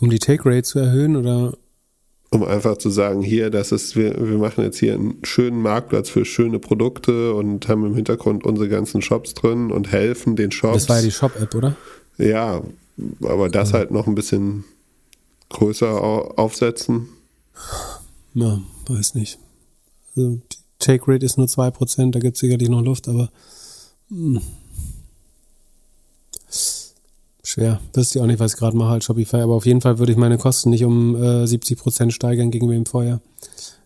Um 0.00 0.10
die 0.10 0.18
Take 0.18 0.44
Rate 0.46 0.64
zu 0.64 0.78
erhöhen 0.80 1.16
oder 1.16 1.54
um 2.34 2.44
einfach 2.44 2.78
zu 2.78 2.90
sagen, 2.90 3.22
hier, 3.22 3.50
das 3.50 3.72
ist, 3.72 3.96
wir, 3.96 4.14
wir 4.16 4.38
machen 4.38 4.64
jetzt 4.64 4.78
hier 4.78 4.94
einen 4.94 5.18
schönen 5.22 5.60
Marktplatz 5.60 6.10
für 6.10 6.24
schöne 6.24 6.58
Produkte 6.58 7.34
und 7.34 7.68
haben 7.68 7.86
im 7.86 7.94
Hintergrund 7.94 8.44
unsere 8.44 8.68
ganzen 8.68 9.02
Shops 9.02 9.34
drin 9.34 9.70
und 9.70 9.92
helfen 9.92 10.36
den 10.36 10.50
Shops. 10.50 10.86
Das 10.86 10.88
war 10.88 10.96
ja 10.96 11.02
die 11.02 11.10
Shop-App, 11.10 11.54
oder? 11.54 11.76
Ja, 12.18 12.62
aber 13.22 13.48
das 13.48 13.70
ja. 13.70 13.78
halt 13.78 13.90
noch 13.90 14.06
ein 14.06 14.14
bisschen 14.14 14.64
größer 15.50 15.88
aufsetzen. 16.38 17.08
Ja, 18.34 18.60
weiß 18.88 19.14
nicht. 19.14 19.38
Also 20.16 20.40
die 20.52 20.56
Take 20.78 21.04
Rate 21.06 21.24
ist 21.24 21.38
nur 21.38 21.46
2%, 21.46 22.10
da 22.10 22.18
gibt 22.18 22.34
es 22.34 22.40
sicherlich 22.40 22.68
noch 22.68 22.82
Luft, 22.82 23.08
aber 23.08 23.30
mh. 24.10 24.40
Schwer. 27.46 27.78
Wisst 27.92 28.16
ihr 28.16 28.22
auch 28.22 28.26
nicht, 28.26 28.40
was 28.40 28.54
ich 28.54 28.58
gerade 28.58 28.76
mache 28.76 28.94
als 28.94 29.04
Shopify, 29.04 29.36
aber 29.36 29.54
auf 29.54 29.66
jeden 29.66 29.82
Fall 29.82 29.98
würde 29.98 30.10
ich 30.10 30.18
meine 30.18 30.38
Kosten 30.38 30.70
nicht 30.70 30.82
um 30.82 31.14
äh, 31.14 31.46
70 31.46 31.78
Prozent 31.78 32.12
steigern 32.14 32.50
gegenüber 32.50 32.74
dem 32.74 32.86
Vorjahr. 32.86 33.20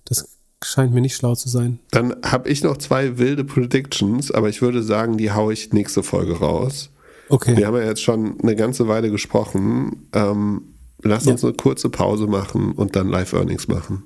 Das 0.04 0.28
scheint 0.62 0.94
mir 0.94 1.00
nicht 1.00 1.16
schlau 1.16 1.34
zu 1.34 1.48
sein. 1.48 1.80
Dann 1.90 2.14
habe 2.24 2.48
ich 2.48 2.62
noch 2.62 2.76
zwei 2.76 3.18
wilde 3.18 3.42
Predictions, 3.42 4.30
aber 4.30 4.48
ich 4.48 4.62
würde 4.62 4.84
sagen, 4.84 5.18
die 5.18 5.32
haue 5.32 5.52
ich 5.52 5.72
nächste 5.72 6.04
Folge 6.04 6.38
raus. 6.38 6.90
Okay. 7.28 7.56
Wir 7.56 7.66
haben 7.66 7.76
ja 7.76 7.84
jetzt 7.84 8.02
schon 8.02 8.40
eine 8.40 8.54
ganze 8.54 8.86
Weile 8.86 9.10
gesprochen. 9.10 10.08
Ähm, 10.12 10.62
lass 11.02 11.26
uns 11.26 11.42
ja. 11.42 11.48
eine 11.48 11.56
kurze 11.56 11.90
Pause 11.90 12.28
machen 12.28 12.72
und 12.72 12.94
dann 12.94 13.08
Live-Earnings 13.08 13.66
machen. 13.66 14.04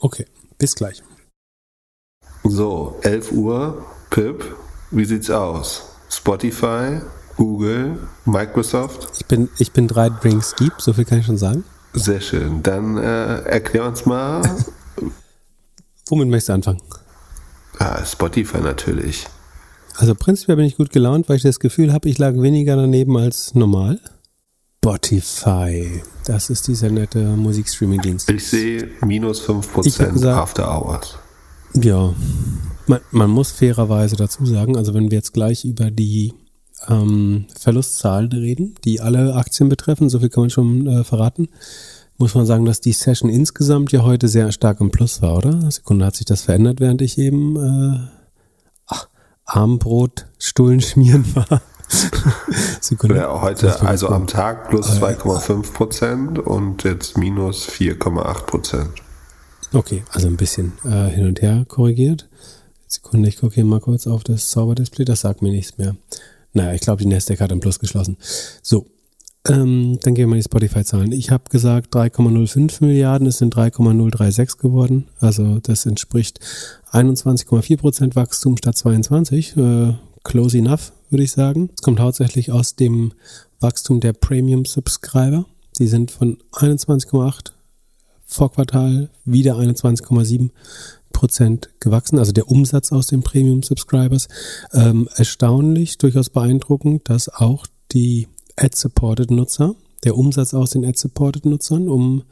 Okay, 0.00 0.26
bis 0.58 0.74
gleich. 0.74 1.00
So, 2.42 2.96
11 3.02 3.32
Uhr. 3.32 3.86
Pip, 4.10 4.56
wie 4.90 5.04
sieht's 5.04 5.30
aus? 5.30 5.84
Spotify, 6.08 7.00
Google, 7.40 7.96
Microsoft. 8.26 9.12
Ich 9.18 9.24
bin, 9.24 9.48
ich 9.56 9.72
bin 9.72 9.88
drei 9.88 10.10
Drinks 10.10 10.54
deep, 10.56 10.74
so 10.76 10.92
viel 10.92 11.06
kann 11.06 11.20
ich 11.20 11.24
schon 11.24 11.38
sagen. 11.38 11.64
Sehr 11.94 12.20
schön. 12.20 12.62
Dann 12.62 12.98
äh, 12.98 13.38
erklär 13.44 13.86
uns 13.86 14.04
mal. 14.04 14.42
Womit 16.10 16.28
möchtest 16.28 16.50
du 16.50 16.52
anfangen? 16.52 16.82
Ah, 17.78 18.04
Spotify 18.04 18.58
natürlich. 18.58 19.26
Also 19.96 20.14
prinzipiell 20.14 20.56
bin 20.56 20.66
ich 20.66 20.76
gut 20.76 20.90
gelaunt, 20.90 21.30
weil 21.30 21.36
ich 21.36 21.42
das 21.42 21.60
Gefühl 21.60 21.94
habe, 21.94 22.10
ich 22.10 22.18
lag 22.18 22.34
weniger 22.34 22.76
daneben 22.76 23.16
als 23.16 23.54
normal. 23.54 23.98
Spotify. 24.84 26.02
Das 26.26 26.50
ist 26.50 26.68
dieser 26.68 26.90
nette 26.90 27.24
Musikstreaming-Dienst. 27.24 28.28
Ich 28.28 28.48
sehe 28.48 28.90
minus 29.00 29.48
5% 29.48 29.82
gesagt, 30.12 30.26
After 30.26 30.70
Hours. 30.70 31.16
Ja, 31.72 32.12
man, 32.86 33.00
man, 33.12 33.30
muss 33.30 33.50
fairerweise 33.50 34.16
dazu 34.16 34.44
sagen, 34.44 34.76
also 34.76 34.92
wenn 34.92 35.10
wir 35.10 35.16
jetzt 35.16 35.32
gleich 35.32 35.64
über 35.64 35.90
die 35.90 36.34
ähm, 36.88 37.46
Verlustzahlen 37.58 38.32
reden, 38.32 38.74
die 38.84 39.00
alle 39.00 39.34
Aktien 39.34 39.68
betreffen, 39.68 40.08
so 40.08 40.20
viel 40.20 40.28
kann 40.28 40.44
man 40.44 40.50
schon 40.50 40.86
äh, 40.86 41.04
verraten, 41.04 41.48
muss 42.18 42.34
man 42.34 42.46
sagen, 42.46 42.64
dass 42.66 42.80
die 42.80 42.92
Session 42.92 43.30
insgesamt 43.30 43.92
ja 43.92 44.02
heute 44.02 44.28
sehr 44.28 44.52
stark 44.52 44.80
im 44.80 44.90
Plus 44.90 45.22
war, 45.22 45.38
oder? 45.38 45.70
Sekunde 45.70 46.04
hat 46.04 46.16
sich 46.16 46.26
das 46.26 46.42
verändert, 46.42 46.80
während 46.80 47.00
ich 47.00 47.16
eben 47.18 47.56
äh, 47.56 47.98
ach, 48.86 49.08
Armbrot, 49.44 50.26
Stullen 50.38 50.80
schmieren 50.80 51.24
war. 51.34 51.62
Sekunde. 52.80 53.16
Ja, 53.16 53.40
heute, 53.40 53.80
also 53.80 54.08
am 54.08 54.26
Tag 54.26 54.68
plus 54.68 55.00
2,5 55.00 55.72
Prozent 55.72 56.38
und 56.38 56.84
jetzt 56.84 57.16
minus 57.16 57.68
4,8 57.68 58.42
Prozent. 58.42 58.90
Okay, 59.72 60.02
also 60.12 60.26
ein 60.26 60.36
bisschen 60.36 60.72
äh, 60.84 61.08
hin 61.08 61.26
und 61.26 61.40
her 61.42 61.64
korrigiert. 61.68 62.28
Sekunde, 62.86 63.28
ich 63.28 63.38
gucke 63.38 63.54
hier 63.54 63.64
mal 63.64 63.80
kurz 63.80 64.06
auf 64.06 64.24
das 64.24 64.50
Zauberdisplay, 64.50 65.04
das 65.04 65.20
sagt 65.20 65.42
mir 65.42 65.52
nichts 65.52 65.78
mehr. 65.78 65.96
Naja, 66.52 66.74
ich 66.74 66.80
glaube, 66.80 67.02
die 67.02 67.08
Nasdaq 67.08 67.40
hat 67.40 67.52
ein 67.52 67.60
Plus 67.60 67.78
geschlossen. 67.78 68.16
So, 68.62 68.86
ähm, 69.48 69.98
dann 70.02 70.14
gehen 70.14 70.24
wir 70.24 70.26
mal 70.28 70.36
die 70.36 70.42
Spotify-Zahlen. 70.42 71.12
Ich 71.12 71.30
habe 71.30 71.44
gesagt 71.48 71.94
3,05 71.94 72.84
Milliarden, 72.84 73.26
es 73.26 73.38
sind 73.38 73.54
3,036 73.54 74.58
geworden. 74.58 75.08
Also 75.18 75.60
das 75.60 75.86
entspricht 75.86 76.40
21,4% 76.92 78.16
Wachstum 78.16 78.56
statt 78.56 78.76
22. 78.76 79.56
Äh, 79.56 79.94
close 80.24 80.58
enough, 80.58 80.92
würde 81.08 81.24
ich 81.24 81.32
sagen. 81.32 81.70
Es 81.74 81.82
kommt 81.82 82.00
hauptsächlich 82.00 82.52
aus 82.52 82.76
dem 82.76 83.12
Wachstum 83.60 84.00
der 84.00 84.12
Premium-Subscriber. 84.12 85.46
Die 85.78 85.86
sind 85.86 86.10
von 86.10 86.36
21,8 86.52 87.52
vor 88.26 88.52
Quartal 88.52 89.08
wieder 89.24 89.56
21,7 89.56 90.50
Prozent 91.12 91.70
gewachsen, 91.80 92.18
also 92.18 92.32
der 92.32 92.48
Umsatz 92.48 92.92
aus 92.92 93.06
den 93.08 93.22
Premium-Subscribers. 93.22 94.28
Ähm, 94.72 95.08
erstaunlich, 95.14 95.98
durchaus 95.98 96.30
beeindruckend, 96.30 97.08
dass 97.08 97.28
auch 97.28 97.66
die 97.92 98.28
Ad-Supported-Nutzer, 98.56 99.74
der 100.04 100.16
Umsatz 100.16 100.54
aus 100.54 100.70
den 100.70 100.84
Ad-Supported-Nutzern 100.84 101.88
um 101.88 102.22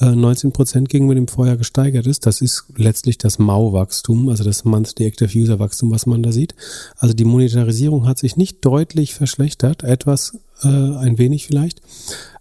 äh, 0.00 0.14
19 0.14 0.52
Prozent 0.52 0.88
gegenüber 0.88 1.14
dem 1.14 1.28
Vorjahr 1.28 1.56
gesteigert 1.56 2.06
ist. 2.06 2.26
Das 2.26 2.40
ist 2.40 2.64
letztlich 2.76 3.18
das 3.18 3.38
MAU-Wachstum, 3.38 4.28
also 4.28 4.44
das 4.44 4.64
Monthly 4.64 5.06
Active 5.06 5.38
User-Wachstum, 5.38 5.90
was 5.90 6.06
man 6.06 6.22
da 6.22 6.32
sieht. 6.32 6.54
Also 6.96 7.14
die 7.14 7.24
Monetarisierung 7.24 8.06
hat 8.06 8.18
sich 8.18 8.36
nicht 8.36 8.64
deutlich 8.64 9.14
verschlechtert, 9.14 9.82
etwas, 9.82 10.38
äh, 10.62 10.68
ein 10.68 11.18
wenig 11.18 11.46
vielleicht, 11.46 11.80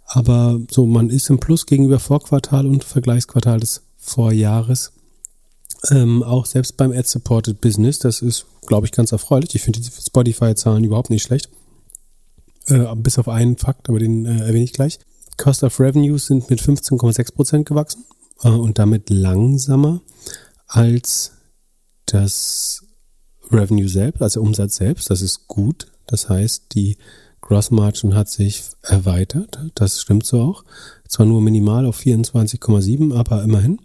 aber 0.08 0.60
so 0.70 0.86
man 0.86 1.10
ist 1.10 1.30
im 1.30 1.40
Plus 1.40 1.66
gegenüber 1.66 2.00
Vorquartal 2.00 2.66
und 2.68 2.84
Vergleichsquartal 2.84 3.60
des 3.60 3.82
Vorjahres. 3.98 4.93
Ähm, 5.92 6.24
auch 6.24 6.46
selbst 6.46 6.78
beim 6.78 6.92
Ad-Supported 6.92 7.60
Business, 7.60 8.00
das 8.00 8.22
ist, 8.22 8.46
glaube 8.66 8.86
ich, 8.86 8.92
ganz 8.92 9.12
erfreulich. 9.12 9.54
Ich 9.56 9.62
finde 9.62 9.82
die 9.82 9.90
Spotify-Zahlen 9.90 10.84
überhaupt 10.84 11.10
nicht 11.10 11.24
schlecht. 11.24 11.50
Äh, 12.68 12.86
bis 12.96 13.20
auf 13.20 13.28
einen 13.28 13.58
Fakt, 13.58 13.90
aber 13.90 14.00
den 14.00 14.26
äh, 14.26 14.46
erwähne 14.46 14.64
ich 14.64 14.74
gleich. 14.74 15.00
Cost 15.38 15.64
of 15.64 15.80
Revenues 15.80 16.28
sind 16.28 16.50
mit 16.50 16.62
15,6 16.62 17.34
Prozent 17.34 17.66
gewachsen 17.68 18.06
äh, 18.44 18.50
und 18.50 18.80
damit 18.80 19.10
langsamer 19.10 20.02
als 20.68 21.34
das 22.06 22.86
Revenue 23.52 23.90
selbst, 23.90 24.22
also 24.22 24.42
Umsatz 24.42 24.78
selbst. 24.78 25.10
Das 25.10 25.22
ist 25.22 25.48
gut. 25.48 25.88
Das 26.08 26.30
heißt, 26.30 26.74
die 26.74 26.98
Gross 27.42 27.72
Margin 27.72 28.16
hat 28.16 28.30
sich 28.30 28.64
erweitert. 28.82 29.60
Das 29.76 30.02
stimmt 30.02 30.26
so 30.26 30.42
auch. 30.42 30.64
Zwar 31.08 31.26
nur 31.26 31.42
minimal 31.42 31.86
auf 31.86 32.00
24,7, 32.00 33.14
aber 33.14 33.44
immerhin. 33.44 33.80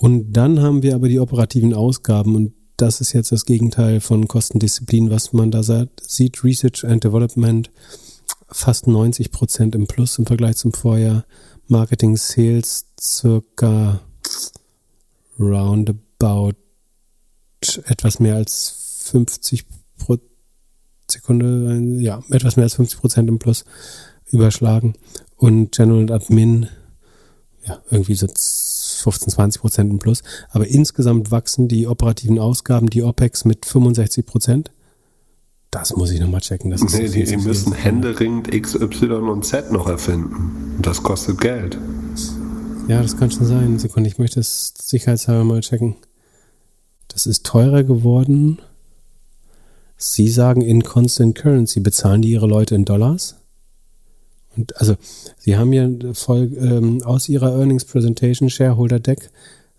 Und 0.00 0.32
dann 0.32 0.62
haben 0.62 0.82
wir 0.82 0.94
aber 0.94 1.10
die 1.10 1.20
operativen 1.20 1.74
Ausgaben 1.74 2.34
und 2.34 2.54
das 2.78 3.02
ist 3.02 3.12
jetzt 3.12 3.32
das 3.32 3.44
Gegenteil 3.44 4.00
von 4.00 4.26
Kostendisziplin, 4.26 5.10
was 5.10 5.34
man 5.34 5.50
da 5.50 5.62
sieht. 5.62 6.42
Research 6.42 6.86
and 6.86 7.04
Development 7.04 7.70
fast 8.48 8.86
90 8.86 9.30
Prozent 9.30 9.74
im 9.74 9.86
Plus 9.86 10.18
im 10.18 10.24
Vergleich 10.24 10.56
zum 10.56 10.72
Vorjahr. 10.72 11.26
Marketing 11.66 12.16
Sales 12.16 12.86
circa 12.98 14.00
roundabout 15.38 16.56
etwas 17.84 18.20
mehr 18.20 18.36
als 18.36 19.02
50 19.04 19.66
pro 19.98 20.16
Sekunde, 21.10 22.00
ja, 22.00 22.22
etwas 22.30 22.56
mehr 22.56 22.64
als 22.64 22.74
50 22.76 23.00
Prozent 23.00 23.28
im 23.28 23.38
Plus 23.38 23.66
überschlagen. 24.30 24.94
Und 25.36 25.72
General 25.72 26.10
Admin, 26.10 26.68
ja, 27.66 27.82
irgendwie 27.90 28.14
so 28.14 28.28
15, 29.00 29.30
20 29.30 29.60
Prozent 29.60 29.90
im 29.90 29.98
Plus. 29.98 30.22
Aber 30.50 30.66
insgesamt 30.66 31.30
wachsen 31.30 31.68
die 31.68 31.86
operativen 31.86 32.38
Ausgaben, 32.38 32.88
die 32.88 33.02
OPEX 33.02 33.44
mit 33.44 33.66
65 33.66 34.26
Prozent. 34.26 34.70
Das 35.70 35.94
muss 35.94 36.10
ich 36.10 36.20
nochmal 36.20 36.40
checken. 36.40 36.70
Das 36.70 36.82
nee, 36.82 37.08
die, 37.08 37.24
die 37.24 37.36
müssen 37.36 37.72
händeringend 37.72 38.52
X, 38.52 38.74
Y 38.74 39.28
und 39.28 39.44
Z 39.44 39.70
noch 39.70 39.86
erfinden. 39.86 40.76
Das 40.82 41.02
kostet 41.02 41.40
Geld. 41.40 41.78
Ja, 42.88 43.02
das 43.02 43.16
kann 43.16 43.30
schon 43.30 43.46
sein. 43.46 43.78
Sekunde, 43.78 44.08
ich 44.08 44.18
möchte 44.18 44.40
es 44.40 44.74
sicherheitshalber 44.76 45.44
mal 45.44 45.60
checken. 45.60 45.94
Das 47.06 47.26
ist 47.26 47.46
teurer 47.46 47.84
geworden. 47.84 48.60
Sie 49.96 50.28
sagen 50.28 50.60
in 50.60 50.82
Constant 50.82 51.36
Currency. 51.36 51.78
Bezahlen 51.78 52.22
die 52.22 52.30
ihre 52.30 52.48
Leute 52.48 52.74
in 52.74 52.84
Dollars? 52.84 53.39
Und 54.56 54.76
also, 54.78 54.96
Sie 55.38 55.56
haben 55.56 55.72
ja 55.72 55.88
voll, 56.12 56.50
ähm, 56.60 57.02
aus 57.02 57.28
Ihrer 57.28 57.52
Earnings 57.52 57.84
Presentation 57.84 58.50
Shareholder 58.50 59.00
Deck 59.00 59.30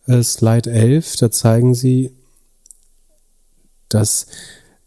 äh, 0.07 0.23
Slide 0.23 0.72
11, 0.72 1.18
da 1.18 1.31
zeigen 1.31 1.73
Sie, 1.73 2.11
dass 3.89 4.27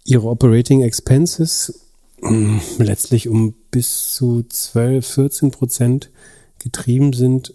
Ihre 0.05 0.29
Operating 0.29 0.83
Expenses 0.83 1.81
äh, 2.23 2.59
letztlich 2.79 3.29
um 3.29 3.55
bis 3.71 4.13
zu 4.13 4.43
12, 4.49 5.07
14 5.07 5.51
Prozent 5.51 6.11
getrieben 6.59 7.13
sind. 7.13 7.55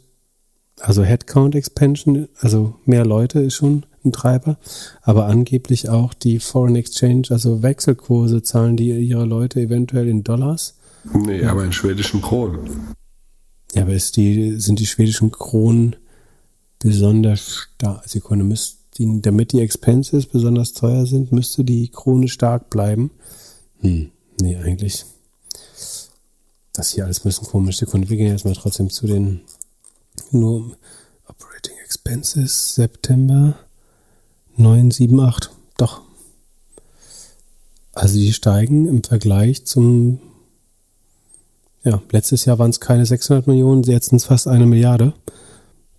Also 0.79 1.03
Headcount 1.03 1.55
Expansion, 1.55 2.29
also 2.39 2.75
mehr 2.85 3.05
Leute 3.05 3.39
ist 3.41 3.55
schon 3.55 3.85
ein 4.05 4.13
Treiber, 4.13 4.57
aber 5.01 5.25
angeblich 5.25 5.89
auch 5.89 6.13
die 6.13 6.39
Foreign 6.39 6.77
Exchange, 6.77 7.23
also 7.31 7.61
Wechselkurse 7.61 8.41
zahlen 8.43 8.77
die 8.77 8.91
ihre 8.91 9.25
Leute 9.25 9.59
eventuell 9.59 10.07
in 10.07 10.23
Dollars 10.23 10.78
Nee, 11.03 11.43
aber 11.45 11.63
in 11.63 11.73
schwedischen 11.73 12.21
Kronen. 12.21 12.95
Ja, 13.73 13.83
aber 13.83 13.93
die, 13.93 14.59
sind 14.59 14.79
die 14.79 14.85
schwedischen 14.85 15.31
Kronen 15.31 15.95
besonders 16.79 17.67
stark? 17.75 18.07
Sekunde, 18.07 18.43
müsste 18.43 18.77
die, 18.97 19.21
damit 19.21 19.53
die 19.53 19.61
Expenses 19.61 20.25
besonders 20.25 20.73
teuer 20.73 21.05
sind, 21.05 21.31
müsste 21.31 21.63
die 21.63 21.89
Krone 21.89 22.27
stark 22.27 22.69
bleiben. 22.69 23.11
Hm, 23.79 24.11
nee, 24.41 24.57
eigentlich. 24.57 25.05
Das 26.73 26.91
hier 26.91 27.05
alles 27.05 27.19
ein 27.19 27.23
bisschen 27.23 27.47
komisch. 27.47 27.77
Sekunde, 27.77 28.09
wir 28.09 28.17
gehen 28.17 28.27
jetzt 28.31 28.45
mal 28.45 28.53
trotzdem 28.53 28.89
zu 28.89 29.07
den 29.07 29.41
nur 30.31 30.77
Operating 31.27 31.77
Expenses 31.83 32.75
September 32.75 33.57
978. 34.57 35.51
Doch. 35.77 36.01
Also 37.93 38.17
die 38.17 38.33
steigen 38.33 38.87
im 38.87 39.03
Vergleich 39.03 39.65
zum 39.65 40.19
ja, 41.83 42.01
letztes 42.11 42.45
Jahr 42.45 42.59
waren 42.59 42.71
es 42.71 42.79
keine 42.79 43.05
600 43.05 43.47
Millionen, 43.47 43.83
jetzt 43.83 44.09
sind 44.09 44.17
es 44.17 44.25
fast 44.25 44.47
eine 44.47 44.65
Milliarde. 44.65 45.13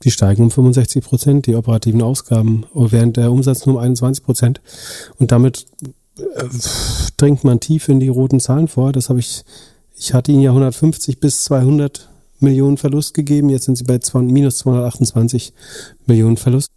Die 0.03 0.11
steigen 0.11 0.45
um 0.45 0.51
65 0.51 1.05
Prozent, 1.05 1.47
die 1.47 1.55
operativen 1.55 2.03
Ausgaben, 2.03 2.65
während 2.73 3.17
der 3.17 3.31
Umsatz 3.31 3.67
nur 3.67 3.77
um 3.77 3.83
21 3.83 4.25
Prozent. 4.25 4.61
Und 5.19 5.31
damit 5.31 5.67
äh, 6.19 6.23
dringt 7.17 7.45
man 7.45 7.61
tief 7.61 7.89
in 7.89 8.01
die 8.01 8.09
roten 8.09 8.41
Zahlen 8.41 8.69
vor. 8.69 8.93
Das 8.93 9.11
habe 9.11 9.21
ich, 9.21 9.45
ich 9.97 10.15
hatte 10.15 10.33
ihnen 10.33 10.41
ja 10.41 10.51
150 10.51 11.21
bis 11.21 11.45
200 11.45 12.09
Millionen 12.41 12.79
Verlust 12.79 13.13
gegeben. 13.13 13.51
Jetzt 13.51 13.67
sind 13.67 13.77
sie 13.77 13.85
bei 13.85 13.99
zwei, 13.99 14.23
minus 14.23 14.59
228 14.59 15.53
Millionen 16.07 16.39
Verlust. 16.39 16.71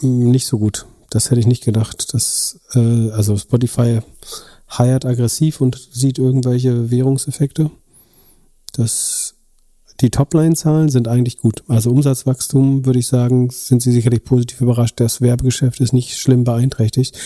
Hm, 0.00 0.30
nicht 0.30 0.46
so 0.46 0.58
gut. 0.58 0.86
Das 1.10 1.30
hätte 1.30 1.40
ich 1.40 1.46
nicht 1.46 1.64
gedacht. 1.64 2.12
Das, 2.14 2.60
äh, 2.74 3.10
also 3.10 3.36
Spotify 3.36 4.00
heiert 4.76 5.04
aggressiv 5.04 5.60
und 5.60 5.76
sieht 5.92 6.18
irgendwelche 6.18 6.90
Währungseffekte. 6.90 7.70
Das, 8.72 9.34
die 10.00 10.10
Topline-Zahlen 10.10 10.88
sind 10.88 11.08
eigentlich 11.08 11.38
gut. 11.38 11.62
Also 11.68 11.90
Umsatzwachstum, 11.90 12.86
würde 12.86 12.98
ich 12.98 13.06
sagen, 13.06 13.50
sind 13.50 13.82
Sie 13.82 13.92
sicherlich 13.92 14.24
positiv 14.24 14.60
überrascht. 14.60 14.98
Das 15.00 15.20
Werbegeschäft 15.20 15.80
ist 15.80 15.92
nicht 15.92 16.18
schlimm 16.18 16.44
beeinträchtigt. 16.44 17.18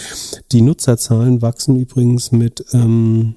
Die 0.52 0.62
Nutzerzahlen 0.62 1.42
wachsen 1.42 1.76
übrigens 1.76 2.32
mit, 2.32 2.64
ähm, 2.72 3.34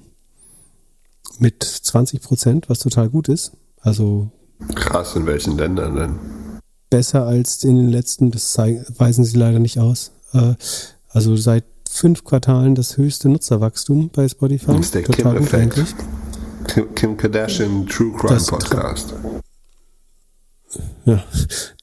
mit 1.38 1.62
20 1.62 2.22
Prozent, 2.22 2.68
was 2.68 2.80
total 2.80 3.08
gut 3.08 3.28
ist. 3.28 3.52
Also 3.80 4.30
Krass, 4.74 5.14
in 5.14 5.26
welchen 5.26 5.56
Ländern 5.56 5.96
denn? 5.96 6.18
Besser 6.90 7.26
als 7.26 7.62
in 7.64 7.76
den 7.76 7.88
letzten, 7.88 8.30
das 8.30 8.56
weisen 8.58 9.24
sie 9.24 9.38
leider 9.38 9.58
nicht 9.58 9.78
aus. 9.78 10.12
Äh, 10.32 10.54
also 11.08 11.36
seit 11.36 11.64
fünf 11.88 12.24
Quartalen 12.24 12.74
das 12.74 12.96
höchste 12.96 13.28
Nutzerwachstum 13.28 14.10
bei 14.10 14.28
Spotify. 14.28 14.66
Das 14.66 14.80
ist 14.80 14.94
der 14.94 15.04
Total 15.04 15.36
Effekt. 15.36 15.94
Kim 16.68 17.16
Kardashian 17.16 17.86
True 17.86 18.12
Crime 18.12 18.34
das 18.34 18.46
Podcast. 18.46 19.14
Ja, 21.04 21.24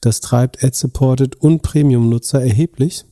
das 0.00 0.20
treibt 0.20 0.62
Ad-Supported 0.62 1.36
und 1.36 1.62
Premium-Nutzer 1.62 2.40
erheblich. 2.40 3.04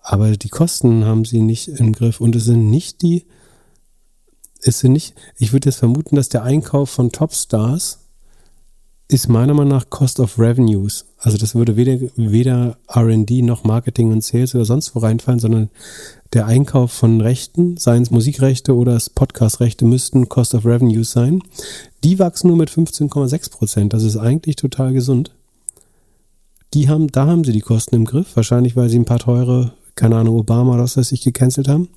Aber 0.00 0.32
die 0.32 0.48
Kosten 0.48 1.04
haben 1.04 1.24
sie 1.24 1.42
nicht 1.42 1.68
im 1.68 1.92
Griff 1.92 2.20
und 2.20 2.34
es 2.34 2.44
sind 2.44 2.70
nicht 2.70 3.02
die, 3.02 3.26
es 4.62 4.80
sind 4.80 4.92
nicht, 4.92 5.14
ich 5.38 5.52
würde 5.52 5.68
jetzt 5.68 5.78
vermuten, 5.78 6.16
dass 6.16 6.28
der 6.28 6.42
Einkauf 6.42 6.90
von 6.90 7.12
Topstars 7.12 7.98
ist 9.08 9.28
meiner 9.28 9.54
Meinung 9.54 9.72
nach 9.72 9.90
Cost 9.90 10.20
of 10.20 10.38
Revenues. 10.38 11.04
Also 11.18 11.36
das 11.36 11.54
würde 11.54 11.76
weder, 11.76 12.08
weder 12.16 12.78
RD 12.90 13.42
noch 13.42 13.64
Marketing 13.64 14.10
und 14.10 14.24
Sales 14.24 14.54
oder 14.54 14.64
sonst 14.64 14.94
wo 14.94 15.00
reinfallen, 15.00 15.40
sondern 15.40 15.70
der 16.32 16.46
Einkauf 16.46 16.92
von 16.92 17.20
Rechten, 17.20 17.76
seien 17.76 18.02
es 18.02 18.10
Musikrechte 18.10 18.74
oder 18.74 18.98
Podcastrechte, 19.14 19.84
müssten 19.84 20.28
Cost 20.28 20.54
of 20.54 20.64
Revenues 20.64 21.12
sein. 21.12 21.42
Die 22.04 22.18
wachsen 22.18 22.48
nur 22.48 22.56
mit 22.56 22.70
15,6 22.70 23.50
Prozent. 23.50 23.92
Das 23.92 24.02
ist 24.02 24.16
eigentlich 24.16 24.56
total 24.56 24.92
gesund. 24.92 25.30
Die 26.72 26.88
haben, 26.88 27.08
da 27.08 27.26
haben 27.26 27.44
sie 27.44 27.52
die 27.52 27.60
Kosten 27.60 27.96
im 27.96 28.06
Griff. 28.06 28.34
Wahrscheinlich, 28.34 28.76
weil 28.76 28.88
sie 28.88 28.98
ein 28.98 29.04
paar 29.04 29.18
teure, 29.18 29.74
keine 29.94 30.16
Ahnung, 30.16 30.36
Obama 30.36 30.74
oder 30.74 30.84
was 30.84 30.96
weiß 30.96 31.12
ich, 31.12 31.22
gecancelt 31.22 31.68
haben. 31.68 31.88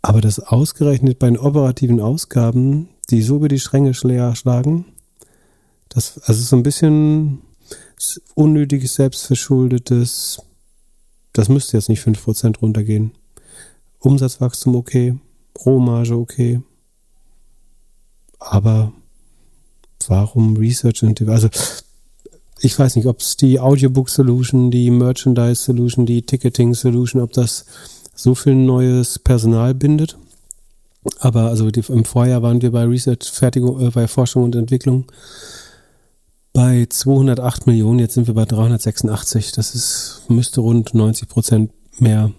Aber 0.00 0.22
das 0.22 0.40
ausgerechnet 0.40 1.18
bei 1.18 1.26
den 1.26 1.38
operativen 1.38 2.00
Ausgaben, 2.00 2.88
die 3.10 3.20
so 3.20 3.36
über 3.36 3.48
die 3.48 3.60
Stränge 3.60 3.92
schlagen, 3.92 4.86
das 5.90 6.18
also 6.24 6.42
so 6.42 6.56
ein 6.56 6.62
bisschen 6.62 7.42
unnötiges, 8.34 8.94
selbstverschuldetes, 8.94 10.40
das 11.38 11.48
müsste 11.48 11.76
jetzt 11.76 11.88
nicht 11.88 12.04
5% 12.04 12.58
runtergehen. 12.58 13.12
Umsatzwachstum 14.00 14.74
okay, 14.74 15.16
Rohmarge 15.64 16.16
okay. 16.16 16.60
Aber 18.40 18.92
warum 20.08 20.56
Research 20.56 21.04
and 21.04 21.20
Also 21.28 21.48
ich 22.60 22.76
weiß 22.76 22.96
nicht, 22.96 23.06
ob 23.06 23.20
es 23.20 23.36
die 23.36 23.60
Audiobook 23.60 24.08
Solution, 24.08 24.72
die 24.72 24.90
Merchandise 24.90 25.62
Solution, 25.62 26.06
die 26.06 26.22
Ticketing 26.22 26.74
Solution, 26.74 27.22
ob 27.22 27.32
das 27.34 27.66
so 28.16 28.34
viel 28.34 28.56
neues 28.56 29.20
Personal 29.20 29.74
bindet. 29.74 30.18
Aber 31.20 31.42
also 31.42 31.70
die, 31.70 31.84
im 31.88 32.04
Vorjahr 32.04 32.42
waren 32.42 32.62
wir 32.62 32.72
bei 32.72 32.82
Research, 32.82 33.30
Fertigung, 33.30 33.80
äh, 33.80 33.90
bei 33.90 34.08
Forschung 34.08 34.42
und 34.42 34.56
Entwicklung 34.56 35.06
bei 36.52 36.86
208 36.88 37.66
Millionen, 37.66 37.98
jetzt 37.98 38.14
sind 38.14 38.26
wir 38.26 38.34
bei 38.34 38.44
386. 38.44 39.52
Das 39.52 39.74
ist, 39.74 40.22
müsste 40.28 40.60
rund 40.60 40.94
90 40.94 41.28
Prozent 41.28 41.70
mehr, 41.98 42.32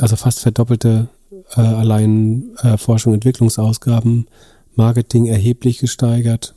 also 0.00 0.16
fast 0.16 0.40
verdoppelte 0.40 1.08
äh, 1.56 1.60
allein 1.60 2.56
äh, 2.62 2.76
Forschung 2.76 3.12
und 3.12 3.18
Entwicklungsausgaben, 3.18 4.26
Marketing 4.74 5.26
erheblich 5.26 5.78
gesteigert, 5.78 6.54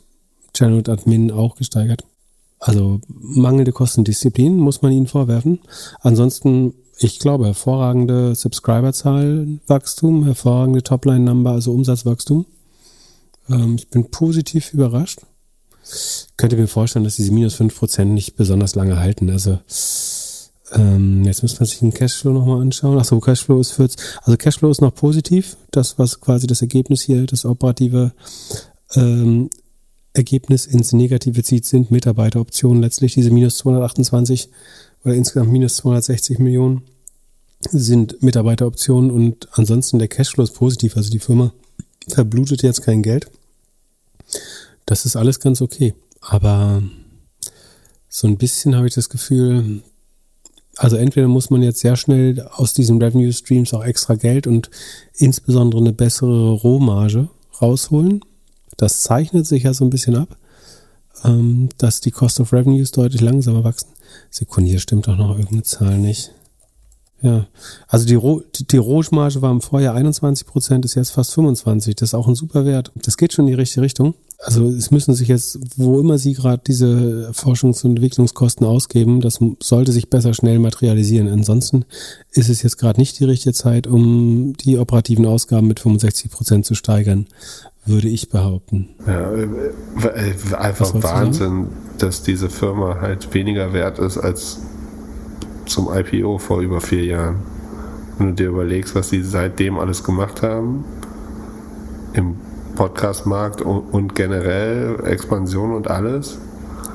Channel 0.54 0.78
und 0.78 0.90
Admin 0.90 1.32
auch 1.32 1.56
gesteigert. 1.56 2.04
Also 2.60 3.02
mangelnde 3.08 3.72
Kostendisziplin 3.72 4.58
muss 4.58 4.82
man 4.82 4.92
ihnen 4.92 5.08
vorwerfen. 5.08 5.60
Ansonsten, 6.00 6.74
ich 6.98 7.20
glaube, 7.20 7.46
hervorragende 7.46 8.34
Subscriberzahlwachstum, 8.34 10.26
hervorragende 10.26 10.82
Topline-Number, 10.82 11.52
also 11.52 11.72
Umsatzwachstum. 11.74 12.48
Ähm, 13.50 13.76
ich 13.76 13.88
bin 13.90 14.10
positiv 14.10 14.74
überrascht. 14.74 15.27
Könnte 16.38 16.58
mir 16.58 16.68
vorstellen, 16.68 17.06
dass 17.06 17.16
diese 17.16 17.32
minus 17.32 17.56
5% 17.56 18.06
nicht 18.06 18.36
besonders 18.36 18.76
lange 18.76 19.00
halten. 19.00 19.30
Also 19.30 19.60
ähm, 20.72 21.24
jetzt 21.24 21.44
müsste 21.44 21.60
man 21.60 21.68
sich 21.68 21.80
den 21.80 21.94
Cashflow 21.94 22.34
nochmal 22.34 22.62
anschauen. 22.62 23.00
Achso, 23.00 23.20
Cashflow 23.20 23.60
ist 23.60 23.72
40. 23.72 24.00
Also 24.24 24.38
Cashflow 24.38 24.70
ist 24.70 24.82
noch 24.82 24.94
positiv. 24.94 25.58
Das, 25.72 25.98
was 25.98 26.20
quasi 26.20 26.48
das 26.48 26.62
Ergebnis 26.62 27.02
hier, 27.02 27.26
das 27.26 27.46
operative 27.46 28.12
ähm, 28.96 29.50
Ergebnis 30.14 30.66
ins 30.66 30.94
Negative 30.94 31.44
zieht, 31.44 31.66
sind 31.66 31.92
Mitarbeiteroptionen. 31.92 32.82
Letztlich 32.82 33.14
diese 33.14 33.32
minus 33.32 33.58
228 33.60 34.50
oder 35.06 35.16
insgesamt 35.16 35.52
minus 35.52 35.78
260 35.78 36.40
Millionen 36.40 36.84
sind 37.72 38.22
Mitarbeiteroptionen 38.22 39.10
und 39.10 39.48
ansonsten 39.54 40.00
der 40.00 40.08
Cashflow 40.08 40.44
ist 40.44 40.54
positiv. 40.54 40.98
Also 40.98 41.10
die 41.10 41.20
Firma 41.20 41.54
verblutet 42.08 42.64
jetzt 42.64 42.84
kein 42.84 43.02
Geld. 43.02 43.28
Das 44.88 45.06
ist 45.06 45.16
alles 45.16 45.40
ganz 45.40 45.62
okay. 45.62 45.94
Aber 46.20 46.82
so 48.10 48.28
ein 48.28 48.38
bisschen 48.38 48.76
habe 48.76 48.88
ich 48.88 48.96
das 48.96 49.10
Gefühl, 49.10 49.84
also 50.78 50.96
entweder 50.96 51.28
muss 51.28 51.52
man 51.52 51.62
jetzt 51.62 51.82
sehr 51.82 51.96
schnell 51.96 52.42
aus 52.54 52.74
diesen 52.74 53.00
Revenue 53.00 53.32
Streams 53.32 53.76
auch 53.76 53.84
extra 53.84 54.16
Geld 54.16 54.48
und 54.48 54.72
insbesondere 55.14 55.82
eine 55.82 55.94
bessere 55.94 56.54
Rohmarge 56.54 57.30
rausholen 57.62 58.22
das 58.78 59.02
zeichnet 59.02 59.46
sich 59.46 59.64
ja 59.64 59.74
so 59.74 59.84
ein 59.84 59.90
bisschen 59.90 60.16
ab, 60.16 60.38
ähm, 61.26 61.70
dass 61.78 62.00
die 62.00 62.12
Cost 62.12 62.40
of 62.40 62.54
Revenues 62.54 62.92
deutlich 62.92 63.22
langsamer 63.22 63.64
wachsen. 63.64 63.90
Sekunde, 64.30 64.70
hier 64.70 64.80
stimmt 64.80 65.08
doch 65.08 65.18
noch 65.18 65.32
irgendeine 65.32 65.64
Zahl 65.64 65.98
nicht. 65.98 66.32
Ja, 67.24 67.48
also 67.88 68.06
die, 68.06 68.14
Ro 68.14 68.44
die, 68.56 68.68
die 68.68 68.78
Rohmarge 68.78 69.42
war 69.42 69.52
im 69.52 69.62
Vorjahr 69.62 69.96
21 69.96 70.46
Prozent, 70.46 70.86
ist 70.86 70.94
jetzt 70.94 71.10
fast 71.10 71.34
25. 71.34 71.96
Das 71.96 72.10
ist 72.10 72.14
auch 72.14 72.28
ein 72.28 72.36
super 72.36 72.64
Wert. 72.64 72.92
Das 72.96 73.18
geht 73.18 73.34
schon 73.34 73.46
in 73.46 73.54
die 73.54 73.60
richtige 73.60 73.82
Richtung. 73.82 74.14
Also 74.40 74.68
es 74.68 74.92
müssen 74.92 75.16
sich 75.16 75.28
jetzt, 75.28 75.60
wo 75.78 76.00
immer 76.00 76.20
Sie 76.20 76.34
gerade 76.34 76.62
diese 76.66 77.32
Forschungs- 77.34 77.84
und 77.84 77.92
Entwicklungskosten 77.98 78.68
ausgeben, 78.68 79.20
das 79.20 79.40
sollte 79.62 79.92
sich 79.92 80.10
besser 80.10 80.34
schnell 80.34 80.60
materialisieren. 80.60 81.28
Ansonsten 81.28 81.86
ist 82.32 82.50
es 82.50 82.62
jetzt 82.62 82.78
gerade 82.78 83.00
nicht 83.00 83.20
die 83.20 83.26
richtige 83.26 83.54
Zeit, 83.54 83.88
um 83.88 84.54
die 84.58 84.78
operativen 84.78 85.26
Ausgaben 85.26 85.68
mit 85.68 85.80
65 85.80 86.32
Prozent 86.32 86.66
zu 86.66 86.76
steigern 86.76 87.28
würde 87.88 88.10
ich 88.10 88.30
behaupten. 88.30 88.90
Ja, 89.08 89.32
äh, 89.32 89.48
äh, 90.04 90.56
einfach 90.56 90.92
Wahnsinn, 91.02 91.70
dass 91.98 92.22
diese 92.22 92.50
Firma 92.50 93.00
halt 93.02 93.34
weniger 93.34 93.74
wert 93.74 93.98
ist 93.98 94.18
als 94.18 94.60
zum 95.66 95.90
IPO 95.92 96.38
vor 96.38 96.62
über 96.62 96.82
vier 96.82 97.06
Jahren. 97.06 97.38
Wenn 98.18 98.30
du 98.30 98.34
dir 98.34 98.50
überlegst, 98.50 98.94
was 98.94 99.10
sie 99.10 99.24
seitdem 99.24 99.78
alles 99.78 100.04
gemacht 100.04 100.42
haben, 100.42 100.86
im 102.14 102.36
Podcastmarkt 102.78 103.64
und 103.64 104.14
generell 104.14 105.00
Expansion 105.04 105.74
und 105.74 105.90
alles. 105.90 106.38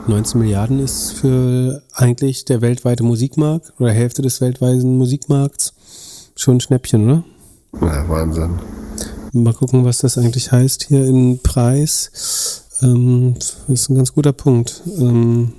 19 0.07 0.41
Milliarden 0.41 0.79
ist 0.79 1.11
für 1.13 1.83
eigentlich 1.93 2.45
der 2.45 2.61
weltweite 2.61 3.03
Musikmarkt 3.03 3.73
oder 3.81 3.91
Hälfte 3.91 4.23
des 4.23 4.41
weltweiten 4.41 4.97
Musikmarkts 4.97 5.75
schon 6.37 6.59
ein 6.59 6.61
Schnäppchen, 6.61 7.05
oder? 7.05 7.25
Ja, 7.81 8.09
Wahnsinn. 8.09 8.61
Mal 9.33 9.55
gucken, 9.55 9.85
was 9.85 9.99
das 9.99 10.19
eigentlich 10.19 10.53
heißt 10.53 10.85
hier 10.85 11.05
im 11.05 11.41
Preis. 11.43 12.63
Ähm, 12.81 13.35
das 13.37 13.57
ist 13.67 13.91
ein 13.91 13.97
ganz 13.97 14.13
guter 14.13 14.33
Punkt. 14.33 14.83
Ähm, 14.99 15.55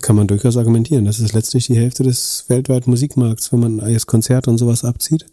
kann 0.00 0.16
man 0.16 0.26
durchaus 0.26 0.56
argumentieren. 0.56 1.04
Das 1.04 1.20
ist 1.20 1.34
letztlich 1.34 1.68
die 1.68 1.76
Hälfte 1.76 2.02
des 2.02 2.46
weltweiten 2.48 2.90
Musikmarkts, 2.90 3.52
wenn 3.52 3.60
man 3.60 3.88
jetzt 3.88 4.06
Konzerte 4.06 4.50
und 4.50 4.58
sowas 4.58 4.84
abzieht. 4.84 5.24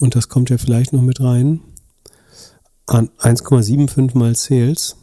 Und 0.00 0.16
das 0.16 0.28
kommt 0.28 0.50
ja 0.50 0.58
vielleicht 0.58 0.92
noch 0.92 1.02
mit 1.02 1.20
rein. 1.20 1.60
An 2.92 3.08
1,75 3.20 4.16
mal 4.18 4.34
Sales. 4.34 4.96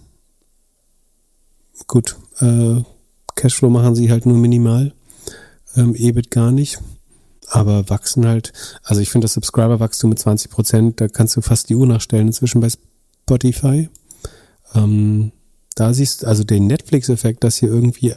Gut, 1.88 2.18
äh, 2.40 2.82
Cashflow 3.36 3.70
machen 3.70 3.96
sie 3.96 4.12
halt 4.12 4.26
nur 4.26 4.38
minimal. 4.38 4.94
Ähm, 5.76 5.96
EBIT 5.96 6.30
gar 6.30 6.52
nicht 6.52 6.80
aber 7.50 7.90
wachsen 7.90 8.28
halt, 8.28 8.54
also 8.84 9.02
ich 9.02 9.10
finde 9.10 9.26
das 9.26 9.34
Subscriber-Wachstum 9.34 10.12
mit 10.12 10.20
20 10.20 10.52
Prozent, 10.52 11.02
da 11.02 11.08
kannst 11.08 11.36
du 11.36 11.42
fast 11.42 11.70
die 11.70 11.76
Uhr 11.76 11.88
nachstellen 11.88 12.28
inzwischen 12.28 12.62
bei 12.62 12.70
Spotify. 12.70 13.90
Ähm, 14.76 15.32
da 15.76 15.94
siehst 15.94 16.26
also 16.26 16.44
den 16.44 16.68
Netflix-Effekt, 16.68 17.44
dass 17.44 17.58
hier 17.58 17.70
irgendwie 17.70 18.14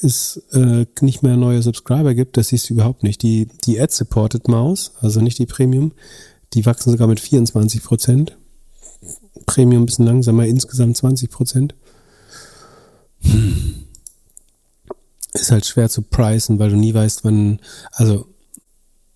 es 0.00 0.42
äh, 0.52 0.86
nicht 1.00 1.22
mehr 1.22 1.36
neue 1.36 1.62
Subscriber 1.62 2.14
gibt, 2.14 2.36
das 2.36 2.48
siehst 2.48 2.68
du 2.68 2.74
überhaupt 2.74 3.02
nicht. 3.02 3.22
Die, 3.22 3.48
die 3.64 3.80
Ad-Supported 3.80 4.48
Maus, 4.48 4.92
also 5.00 5.20
nicht 5.20 5.38
die 5.38 5.46
Premium, 5.46 5.92
die 6.52 6.66
wachsen 6.66 6.90
sogar 6.90 7.06
mit 7.06 7.20
24 7.20 7.82
Prozent. 7.82 8.36
Premium 9.46 9.82
ein 9.82 9.86
bisschen 9.86 10.06
langsamer, 10.06 10.46
insgesamt 10.46 10.96
20 10.96 11.30
Prozent. 11.30 11.74
Hm. 13.20 13.84
Ist 15.32 15.50
halt 15.50 15.66
schwer 15.66 15.88
zu 15.88 16.02
preisen, 16.02 16.58
weil 16.58 16.70
du 16.70 16.76
nie 16.76 16.94
weißt, 16.94 17.24
wann, 17.24 17.60
also 17.92 18.26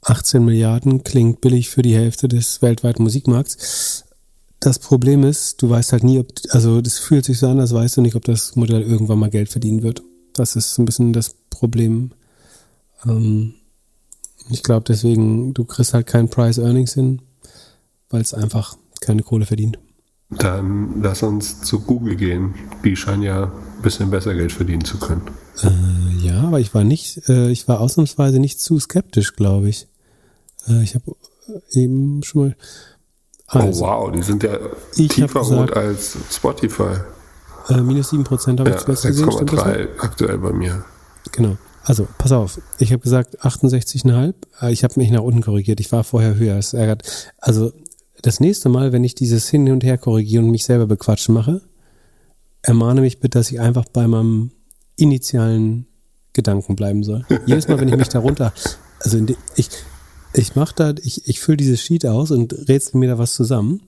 18 0.03 0.45
Milliarden 0.45 1.05
klingt 1.05 1.41
billig 1.41 1.71
für 1.71 1.83
die 1.83 1.95
Hälfte 1.95 2.29
des 2.29 2.63
weltweiten 2.63 3.03
Musikmarkts. 3.03 4.05
Das 4.61 4.79
Problem 4.79 5.23
ist, 5.23 5.63
du 5.63 5.71
weißt 5.71 5.93
halt 5.93 6.03
nie, 6.03 6.19
ob, 6.19 6.29
also 6.51 6.81
das 6.81 6.99
fühlt 6.99 7.25
sich 7.25 7.39
so 7.39 7.47
an, 7.49 7.61
als 7.61 7.73
weißt 7.73 7.97
du 7.97 8.01
nicht, 8.01 8.17
ob 8.17 8.25
das 8.25 8.57
Modell 8.57 8.83
irgendwann 8.83 9.19
mal 9.19 9.31
Geld 9.31 9.51
verdienen 9.51 9.83
wird. 9.83 10.03
Das 10.33 10.57
ist 10.57 10.79
ein 10.79 10.85
bisschen 10.85 11.13
das 11.13 11.35
Problem. 11.51 12.11
Ähm, 13.05 13.55
ich 14.51 14.63
glaube 14.63 14.85
deswegen, 14.89 15.55
du 15.55 15.65
kriegst 15.65 15.95
halt 15.95 16.07
kein 16.07 16.29
Price 16.29 16.59
Earnings 16.59 16.95
hin, 16.95 17.23
weil 18.11 18.23
es 18.23 18.35
einfach 18.35 18.77
keine 19.01 19.23
Kohle 19.23 19.47
verdient. 19.47 19.79
Dann 20.31 21.01
lass 21.03 21.23
uns 21.23 21.63
zu 21.63 21.81
Google 21.81 22.17
gehen. 22.17 22.55
Die 22.85 22.97
scheinen 22.97 23.23
ja 23.23 23.45
ein 23.45 23.83
bisschen 23.83 24.11
besser 24.11 24.35
Geld 24.35 24.53
verdienen 24.53 24.85
zu 24.85 24.99
können. 24.99 25.23
Äh, 25.63 26.27
ja, 26.27 26.43
aber 26.43 26.61
ich 26.61 26.75
war 26.75 26.85
nicht, 26.85 27.29
äh, 27.29 27.51
ich 27.51 27.67
war 27.67 27.81
ausnahmsweise 27.81 28.39
nicht 28.39 28.61
zu 28.61 28.79
skeptisch, 28.79 29.37
glaube 29.37 29.71
ich. 29.71 29.89
Äh, 30.69 30.83
ich 30.83 30.95
habe 30.95 31.17
eben 31.73 32.23
schon 32.23 32.43
mal. 32.43 32.57
Oh, 33.53 33.59
also, 33.59 33.85
oh 33.85 33.89
wow, 33.89 34.13
die 34.13 34.23
sind 34.23 34.43
ja 34.43 34.59
tiefer 34.93 35.41
rot 35.41 35.73
als 35.73 36.19
Spotify. 36.31 36.99
Äh, 37.71 37.81
minus 37.81 38.13
7% 38.13 38.61
habe 38.61 38.71
ja, 38.71 38.77
ich 38.77 38.83
zuletzt 38.83 39.07
gesehen. 39.07 39.29
6,3 39.29 39.89
aktuell 39.99 40.39
bei 40.39 40.53
mir. 40.53 40.85
Genau. 41.33 41.57
Also, 41.85 42.07
pass 42.19 42.33
auf. 42.33 42.61
Ich 42.79 42.93
habe 42.93 43.03
gesagt 43.03 43.41
68,5. 43.41 44.35
Äh, 44.61 44.73
ich 44.73 44.85
habe 44.85 44.95
mich 44.97 45.11
nach 45.11 45.23
unten 45.23 45.41
korrigiert. 45.41 45.81
Ich 45.81 45.91
war 45.91 46.05
vorher 46.05 46.37
höher. 46.37 46.59
Es 46.59 46.75
ärgert. 46.75 47.33
Also, 47.39 47.73
das 48.23 48.41
nächste 48.41 48.69
Mal, 48.69 48.93
wenn 48.93 49.05
ich 49.05 49.15
dieses 49.15 49.49
Hin 49.49 49.71
und 49.71 49.85
Her 49.85 49.99
korrigiere 49.99 50.43
und 50.43 50.51
mich 50.51 50.65
selber 50.65 50.87
bequatschen 50.87 51.35
mache, 51.35 51.63
ermahne 52.63 53.01
mich 53.01 53.21
bitte, 53.21 53.39
dass 53.39 53.51
ich 53.51 53.61
einfach 53.61 53.85
bei 53.93 54.07
meinem 54.09 54.51
initialen 54.97 55.87
Gedanken 56.33 56.77
bleiben 56.77 57.03
soll. 57.03 57.25
Jedes 57.47 57.69
Mal, 57.69 57.81
wenn 57.81 57.89
ich 57.89 57.97
mich 57.97 58.09
darunter, 58.09 58.53
also 59.01 59.19
ich, 59.57 59.69
ich 60.35 60.57
mache 60.57 60.75
da, 60.77 60.95
ich, 61.03 61.29
ich 61.29 61.41
fülle 61.41 61.57
dieses 61.57 61.81
Sheet 61.81 62.07
aus 62.07 62.31
und 62.31 62.69
rätsel 62.69 62.99
mir 62.99 63.09
da 63.09 63.19
was 63.19 63.35
zusammen. 63.35 63.83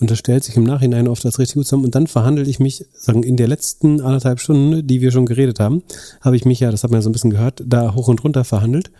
Und 0.00 0.10
das 0.12 0.18
stellt 0.18 0.44
sich 0.44 0.56
im 0.56 0.62
Nachhinein 0.62 1.08
oft 1.08 1.26
als 1.26 1.40
richtig 1.40 1.54
gut 1.54 1.66
zusammen. 1.66 1.86
Und 1.86 1.94
dann 1.94 2.06
verhandle 2.06 2.44
ich 2.44 2.60
mich, 2.60 2.84
sagen, 2.94 3.24
in 3.24 3.36
der 3.36 3.48
letzten 3.48 4.00
anderthalb 4.00 4.38
Stunden, 4.38 4.86
die 4.86 5.00
wir 5.00 5.10
schon 5.10 5.26
geredet 5.26 5.58
haben, 5.58 5.82
habe 6.20 6.36
ich 6.36 6.44
mich 6.44 6.60
ja, 6.60 6.70
das 6.70 6.84
hat 6.84 6.90
man 6.90 6.98
ja 6.98 7.02
so 7.02 7.08
ein 7.08 7.12
bisschen 7.12 7.30
gehört, 7.30 7.64
da 7.66 7.94
hoch 7.94 8.06
und 8.08 8.22
runter 8.22 8.44
verhandelt. 8.44 8.90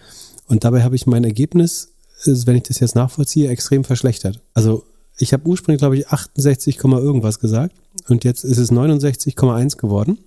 Und 0.47 0.65
dabei 0.65 0.82
habe 0.82 0.97
ich 0.97 1.07
mein 1.07 1.24
Ergebnis, 1.24 1.93
wenn 2.24 2.57
ich 2.57 2.65
das 2.65 2.81
jetzt 2.81 2.95
nachvollziehe, 2.95 3.49
extrem 3.49 3.85
verschlechtert. 3.85 4.40
Also 4.55 4.85
ich 5.19 5.32
habe 5.32 5.47
ursprünglich, 5.49 5.81
glaube 5.81 5.99
ich, 5.99 6.09
68, 6.09 6.78
irgendwas 6.82 7.40
gesagt 7.40 7.74
und 8.09 8.24
jetzt 8.24 8.45
ist 8.45 8.59
es 8.59 8.70
69,1 8.70 9.77
geworden. 9.77 10.19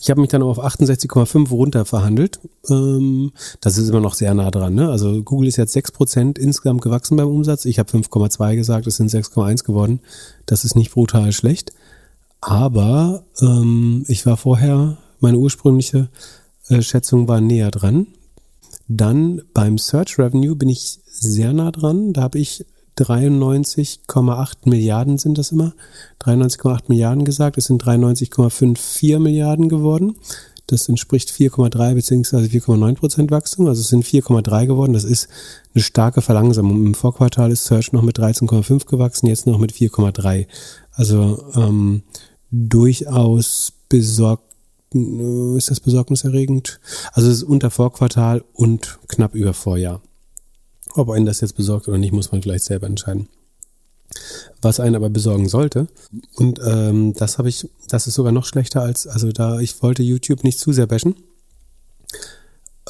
Ich 0.00 0.10
habe 0.10 0.20
mich 0.20 0.30
dann 0.30 0.42
auf 0.42 0.58
68,5 0.58 1.50
runter 1.50 1.84
verhandelt. 1.84 2.40
Das 3.60 3.78
ist 3.78 3.88
immer 3.88 4.00
noch 4.00 4.14
sehr 4.14 4.34
nah 4.34 4.50
dran. 4.50 4.74
Ne? 4.74 4.90
Also 4.90 5.22
Google 5.22 5.48
ist 5.48 5.56
jetzt 5.56 5.76
6% 5.76 6.38
insgesamt 6.38 6.82
gewachsen 6.82 7.16
beim 7.16 7.28
Umsatz. 7.28 7.64
Ich 7.64 7.78
habe 7.78 7.90
5,2 7.90 8.56
gesagt, 8.56 8.86
es 8.86 8.96
sind 8.96 9.10
6,1 9.10 9.64
geworden. 9.64 10.00
Das 10.46 10.64
ist 10.64 10.74
nicht 10.74 10.92
brutal 10.92 11.32
schlecht. 11.32 11.72
Aber 12.40 13.24
ähm, 13.40 14.04
ich 14.08 14.26
war 14.26 14.36
vorher, 14.36 14.96
meine 15.20 15.38
ursprüngliche 15.38 16.08
äh, 16.68 16.82
Schätzung 16.82 17.28
war 17.28 17.40
näher 17.40 17.70
dran. 17.70 18.08
Dann 18.96 19.40
beim 19.54 19.78
Search 19.78 20.18
Revenue 20.18 20.54
bin 20.54 20.68
ich 20.68 20.98
sehr 21.06 21.52
nah 21.54 21.70
dran. 21.70 22.12
Da 22.12 22.22
habe 22.22 22.38
ich 22.38 22.66
93,8 22.98 24.68
Milliarden 24.68 25.16
sind 25.16 25.38
das 25.38 25.52
immer. 25.52 25.72
93,8 26.20 26.84
Milliarden 26.88 27.24
gesagt. 27.24 27.56
Es 27.56 27.64
sind 27.64 27.82
93,54 27.82 29.18
Milliarden 29.18 29.70
geworden. 29.70 30.16
Das 30.66 30.90
entspricht 30.90 31.30
4,3 31.30 31.94
bzw. 31.94 32.36
4,9 32.58 32.94
Prozent 32.94 33.30
Wachstum. 33.30 33.66
Also 33.66 33.80
es 33.80 33.88
sind 33.88 34.04
4,3 34.04 34.66
geworden. 34.66 34.92
Das 34.92 35.04
ist 35.04 35.28
eine 35.74 35.82
starke 35.82 36.20
Verlangsamung. 36.20 36.84
Im 36.84 36.94
Vorquartal 36.94 37.50
ist 37.50 37.64
Search 37.64 37.92
noch 37.92 38.02
mit 38.02 38.18
13,5 38.18 38.86
gewachsen, 38.86 39.26
jetzt 39.26 39.46
noch 39.46 39.58
mit 39.58 39.72
4,3. 39.72 40.46
Also 40.92 41.42
ähm, 41.56 42.02
durchaus 42.50 43.72
besorgt 43.88 44.51
ist 44.94 45.70
das 45.70 45.80
besorgniserregend? 45.80 46.80
Also 47.12 47.28
es 47.30 47.38
ist 47.38 47.42
unter 47.42 47.70
Vorquartal 47.70 48.44
und 48.52 48.98
knapp 49.08 49.34
über 49.34 49.54
Vorjahr. 49.54 50.02
Ob 50.94 51.10
einen 51.10 51.26
das 51.26 51.40
jetzt 51.40 51.56
besorgt 51.56 51.88
oder 51.88 51.98
nicht, 51.98 52.12
muss 52.12 52.32
man 52.32 52.42
vielleicht 52.42 52.64
selber 52.64 52.86
entscheiden. 52.86 53.28
Was 54.60 54.78
einen 54.78 54.94
aber 54.94 55.08
besorgen 55.08 55.48
sollte, 55.48 55.88
und 56.34 56.60
ähm, 56.62 57.14
das 57.14 57.38
habe 57.38 57.48
ich, 57.48 57.68
das 57.88 58.06
ist 58.06 58.14
sogar 58.14 58.32
noch 58.32 58.44
schlechter 58.44 58.82
als, 58.82 59.06
also 59.06 59.32
da 59.32 59.58
ich 59.58 59.82
wollte 59.82 60.02
YouTube 60.02 60.44
nicht 60.44 60.58
zu 60.58 60.72
sehr 60.72 60.86
bashen, 60.86 61.16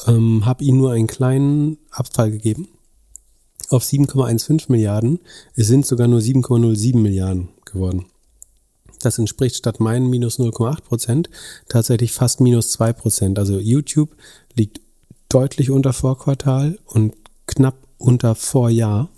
ähm, 0.05 0.45
habe 0.45 0.65
ihnen 0.65 0.79
nur 0.79 0.91
einen 0.91 1.07
kleinen 1.07 1.77
Abfall 1.91 2.31
gegeben 2.31 2.67
auf 3.69 3.83
7,15 3.83 4.65
Milliarden. 4.67 5.19
Es 5.55 5.67
sind 5.67 5.85
sogar 5.85 6.07
nur 6.07 6.19
7,07 6.19 6.97
Milliarden 6.97 7.49
geworden. 7.65 8.05
Das 9.05 9.19
entspricht 9.19 9.55
statt 9.55 9.79
meinen 9.79 10.09
minus 10.09 10.39
0,8 10.39 10.81
Prozent 10.81 11.29
tatsächlich 11.67 12.13
fast 12.13 12.39
minus 12.41 12.71
2 12.71 12.93
Prozent. 12.93 13.39
Also 13.39 13.59
YouTube 13.59 14.09
liegt 14.55 14.81
deutlich 15.29 15.71
unter 15.71 15.93
Vorquartal 15.93 16.79
und 16.85 17.13
knapp 17.47 17.75
unter 17.97 18.35
Vorjahr, 18.35 19.09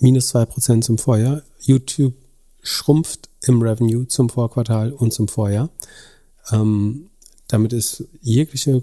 minus 0.00 0.34
2% 0.34 0.82
zum 0.82 0.98
Vorjahr. 0.98 1.42
YouTube 1.60 2.14
schrumpft 2.62 3.28
im 3.42 3.62
Revenue 3.62 4.06
zum 4.08 4.28
Vorquartal 4.28 4.92
und 4.92 5.12
zum 5.12 5.28
Vorjahr. 5.28 5.70
Ähm, 6.50 7.10
damit 7.48 7.72
ist 7.72 8.04
jegliche 8.22 8.82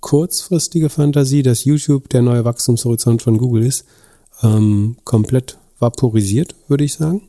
kurzfristige 0.00 0.90
Fantasie, 0.90 1.42
dass 1.42 1.64
YouTube 1.64 2.08
der 2.10 2.22
neue 2.22 2.44
Wachstumshorizont 2.44 3.22
von 3.22 3.38
Google 3.38 3.64
ist, 3.64 3.84
ähm, 4.42 4.96
komplett 5.04 5.58
vaporisiert, 5.78 6.54
würde 6.68 6.84
ich 6.84 6.94
sagen. 6.94 7.22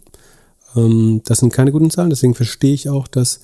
Ähm, 0.76 1.22
das 1.26 1.40
sind 1.40 1.54
keine 1.54 1.72
guten 1.72 1.90
Zahlen, 1.90 2.10
deswegen 2.10 2.36
verstehe 2.36 2.74
ich 2.74 2.90
auch, 2.90 3.08
dass 3.08 3.42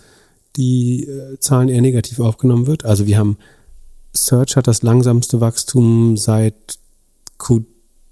die 0.55 1.05
äh, 1.05 1.39
Zahlen 1.39 1.69
eher 1.69 1.81
negativ 1.81 2.19
aufgenommen 2.19 2.67
wird. 2.67 2.85
Also 2.85 3.07
wir 3.07 3.17
haben 3.17 3.37
Search 4.13 4.57
hat 4.57 4.67
das 4.67 4.81
langsamste 4.81 5.39
Wachstum 5.39 6.17
seit 6.17 6.79
Q, 7.37 7.63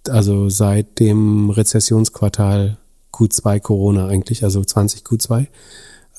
also 0.08 0.50
seit 0.50 1.00
dem 1.00 1.50
Rezessionsquartal 1.50 2.78
Q2 3.12 3.60
Corona 3.60 4.08
eigentlich, 4.08 4.44
also 4.44 4.64
20 4.64 5.02
Q2. 5.02 5.48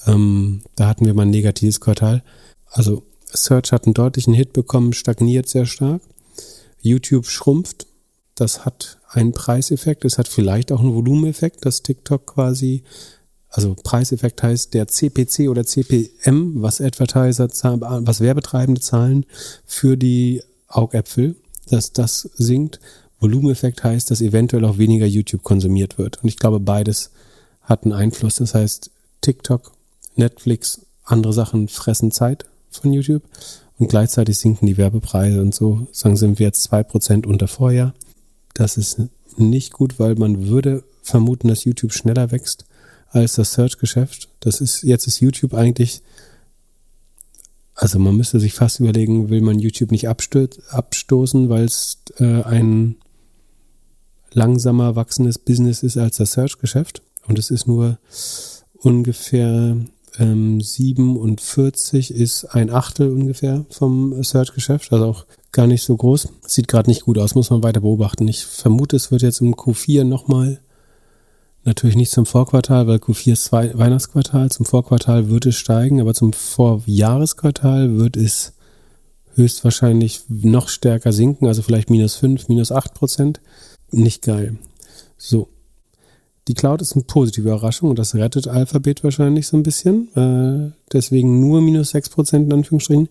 Ähm, 0.06 0.62
da 0.76 0.88
hatten 0.88 1.06
wir 1.06 1.14
mal 1.14 1.22
ein 1.22 1.30
negatives 1.30 1.80
Quartal. 1.80 2.22
Also 2.70 3.02
Search 3.32 3.72
hat 3.72 3.86
einen 3.86 3.94
deutlichen 3.94 4.34
Hit 4.34 4.52
bekommen, 4.52 4.92
stagniert 4.92 5.48
sehr 5.48 5.66
stark. 5.66 6.02
YouTube 6.82 7.26
schrumpft. 7.26 7.86
Das 8.34 8.64
hat 8.64 8.98
einen 9.10 9.32
Preiseffekt. 9.32 10.04
Es 10.04 10.18
hat 10.18 10.28
vielleicht 10.28 10.72
auch 10.72 10.80
einen 10.80 10.94
Volumeneffekt, 10.94 11.66
dass 11.66 11.82
TikTok 11.82 12.26
quasi, 12.26 12.84
also 13.48 13.74
Preiseffekt 13.74 14.42
heißt 14.42 14.74
der 14.74 14.88
CPC 14.88 15.48
oder 15.48 15.64
CPM, 15.64 16.62
was 16.62 16.80
Advertiser, 16.80 17.48
was 17.48 18.20
Werbetreibende 18.20 18.80
zahlen 18.80 19.26
für 19.66 19.96
die 19.96 20.42
Augäpfel, 20.68 21.36
dass 21.68 21.92
das 21.92 22.30
sinkt. 22.34 22.78
Volumeneffekt 23.18 23.84
heißt, 23.84 24.10
dass 24.10 24.20
eventuell 24.20 24.64
auch 24.64 24.78
weniger 24.78 25.06
YouTube 25.06 25.42
konsumiert 25.42 25.98
wird. 25.98 26.22
Und 26.22 26.28
ich 26.28 26.38
glaube, 26.38 26.60
beides 26.60 27.10
hat 27.62 27.84
einen 27.84 27.92
Einfluss. 27.92 28.36
Das 28.36 28.54
heißt, 28.54 28.90
TikTok, 29.20 29.72
Netflix, 30.16 30.86
andere 31.04 31.32
Sachen 31.32 31.68
fressen 31.68 32.12
Zeit 32.12 32.46
von 32.70 32.92
YouTube 32.92 33.22
und 33.78 33.88
gleichzeitig 33.88 34.38
sinken 34.38 34.66
die 34.66 34.76
Werbepreise 34.76 35.40
und 35.40 35.54
so 35.54 35.88
sagen, 35.90 36.16
sind 36.16 36.38
wir 36.38 36.46
jetzt 36.46 36.62
zwei 36.62 36.82
Prozent 36.82 37.26
unter 37.26 37.48
Vorjahr. 37.48 37.94
Das 38.54 38.76
ist 38.76 39.02
nicht 39.36 39.72
gut, 39.72 39.98
weil 39.98 40.16
man 40.16 40.48
würde 40.48 40.84
vermuten, 41.02 41.48
dass 41.48 41.64
YouTube 41.64 41.92
schneller 41.92 42.30
wächst 42.30 42.64
als 43.08 43.34
das 43.34 43.52
Search-Geschäft. 43.52 44.28
Das 44.40 44.60
ist, 44.60 44.82
jetzt 44.82 45.06
ist 45.06 45.20
YouTube 45.20 45.54
eigentlich 45.54 46.02
also 47.80 47.98
man 47.98 48.14
müsste 48.14 48.38
sich 48.38 48.52
fast 48.52 48.78
überlegen, 48.78 49.30
will 49.30 49.40
man 49.40 49.58
YouTube 49.58 49.90
nicht 49.90 50.06
abstoßen, 50.06 51.48
weil 51.48 51.64
es 51.64 51.96
äh, 52.18 52.42
ein 52.42 52.96
langsamer 54.32 54.96
wachsendes 54.96 55.38
Business 55.38 55.82
ist 55.82 55.96
als 55.96 56.18
das 56.18 56.32
Search-Geschäft. 56.32 57.00
Und 57.26 57.38
es 57.38 57.50
ist 57.50 57.66
nur 57.66 57.98
ungefähr 58.74 59.78
ähm, 60.18 60.60
47 60.60 62.12
ist 62.12 62.44
ein 62.44 62.68
Achtel 62.68 63.10
ungefähr 63.10 63.64
vom 63.70 64.22
Search-Geschäft, 64.22 64.92
also 64.92 65.06
auch 65.06 65.26
gar 65.52 65.66
nicht 65.66 65.82
so 65.82 65.96
groß. 65.96 66.28
Sieht 66.46 66.68
gerade 66.68 66.88
nicht 66.88 67.04
gut 67.04 67.18
aus, 67.18 67.34
muss 67.34 67.50
man 67.50 67.62
weiter 67.62 67.80
beobachten. 67.80 68.26
Ich 68.28 68.44
vermute, 68.44 68.96
es 68.96 69.10
wird 69.10 69.22
jetzt 69.22 69.40
im 69.40 69.54
Q4 69.54 70.04
nochmal 70.04 70.60
Natürlich 71.64 71.96
nicht 71.96 72.10
zum 72.10 72.24
Vorquartal, 72.24 72.86
weil 72.86 72.96
Q4 72.96 73.32
ist 73.32 73.52
Weihnachtsquartal. 73.52 74.50
Zum 74.50 74.64
Vorquartal 74.64 75.28
wird 75.28 75.44
es 75.46 75.56
steigen, 75.56 76.00
aber 76.00 76.14
zum 76.14 76.32
Vorjahresquartal 76.32 77.98
wird 77.98 78.16
es 78.16 78.54
höchstwahrscheinlich 79.34 80.22
noch 80.28 80.68
stärker 80.68 81.12
sinken, 81.12 81.46
also 81.46 81.62
vielleicht 81.62 81.90
minus 81.90 82.16
fünf, 82.16 82.48
minus 82.48 82.72
acht 82.72 82.94
Prozent. 82.94 83.40
Nicht 83.90 84.22
geil. 84.22 84.56
So. 85.16 85.48
Die 86.48 86.54
Cloud 86.54 86.80
ist 86.80 86.94
eine 86.94 87.04
positive 87.04 87.48
Überraschung 87.48 87.90
und 87.90 87.98
das 87.98 88.14
rettet 88.14 88.48
Alphabet 88.48 89.04
wahrscheinlich 89.04 89.46
so 89.46 89.56
ein 89.56 89.62
bisschen. 89.62 90.08
Äh, 90.16 90.72
deswegen 90.92 91.40
nur 91.40 91.60
minus 91.60 91.90
sechs 91.90 92.08
Prozent 92.08 92.46
in 92.46 92.52
Anführungsstrichen. 92.52 93.08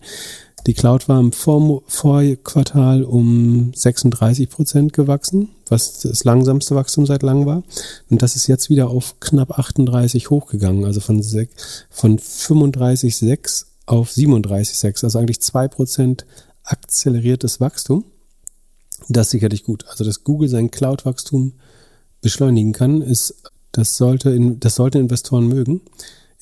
Die 0.66 0.74
Cloud 0.74 1.08
war 1.08 1.18
im 1.18 1.32
Vor 1.32 1.82
Vorquartal 1.86 3.04
um 3.04 3.72
36 3.74 4.48
Prozent 4.50 4.92
gewachsen, 4.92 5.48
was 5.68 6.00
das 6.00 6.24
langsamste 6.24 6.74
Wachstum 6.74 7.06
seit 7.06 7.22
langem 7.22 7.46
war. 7.46 7.62
Und 8.10 8.22
das 8.22 8.36
ist 8.36 8.46
jetzt 8.46 8.68
wieder 8.68 8.90
auf 8.90 9.18
knapp 9.20 9.58
38 9.58 10.30
hochgegangen, 10.30 10.84
also 10.84 11.00
von, 11.00 11.22
von 11.22 12.18
35,6 12.18 13.66
auf 13.86 14.10
37,6, 14.10 15.04
also 15.04 15.18
eigentlich 15.18 15.40
zwei 15.40 15.66
Prozent 15.66 16.26
akzeleriertes 16.62 17.60
Wachstum. 17.60 18.04
Das 19.08 19.28
ist 19.28 19.30
sicherlich 19.32 19.64
gut. 19.64 19.86
Also, 19.88 20.04
dass 20.04 20.24
Google 20.24 20.48
sein 20.48 20.70
Cloud-Wachstum 20.70 21.54
beschleunigen 22.20 22.72
kann, 22.72 23.02
ist, 23.02 23.34
das 23.72 23.96
sollte, 23.96 24.38
das 24.58 24.74
sollte 24.74 24.98
Investoren 24.98 25.48
mögen. 25.48 25.80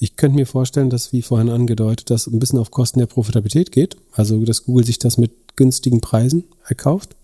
Ich 0.00 0.16
könnte 0.16 0.36
mir 0.36 0.46
vorstellen, 0.46 0.90
dass, 0.90 1.12
wie 1.12 1.22
vorhin 1.22 1.50
angedeutet, 1.50 2.10
das 2.10 2.28
ein 2.28 2.38
bisschen 2.38 2.60
auf 2.60 2.70
Kosten 2.70 3.00
der 3.00 3.06
Profitabilität 3.06 3.72
geht. 3.72 3.96
Also, 4.12 4.44
dass 4.44 4.64
Google 4.64 4.84
sich 4.84 5.00
das 5.00 5.18
mit 5.18 5.32
günstigen 5.56 6.00
Preisen 6.00 6.44
erkauft. 6.66 7.16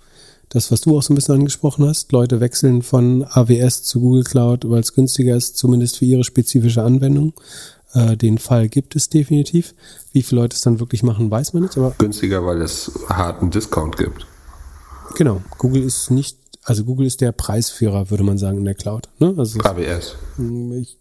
Das, 0.49 0.73
was 0.73 0.81
du 0.81 0.97
auch 0.97 1.03
so 1.03 1.13
ein 1.13 1.17
bisschen 1.17 1.37
angesprochen 1.37 1.87
hast. 1.87 2.11
Leute 2.11 2.41
wechseln 2.41 2.83
von 2.83 3.25
AWS 3.29 3.85
zu 3.85 4.01
Google 4.01 4.25
Cloud, 4.25 4.69
weil 4.69 4.81
es 4.81 4.95
günstiger 4.95 5.37
ist, 5.37 5.57
zumindest 5.57 5.99
für 5.99 6.05
ihre 6.05 6.25
spezifische 6.25 6.83
Anwendung. 6.83 7.33
Äh, 7.93 8.17
den 8.17 8.39
Fall 8.39 8.69
gibt 8.69 8.97
es 8.97 9.09
definitiv. 9.09 9.75
Wie 10.13 10.23
viele 10.23 10.43
Leute 10.43 10.57
es 10.57 10.61
dann 10.61 10.81
wirklich 10.81 11.05
machen, 11.05 11.31
weiß 11.31 11.53
man 11.53 11.63
nicht. 11.63 11.77
Aber 11.79 11.95
günstiger, 11.99 12.45
weil 12.45 12.61
es 12.61 12.91
harten 13.09 13.51
Discount 13.51 13.97
gibt. 13.97 14.27
Genau. 15.17 15.43
Google 15.59 15.83
ist 15.85 16.11
nicht, 16.11 16.39
also 16.65 16.85
Google 16.85 17.07
ist 17.07 17.21
der 17.21 17.31
Preisführer, 17.31 18.11
würde 18.11 18.25
man 18.25 18.37
sagen, 18.37 18.59
in 18.59 18.65
der 18.65 18.75
Cloud. 18.75 19.09
Ne? 19.21 19.33
Also 19.37 19.61
AWS. 19.61 20.17
Ich 20.81 20.99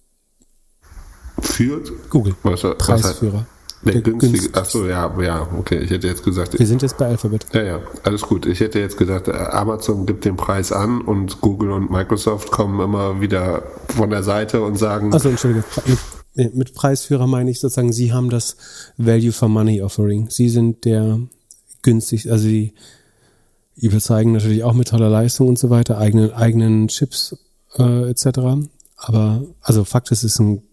führt? 1.39 1.91
Google. 2.09 2.35
Was, 2.43 2.63
was 2.63 2.77
Preisführer. 2.77 3.39
Hat, 3.39 3.47
der, 3.85 3.93
der 3.93 4.01
günstige. 4.01 4.53
Achso, 4.53 4.87
ja, 4.87 5.13
ja, 5.21 5.47
okay. 5.57 5.79
Ich 5.79 5.89
hätte 5.89 6.07
jetzt 6.07 6.23
gesagt. 6.23 6.57
Wir 6.57 6.67
sind 6.67 6.81
jetzt 6.81 6.97
bei 6.97 7.07
Alphabet. 7.07 7.45
Ja, 7.53 7.63
ja, 7.63 7.79
alles 8.03 8.21
gut. 8.21 8.45
Ich 8.45 8.59
hätte 8.59 8.79
jetzt 8.79 8.97
gesagt, 8.97 9.27
äh, 9.27 9.31
Amazon 9.31 10.05
gibt 10.05 10.25
den 10.25 10.37
Preis 10.37 10.71
an 10.71 11.01
und 11.01 11.41
Google 11.41 11.71
und 11.71 11.91
Microsoft 11.91 12.51
kommen 12.51 12.79
immer 12.79 13.19
wieder 13.19 13.63
von 13.89 14.09
der 14.09 14.23
Seite 14.23 14.61
und 14.61 14.77
sagen. 14.77 15.13
Achso, 15.13 15.29
Entschuldige. 15.29 15.65
Mit, 16.35 16.55
mit 16.55 16.73
Preisführer 16.73 17.27
meine 17.27 17.51
ich 17.51 17.59
sozusagen, 17.59 17.91
Sie 17.91 18.13
haben 18.13 18.29
das 18.29 18.57
Value 18.97 19.31
for 19.31 19.49
Money 19.49 19.81
Offering. 19.81 20.29
Sie 20.29 20.49
sind 20.49 20.85
der 20.85 21.19
günstig, 21.81 22.31
also 22.31 22.45
Sie 22.45 22.73
überzeugen 23.75 24.31
natürlich 24.31 24.63
auch 24.63 24.73
mit 24.73 24.87
toller 24.87 25.09
Leistung 25.09 25.49
und 25.49 25.59
so 25.59 25.69
weiter, 25.69 25.97
eigenen, 25.97 26.31
eigenen 26.31 26.87
Chips 26.87 27.35
äh, 27.77 28.09
etc. 28.09 28.27
Aber 28.95 29.43
also 29.61 29.83
Fakt 29.83 30.11
ist, 30.11 30.23
es 30.23 30.33
ist 30.33 30.39
ein 30.39 30.63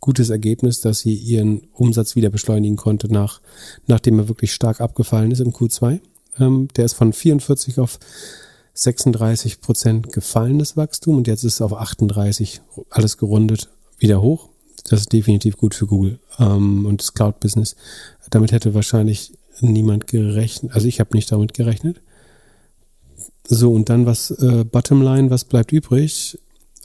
gutes 0.00 0.30
Ergebnis, 0.30 0.80
dass 0.80 1.00
sie 1.00 1.14
ihren 1.14 1.62
Umsatz 1.74 2.16
wieder 2.16 2.30
beschleunigen 2.30 2.76
konnte, 2.76 3.12
nach, 3.12 3.40
nachdem 3.86 4.18
er 4.18 4.28
wirklich 4.28 4.52
stark 4.52 4.80
abgefallen 4.80 5.30
ist 5.30 5.40
im 5.40 5.52
Q2. 5.52 6.00
Ähm, 6.38 6.68
der 6.76 6.86
ist 6.86 6.94
von 6.94 7.12
44 7.12 7.78
auf 7.78 7.98
36 8.74 9.60
Prozent 9.60 10.12
gefallenes 10.12 10.76
Wachstum 10.76 11.16
und 11.16 11.26
jetzt 11.26 11.44
ist 11.44 11.54
es 11.54 11.62
auf 11.62 11.74
38, 11.74 12.62
alles 12.88 13.18
gerundet, 13.18 13.68
wieder 13.98 14.22
hoch. 14.22 14.48
Das 14.88 15.00
ist 15.00 15.12
definitiv 15.12 15.58
gut 15.58 15.74
für 15.74 15.86
Google 15.86 16.18
ähm, 16.38 16.86
und 16.86 17.02
das 17.02 17.12
Cloud-Business. 17.12 17.76
Damit 18.30 18.52
hätte 18.52 18.74
wahrscheinlich 18.74 19.32
niemand 19.60 20.06
gerechnet, 20.06 20.72
also 20.72 20.86
ich 20.86 21.00
habe 21.00 21.14
nicht 21.14 21.30
damit 21.30 21.52
gerechnet. 21.52 22.00
So, 23.46 23.72
und 23.72 23.88
dann 23.88 24.06
was 24.06 24.30
äh, 24.30 24.64
Bottomline, 24.64 25.30
was 25.30 25.44
bleibt 25.44 25.72
übrig? 25.72 26.38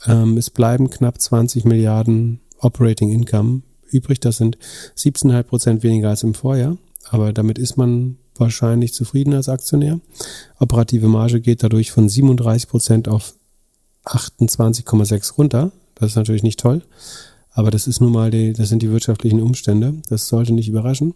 Ähm, 0.04 0.36
es 0.36 0.50
bleiben 0.50 0.90
knapp 0.90 1.20
20 1.20 1.64
Milliarden 1.64 2.40
Operating 2.60 3.12
Income 3.12 3.62
übrig. 3.90 4.20
Das 4.20 4.38
sind 4.38 4.58
17,5 4.96 5.42
Prozent 5.44 5.82
weniger 5.82 6.10
als 6.10 6.22
im 6.22 6.34
Vorjahr. 6.34 6.76
Aber 7.10 7.32
damit 7.32 7.58
ist 7.58 7.76
man 7.76 8.18
wahrscheinlich 8.36 8.92
zufrieden 8.92 9.34
als 9.34 9.48
Aktionär. 9.48 10.00
Operative 10.58 11.08
Marge 11.08 11.40
geht 11.40 11.62
dadurch 11.62 11.92
von 11.92 12.08
37 12.08 12.68
Prozent 12.68 13.08
auf 13.08 13.34
28,6 14.04 15.34
runter. 15.34 15.72
Das 15.94 16.10
ist 16.10 16.16
natürlich 16.16 16.42
nicht 16.42 16.60
toll. 16.60 16.82
Aber 17.50 17.70
das 17.70 17.86
ist 17.86 18.00
nun 18.00 18.12
mal 18.12 18.30
die, 18.30 18.52
das 18.52 18.68
sind 18.68 18.82
die 18.82 18.90
wirtschaftlichen 18.90 19.40
Umstände. 19.40 19.94
Das 20.08 20.28
sollte 20.28 20.52
nicht 20.52 20.68
überraschen. 20.68 21.14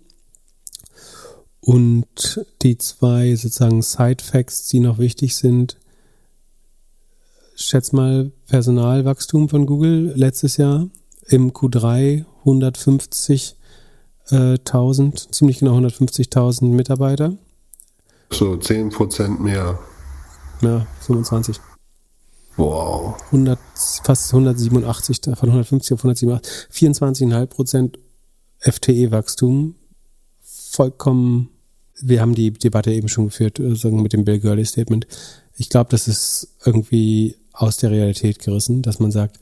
Und 1.60 2.46
die 2.62 2.78
zwei 2.78 3.34
sozusagen 3.34 3.82
Side 3.82 4.24
Facts, 4.24 4.68
die 4.68 4.80
noch 4.80 4.98
wichtig 4.98 5.36
sind, 5.36 5.76
schätz 7.54 7.92
mal 7.92 8.32
Personalwachstum 8.46 9.50
von 9.50 9.66
Google 9.66 10.14
letztes 10.16 10.56
Jahr 10.56 10.88
im 11.30 11.52
Q3 11.52 12.26
150.000, 12.44 15.32
ziemlich 15.32 15.60
genau 15.60 15.78
150.000 15.78 16.66
Mitarbeiter. 16.66 17.38
So 18.30 18.52
10% 18.52 19.40
mehr. 19.40 19.78
Ja, 20.60 20.86
25. 21.00 21.58
Wow. 22.56 23.16
100, 23.26 23.58
fast 24.04 24.34
187, 24.34 25.20
von 25.36 25.48
150 25.48 25.94
auf 25.94 26.04
187, 26.04 26.68
24,5% 26.72 27.96
FTE-Wachstum. 28.58 29.76
Vollkommen, 30.42 31.50
wir 32.00 32.20
haben 32.20 32.34
die 32.34 32.52
Debatte 32.52 32.92
eben 32.92 33.08
schon 33.08 33.26
geführt, 33.26 33.60
äh, 33.60 33.76
sagen 33.76 34.02
mit 34.02 34.12
dem 34.12 34.24
Bill 34.24 34.40
Gurley 34.40 34.66
Statement. 34.66 35.06
Ich 35.56 35.70
glaube, 35.70 35.90
das 35.90 36.08
ist 36.08 36.56
irgendwie 36.64 37.36
aus 37.52 37.76
der 37.78 37.90
Realität 37.90 38.38
gerissen, 38.40 38.82
dass 38.82 38.98
man 38.98 39.10
sagt, 39.10 39.38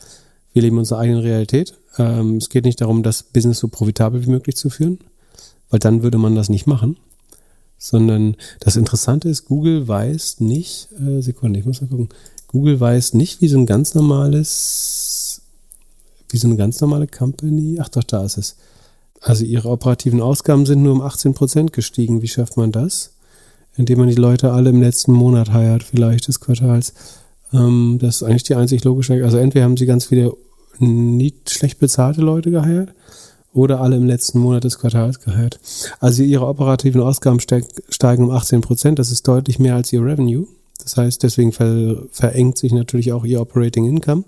wir 0.59 0.63
leben 0.63 0.79
unsere 0.79 0.99
eigene 0.99 1.23
Realität. 1.23 1.75
Ähm, 1.99 2.39
es 2.39 2.49
geht 2.49 2.65
nicht 2.65 2.81
darum, 2.81 3.05
das 3.05 3.23
Business 3.23 3.61
so 3.61 3.69
profitabel 3.69 4.27
wie 4.27 4.31
möglich 4.31 4.57
zu 4.57 4.71
führen, 4.71 4.99
weil 5.71 5.79
dann 5.79 6.03
würde 6.03 6.19
man 6.19 6.35
das 6.35 6.49
nicht 6.49 6.67
machen. 6.67 6.97
Sondern 7.79 8.35
das 8.59 8.75
Interessante 8.75 9.29
ist, 9.29 9.45
Google 9.45 9.87
weiß 9.87 10.41
nicht, 10.41 10.89
äh, 11.01 11.21
Sekunde, 11.23 11.61
ich 11.61 11.65
muss 11.65 11.81
mal 11.81 11.87
gucken. 11.87 12.09
Google 12.49 12.81
weiß 12.81 13.15
nicht, 13.15 13.41
wie 13.41 13.47
so 13.47 13.57
ein 13.57 13.67
ganz 13.67 13.95
normales, 13.95 15.43
wie 16.31 16.39
so 16.39 16.49
eine 16.49 16.57
ganz 16.57 16.81
normale 16.81 17.07
Company, 17.07 17.79
ach 17.81 17.91
doch, 17.91 18.03
da 18.03 18.25
ist 18.25 18.37
es. 18.37 18.57
Also 19.21 19.45
ihre 19.45 19.69
operativen 19.69 20.21
Ausgaben 20.21 20.67
sind 20.67 20.83
nur 20.83 20.95
um 20.95 21.03
18 21.03 21.35
Prozent 21.35 21.73
gestiegen. 21.73 22.21
Wie 22.21 22.27
schafft 22.27 22.57
man 22.57 22.73
das? 22.73 23.13
Indem 23.77 24.01
man 24.01 24.09
die 24.09 24.17
Leute 24.17 24.51
alle 24.51 24.71
im 24.71 24.83
letzten 24.83 25.13
Monat 25.13 25.53
heiert, 25.53 25.85
vielleicht 25.85 26.27
des 26.27 26.41
Quartals. 26.41 26.95
Ähm, 27.53 27.99
das 28.01 28.17
ist 28.17 28.23
eigentlich 28.25 28.43
die 28.43 28.57
einzig 28.57 28.83
logische. 28.83 29.25
Also 29.25 29.39
entweder 29.39 29.65
haben 29.65 29.77
sie 29.77 29.87
ganz 29.87 30.07
viele 30.07 30.35
nicht 30.79 31.51
schlecht 31.51 31.79
bezahlte 31.79 32.21
Leute 32.21 32.51
geheiert 32.51 32.95
oder 33.53 33.81
alle 33.81 33.97
im 33.97 34.07
letzten 34.07 34.39
Monat 34.39 34.65
des 34.65 34.79
Quartals 34.79 35.21
geheiert. 35.21 35.59
Also 36.01 36.23
ihre 36.23 36.47
operativen 36.47 37.01
Ausgaben 37.01 37.41
steigen 37.41 38.25
um 38.25 38.31
18 38.31 38.61
Prozent. 38.61 38.99
Das 38.99 39.11
ist 39.11 39.27
deutlich 39.27 39.59
mehr 39.59 39.75
als 39.75 39.93
ihr 39.93 40.05
Revenue. 40.05 40.47
Das 40.83 40.97
heißt, 40.97 41.23
deswegen 41.23 41.53
ver 41.53 42.05
verengt 42.13 42.59
sich 42.59 42.73
natürlich 42.73 43.13
auch 43.13 43.25
ihr 43.25 43.41
Operating 43.41 43.85
Income. 43.85 44.25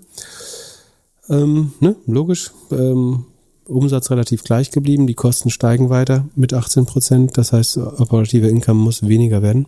Ähm, 1.29 1.73
ne? 1.79 1.95
Logisch. 2.05 2.51
Ähm, 2.71 3.25
Umsatz 3.65 4.11
relativ 4.11 4.43
gleich 4.43 4.71
geblieben. 4.71 5.07
Die 5.07 5.13
Kosten 5.13 5.49
steigen 5.49 5.89
weiter 5.89 6.25
mit 6.35 6.53
18 6.53 6.85
Prozent. 6.85 7.37
Das 7.37 7.53
heißt, 7.53 7.77
operative 7.77 8.47
Income 8.47 8.81
muss 8.81 9.07
weniger 9.07 9.41
werden. 9.41 9.67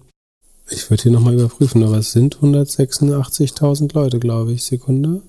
Ich 0.69 0.89
würde 0.89 1.03
hier 1.03 1.11
nochmal 1.11 1.35
überprüfen, 1.35 1.83
aber 1.83 1.97
es 1.97 2.11
sind 2.11 2.37
186.000 2.37 3.93
Leute, 3.93 4.19
glaube 4.19 4.53
ich. 4.53 4.63
Sekunde. 4.63 5.21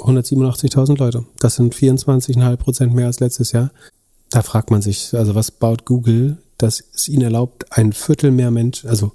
Ja, 0.00 0.06
187.000 0.06 0.98
Leute. 0.98 1.24
Das 1.38 1.56
sind 1.56 1.74
24,5 1.74 2.56
Prozent 2.56 2.94
mehr 2.94 3.06
als 3.06 3.20
letztes 3.20 3.52
Jahr. 3.52 3.70
Da 4.30 4.42
fragt 4.42 4.70
man 4.70 4.82
sich, 4.82 5.14
also 5.14 5.34
was 5.34 5.50
baut 5.50 5.84
Google, 5.84 6.38
dass 6.58 6.82
es 6.94 7.08
ihnen 7.08 7.22
erlaubt, 7.22 7.66
ein 7.70 7.92
Viertel 7.92 8.30
mehr 8.30 8.50
Menschen, 8.50 8.88
also 8.88 9.12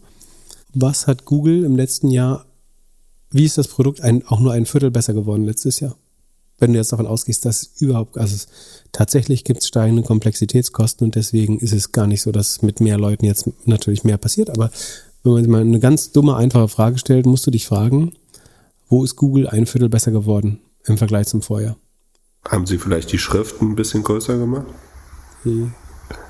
was 0.73 1.07
hat 1.07 1.25
Google 1.25 1.63
im 1.63 1.75
letzten 1.75 2.09
Jahr, 2.09 2.45
wie 3.31 3.45
ist 3.45 3.57
das 3.57 3.67
Produkt 3.67 4.01
ein, 4.01 4.27
auch 4.27 4.39
nur 4.39 4.51
ein 4.51 4.65
Viertel 4.65 4.91
besser 4.91 5.13
geworden 5.13 5.45
letztes 5.45 5.79
Jahr? 5.79 5.95
wenn 6.57 6.71
du 6.71 6.79
jetzt 6.79 6.91
davon 6.91 7.07
ausgehst, 7.07 7.45
dass 7.45 7.71
überhaupt, 7.79 8.17
also 8.17 8.35
es, 8.35 8.47
tatsächlich 8.91 9.43
gibt 9.43 9.61
es 9.61 9.67
steigende 9.67 10.03
Komplexitätskosten 10.03 11.05
und 11.05 11.15
deswegen 11.15 11.59
ist 11.59 11.73
es 11.73 11.91
gar 11.91 12.07
nicht 12.07 12.21
so, 12.21 12.31
dass 12.31 12.61
mit 12.61 12.79
mehr 12.79 12.97
Leuten 12.97 13.25
jetzt 13.25 13.49
natürlich 13.65 14.03
mehr 14.03 14.17
passiert. 14.17 14.49
Aber 14.49 14.71
wenn 15.23 15.33
man 15.33 15.49
mal 15.49 15.61
eine 15.61 15.79
ganz 15.79 16.11
dumme, 16.11 16.35
einfache 16.35 16.69
Frage 16.69 16.97
stellt, 16.97 17.25
musst 17.25 17.45
du 17.45 17.51
dich 17.51 17.65
fragen, 17.65 18.13
wo 18.87 19.03
ist 19.03 19.15
Google 19.15 19.47
ein 19.47 19.65
Viertel 19.65 19.89
besser 19.89 20.11
geworden 20.11 20.59
im 20.85 20.97
Vergleich 20.97 21.27
zum 21.27 21.41
Vorjahr? 21.41 21.77
Haben 22.47 22.65
sie 22.65 22.77
vielleicht 22.77 23.11
die 23.11 23.17
Schrift 23.17 23.61
ein 23.61 23.75
bisschen 23.75 24.03
größer 24.03 24.37
gemacht? 24.37 24.67
Die, 25.43 25.69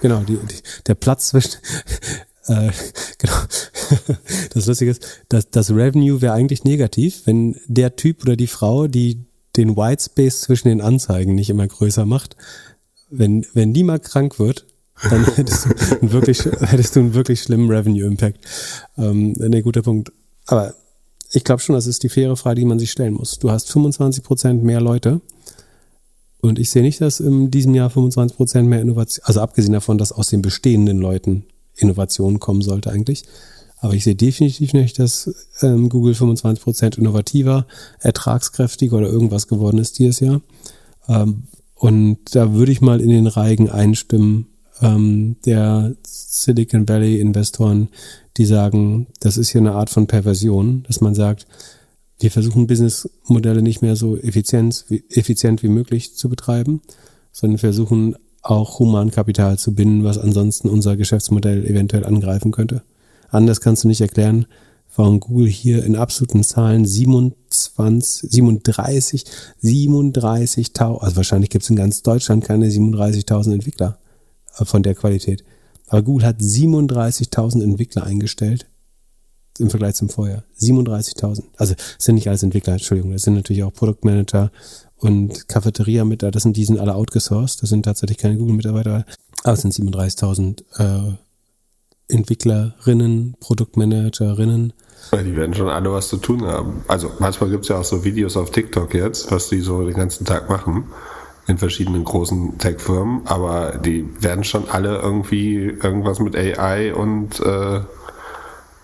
genau, 0.02 0.22
die, 0.22 0.38
die, 0.38 0.61
der 0.88 0.95
Platz 0.95 1.30
zwischen, 1.30 1.53
äh, 2.48 2.72
genau. 3.18 3.34
Das 4.53 4.65
Lustige 4.65 4.91
ist, 4.91 5.26
dass 5.30 5.49
das 5.49 5.72
Revenue 5.72 6.22
wäre 6.22 6.34
eigentlich 6.34 6.64
negativ, 6.64 7.23
wenn 7.26 7.60
der 7.68 7.95
Typ 7.98 8.23
oder 8.23 8.36
die 8.36 8.48
Frau, 8.48 8.88
die 8.88 9.26
den 9.57 9.76
Whitespace 9.76 10.41
zwischen 10.41 10.69
den 10.69 10.82
Anzeigen 10.82 11.36
nicht 11.36 11.49
immer 11.49 11.68
größer 11.68 12.06
macht. 12.06 12.36
Wenn, 13.10 13.45
wenn 13.53 13.73
die 13.73 13.84
mal 13.84 13.99
krank 13.99 14.40
wird, 14.40 14.65
dann 15.10 15.26
hättest 15.36 15.65
du 15.65 15.69
einen 16.02 16.11
wirklich, 16.11 16.45
hättest 16.45 16.95
du 16.95 17.02
einen 17.02 17.14
wirklich 17.14 17.41
schlimmen 17.41 17.69
Revenue-Impact. 17.69 18.40
Ähm, 18.98 19.34
ne, 19.34 19.61
guter 19.61 19.82
Punkt. 19.82 20.11
Aber 20.48 20.73
ich 21.36 21.44
glaube 21.44 21.62
schon, 21.62 21.76
das 21.76 21.88
ist 21.88 22.03
die 22.03 22.10
faire 22.10 22.36
Frage, 22.38 22.60
die 22.60 22.66
man 22.66 22.80
sich 22.80 22.91
stellen 22.91 23.14
muss. 23.14 23.40
Du 23.40 23.52
hast 23.52 23.72
25 23.72 24.24
Prozent 24.24 24.64
mehr 24.64 24.82
Leute. 24.82 25.22
Und 26.41 26.60
ich 26.60 26.70
sehe 26.70 26.84
nicht, 26.84 27.02
dass 27.02 27.20
in 27.20 27.49
diesem 27.52 27.74
Jahr 27.74 27.90
25 27.90 28.38
Prozent 28.38 28.70
mehr 28.70 28.82
Innovation, 28.82 29.24
also 29.26 29.41
abgesehen 29.41 29.74
davon, 29.74 29.98
dass 29.98 30.12
aus 30.12 30.28
den 30.28 30.41
bestehenden 30.41 30.99
Leuten 30.99 31.45
Innovation 31.76 32.40
kommen 32.40 32.62
sollte 32.62 32.91
eigentlich. 32.91 33.24
Aber 33.80 33.94
ich 33.94 34.03
sehe 34.03 34.16
definitiv 34.16 34.74
nicht, 34.74 34.99
dass 34.99 35.34
ähm, 35.62 35.90
Google 35.90 36.14
25% 36.14 36.98
innovativer, 36.98 37.66
ertragskräftiger 37.99 38.98
oder 38.98 39.07
irgendwas 39.07 39.48
geworden 39.48 39.80
ist 39.80 39.99
dieses 39.99 40.20
Jahr. 40.20 40.41
Ähm, 41.07 41.44
und 41.76 42.18
da 42.34 42.53
würde 42.53 42.72
ich 42.72 42.82
mal 42.82 43.02
in 43.02 43.10
den 43.10 43.28
Reigen 43.28 43.70
einstimmen 43.70 44.48
ähm, 44.82 45.36
der 45.45 45.95
Silicon 46.03 46.88
Valley 46.88 47.20
Investoren, 47.20 47.90
die 48.38 48.45
sagen, 48.45 49.07
das 49.20 49.38
ist 49.38 49.49
hier 49.49 49.62
eine 49.62 49.74
Art 49.74 49.90
von 49.90 50.07
Perversion, 50.07 50.84
dass 50.88 51.02
man 51.02 51.16
sagt, 51.16 51.48
wir 52.20 52.32
versuchen 52.32 52.68
Businessmodelle 52.68 53.62
nicht 53.62 53.82
mehr 53.82 53.95
so 53.95 54.18
effizient, 54.18 54.86
wie, 54.88 55.03
effizient 55.10 55.64
wie 55.64 55.68
möglich 55.70 56.16
zu 56.16 56.30
betreiben, 56.30 56.82
sondern 57.32 57.57
versuchen 57.57 58.16
auch 58.41 58.80
Humankapital 58.80 59.57
zu 59.57 59.74
binden, 59.74 60.03
was 60.03 60.18
ansonsten 60.18 60.70
unser 60.70 60.95
Geschäftsmodell 60.95 61.66
eventuell 61.66 62.06
angreifen 62.06 62.52
könnte. 62.52 62.84
Anders 63.30 63.60
kannst 63.60 63.84
du 63.84 63.88
nicht 63.88 64.02
erklären, 64.02 64.45
warum 64.95 65.20
Google 65.20 65.48
hier 65.48 65.84
in 65.84 65.95
absoluten 65.95 66.44
Zahlen 66.44 66.86
27, 66.86 68.32
37, 68.32 69.26
37.000, 69.62 70.99
also 70.99 71.16
wahrscheinlich 71.18 71.49
gibt 71.49 71.64
es 71.64 71.70
in 71.70 71.76
ganz 71.76 72.02
Deutschland 72.02 72.44
keine 72.44 72.68
37.000 72.68 73.53
Entwickler 73.53 73.98
äh, 74.57 74.66
von 74.66 74.84
der 74.84 74.95
Qualität. 74.95 75.44
Google 76.01 76.27
hat 76.27 76.39
37.000 76.39 77.63
Entwickler 77.63 78.03
eingestellt 78.03 78.67
im 79.59 79.69
Vergleich 79.69 79.95
zum 79.95 80.09
Vorjahr. 80.09 80.43
37.000. 80.59 81.43
Also 81.57 81.76
sind 81.97 82.15
nicht 82.15 82.27
alles 82.27 82.43
Entwickler, 82.43 82.73
Entschuldigung, 82.73 83.13
es 83.13 83.23
sind 83.23 83.35
natürlich 83.35 83.63
auch 83.63 83.73
Produktmanager 83.73 84.51
und 84.97 85.47
Cafeteria 85.47 86.05
mit, 86.05 86.23
das 86.23 86.43
sind 86.43 86.57
die 86.57 86.65
sind 86.65 86.80
alle 86.80 86.95
outgesourced, 86.95 87.61
das 87.61 87.69
sind 87.69 87.84
tatsächlich 87.84 88.17
keine 88.17 88.38
Google-Mitarbeiter, 88.38 89.05
aber 89.43 89.53
es 89.53 89.61
sind 89.61 89.73
37.000 89.73 90.63
äh, 90.77 91.13
Entwicklerinnen, 92.07 93.35
Produktmanagerinnen. 93.39 94.73
Die 95.11 95.35
werden 95.35 95.53
schon 95.53 95.69
alle 95.69 95.91
was 95.91 96.07
zu 96.07 96.17
tun 96.17 96.43
haben. 96.43 96.84
Also 96.88 97.11
manchmal 97.19 97.49
gibt 97.49 97.63
es 97.63 97.69
ja 97.69 97.80
auch 97.80 97.84
so 97.84 98.03
Videos 98.03 98.38
auf 98.38 98.51
TikTok 98.51 98.93
jetzt, 98.93 99.31
was 99.31 99.49
die 99.49 99.61
so 99.61 99.84
den 99.84 99.95
ganzen 99.95 100.26
Tag 100.26 100.49
machen 100.49 100.85
in 101.47 101.57
verschiedenen 101.57 102.03
großen 102.03 102.57
Tech-Firmen, 102.57 103.27
aber 103.27 103.77
die 103.77 104.05
werden 104.22 104.43
schon 104.43 104.69
alle 104.69 104.97
irgendwie 104.97 105.57
irgendwas 105.57 106.19
mit 106.19 106.35
AI 106.35 106.93
und 106.93 107.39
äh, 107.39 107.81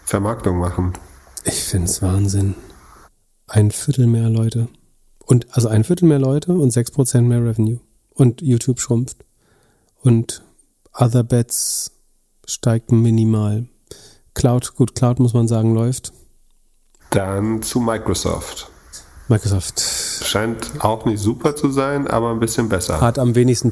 Vermarktung 0.06 0.60
machen. 0.60 0.94
Ich 1.44 1.64
finde 1.64 1.88
es 1.88 2.02
Wahnsinn. 2.02 2.56
Ein 3.48 3.72
Viertel 3.72 4.08
mehr 4.08 4.30
Leute. 4.30 4.68
Und 5.26 5.48
also 5.56 5.70
ein 5.70 5.84
Viertel 5.84 6.06
mehr 6.08 6.20
Leute 6.20 6.54
und 6.54 6.72
6% 6.72 7.22
mehr 7.22 7.44
Revenue. 7.44 7.80
Und 8.14 8.42
YouTube 8.42 8.80
schrumpft. 8.80 9.26
Und 10.02 10.44
Other 10.94 11.24
Bets 11.24 11.92
steigt 12.46 12.92
minimal. 12.92 13.68
Cloud, 14.34 14.76
gut, 14.76 14.96
Cloud 14.96 15.20
muss 15.20 15.34
man 15.34 15.48
sagen, 15.48 15.74
läuft. 15.74 16.14
Dann 17.10 17.62
zu 17.62 17.80
Microsoft. 17.80 18.70
Microsoft. 19.32 19.82
Scheint 20.24 20.58
auch 20.80 21.06
nicht 21.06 21.20
super 21.20 21.56
zu 21.56 21.72
sein, 21.72 22.08
aber 22.08 22.30
ein 22.30 22.40
bisschen 22.40 22.70
besser. 22.70 23.02
Hat 23.02 23.18
am 23.18 23.34
wenigsten. 23.34 23.72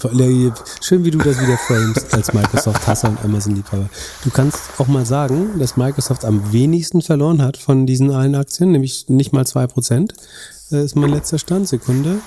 Schön, 0.82 1.06
wie 1.06 1.12
du 1.12 1.20
das 1.20 1.40
wieder 1.40 1.58
framest 1.58 2.12
als 2.14 2.34
Microsoft-Hasser 2.34 3.10
und 3.10 3.24
Amazon-Liebhaber. 3.24 3.90
Du 4.24 4.32
kannst 4.32 4.58
auch 4.80 4.88
mal 4.88 5.06
sagen, 5.06 5.60
dass 5.60 5.78
Microsoft 5.78 6.26
am 6.26 6.52
wenigsten 6.52 7.04
verloren 7.04 7.44
hat 7.44 7.58
von 7.58 7.86
diesen 7.86 8.10
allen 8.10 8.34
Aktien, 8.34 8.72
nämlich 8.72 9.10
nicht 9.10 9.34
mal 9.34 9.44
2%. 9.44 10.14
Das 10.72 10.84
ist 10.84 10.96
mein 10.96 11.12
letzter 11.12 11.38
Stand. 11.38 11.68
Sekunde. 11.68 12.20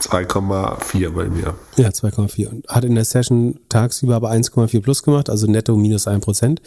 2,4 0.00 1.10
bei 1.10 1.28
mir. 1.28 1.54
Ja, 1.76 1.88
2,4. 1.88 2.48
Und 2.48 2.66
hat 2.68 2.84
in 2.84 2.94
der 2.94 3.04
Session 3.04 3.60
tagsüber 3.68 4.14
aber 4.16 4.30
1,4 4.30 4.80
plus 4.80 5.02
gemacht, 5.02 5.28
also 5.28 5.46
netto 5.46 5.76
minus 5.76 6.06
1%. 6.06 6.58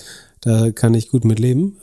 Da 0.42 0.72
kann 0.72 0.94
ich 0.94 1.10
gut 1.10 1.26
mit 1.26 1.40
leben. 1.40 1.78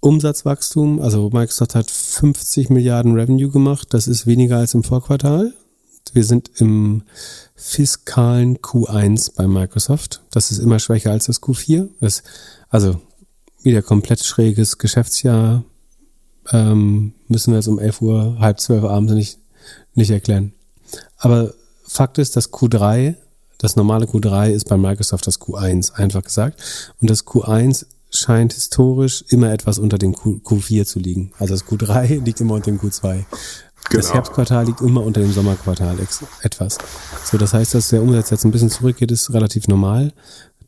Umsatzwachstum, 0.00 1.00
also 1.00 1.28
Microsoft 1.30 1.74
hat 1.74 1.90
50 1.90 2.70
Milliarden 2.70 3.14
Revenue 3.14 3.50
gemacht, 3.50 3.88
das 3.92 4.08
ist 4.08 4.26
weniger 4.26 4.56
als 4.56 4.74
im 4.74 4.82
Vorquartal. 4.82 5.52
Wir 6.12 6.24
sind 6.24 6.50
im 6.56 7.02
fiskalen 7.54 8.58
Q1 8.58 9.36
bei 9.36 9.46
Microsoft. 9.46 10.22
Das 10.30 10.50
ist 10.50 10.58
immer 10.58 10.78
schwächer 10.78 11.12
als 11.12 11.26
das 11.26 11.42
Q4. 11.42 11.88
Das, 12.00 12.22
also 12.68 13.00
wieder 13.62 13.82
komplett 13.82 14.24
schräges 14.24 14.78
Geschäftsjahr. 14.78 15.62
Ähm, 16.50 17.12
müssen 17.28 17.52
wir 17.52 17.58
jetzt 17.58 17.68
um 17.68 17.78
11 17.78 18.00
Uhr, 18.00 18.36
halb 18.40 18.58
12 18.58 18.82
Uhr 18.82 18.90
abends 18.90 19.12
nicht, 19.12 19.38
nicht 19.94 20.10
erklären. 20.10 20.52
Aber 21.18 21.54
Fakt 21.84 22.18
ist, 22.18 22.34
dass 22.36 22.52
Q3, 22.52 23.14
das 23.58 23.76
normale 23.76 24.06
Q3 24.06 24.50
ist 24.50 24.68
bei 24.68 24.76
Microsoft 24.76 25.26
das 25.26 25.40
Q1, 25.40 25.92
einfach 25.92 26.22
gesagt. 26.22 26.60
Und 27.00 27.10
das 27.10 27.26
Q1 27.26 27.84
scheint 28.10 28.52
historisch 28.52 29.24
immer 29.28 29.52
etwas 29.52 29.78
unter 29.78 29.98
dem 29.98 30.14
Q, 30.14 30.60
4 30.60 30.86
zu 30.86 30.98
liegen. 30.98 31.32
Also 31.38 31.54
das 31.54 31.64
Q3 31.64 32.24
liegt 32.24 32.40
immer 32.40 32.54
unter 32.54 32.70
dem 32.70 32.80
Q2. 32.80 33.24
Genau. 33.88 34.02
Das 34.02 34.12
Herbstquartal 34.12 34.66
liegt 34.66 34.80
immer 34.82 35.02
unter 35.02 35.20
dem 35.20 35.32
Sommerquartal 35.32 35.96
etwas. 36.42 36.78
So, 37.24 37.38
das 37.38 37.54
heißt, 37.54 37.74
dass 37.74 37.88
der 37.88 38.02
Umsatz 38.02 38.30
jetzt 38.30 38.44
ein 38.44 38.50
bisschen 38.50 38.70
zurückgeht, 38.70 39.10
ist 39.10 39.32
relativ 39.32 39.68
normal. 39.68 40.12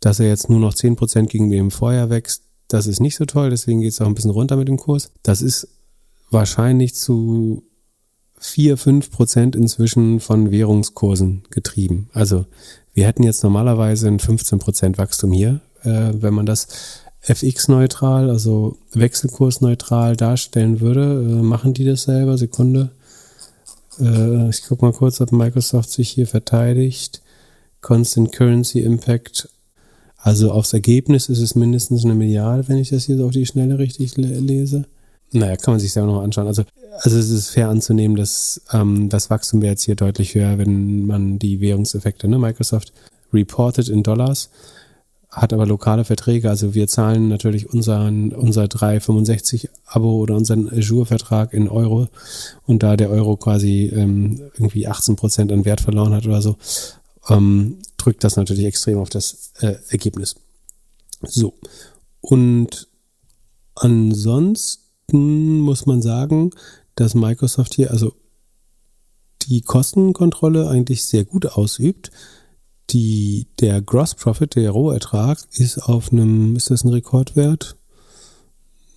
Dass 0.01 0.19
er 0.19 0.27
jetzt 0.27 0.49
nur 0.49 0.59
noch 0.59 0.75
10% 0.75 1.27
gegenüber 1.27 1.57
dem 1.57 1.71
Vorjahr 1.71 2.11
wächst, 2.11 2.43
das 2.69 2.87
ist 2.87 3.01
nicht 3.01 3.17
so 3.17 3.25
toll, 3.27 3.51
deswegen 3.51 3.81
geht 3.81 3.93
es 3.93 4.01
auch 4.01 4.07
ein 4.07 4.15
bisschen 4.15 4.31
runter 4.31 4.57
mit 4.57 4.67
dem 4.67 4.79
Kurs. 4.79 5.11
Das 5.23 5.43
ist 5.43 5.69
wahrscheinlich 6.31 6.95
zu 6.95 7.63
4, 8.39 8.77
5 8.77 9.11
Prozent 9.11 9.55
inzwischen 9.55 10.19
von 10.19 10.51
Währungskursen 10.51 11.45
getrieben. 11.51 12.09
Also 12.13 12.47
wir 12.95 13.07
hätten 13.07 13.23
jetzt 13.23 13.45
normalerweise 13.45 14.09
ein 14.09 14.19
15 14.19 14.59
Prozent 14.59 14.99
Wachstum 14.99 15.33
hier, 15.33 15.61
äh, 15.85 16.13
wenn 16.15 16.35
man 16.35 16.47
das 16.47 16.67
FX-neutral, 17.23 18.31
also 18.31 18.79
wechselkursneutral 18.93 20.17
darstellen 20.17 20.81
würde. 20.81 21.03
Äh, 21.03 21.43
machen 21.43 21.73
die 21.73 21.85
das 21.85 22.03
selber? 22.03 22.37
Sekunde. 22.37 22.91
Äh, 24.01 24.49
ich 24.51 24.65
gucke 24.65 24.85
mal 24.85 24.93
kurz, 24.93 25.21
ob 25.21 25.33
Microsoft 25.33 25.91
sich 25.91 26.11
hier 26.11 26.27
verteidigt. 26.27 27.23
Constant 27.81 28.33
Currency 28.33 28.81
Impact. 28.81 29.49
Also 30.17 30.53
aufs 30.53 30.73
Ergebnis 30.73 31.29
ist 31.29 31.41
es 31.41 31.55
mindestens 31.55 32.05
eine 32.05 32.15
Milliarde, 32.15 32.69
wenn 32.69 32.79
ich 32.79 32.91
das 32.91 33.05
hier 33.05 33.17
so 33.17 33.27
auf 33.27 33.33
die 33.33 33.47
Schnelle 33.47 33.79
richtig 33.79 34.17
lese. 34.17 34.87
Naja, 35.33 35.57
kann 35.57 35.75
man 35.75 35.81
sich 35.81 35.93
selber 35.93 36.13
noch 36.13 36.23
anschauen. 36.23 36.47
Also, 36.47 36.65
also 37.01 37.19
es 37.19 37.31
ist 37.31 37.51
fair 37.51 37.69
anzunehmen, 37.69 38.17
dass 38.17 38.61
ähm, 38.73 39.09
das 39.09 39.31
Wachstum 39.31 39.63
wäre 39.63 39.73
jetzt 39.73 39.85
hier 39.85 39.97
deutlich 39.97 40.35
höher, 40.35 40.59
wenn 40.59 41.07
man 41.07 41.39
die 41.39 41.61
Währungseffekte, 41.61 42.29
ne, 42.29 42.39
Microsoft 42.39 42.93
reported 43.33 43.89
in 43.89 44.03
Dollars, 44.03 44.51
hat 45.33 45.55
aber 45.55 45.65
lokale 45.65 46.05
Verträge. 46.05 46.51
Also 46.51 46.75
wir 46.75 46.87
zahlen 46.89 47.29
natürlich 47.29 47.71
unseren, 47.71 48.33
unser 48.33 48.69
365 48.69 49.71
Abo 49.87 50.19
oder 50.19 50.37
unseren 50.37 50.69
Azure-Vertrag 50.69 51.55
in 51.55 51.69
Euro. 51.69 52.09
Und 52.67 52.83
da 52.83 52.97
der 52.97 53.09
Euro 53.09 53.39
quasi 53.39 53.87
ähm, 53.87 54.43
irgendwie 54.55 54.87
18 54.87 55.17
Prozent 55.17 55.51
an 55.51 55.65
Wert 55.65 55.81
verloren 55.81 56.13
hat 56.13 56.27
oder 56.27 56.43
so, 56.43 56.57
ähm, 57.31 57.79
drückt 57.97 58.25
das 58.25 58.37
natürlich 58.37 58.67
extrem 58.67 58.99
auf 58.99 59.09
das 59.09 59.53
äh, 59.61 59.77
Ergebnis. 59.89 60.37
So. 61.23 61.55
Und 62.21 62.89
ansonsten 63.75 65.61
muss 65.61 65.87
man 65.87 66.03
sagen, 66.03 66.51
dass 66.95 67.15
Microsoft 67.15 67.73
hier 67.73 67.91
also 67.91 68.13
die 69.49 69.63
Kostenkontrolle 69.63 70.69
eigentlich 70.69 71.05
sehr 71.05 71.25
gut 71.25 71.47
ausübt. 71.47 72.11
Die, 72.91 73.47
der 73.61 73.81
Gross 73.81 74.15
Profit, 74.15 74.57
der 74.57 74.71
Rohertrag, 74.71 75.39
ist 75.53 75.79
auf 75.79 76.13
einem, 76.13 76.57
ist 76.57 76.71
das 76.71 76.85
ein 76.85 76.91
Rekordwert? 76.91 77.77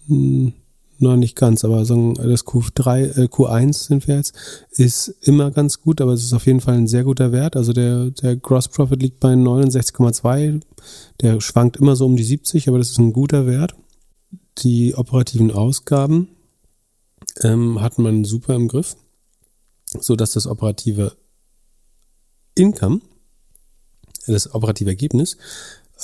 Hm, 0.07 0.53
noch 0.97 1.17
nicht 1.17 1.35
ganz, 1.35 1.65
aber 1.65 1.83
so 1.85 2.13
das 2.13 2.45
Q3, 2.45 3.17
äh, 3.17 3.25
Q1 3.25 3.87
sind 3.87 4.07
wir 4.07 4.15
jetzt, 4.15 4.33
ist 4.71 5.09
immer 5.21 5.51
ganz 5.51 5.81
gut, 5.81 5.99
aber 6.01 6.13
es 6.13 6.23
ist 6.23 6.33
auf 6.33 6.45
jeden 6.45 6.61
Fall 6.61 6.75
ein 6.75 6.87
sehr 6.87 7.03
guter 7.03 7.31
Wert. 7.31 7.55
Also 7.55 7.73
der, 7.73 8.11
der 8.11 8.35
Gross 8.37 8.69
Profit 8.69 9.01
liegt 9.01 9.19
bei 9.19 9.33
69,2. 9.33 10.61
Der 11.21 11.41
schwankt 11.41 11.77
immer 11.77 11.95
so 11.95 12.05
um 12.05 12.15
die 12.15 12.23
70, 12.23 12.67
aber 12.67 12.77
das 12.77 12.91
ist 12.91 12.99
ein 12.99 13.13
guter 13.13 13.45
Wert 13.45 13.75
die 14.59 14.95
operativen 14.95 15.51
Ausgaben 15.51 16.29
ähm, 17.41 17.81
hat 17.81 17.99
man 17.99 18.23
super 18.23 18.55
im 18.55 18.67
Griff, 18.67 18.95
so 19.99 20.15
dass 20.15 20.31
das 20.31 20.47
operative 20.47 21.15
Income, 22.55 23.01
das 24.27 24.53
operative 24.53 24.89
Ergebnis 24.89 25.37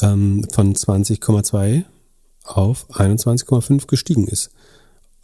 ähm, 0.01 0.45
von 0.51 0.75
20,2 0.75 1.83
auf 2.43 2.89
21,5 2.91 3.87
gestiegen 3.87 4.27
ist. 4.27 4.51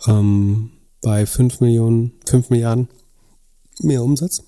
Ähm, 0.07 0.72
bei 1.02 1.26
5 1.26 1.60
Millionen, 1.61 2.14
5 2.26 2.49
Milliarden 2.49 2.88
mehr 3.80 4.03
Umsatz 4.03 4.44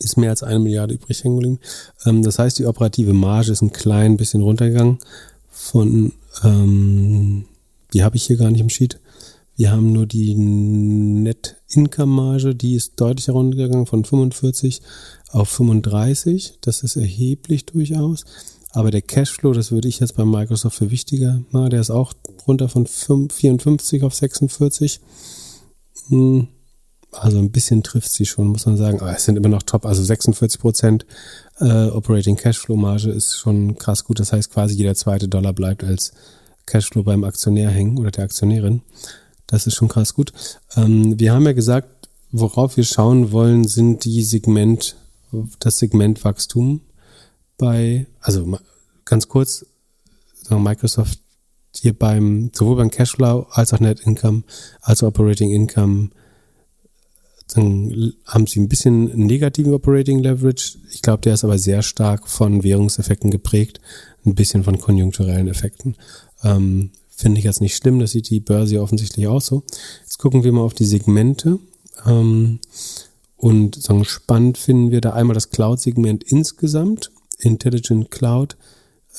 ist 0.00 0.16
mehr 0.16 0.30
als 0.30 0.42
eine 0.42 0.58
Milliarde 0.58 0.94
übrig 0.94 1.22
hängen 1.22 1.36
geblieben. 1.36 1.60
Ähm, 2.04 2.22
das 2.22 2.38
heißt, 2.38 2.58
die 2.58 2.66
operative 2.66 3.12
Marge 3.12 3.52
ist 3.52 3.62
ein 3.62 3.72
klein 3.72 4.16
bisschen 4.16 4.42
runtergegangen 4.42 4.98
von 5.50 6.12
ähm, 6.42 7.46
die 7.92 8.02
habe 8.02 8.16
ich 8.16 8.24
hier 8.24 8.36
gar 8.36 8.50
nicht 8.50 8.60
im 8.60 8.68
Sheet. 8.68 8.98
Wir 9.56 9.70
haben 9.70 9.92
nur 9.92 10.06
die 10.06 10.34
Net-Income-Marge, 10.34 12.56
die 12.56 12.74
ist 12.74 13.00
deutlich 13.00 13.28
heruntergegangen 13.28 13.86
von 13.86 14.04
45 14.04 14.82
auf 15.30 15.48
35. 15.48 16.58
Das 16.60 16.82
ist 16.82 16.96
erheblich 16.96 17.64
durchaus. 17.66 18.24
Aber 18.72 18.90
der 18.90 19.02
Cashflow, 19.02 19.52
das 19.52 19.70
würde 19.70 19.86
ich 19.86 20.00
jetzt 20.00 20.16
bei 20.16 20.24
Microsoft 20.24 20.78
für 20.78 20.90
wichtiger 20.90 21.42
machen, 21.50 21.70
der 21.70 21.80
ist 21.80 21.90
auch 21.90 22.14
runter 22.48 22.68
von 22.68 22.86
54 22.86 24.02
auf 24.02 24.14
46. 24.14 25.00
Hm, 26.08 26.48
also 27.12 27.38
ein 27.38 27.52
bisschen 27.52 27.84
trifft 27.84 28.10
sie 28.10 28.26
schon, 28.26 28.48
muss 28.48 28.66
man 28.66 28.76
sagen. 28.76 29.00
Aber 29.00 29.14
es 29.14 29.24
sind 29.24 29.36
immer 29.36 29.48
noch 29.48 29.62
top. 29.62 29.86
Also 29.86 30.02
46 30.02 30.60
Prozent 30.60 31.06
äh, 31.60 31.86
Operating 31.86 32.36
Cashflow 32.36 32.74
Marge 32.74 33.10
ist 33.10 33.36
schon 33.36 33.78
krass 33.78 34.02
gut. 34.02 34.18
Das 34.18 34.32
heißt, 34.32 34.50
quasi 34.50 34.74
jeder 34.74 34.96
zweite 34.96 35.28
Dollar 35.28 35.52
bleibt 35.52 35.84
als 35.84 36.10
Cashflow 36.66 37.04
beim 37.04 37.22
Aktionär 37.22 37.70
hängen 37.70 37.98
oder 37.98 38.10
der 38.10 38.24
Aktionärin. 38.24 38.82
Das 39.46 39.66
ist 39.66 39.74
schon 39.74 39.88
krass 39.88 40.14
gut. 40.14 40.32
Ähm, 40.76 41.18
wir 41.18 41.32
haben 41.32 41.44
ja 41.44 41.52
gesagt, 41.52 42.08
worauf 42.32 42.76
wir 42.76 42.84
schauen 42.84 43.32
wollen, 43.32 43.64
sind 43.64 44.04
die 44.04 44.22
Segment, 44.22 44.96
das 45.60 45.78
Segmentwachstum 45.78 46.80
bei, 47.58 48.06
also 48.20 48.58
ganz 49.04 49.28
kurz, 49.28 49.66
Microsoft 50.50 51.20
hier 51.74 51.94
beim, 51.98 52.50
sowohl 52.54 52.76
beim 52.76 52.90
Cashflow 52.90 53.46
als 53.50 53.72
auch 53.72 53.80
Net 53.80 54.00
Income, 54.00 54.42
als 54.80 55.02
auch 55.02 55.08
Operating 55.08 55.50
Income, 55.50 56.10
dann 57.54 58.14
haben 58.26 58.46
sie 58.46 58.60
ein 58.60 58.68
bisschen 58.68 59.04
negativen 59.16 59.74
Operating 59.74 60.20
Leverage. 60.20 60.78
Ich 60.90 61.02
glaube, 61.02 61.22
der 61.22 61.34
ist 61.34 61.44
aber 61.44 61.58
sehr 61.58 61.82
stark 61.82 62.28
von 62.28 62.62
Währungseffekten 62.62 63.30
geprägt, 63.30 63.80
ein 64.24 64.34
bisschen 64.34 64.64
von 64.64 64.78
konjunkturellen 64.78 65.48
Effekten. 65.48 65.96
Ähm, 66.42 66.90
Finde 67.16 67.38
ich 67.38 67.44
jetzt 67.44 67.60
nicht 67.60 67.76
schlimm, 67.76 67.98
das 67.98 68.10
sieht 68.10 68.28
die 68.30 68.40
Börse 68.40 68.80
offensichtlich 68.82 69.26
auch 69.28 69.40
so. 69.40 69.62
Jetzt 70.00 70.18
gucken 70.18 70.42
wir 70.44 70.52
mal 70.52 70.62
auf 70.62 70.74
die 70.74 70.84
Segmente. 70.84 71.58
Ähm, 72.06 72.60
Und 73.36 73.80
sagen, 73.80 74.04
spannend 74.04 74.58
finden 74.58 74.90
wir 74.90 75.00
da 75.00 75.12
einmal 75.12 75.34
das 75.34 75.50
Cloud-Segment 75.50 76.24
insgesamt. 76.24 77.12
Intelligent 77.38 78.10
Cloud 78.10 78.56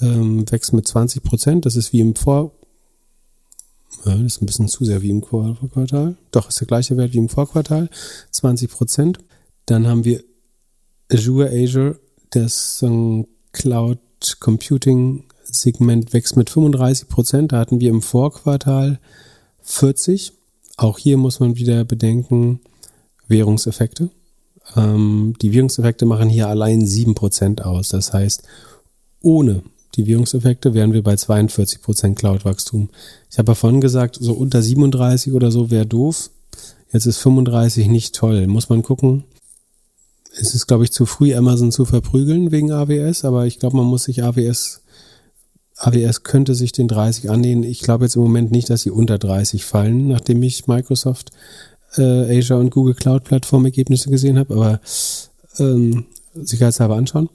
ähm, 0.01 0.49
wächst 0.51 0.73
mit 0.73 0.87
20 0.87 1.23
Prozent. 1.23 1.65
Das 1.65 1.75
ist 1.75 1.93
wie 1.93 2.01
im 2.01 2.15
Vor... 2.15 2.51
Das 4.03 4.19
ist 4.19 4.41
ein 4.41 4.45
bisschen 4.45 4.67
zu 4.67 4.85
sehr 4.85 5.01
wie 5.01 5.09
im 5.09 5.23
Vorquartal. 5.23 6.15
Doch, 6.31 6.49
ist 6.49 6.59
der 6.59 6.67
gleiche 6.67 6.95
Wert 6.97 7.13
wie 7.13 7.17
im 7.17 7.29
Vorquartal. 7.29 7.89
20 8.31 8.69
Prozent. 8.69 9.19
Dann 9.65 9.87
haben 9.87 10.05
wir 10.05 10.23
Azure 11.11 11.49
Azure, 11.49 11.99
das 12.31 12.81
ähm, 12.83 13.25
Cloud 13.51 13.99
Computing 14.39 15.23
Segment 15.47 16.13
wächst 16.13 16.37
mit 16.37 16.49
35 16.49 17.07
Prozent. 17.07 17.51
Da 17.51 17.59
hatten 17.59 17.79
wir 17.79 17.89
im 17.89 18.01
Vorquartal 18.01 18.99
40. 19.63 20.33
Auch 20.77 20.97
hier 20.97 21.17
muss 21.17 21.39
man 21.39 21.55
wieder 21.55 21.83
bedenken, 21.85 22.59
Währungseffekte. 23.27 24.09
Ähm, 24.75 25.35
die 25.41 25.53
Währungseffekte 25.53 26.05
machen 26.05 26.29
hier 26.29 26.47
allein 26.47 26.81
7% 26.83 27.61
aus. 27.61 27.89
Das 27.89 28.13
heißt, 28.13 28.43
ohne 29.21 29.63
die 29.95 30.07
Währungseffekte 30.07 30.73
wären 30.73 30.93
wir 30.93 31.03
bei 31.03 31.13
42% 31.13 32.15
Cloud-Wachstum. 32.15 32.89
Ich 33.31 33.37
habe 33.37 33.51
ja 33.51 33.55
vorhin 33.55 33.81
gesagt, 33.81 34.17
so 34.19 34.33
unter 34.33 34.61
37 34.61 35.33
oder 35.33 35.51
so 35.51 35.71
wäre 35.71 35.85
doof. 35.85 36.29
Jetzt 36.91 37.05
ist 37.05 37.17
35 37.17 37.87
nicht 37.87 38.15
toll. 38.15 38.47
Muss 38.47 38.69
man 38.69 38.83
gucken. 38.83 39.23
Es 40.37 40.53
ist, 40.53 40.67
glaube 40.67 40.83
ich, 40.83 40.91
zu 40.91 41.05
früh, 41.05 41.33
Amazon 41.33 41.71
zu 41.71 41.85
verprügeln 41.85 42.51
wegen 42.51 42.71
AWS, 42.71 43.23
aber 43.23 43.45
ich 43.45 43.59
glaube, 43.59 43.77
man 43.77 43.85
muss 43.85 44.03
sich 44.03 44.21
AWS, 44.21 44.81
AWS 45.77 46.23
könnte 46.23 46.55
sich 46.55 46.71
den 46.71 46.87
30 46.87 47.29
annehmen. 47.29 47.63
Ich 47.63 47.81
glaube 47.81 48.05
jetzt 48.05 48.15
im 48.15 48.21
Moment 48.21 48.51
nicht, 48.51 48.69
dass 48.69 48.81
sie 48.81 48.91
unter 48.91 49.17
30 49.17 49.65
fallen, 49.65 50.07
nachdem 50.07 50.41
ich 50.43 50.67
Microsoft 50.67 51.31
äh, 51.97 52.37
Azure 52.37 52.59
und 52.59 52.71
Google 52.71 52.95
Cloud 52.95 53.23
Plattform 53.23 53.65
Ergebnisse 53.65 54.09
gesehen 54.09 54.39
habe, 54.39 54.53
aber 54.53 54.79
ähm, 55.59 56.05
sicherheitshalber 56.33 56.95
anschauen. 56.95 57.29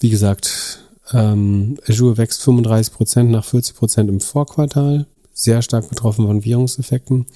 Wie 0.00 0.10
gesagt, 0.10 0.80
ähm, 1.12 1.78
Azure 1.86 2.16
wächst 2.16 2.42
35% 2.42 3.24
nach 3.24 3.44
40% 3.44 4.08
im 4.08 4.20
Vorquartal, 4.20 5.06
sehr 5.32 5.62
stark 5.62 5.88
betroffen 5.88 6.26
von 6.26 6.44
Währungseffekten. 6.44 7.26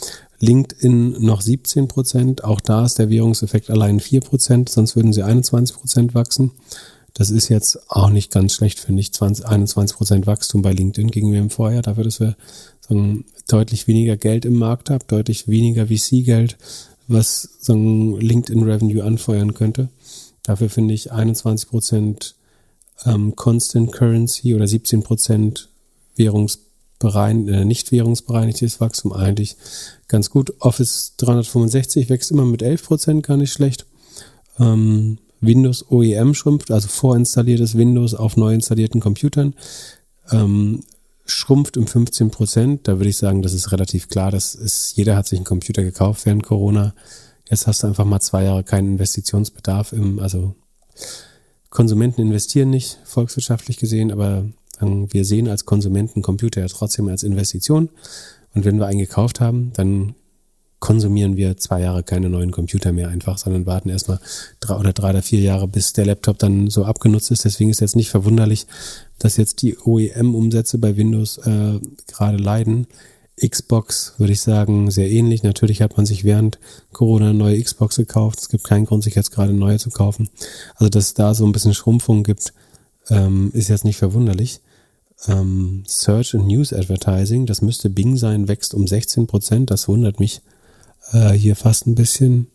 LinkedIn 0.41 1.25
noch 1.25 1.41
17%, 1.41 2.43
auch 2.43 2.61
da 2.61 2.85
ist 2.85 2.99
der 2.99 3.11
Währungseffekt 3.11 3.71
allein 3.71 4.01
4%, 4.01 4.69
sonst 4.69 4.97
würden 4.97 5.13
sie 5.13 5.25
21% 5.25 6.15
wachsen. 6.15 6.51
Das 7.15 7.31
ist 7.31 7.49
jetzt 7.49 7.91
auch 7.91 8.11
nicht 8.11 8.31
ganz 8.31 8.55
schlecht, 8.55 8.81
finde 8.81 9.01
ich. 9.01 9.13
20, 9.13 9.47
21% 9.47 10.27
Wachstum 10.27 10.63
bei 10.63 10.73
LinkedIn 10.73 11.11
gegenüber 11.11 11.39
dem 11.39 11.51
Vorjahr, 11.51 11.83
dafür, 11.83 12.05
dass 12.05 12.21
wir 12.21 12.37
sagen, 12.81 13.25
deutlich 13.49 13.87
weniger 13.87 14.17
Geld 14.17 14.45
im 14.45 14.59
Markt 14.59 14.91
haben, 14.91 15.05
deutlich 15.09 15.49
weniger 15.49 15.89
VC-Geld, 15.89 16.57
was 17.09 17.49
sagen, 17.61 18.19
LinkedIn 18.19 18.63
Revenue 18.63 19.05
anfeuern 19.05 19.55
könnte. 19.55 19.89
Dafür 20.43 20.71
finde 20.71 20.95
ich 20.95 21.13
21% 21.13 22.35
ähm, 23.05 23.37
Constant 23.37 23.93
Currency 23.93 24.55
oder 24.55 24.65
17% 24.65 25.67
Währungsberein, 26.17 27.49
äh, 27.49 27.65
nicht 27.65 27.93
währungsbereinigtes 27.93 28.81
Wachstum 28.81 29.13
eigentlich 29.13 29.57
ganz 30.09 30.31
gut. 30.31 30.55
Office 30.61 31.15
365 31.19 32.09
wächst 32.09 32.31
immer 32.31 32.45
mit 32.45 32.63
11%, 32.63 33.23
gar 33.23 33.37
nicht 33.37 33.53
schlecht. 33.53 33.87
Ähm, 34.59 35.19
Windows 35.43 35.91
OEM 35.91 36.33
schrumpft, 36.35 36.71
also 36.71 36.89
vorinstalliertes 36.89 37.77
Windows 37.77 38.15
auf 38.15 38.37
neu 38.37 38.55
installierten 38.55 39.01
Computern, 39.01 39.55
ähm, 40.31 40.85
schrumpft 41.27 41.77
um 41.77 41.87
15 41.87 42.31
Prozent. 42.31 42.89
Da 42.89 42.99
würde 42.99 43.11
ich 43.11 43.19
sagen, 43.19 43.43
das 43.43 43.53
ist 43.53 43.73
relativ 43.73 44.09
klar. 44.09 44.31
Das 44.31 44.55
ist, 44.55 44.97
jeder 44.97 45.17
hat 45.17 45.27
sich 45.27 45.39
einen 45.39 45.45
Computer 45.45 45.83
gekauft 45.83 46.25
während 46.25 46.45
Corona. 46.45 46.95
Jetzt 47.51 47.67
hast 47.67 47.83
du 47.83 47.89
einfach 47.89 48.07
mal 48.07 48.21
zwei 48.21 48.45
Jahre 48.45 48.65
keinen 48.65 48.93
Investitionsbedarf 48.93 49.93
im, 49.93 50.19
also 50.21 50.55
Konsumenten 51.69 52.23
investieren 52.23 52.71
nicht, 52.71 52.99
volkswirtschaftlich 53.05 53.79
gesehen, 53.79 54.13
aber 54.13 54.47
wir 54.81 55.25
sehen 55.25 55.49
als 55.49 55.65
Konsumenten 55.65 56.23
Computer 56.23 56.61
ja 56.61 56.69
trotzdem 56.69 57.09
als 57.09 57.23
Investition. 57.23 57.89
Und 58.55 58.65
wenn 58.65 58.79
wir 58.79 58.87
einen 58.87 58.99
gekauft 58.99 59.41
haben, 59.41 59.73
dann 59.75 60.15
konsumieren 60.83 61.37
wir 61.37 61.57
zwei 61.59 61.81
Jahre 61.81 62.03
keine 62.03 62.29
neuen 62.29 62.51
Computer 62.51 62.93
mehr 62.93 63.09
einfach, 63.09 63.39
sondern 63.39 63.67
warten 63.67 63.89
erstmal 63.89 64.19
drei 64.59 64.75
oder 64.75 64.93
drei 64.93 65.11
oder 65.11 65.23
vier 65.23 65.39
Jahre, 65.39 65.69
bis 65.69 65.93
der 65.93 66.07
Laptop 66.07 66.41
dann 66.41 66.71
so 66.71 66.85
abgenutzt 66.85 67.31
ist. 67.31 67.45
Deswegen 67.45 67.71
ist 67.71 67.81
jetzt 67.81 67.95
nicht 67.95 68.11
verwunderlich, 68.11 68.67
dass 69.21 69.37
jetzt 69.37 69.63
die 69.63 69.79
OEM-Umsätze 69.79 70.79
bei 70.79 70.97
Windows 70.97 71.39
äh, 71.39 71.79
gerade 72.09 72.37
leiden. 72.37 72.89
Xbox 73.41 74.15
würde 74.19 74.33
ich 74.33 74.41
sagen 74.41 74.91
sehr 74.91 75.09
ähnlich. 75.09 75.45
Natürlich 75.45 75.83
hat 75.83 75.97
man 75.97 76.05
sich 76.05 76.25
während 76.25 76.59
Corona 76.93 77.33
neue 77.33 77.63
Xbox 77.63 77.95
gekauft. 77.95 78.41
Es 78.41 78.49
gibt 78.49 78.65
keinen 78.65 78.85
Grund, 78.85 79.05
sich 79.05 79.15
jetzt 79.15 79.31
gerade 79.31 79.53
neue 79.53 79.79
zu 79.79 79.91
kaufen. 79.91 80.31
Also 80.75 80.91
dass 80.91 81.05
es 81.05 81.15
da 81.15 81.33
so 81.33 81.47
ein 81.47 81.53
bisschen 81.53 81.75
Schrumpfung 81.75 82.25
gibt, 82.25 82.53
ähm, 83.09 83.53
ist 83.55 83.69
jetzt 83.69 83.85
nicht 83.85 83.99
verwunderlich. 83.99 84.59
Ähm, 85.29 85.85
Search 85.87 86.35
and 86.35 86.49
News 86.49 86.73
Advertising, 86.73 87.47
das 87.47 87.63
müsste 87.63 87.89
Bing 87.89 88.17
sein, 88.17 88.49
wächst 88.49 88.75
um 88.75 88.89
16 88.89 89.29
Prozent. 89.29 89.71
Das 89.71 89.87
wundert 89.87 90.19
mich 90.19 90.43
äh, 91.13 91.33
hier 91.33 91.57
fast 91.57 91.87
ein 91.87 91.95
bisschen. 91.95 92.49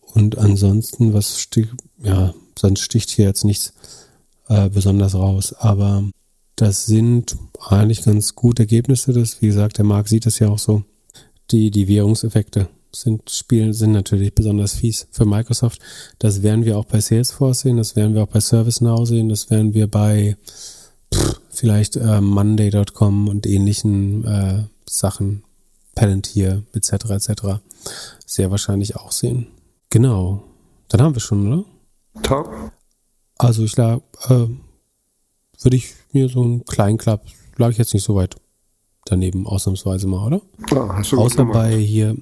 Und 0.00 0.38
ansonsten, 0.38 1.12
was 1.12 1.40
sticht, 1.40 1.70
ja, 2.02 2.34
sonst 2.58 2.80
sticht 2.80 3.10
hier 3.10 3.26
jetzt 3.26 3.44
nichts 3.44 3.72
äh, 4.48 4.68
besonders 4.68 5.14
raus. 5.14 5.52
Aber 5.54 6.04
das 6.56 6.86
sind 6.86 7.36
eigentlich 7.60 8.02
ganz 8.02 8.34
gute 8.34 8.62
Ergebnisse. 8.62 9.12
Das, 9.12 9.42
wie 9.42 9.46
gesagt, 9.46 9.78
der 9.78 9.84
Markt 9.84 10.08
sieht 10.08 10.26
das 10.26 10.38
ja 10.38 10.48
auch 10.48 10.58
so. 10.58 10.84
Die, 11.50 11.70
die 11.70 11.88
Währungseffekte 11.88 12.68
sind, 12.92 13.28
spielen, 13.30 13.72
sind 13.72 13.92
natürlich 13.92 14.34
besonders 14.34 14.74
fies 14.74 15.08
für 15.10 15.26
Microsoft. 15.26 15.80
Das 16.18 16.42
werden 16.42 16.64
wir 16.64 16.78
auch 16.78 16.84
bei 16.84 17.00
Salesforce 17.00 17.60
sehen, 17.60 17.76
das 17.76 17.96
werden 17.96 18.14
wir 18.14 18.22
auch 18.22 18.28
bei 18.28 18.40
ServiceNow 18.40 19.06
sehen, 19.06 19.28
das 19.28 19.50
werden 19.50 19.74
wir 19.74 19.88
bei 19.88 20.36
pff, 21.12 21.40
vielleicht 21.50 21.96
äh, 21.96 22.20
Monday.com 22.20 23.28
und 23.28 23.46
ähnlichen 23.46 24.24
äh, 24.24 24.62
Sachen 24.88 25.43
Palantir 25.94 26.64
etc. 26.72 26.92
etc. 27.10 27.30
sehr 28.26 28.50
wahrscheinlich 28.50 28.96
auch 28.96 29.12
sehen. 29.12 29.48
Genau. 29.90 30.42
Dann 30.88 31.02
haben 31.02 31.14
wir 31.14 31.20
schon, 31.20 31.52
oder? 31.52 31.64
Top. 32.22 32.72
Also 33.38 33.64
ich 33.64 33.76
lag, 33.76 34.00
äh, 34.28 34.46
würde 35.60 35.76
ich 35.76 35.94
mir 36.12 36.28
so 36.28 36.42
einen 36.42 36.64
kleinen 36.64 36.98
Club, 36.98 37.22
lag 37.56 37.70
ich 37.70 37.78
jetzt 37.78 37.94
nicht 37.94 38.04
so 38.04 38.14
weit 38.14 38.36
daneben, 39.04 39.46
ausnahmsweise 39.46 40.06
mal, 40.06 40.26
oder? 40.26 40.42
Ja, 40.70 40.96
hast 40.96 41.12
du 41.12 41.20
Außer 41.20 41.44
bei 41.44 41.76
hier 41.76 42.16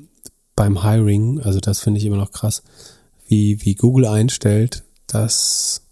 beim 0.57 0.83
Hiring, 0.83 1.41
also 1.41 1.61
das 1.61 1.81
finde 1.81 1.99
ich 1.99 2.07
immer 2.07 2.17
noch 2.17 2.33
krass, 2.33 2.63
wie, 3.27 3.65
wie 3.65 3.75
Google 3.75 4.07
einstellt, 4.07 4.83
dass 5.07 5.83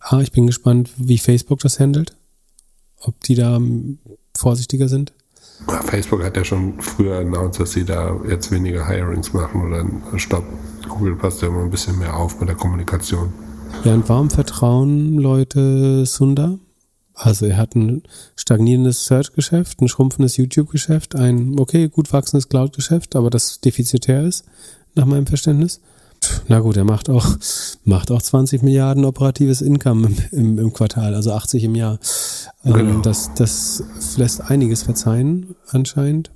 ah, 0.00 0.20
ich 0.20 0.32
bin 0.32 0.46
gespannt, 0.46 0.90
wie 0.96 1.18
Facebook 1.18 1.60
das 1.60 1.78
handelt. 1.78 2.16
Ob 3.02 3.18
die 3.20 3.34
da 3.34 3.58
vorsichtiger 4.36 4.88
sind. 4.88 5.12
Facebook 5.84 6.22
hat 6.24 6.36
ja 6.36 6.44
schon 6.44 6.80
früher 6.80 7.18
announced, 7.18 7.60
dass 7.60 7.72
sie 7.72 7.84
da 7.84 8.16
jetzt 8.28 8.50
weniger 8.50 8.86
Hirings 8.86 9.32
machen 9.32 9.62
oder 9.62 9.84
Stopp. 10.18 10.44
Google 10.88 11.16
passt 11.16 11.42
ja 11.42 11.48
immer 11.48 11.62
ein 11.62 11.70
bisschen 11.70 11.98
mehr 11.98 12.16
auf 12.16 12.38
mit 12.40 12.48
der 12.48 12.56
Kommunikation. 12.56 13.32
Ja, 13.84 13.94
und 13.94 14.08
warum 14.08 14.30
vertrauen 14.30 15.18
Leute 15.18 16.04
Sundar? 16.06 16.58
Also 17.14 17.46
er 17.46 17.58
hat 17.58 17.74
ein 17.74 18.02
stagnierendes 18.34 19.04
Search-Geschäft, 19.04 19.80
ein 19.80 19.88
schrumpfendes 19.88 20.36
YouTube-Geschäft, 20.38 21.14
ein 21.14 21.58
okay, 21.58 21.88
gut 21.88 22.12
wachsendes 22.12 22.48
Cloud-Geschäft, 22.48 23.14
aber 23.14 23.30
das 23.30 23.60
defizitär 23.60 24.24
ist, 24.24 24.44
nach 24.94 25.04
meinem 25.04 25.26
Verständnis. 25.26 25.80
Na 26.48 26.60
gut, 26.60 26.76
er 26.76 26.84
macht 26.84 27.08
auch, 27.08 27.36
macht 27.84 28.10
auch 28.10 28.22
20 28.22 28.62
Milliarden 28.62 29.04
operatives 29.04 29.60
Income 29.62 30.08
im, 30.08 30.38
im, 30.38 30.58
im 30.58 30.72
Quartal, 30.72 31.14
also 31.14 31.32
80 31.32 31.64
im 31.64 31.74
Jahr. 31.74 31.98
Ähm, 32.64 32.72
genau. 32.72 33.00
das, 33.00 33.30
das 33.34 33.82
lässt 34.16 34.40
einiges 34.42 34.82
verzeihen, 34.82 35.54
anscheinend. 35.68 36.30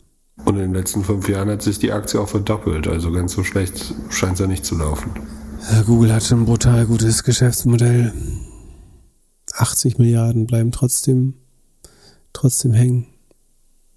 Und 0.45 0.55
in 0.57 0.63
den 0.63 0.75
letzten 0.75 1.05
fünf 1.05 1.29
Jahren 1.29 1.49
hat 1.49 1.63
sich 1.63 1.79
die 1.79 1.93
Aktie 1.93 2.21
auch 2.21 2.29
verdoppelt, 2.29 2.89
also 2.89 3.13
ganz 3.13 3.33
so 3.33 3.45
schlecht 3.45 3.95
scheint 4.11 4.35
es 4.35 4.41
ja 4.41 4.47
nicht 4.47 4.65
zu 4.65 4.77
laufen. 4.77 5.13
Google 5.87 6.13
hat 6.13 6.25
schon 6.25 6.43
ein 6.43 6.47
brutal 6.47 6.87
gutes 6.87 7.25
Geschäftsmodell. 7.25 8.13
80 9.57 9.99
Milliarden 9.99 10.47
bleiben 10.47 10.73
trotzdem, 10.73 11.35
trotzdem 12.33 12.73
hängen. 12.73 13.07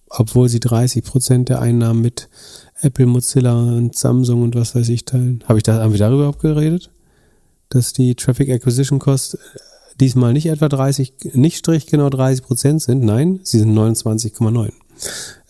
Obwohl 0.09 0.47
sie 0.47 0.59
30 0.59 1.03
Prozent 1.03 1.49
der 1.49 1.59
Einnahmen 1.59 2.01
mit 2.01 2.29
Apple, 2.81 3.05
Mozilla 3.05 3.53
und 3.53 3.95
Samsung 3.95 4.43
und 4.43 4.55
was 4.55 4.75
weiß 4.75 4.89
ich 4.89 5.05
teilen. 5.05 5.43
Habe 5.47 5.59
ich 5.59 5.63
da, 5.63 5.81
haben 5.81 5.93
wir 5.93 5.99
darüber 5.99 6.19
überhaupt 6.19 6.41
geredet? 6.41 6.89
Dass 7.69 7.93
die 7.93 8.15
Traffic 8.15 8.49
Acquisition 8.49 8.99
Cost 8.99 9.37
diesmal 9.99 10.33
nicht 10.33 10.47
etwa 10.47 10.69
30, 10.69 11.13
nicht 11.33 11.57
strich 11.57 11.87
genau 11.87 12.09
30 12.09 12.43
Prozent 12.43 12.81
sind. 12.81 13.03
Nein, 13.03 13.39
sie 13.43 13.59
sind 13.59 13.77
29,9. 13.77 14.71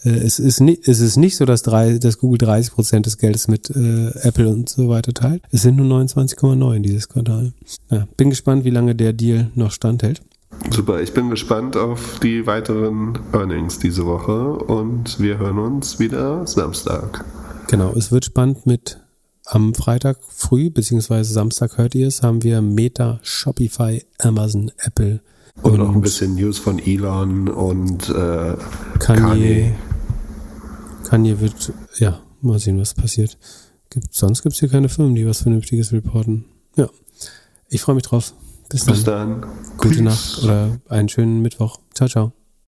Äh, 0.04 0.10
es 0.10 0.40
ist, 0.40 0.60
nicht, 0.60 0.88
es 0.88 1.00
ist 1.00 1.18
nicht 1.18 1.36
so, 1.36 1.46
dass, 1.46 1.64
drei, 1.64 1.98
dass 1.98 2.18
Google 2.18 2.38
30 2.40 2.74
Prozent 2.74 3.06
des 3.06 3.18
Geldes 3.18 3.48
mit 3.48 3.70
äh, 3.70 4.10
Apple 4.22 4.48
und 4.48 4.70
so 4.70 4.90
weiter 4.90 5.14
teilt. 5.14 5.44
Es 5.52 5.62
sind 5.62 5.76
nur 5.76 6.02
29,9 6.02 6.80
dieses 6.80 7.10
Quartal. 7.10 7.54
Ja, 7.90 8.08
bin 8.18 8.30
gespannt, 8.30 8.64
wie 8.64 8.70
lange 8.70 8.96
der 8.96 9.14
Deal 9.14 9.52
noch 9.56 9.72
standhält. 9.72 10.22
Super, 10.70 11.02
ich 11.02 11.14
bin 11.14 11.30
gespannt 11.30 11.78
auf 11.78 12.20
die 12.20 12.46
weiteren 12.46 13.20
Earnings 13.34 13.80
diese 13.80 14.06
Woche 14.06 14.54
und 14.54 15.20
wir 15.20 15.38
hören 15.38 15.60
uns 15.60 16.00
wieder 16.00 16.46
Samstag. 16.46 17.24
Genau, 17.68 17.94
es 17.96 18.12
wird 18.12 18.26
spannend 18.26 18.66
mit 18.66 19.00
am 19.46 19.74
Freitag 19.74 20.18
früh, 20.28 20.70
beziehungsweise 20.70 21.32
Samstag 21.34 21.78
hört 21.78 21.96
ihr 21.96 22.08
es, 22.08 22.22
haben 22.22 22.44
wir 22.44 22.62
Meta, 22.62 23.20
Shopify, 23.24 24.04
Amazon, 24.20 24.72
Apple. 24.78 25.22
Und, 25.62 25.74
und 25.74 25.80
noch 25.80 25.96
ein 25.96 26.02
bisschen 26.02 26.36
News 26.36 26.60
von 26.60 26.80
Elon 26.80 27.48
und 27.48 28.10
äh, 28.10 28.56
Kanye. 29.00 29.22
Kanye. 29.22 29.76
Kanye 31.06 31.40
wird, 31.40 31.74
ja, 31.98 32.20
mal 32.42 32.60
sehen, 32.60 32.80
was 32.80 32.94
passiert. 32.94 33.38
Gibt, 33.90 34.14
sonst 34.14 34.44
gibt 34.44 34.54
es 34.54 34.60
hier 34.60 34.70
keine 34.70 34.90
Firmen, 34.90 35.16
die 35.16 35.26
was 35.26 35.42
Vernünftiges 35.42 35.94
reporten. 35.94 36.46
Ja, 36.76 36.90
ich 37.70 37.82
freue 37.82 37.96
mich 37.96 38.04
drauf. 38.04 38.34
Bis 38.70 38.86
dann. 38.86 38.96
Bis 38.96 39.04
dann. 39.04 39.46
Gute 39.78 40.02
Nacht 40.02 40.44
oder 40.44 40.80
einen 40.90 41.10
schönen 41.10 41.42
Mittwoch. 41.42 41.80
Ciao, 41.94 42.10
ciao. 42.10 42.32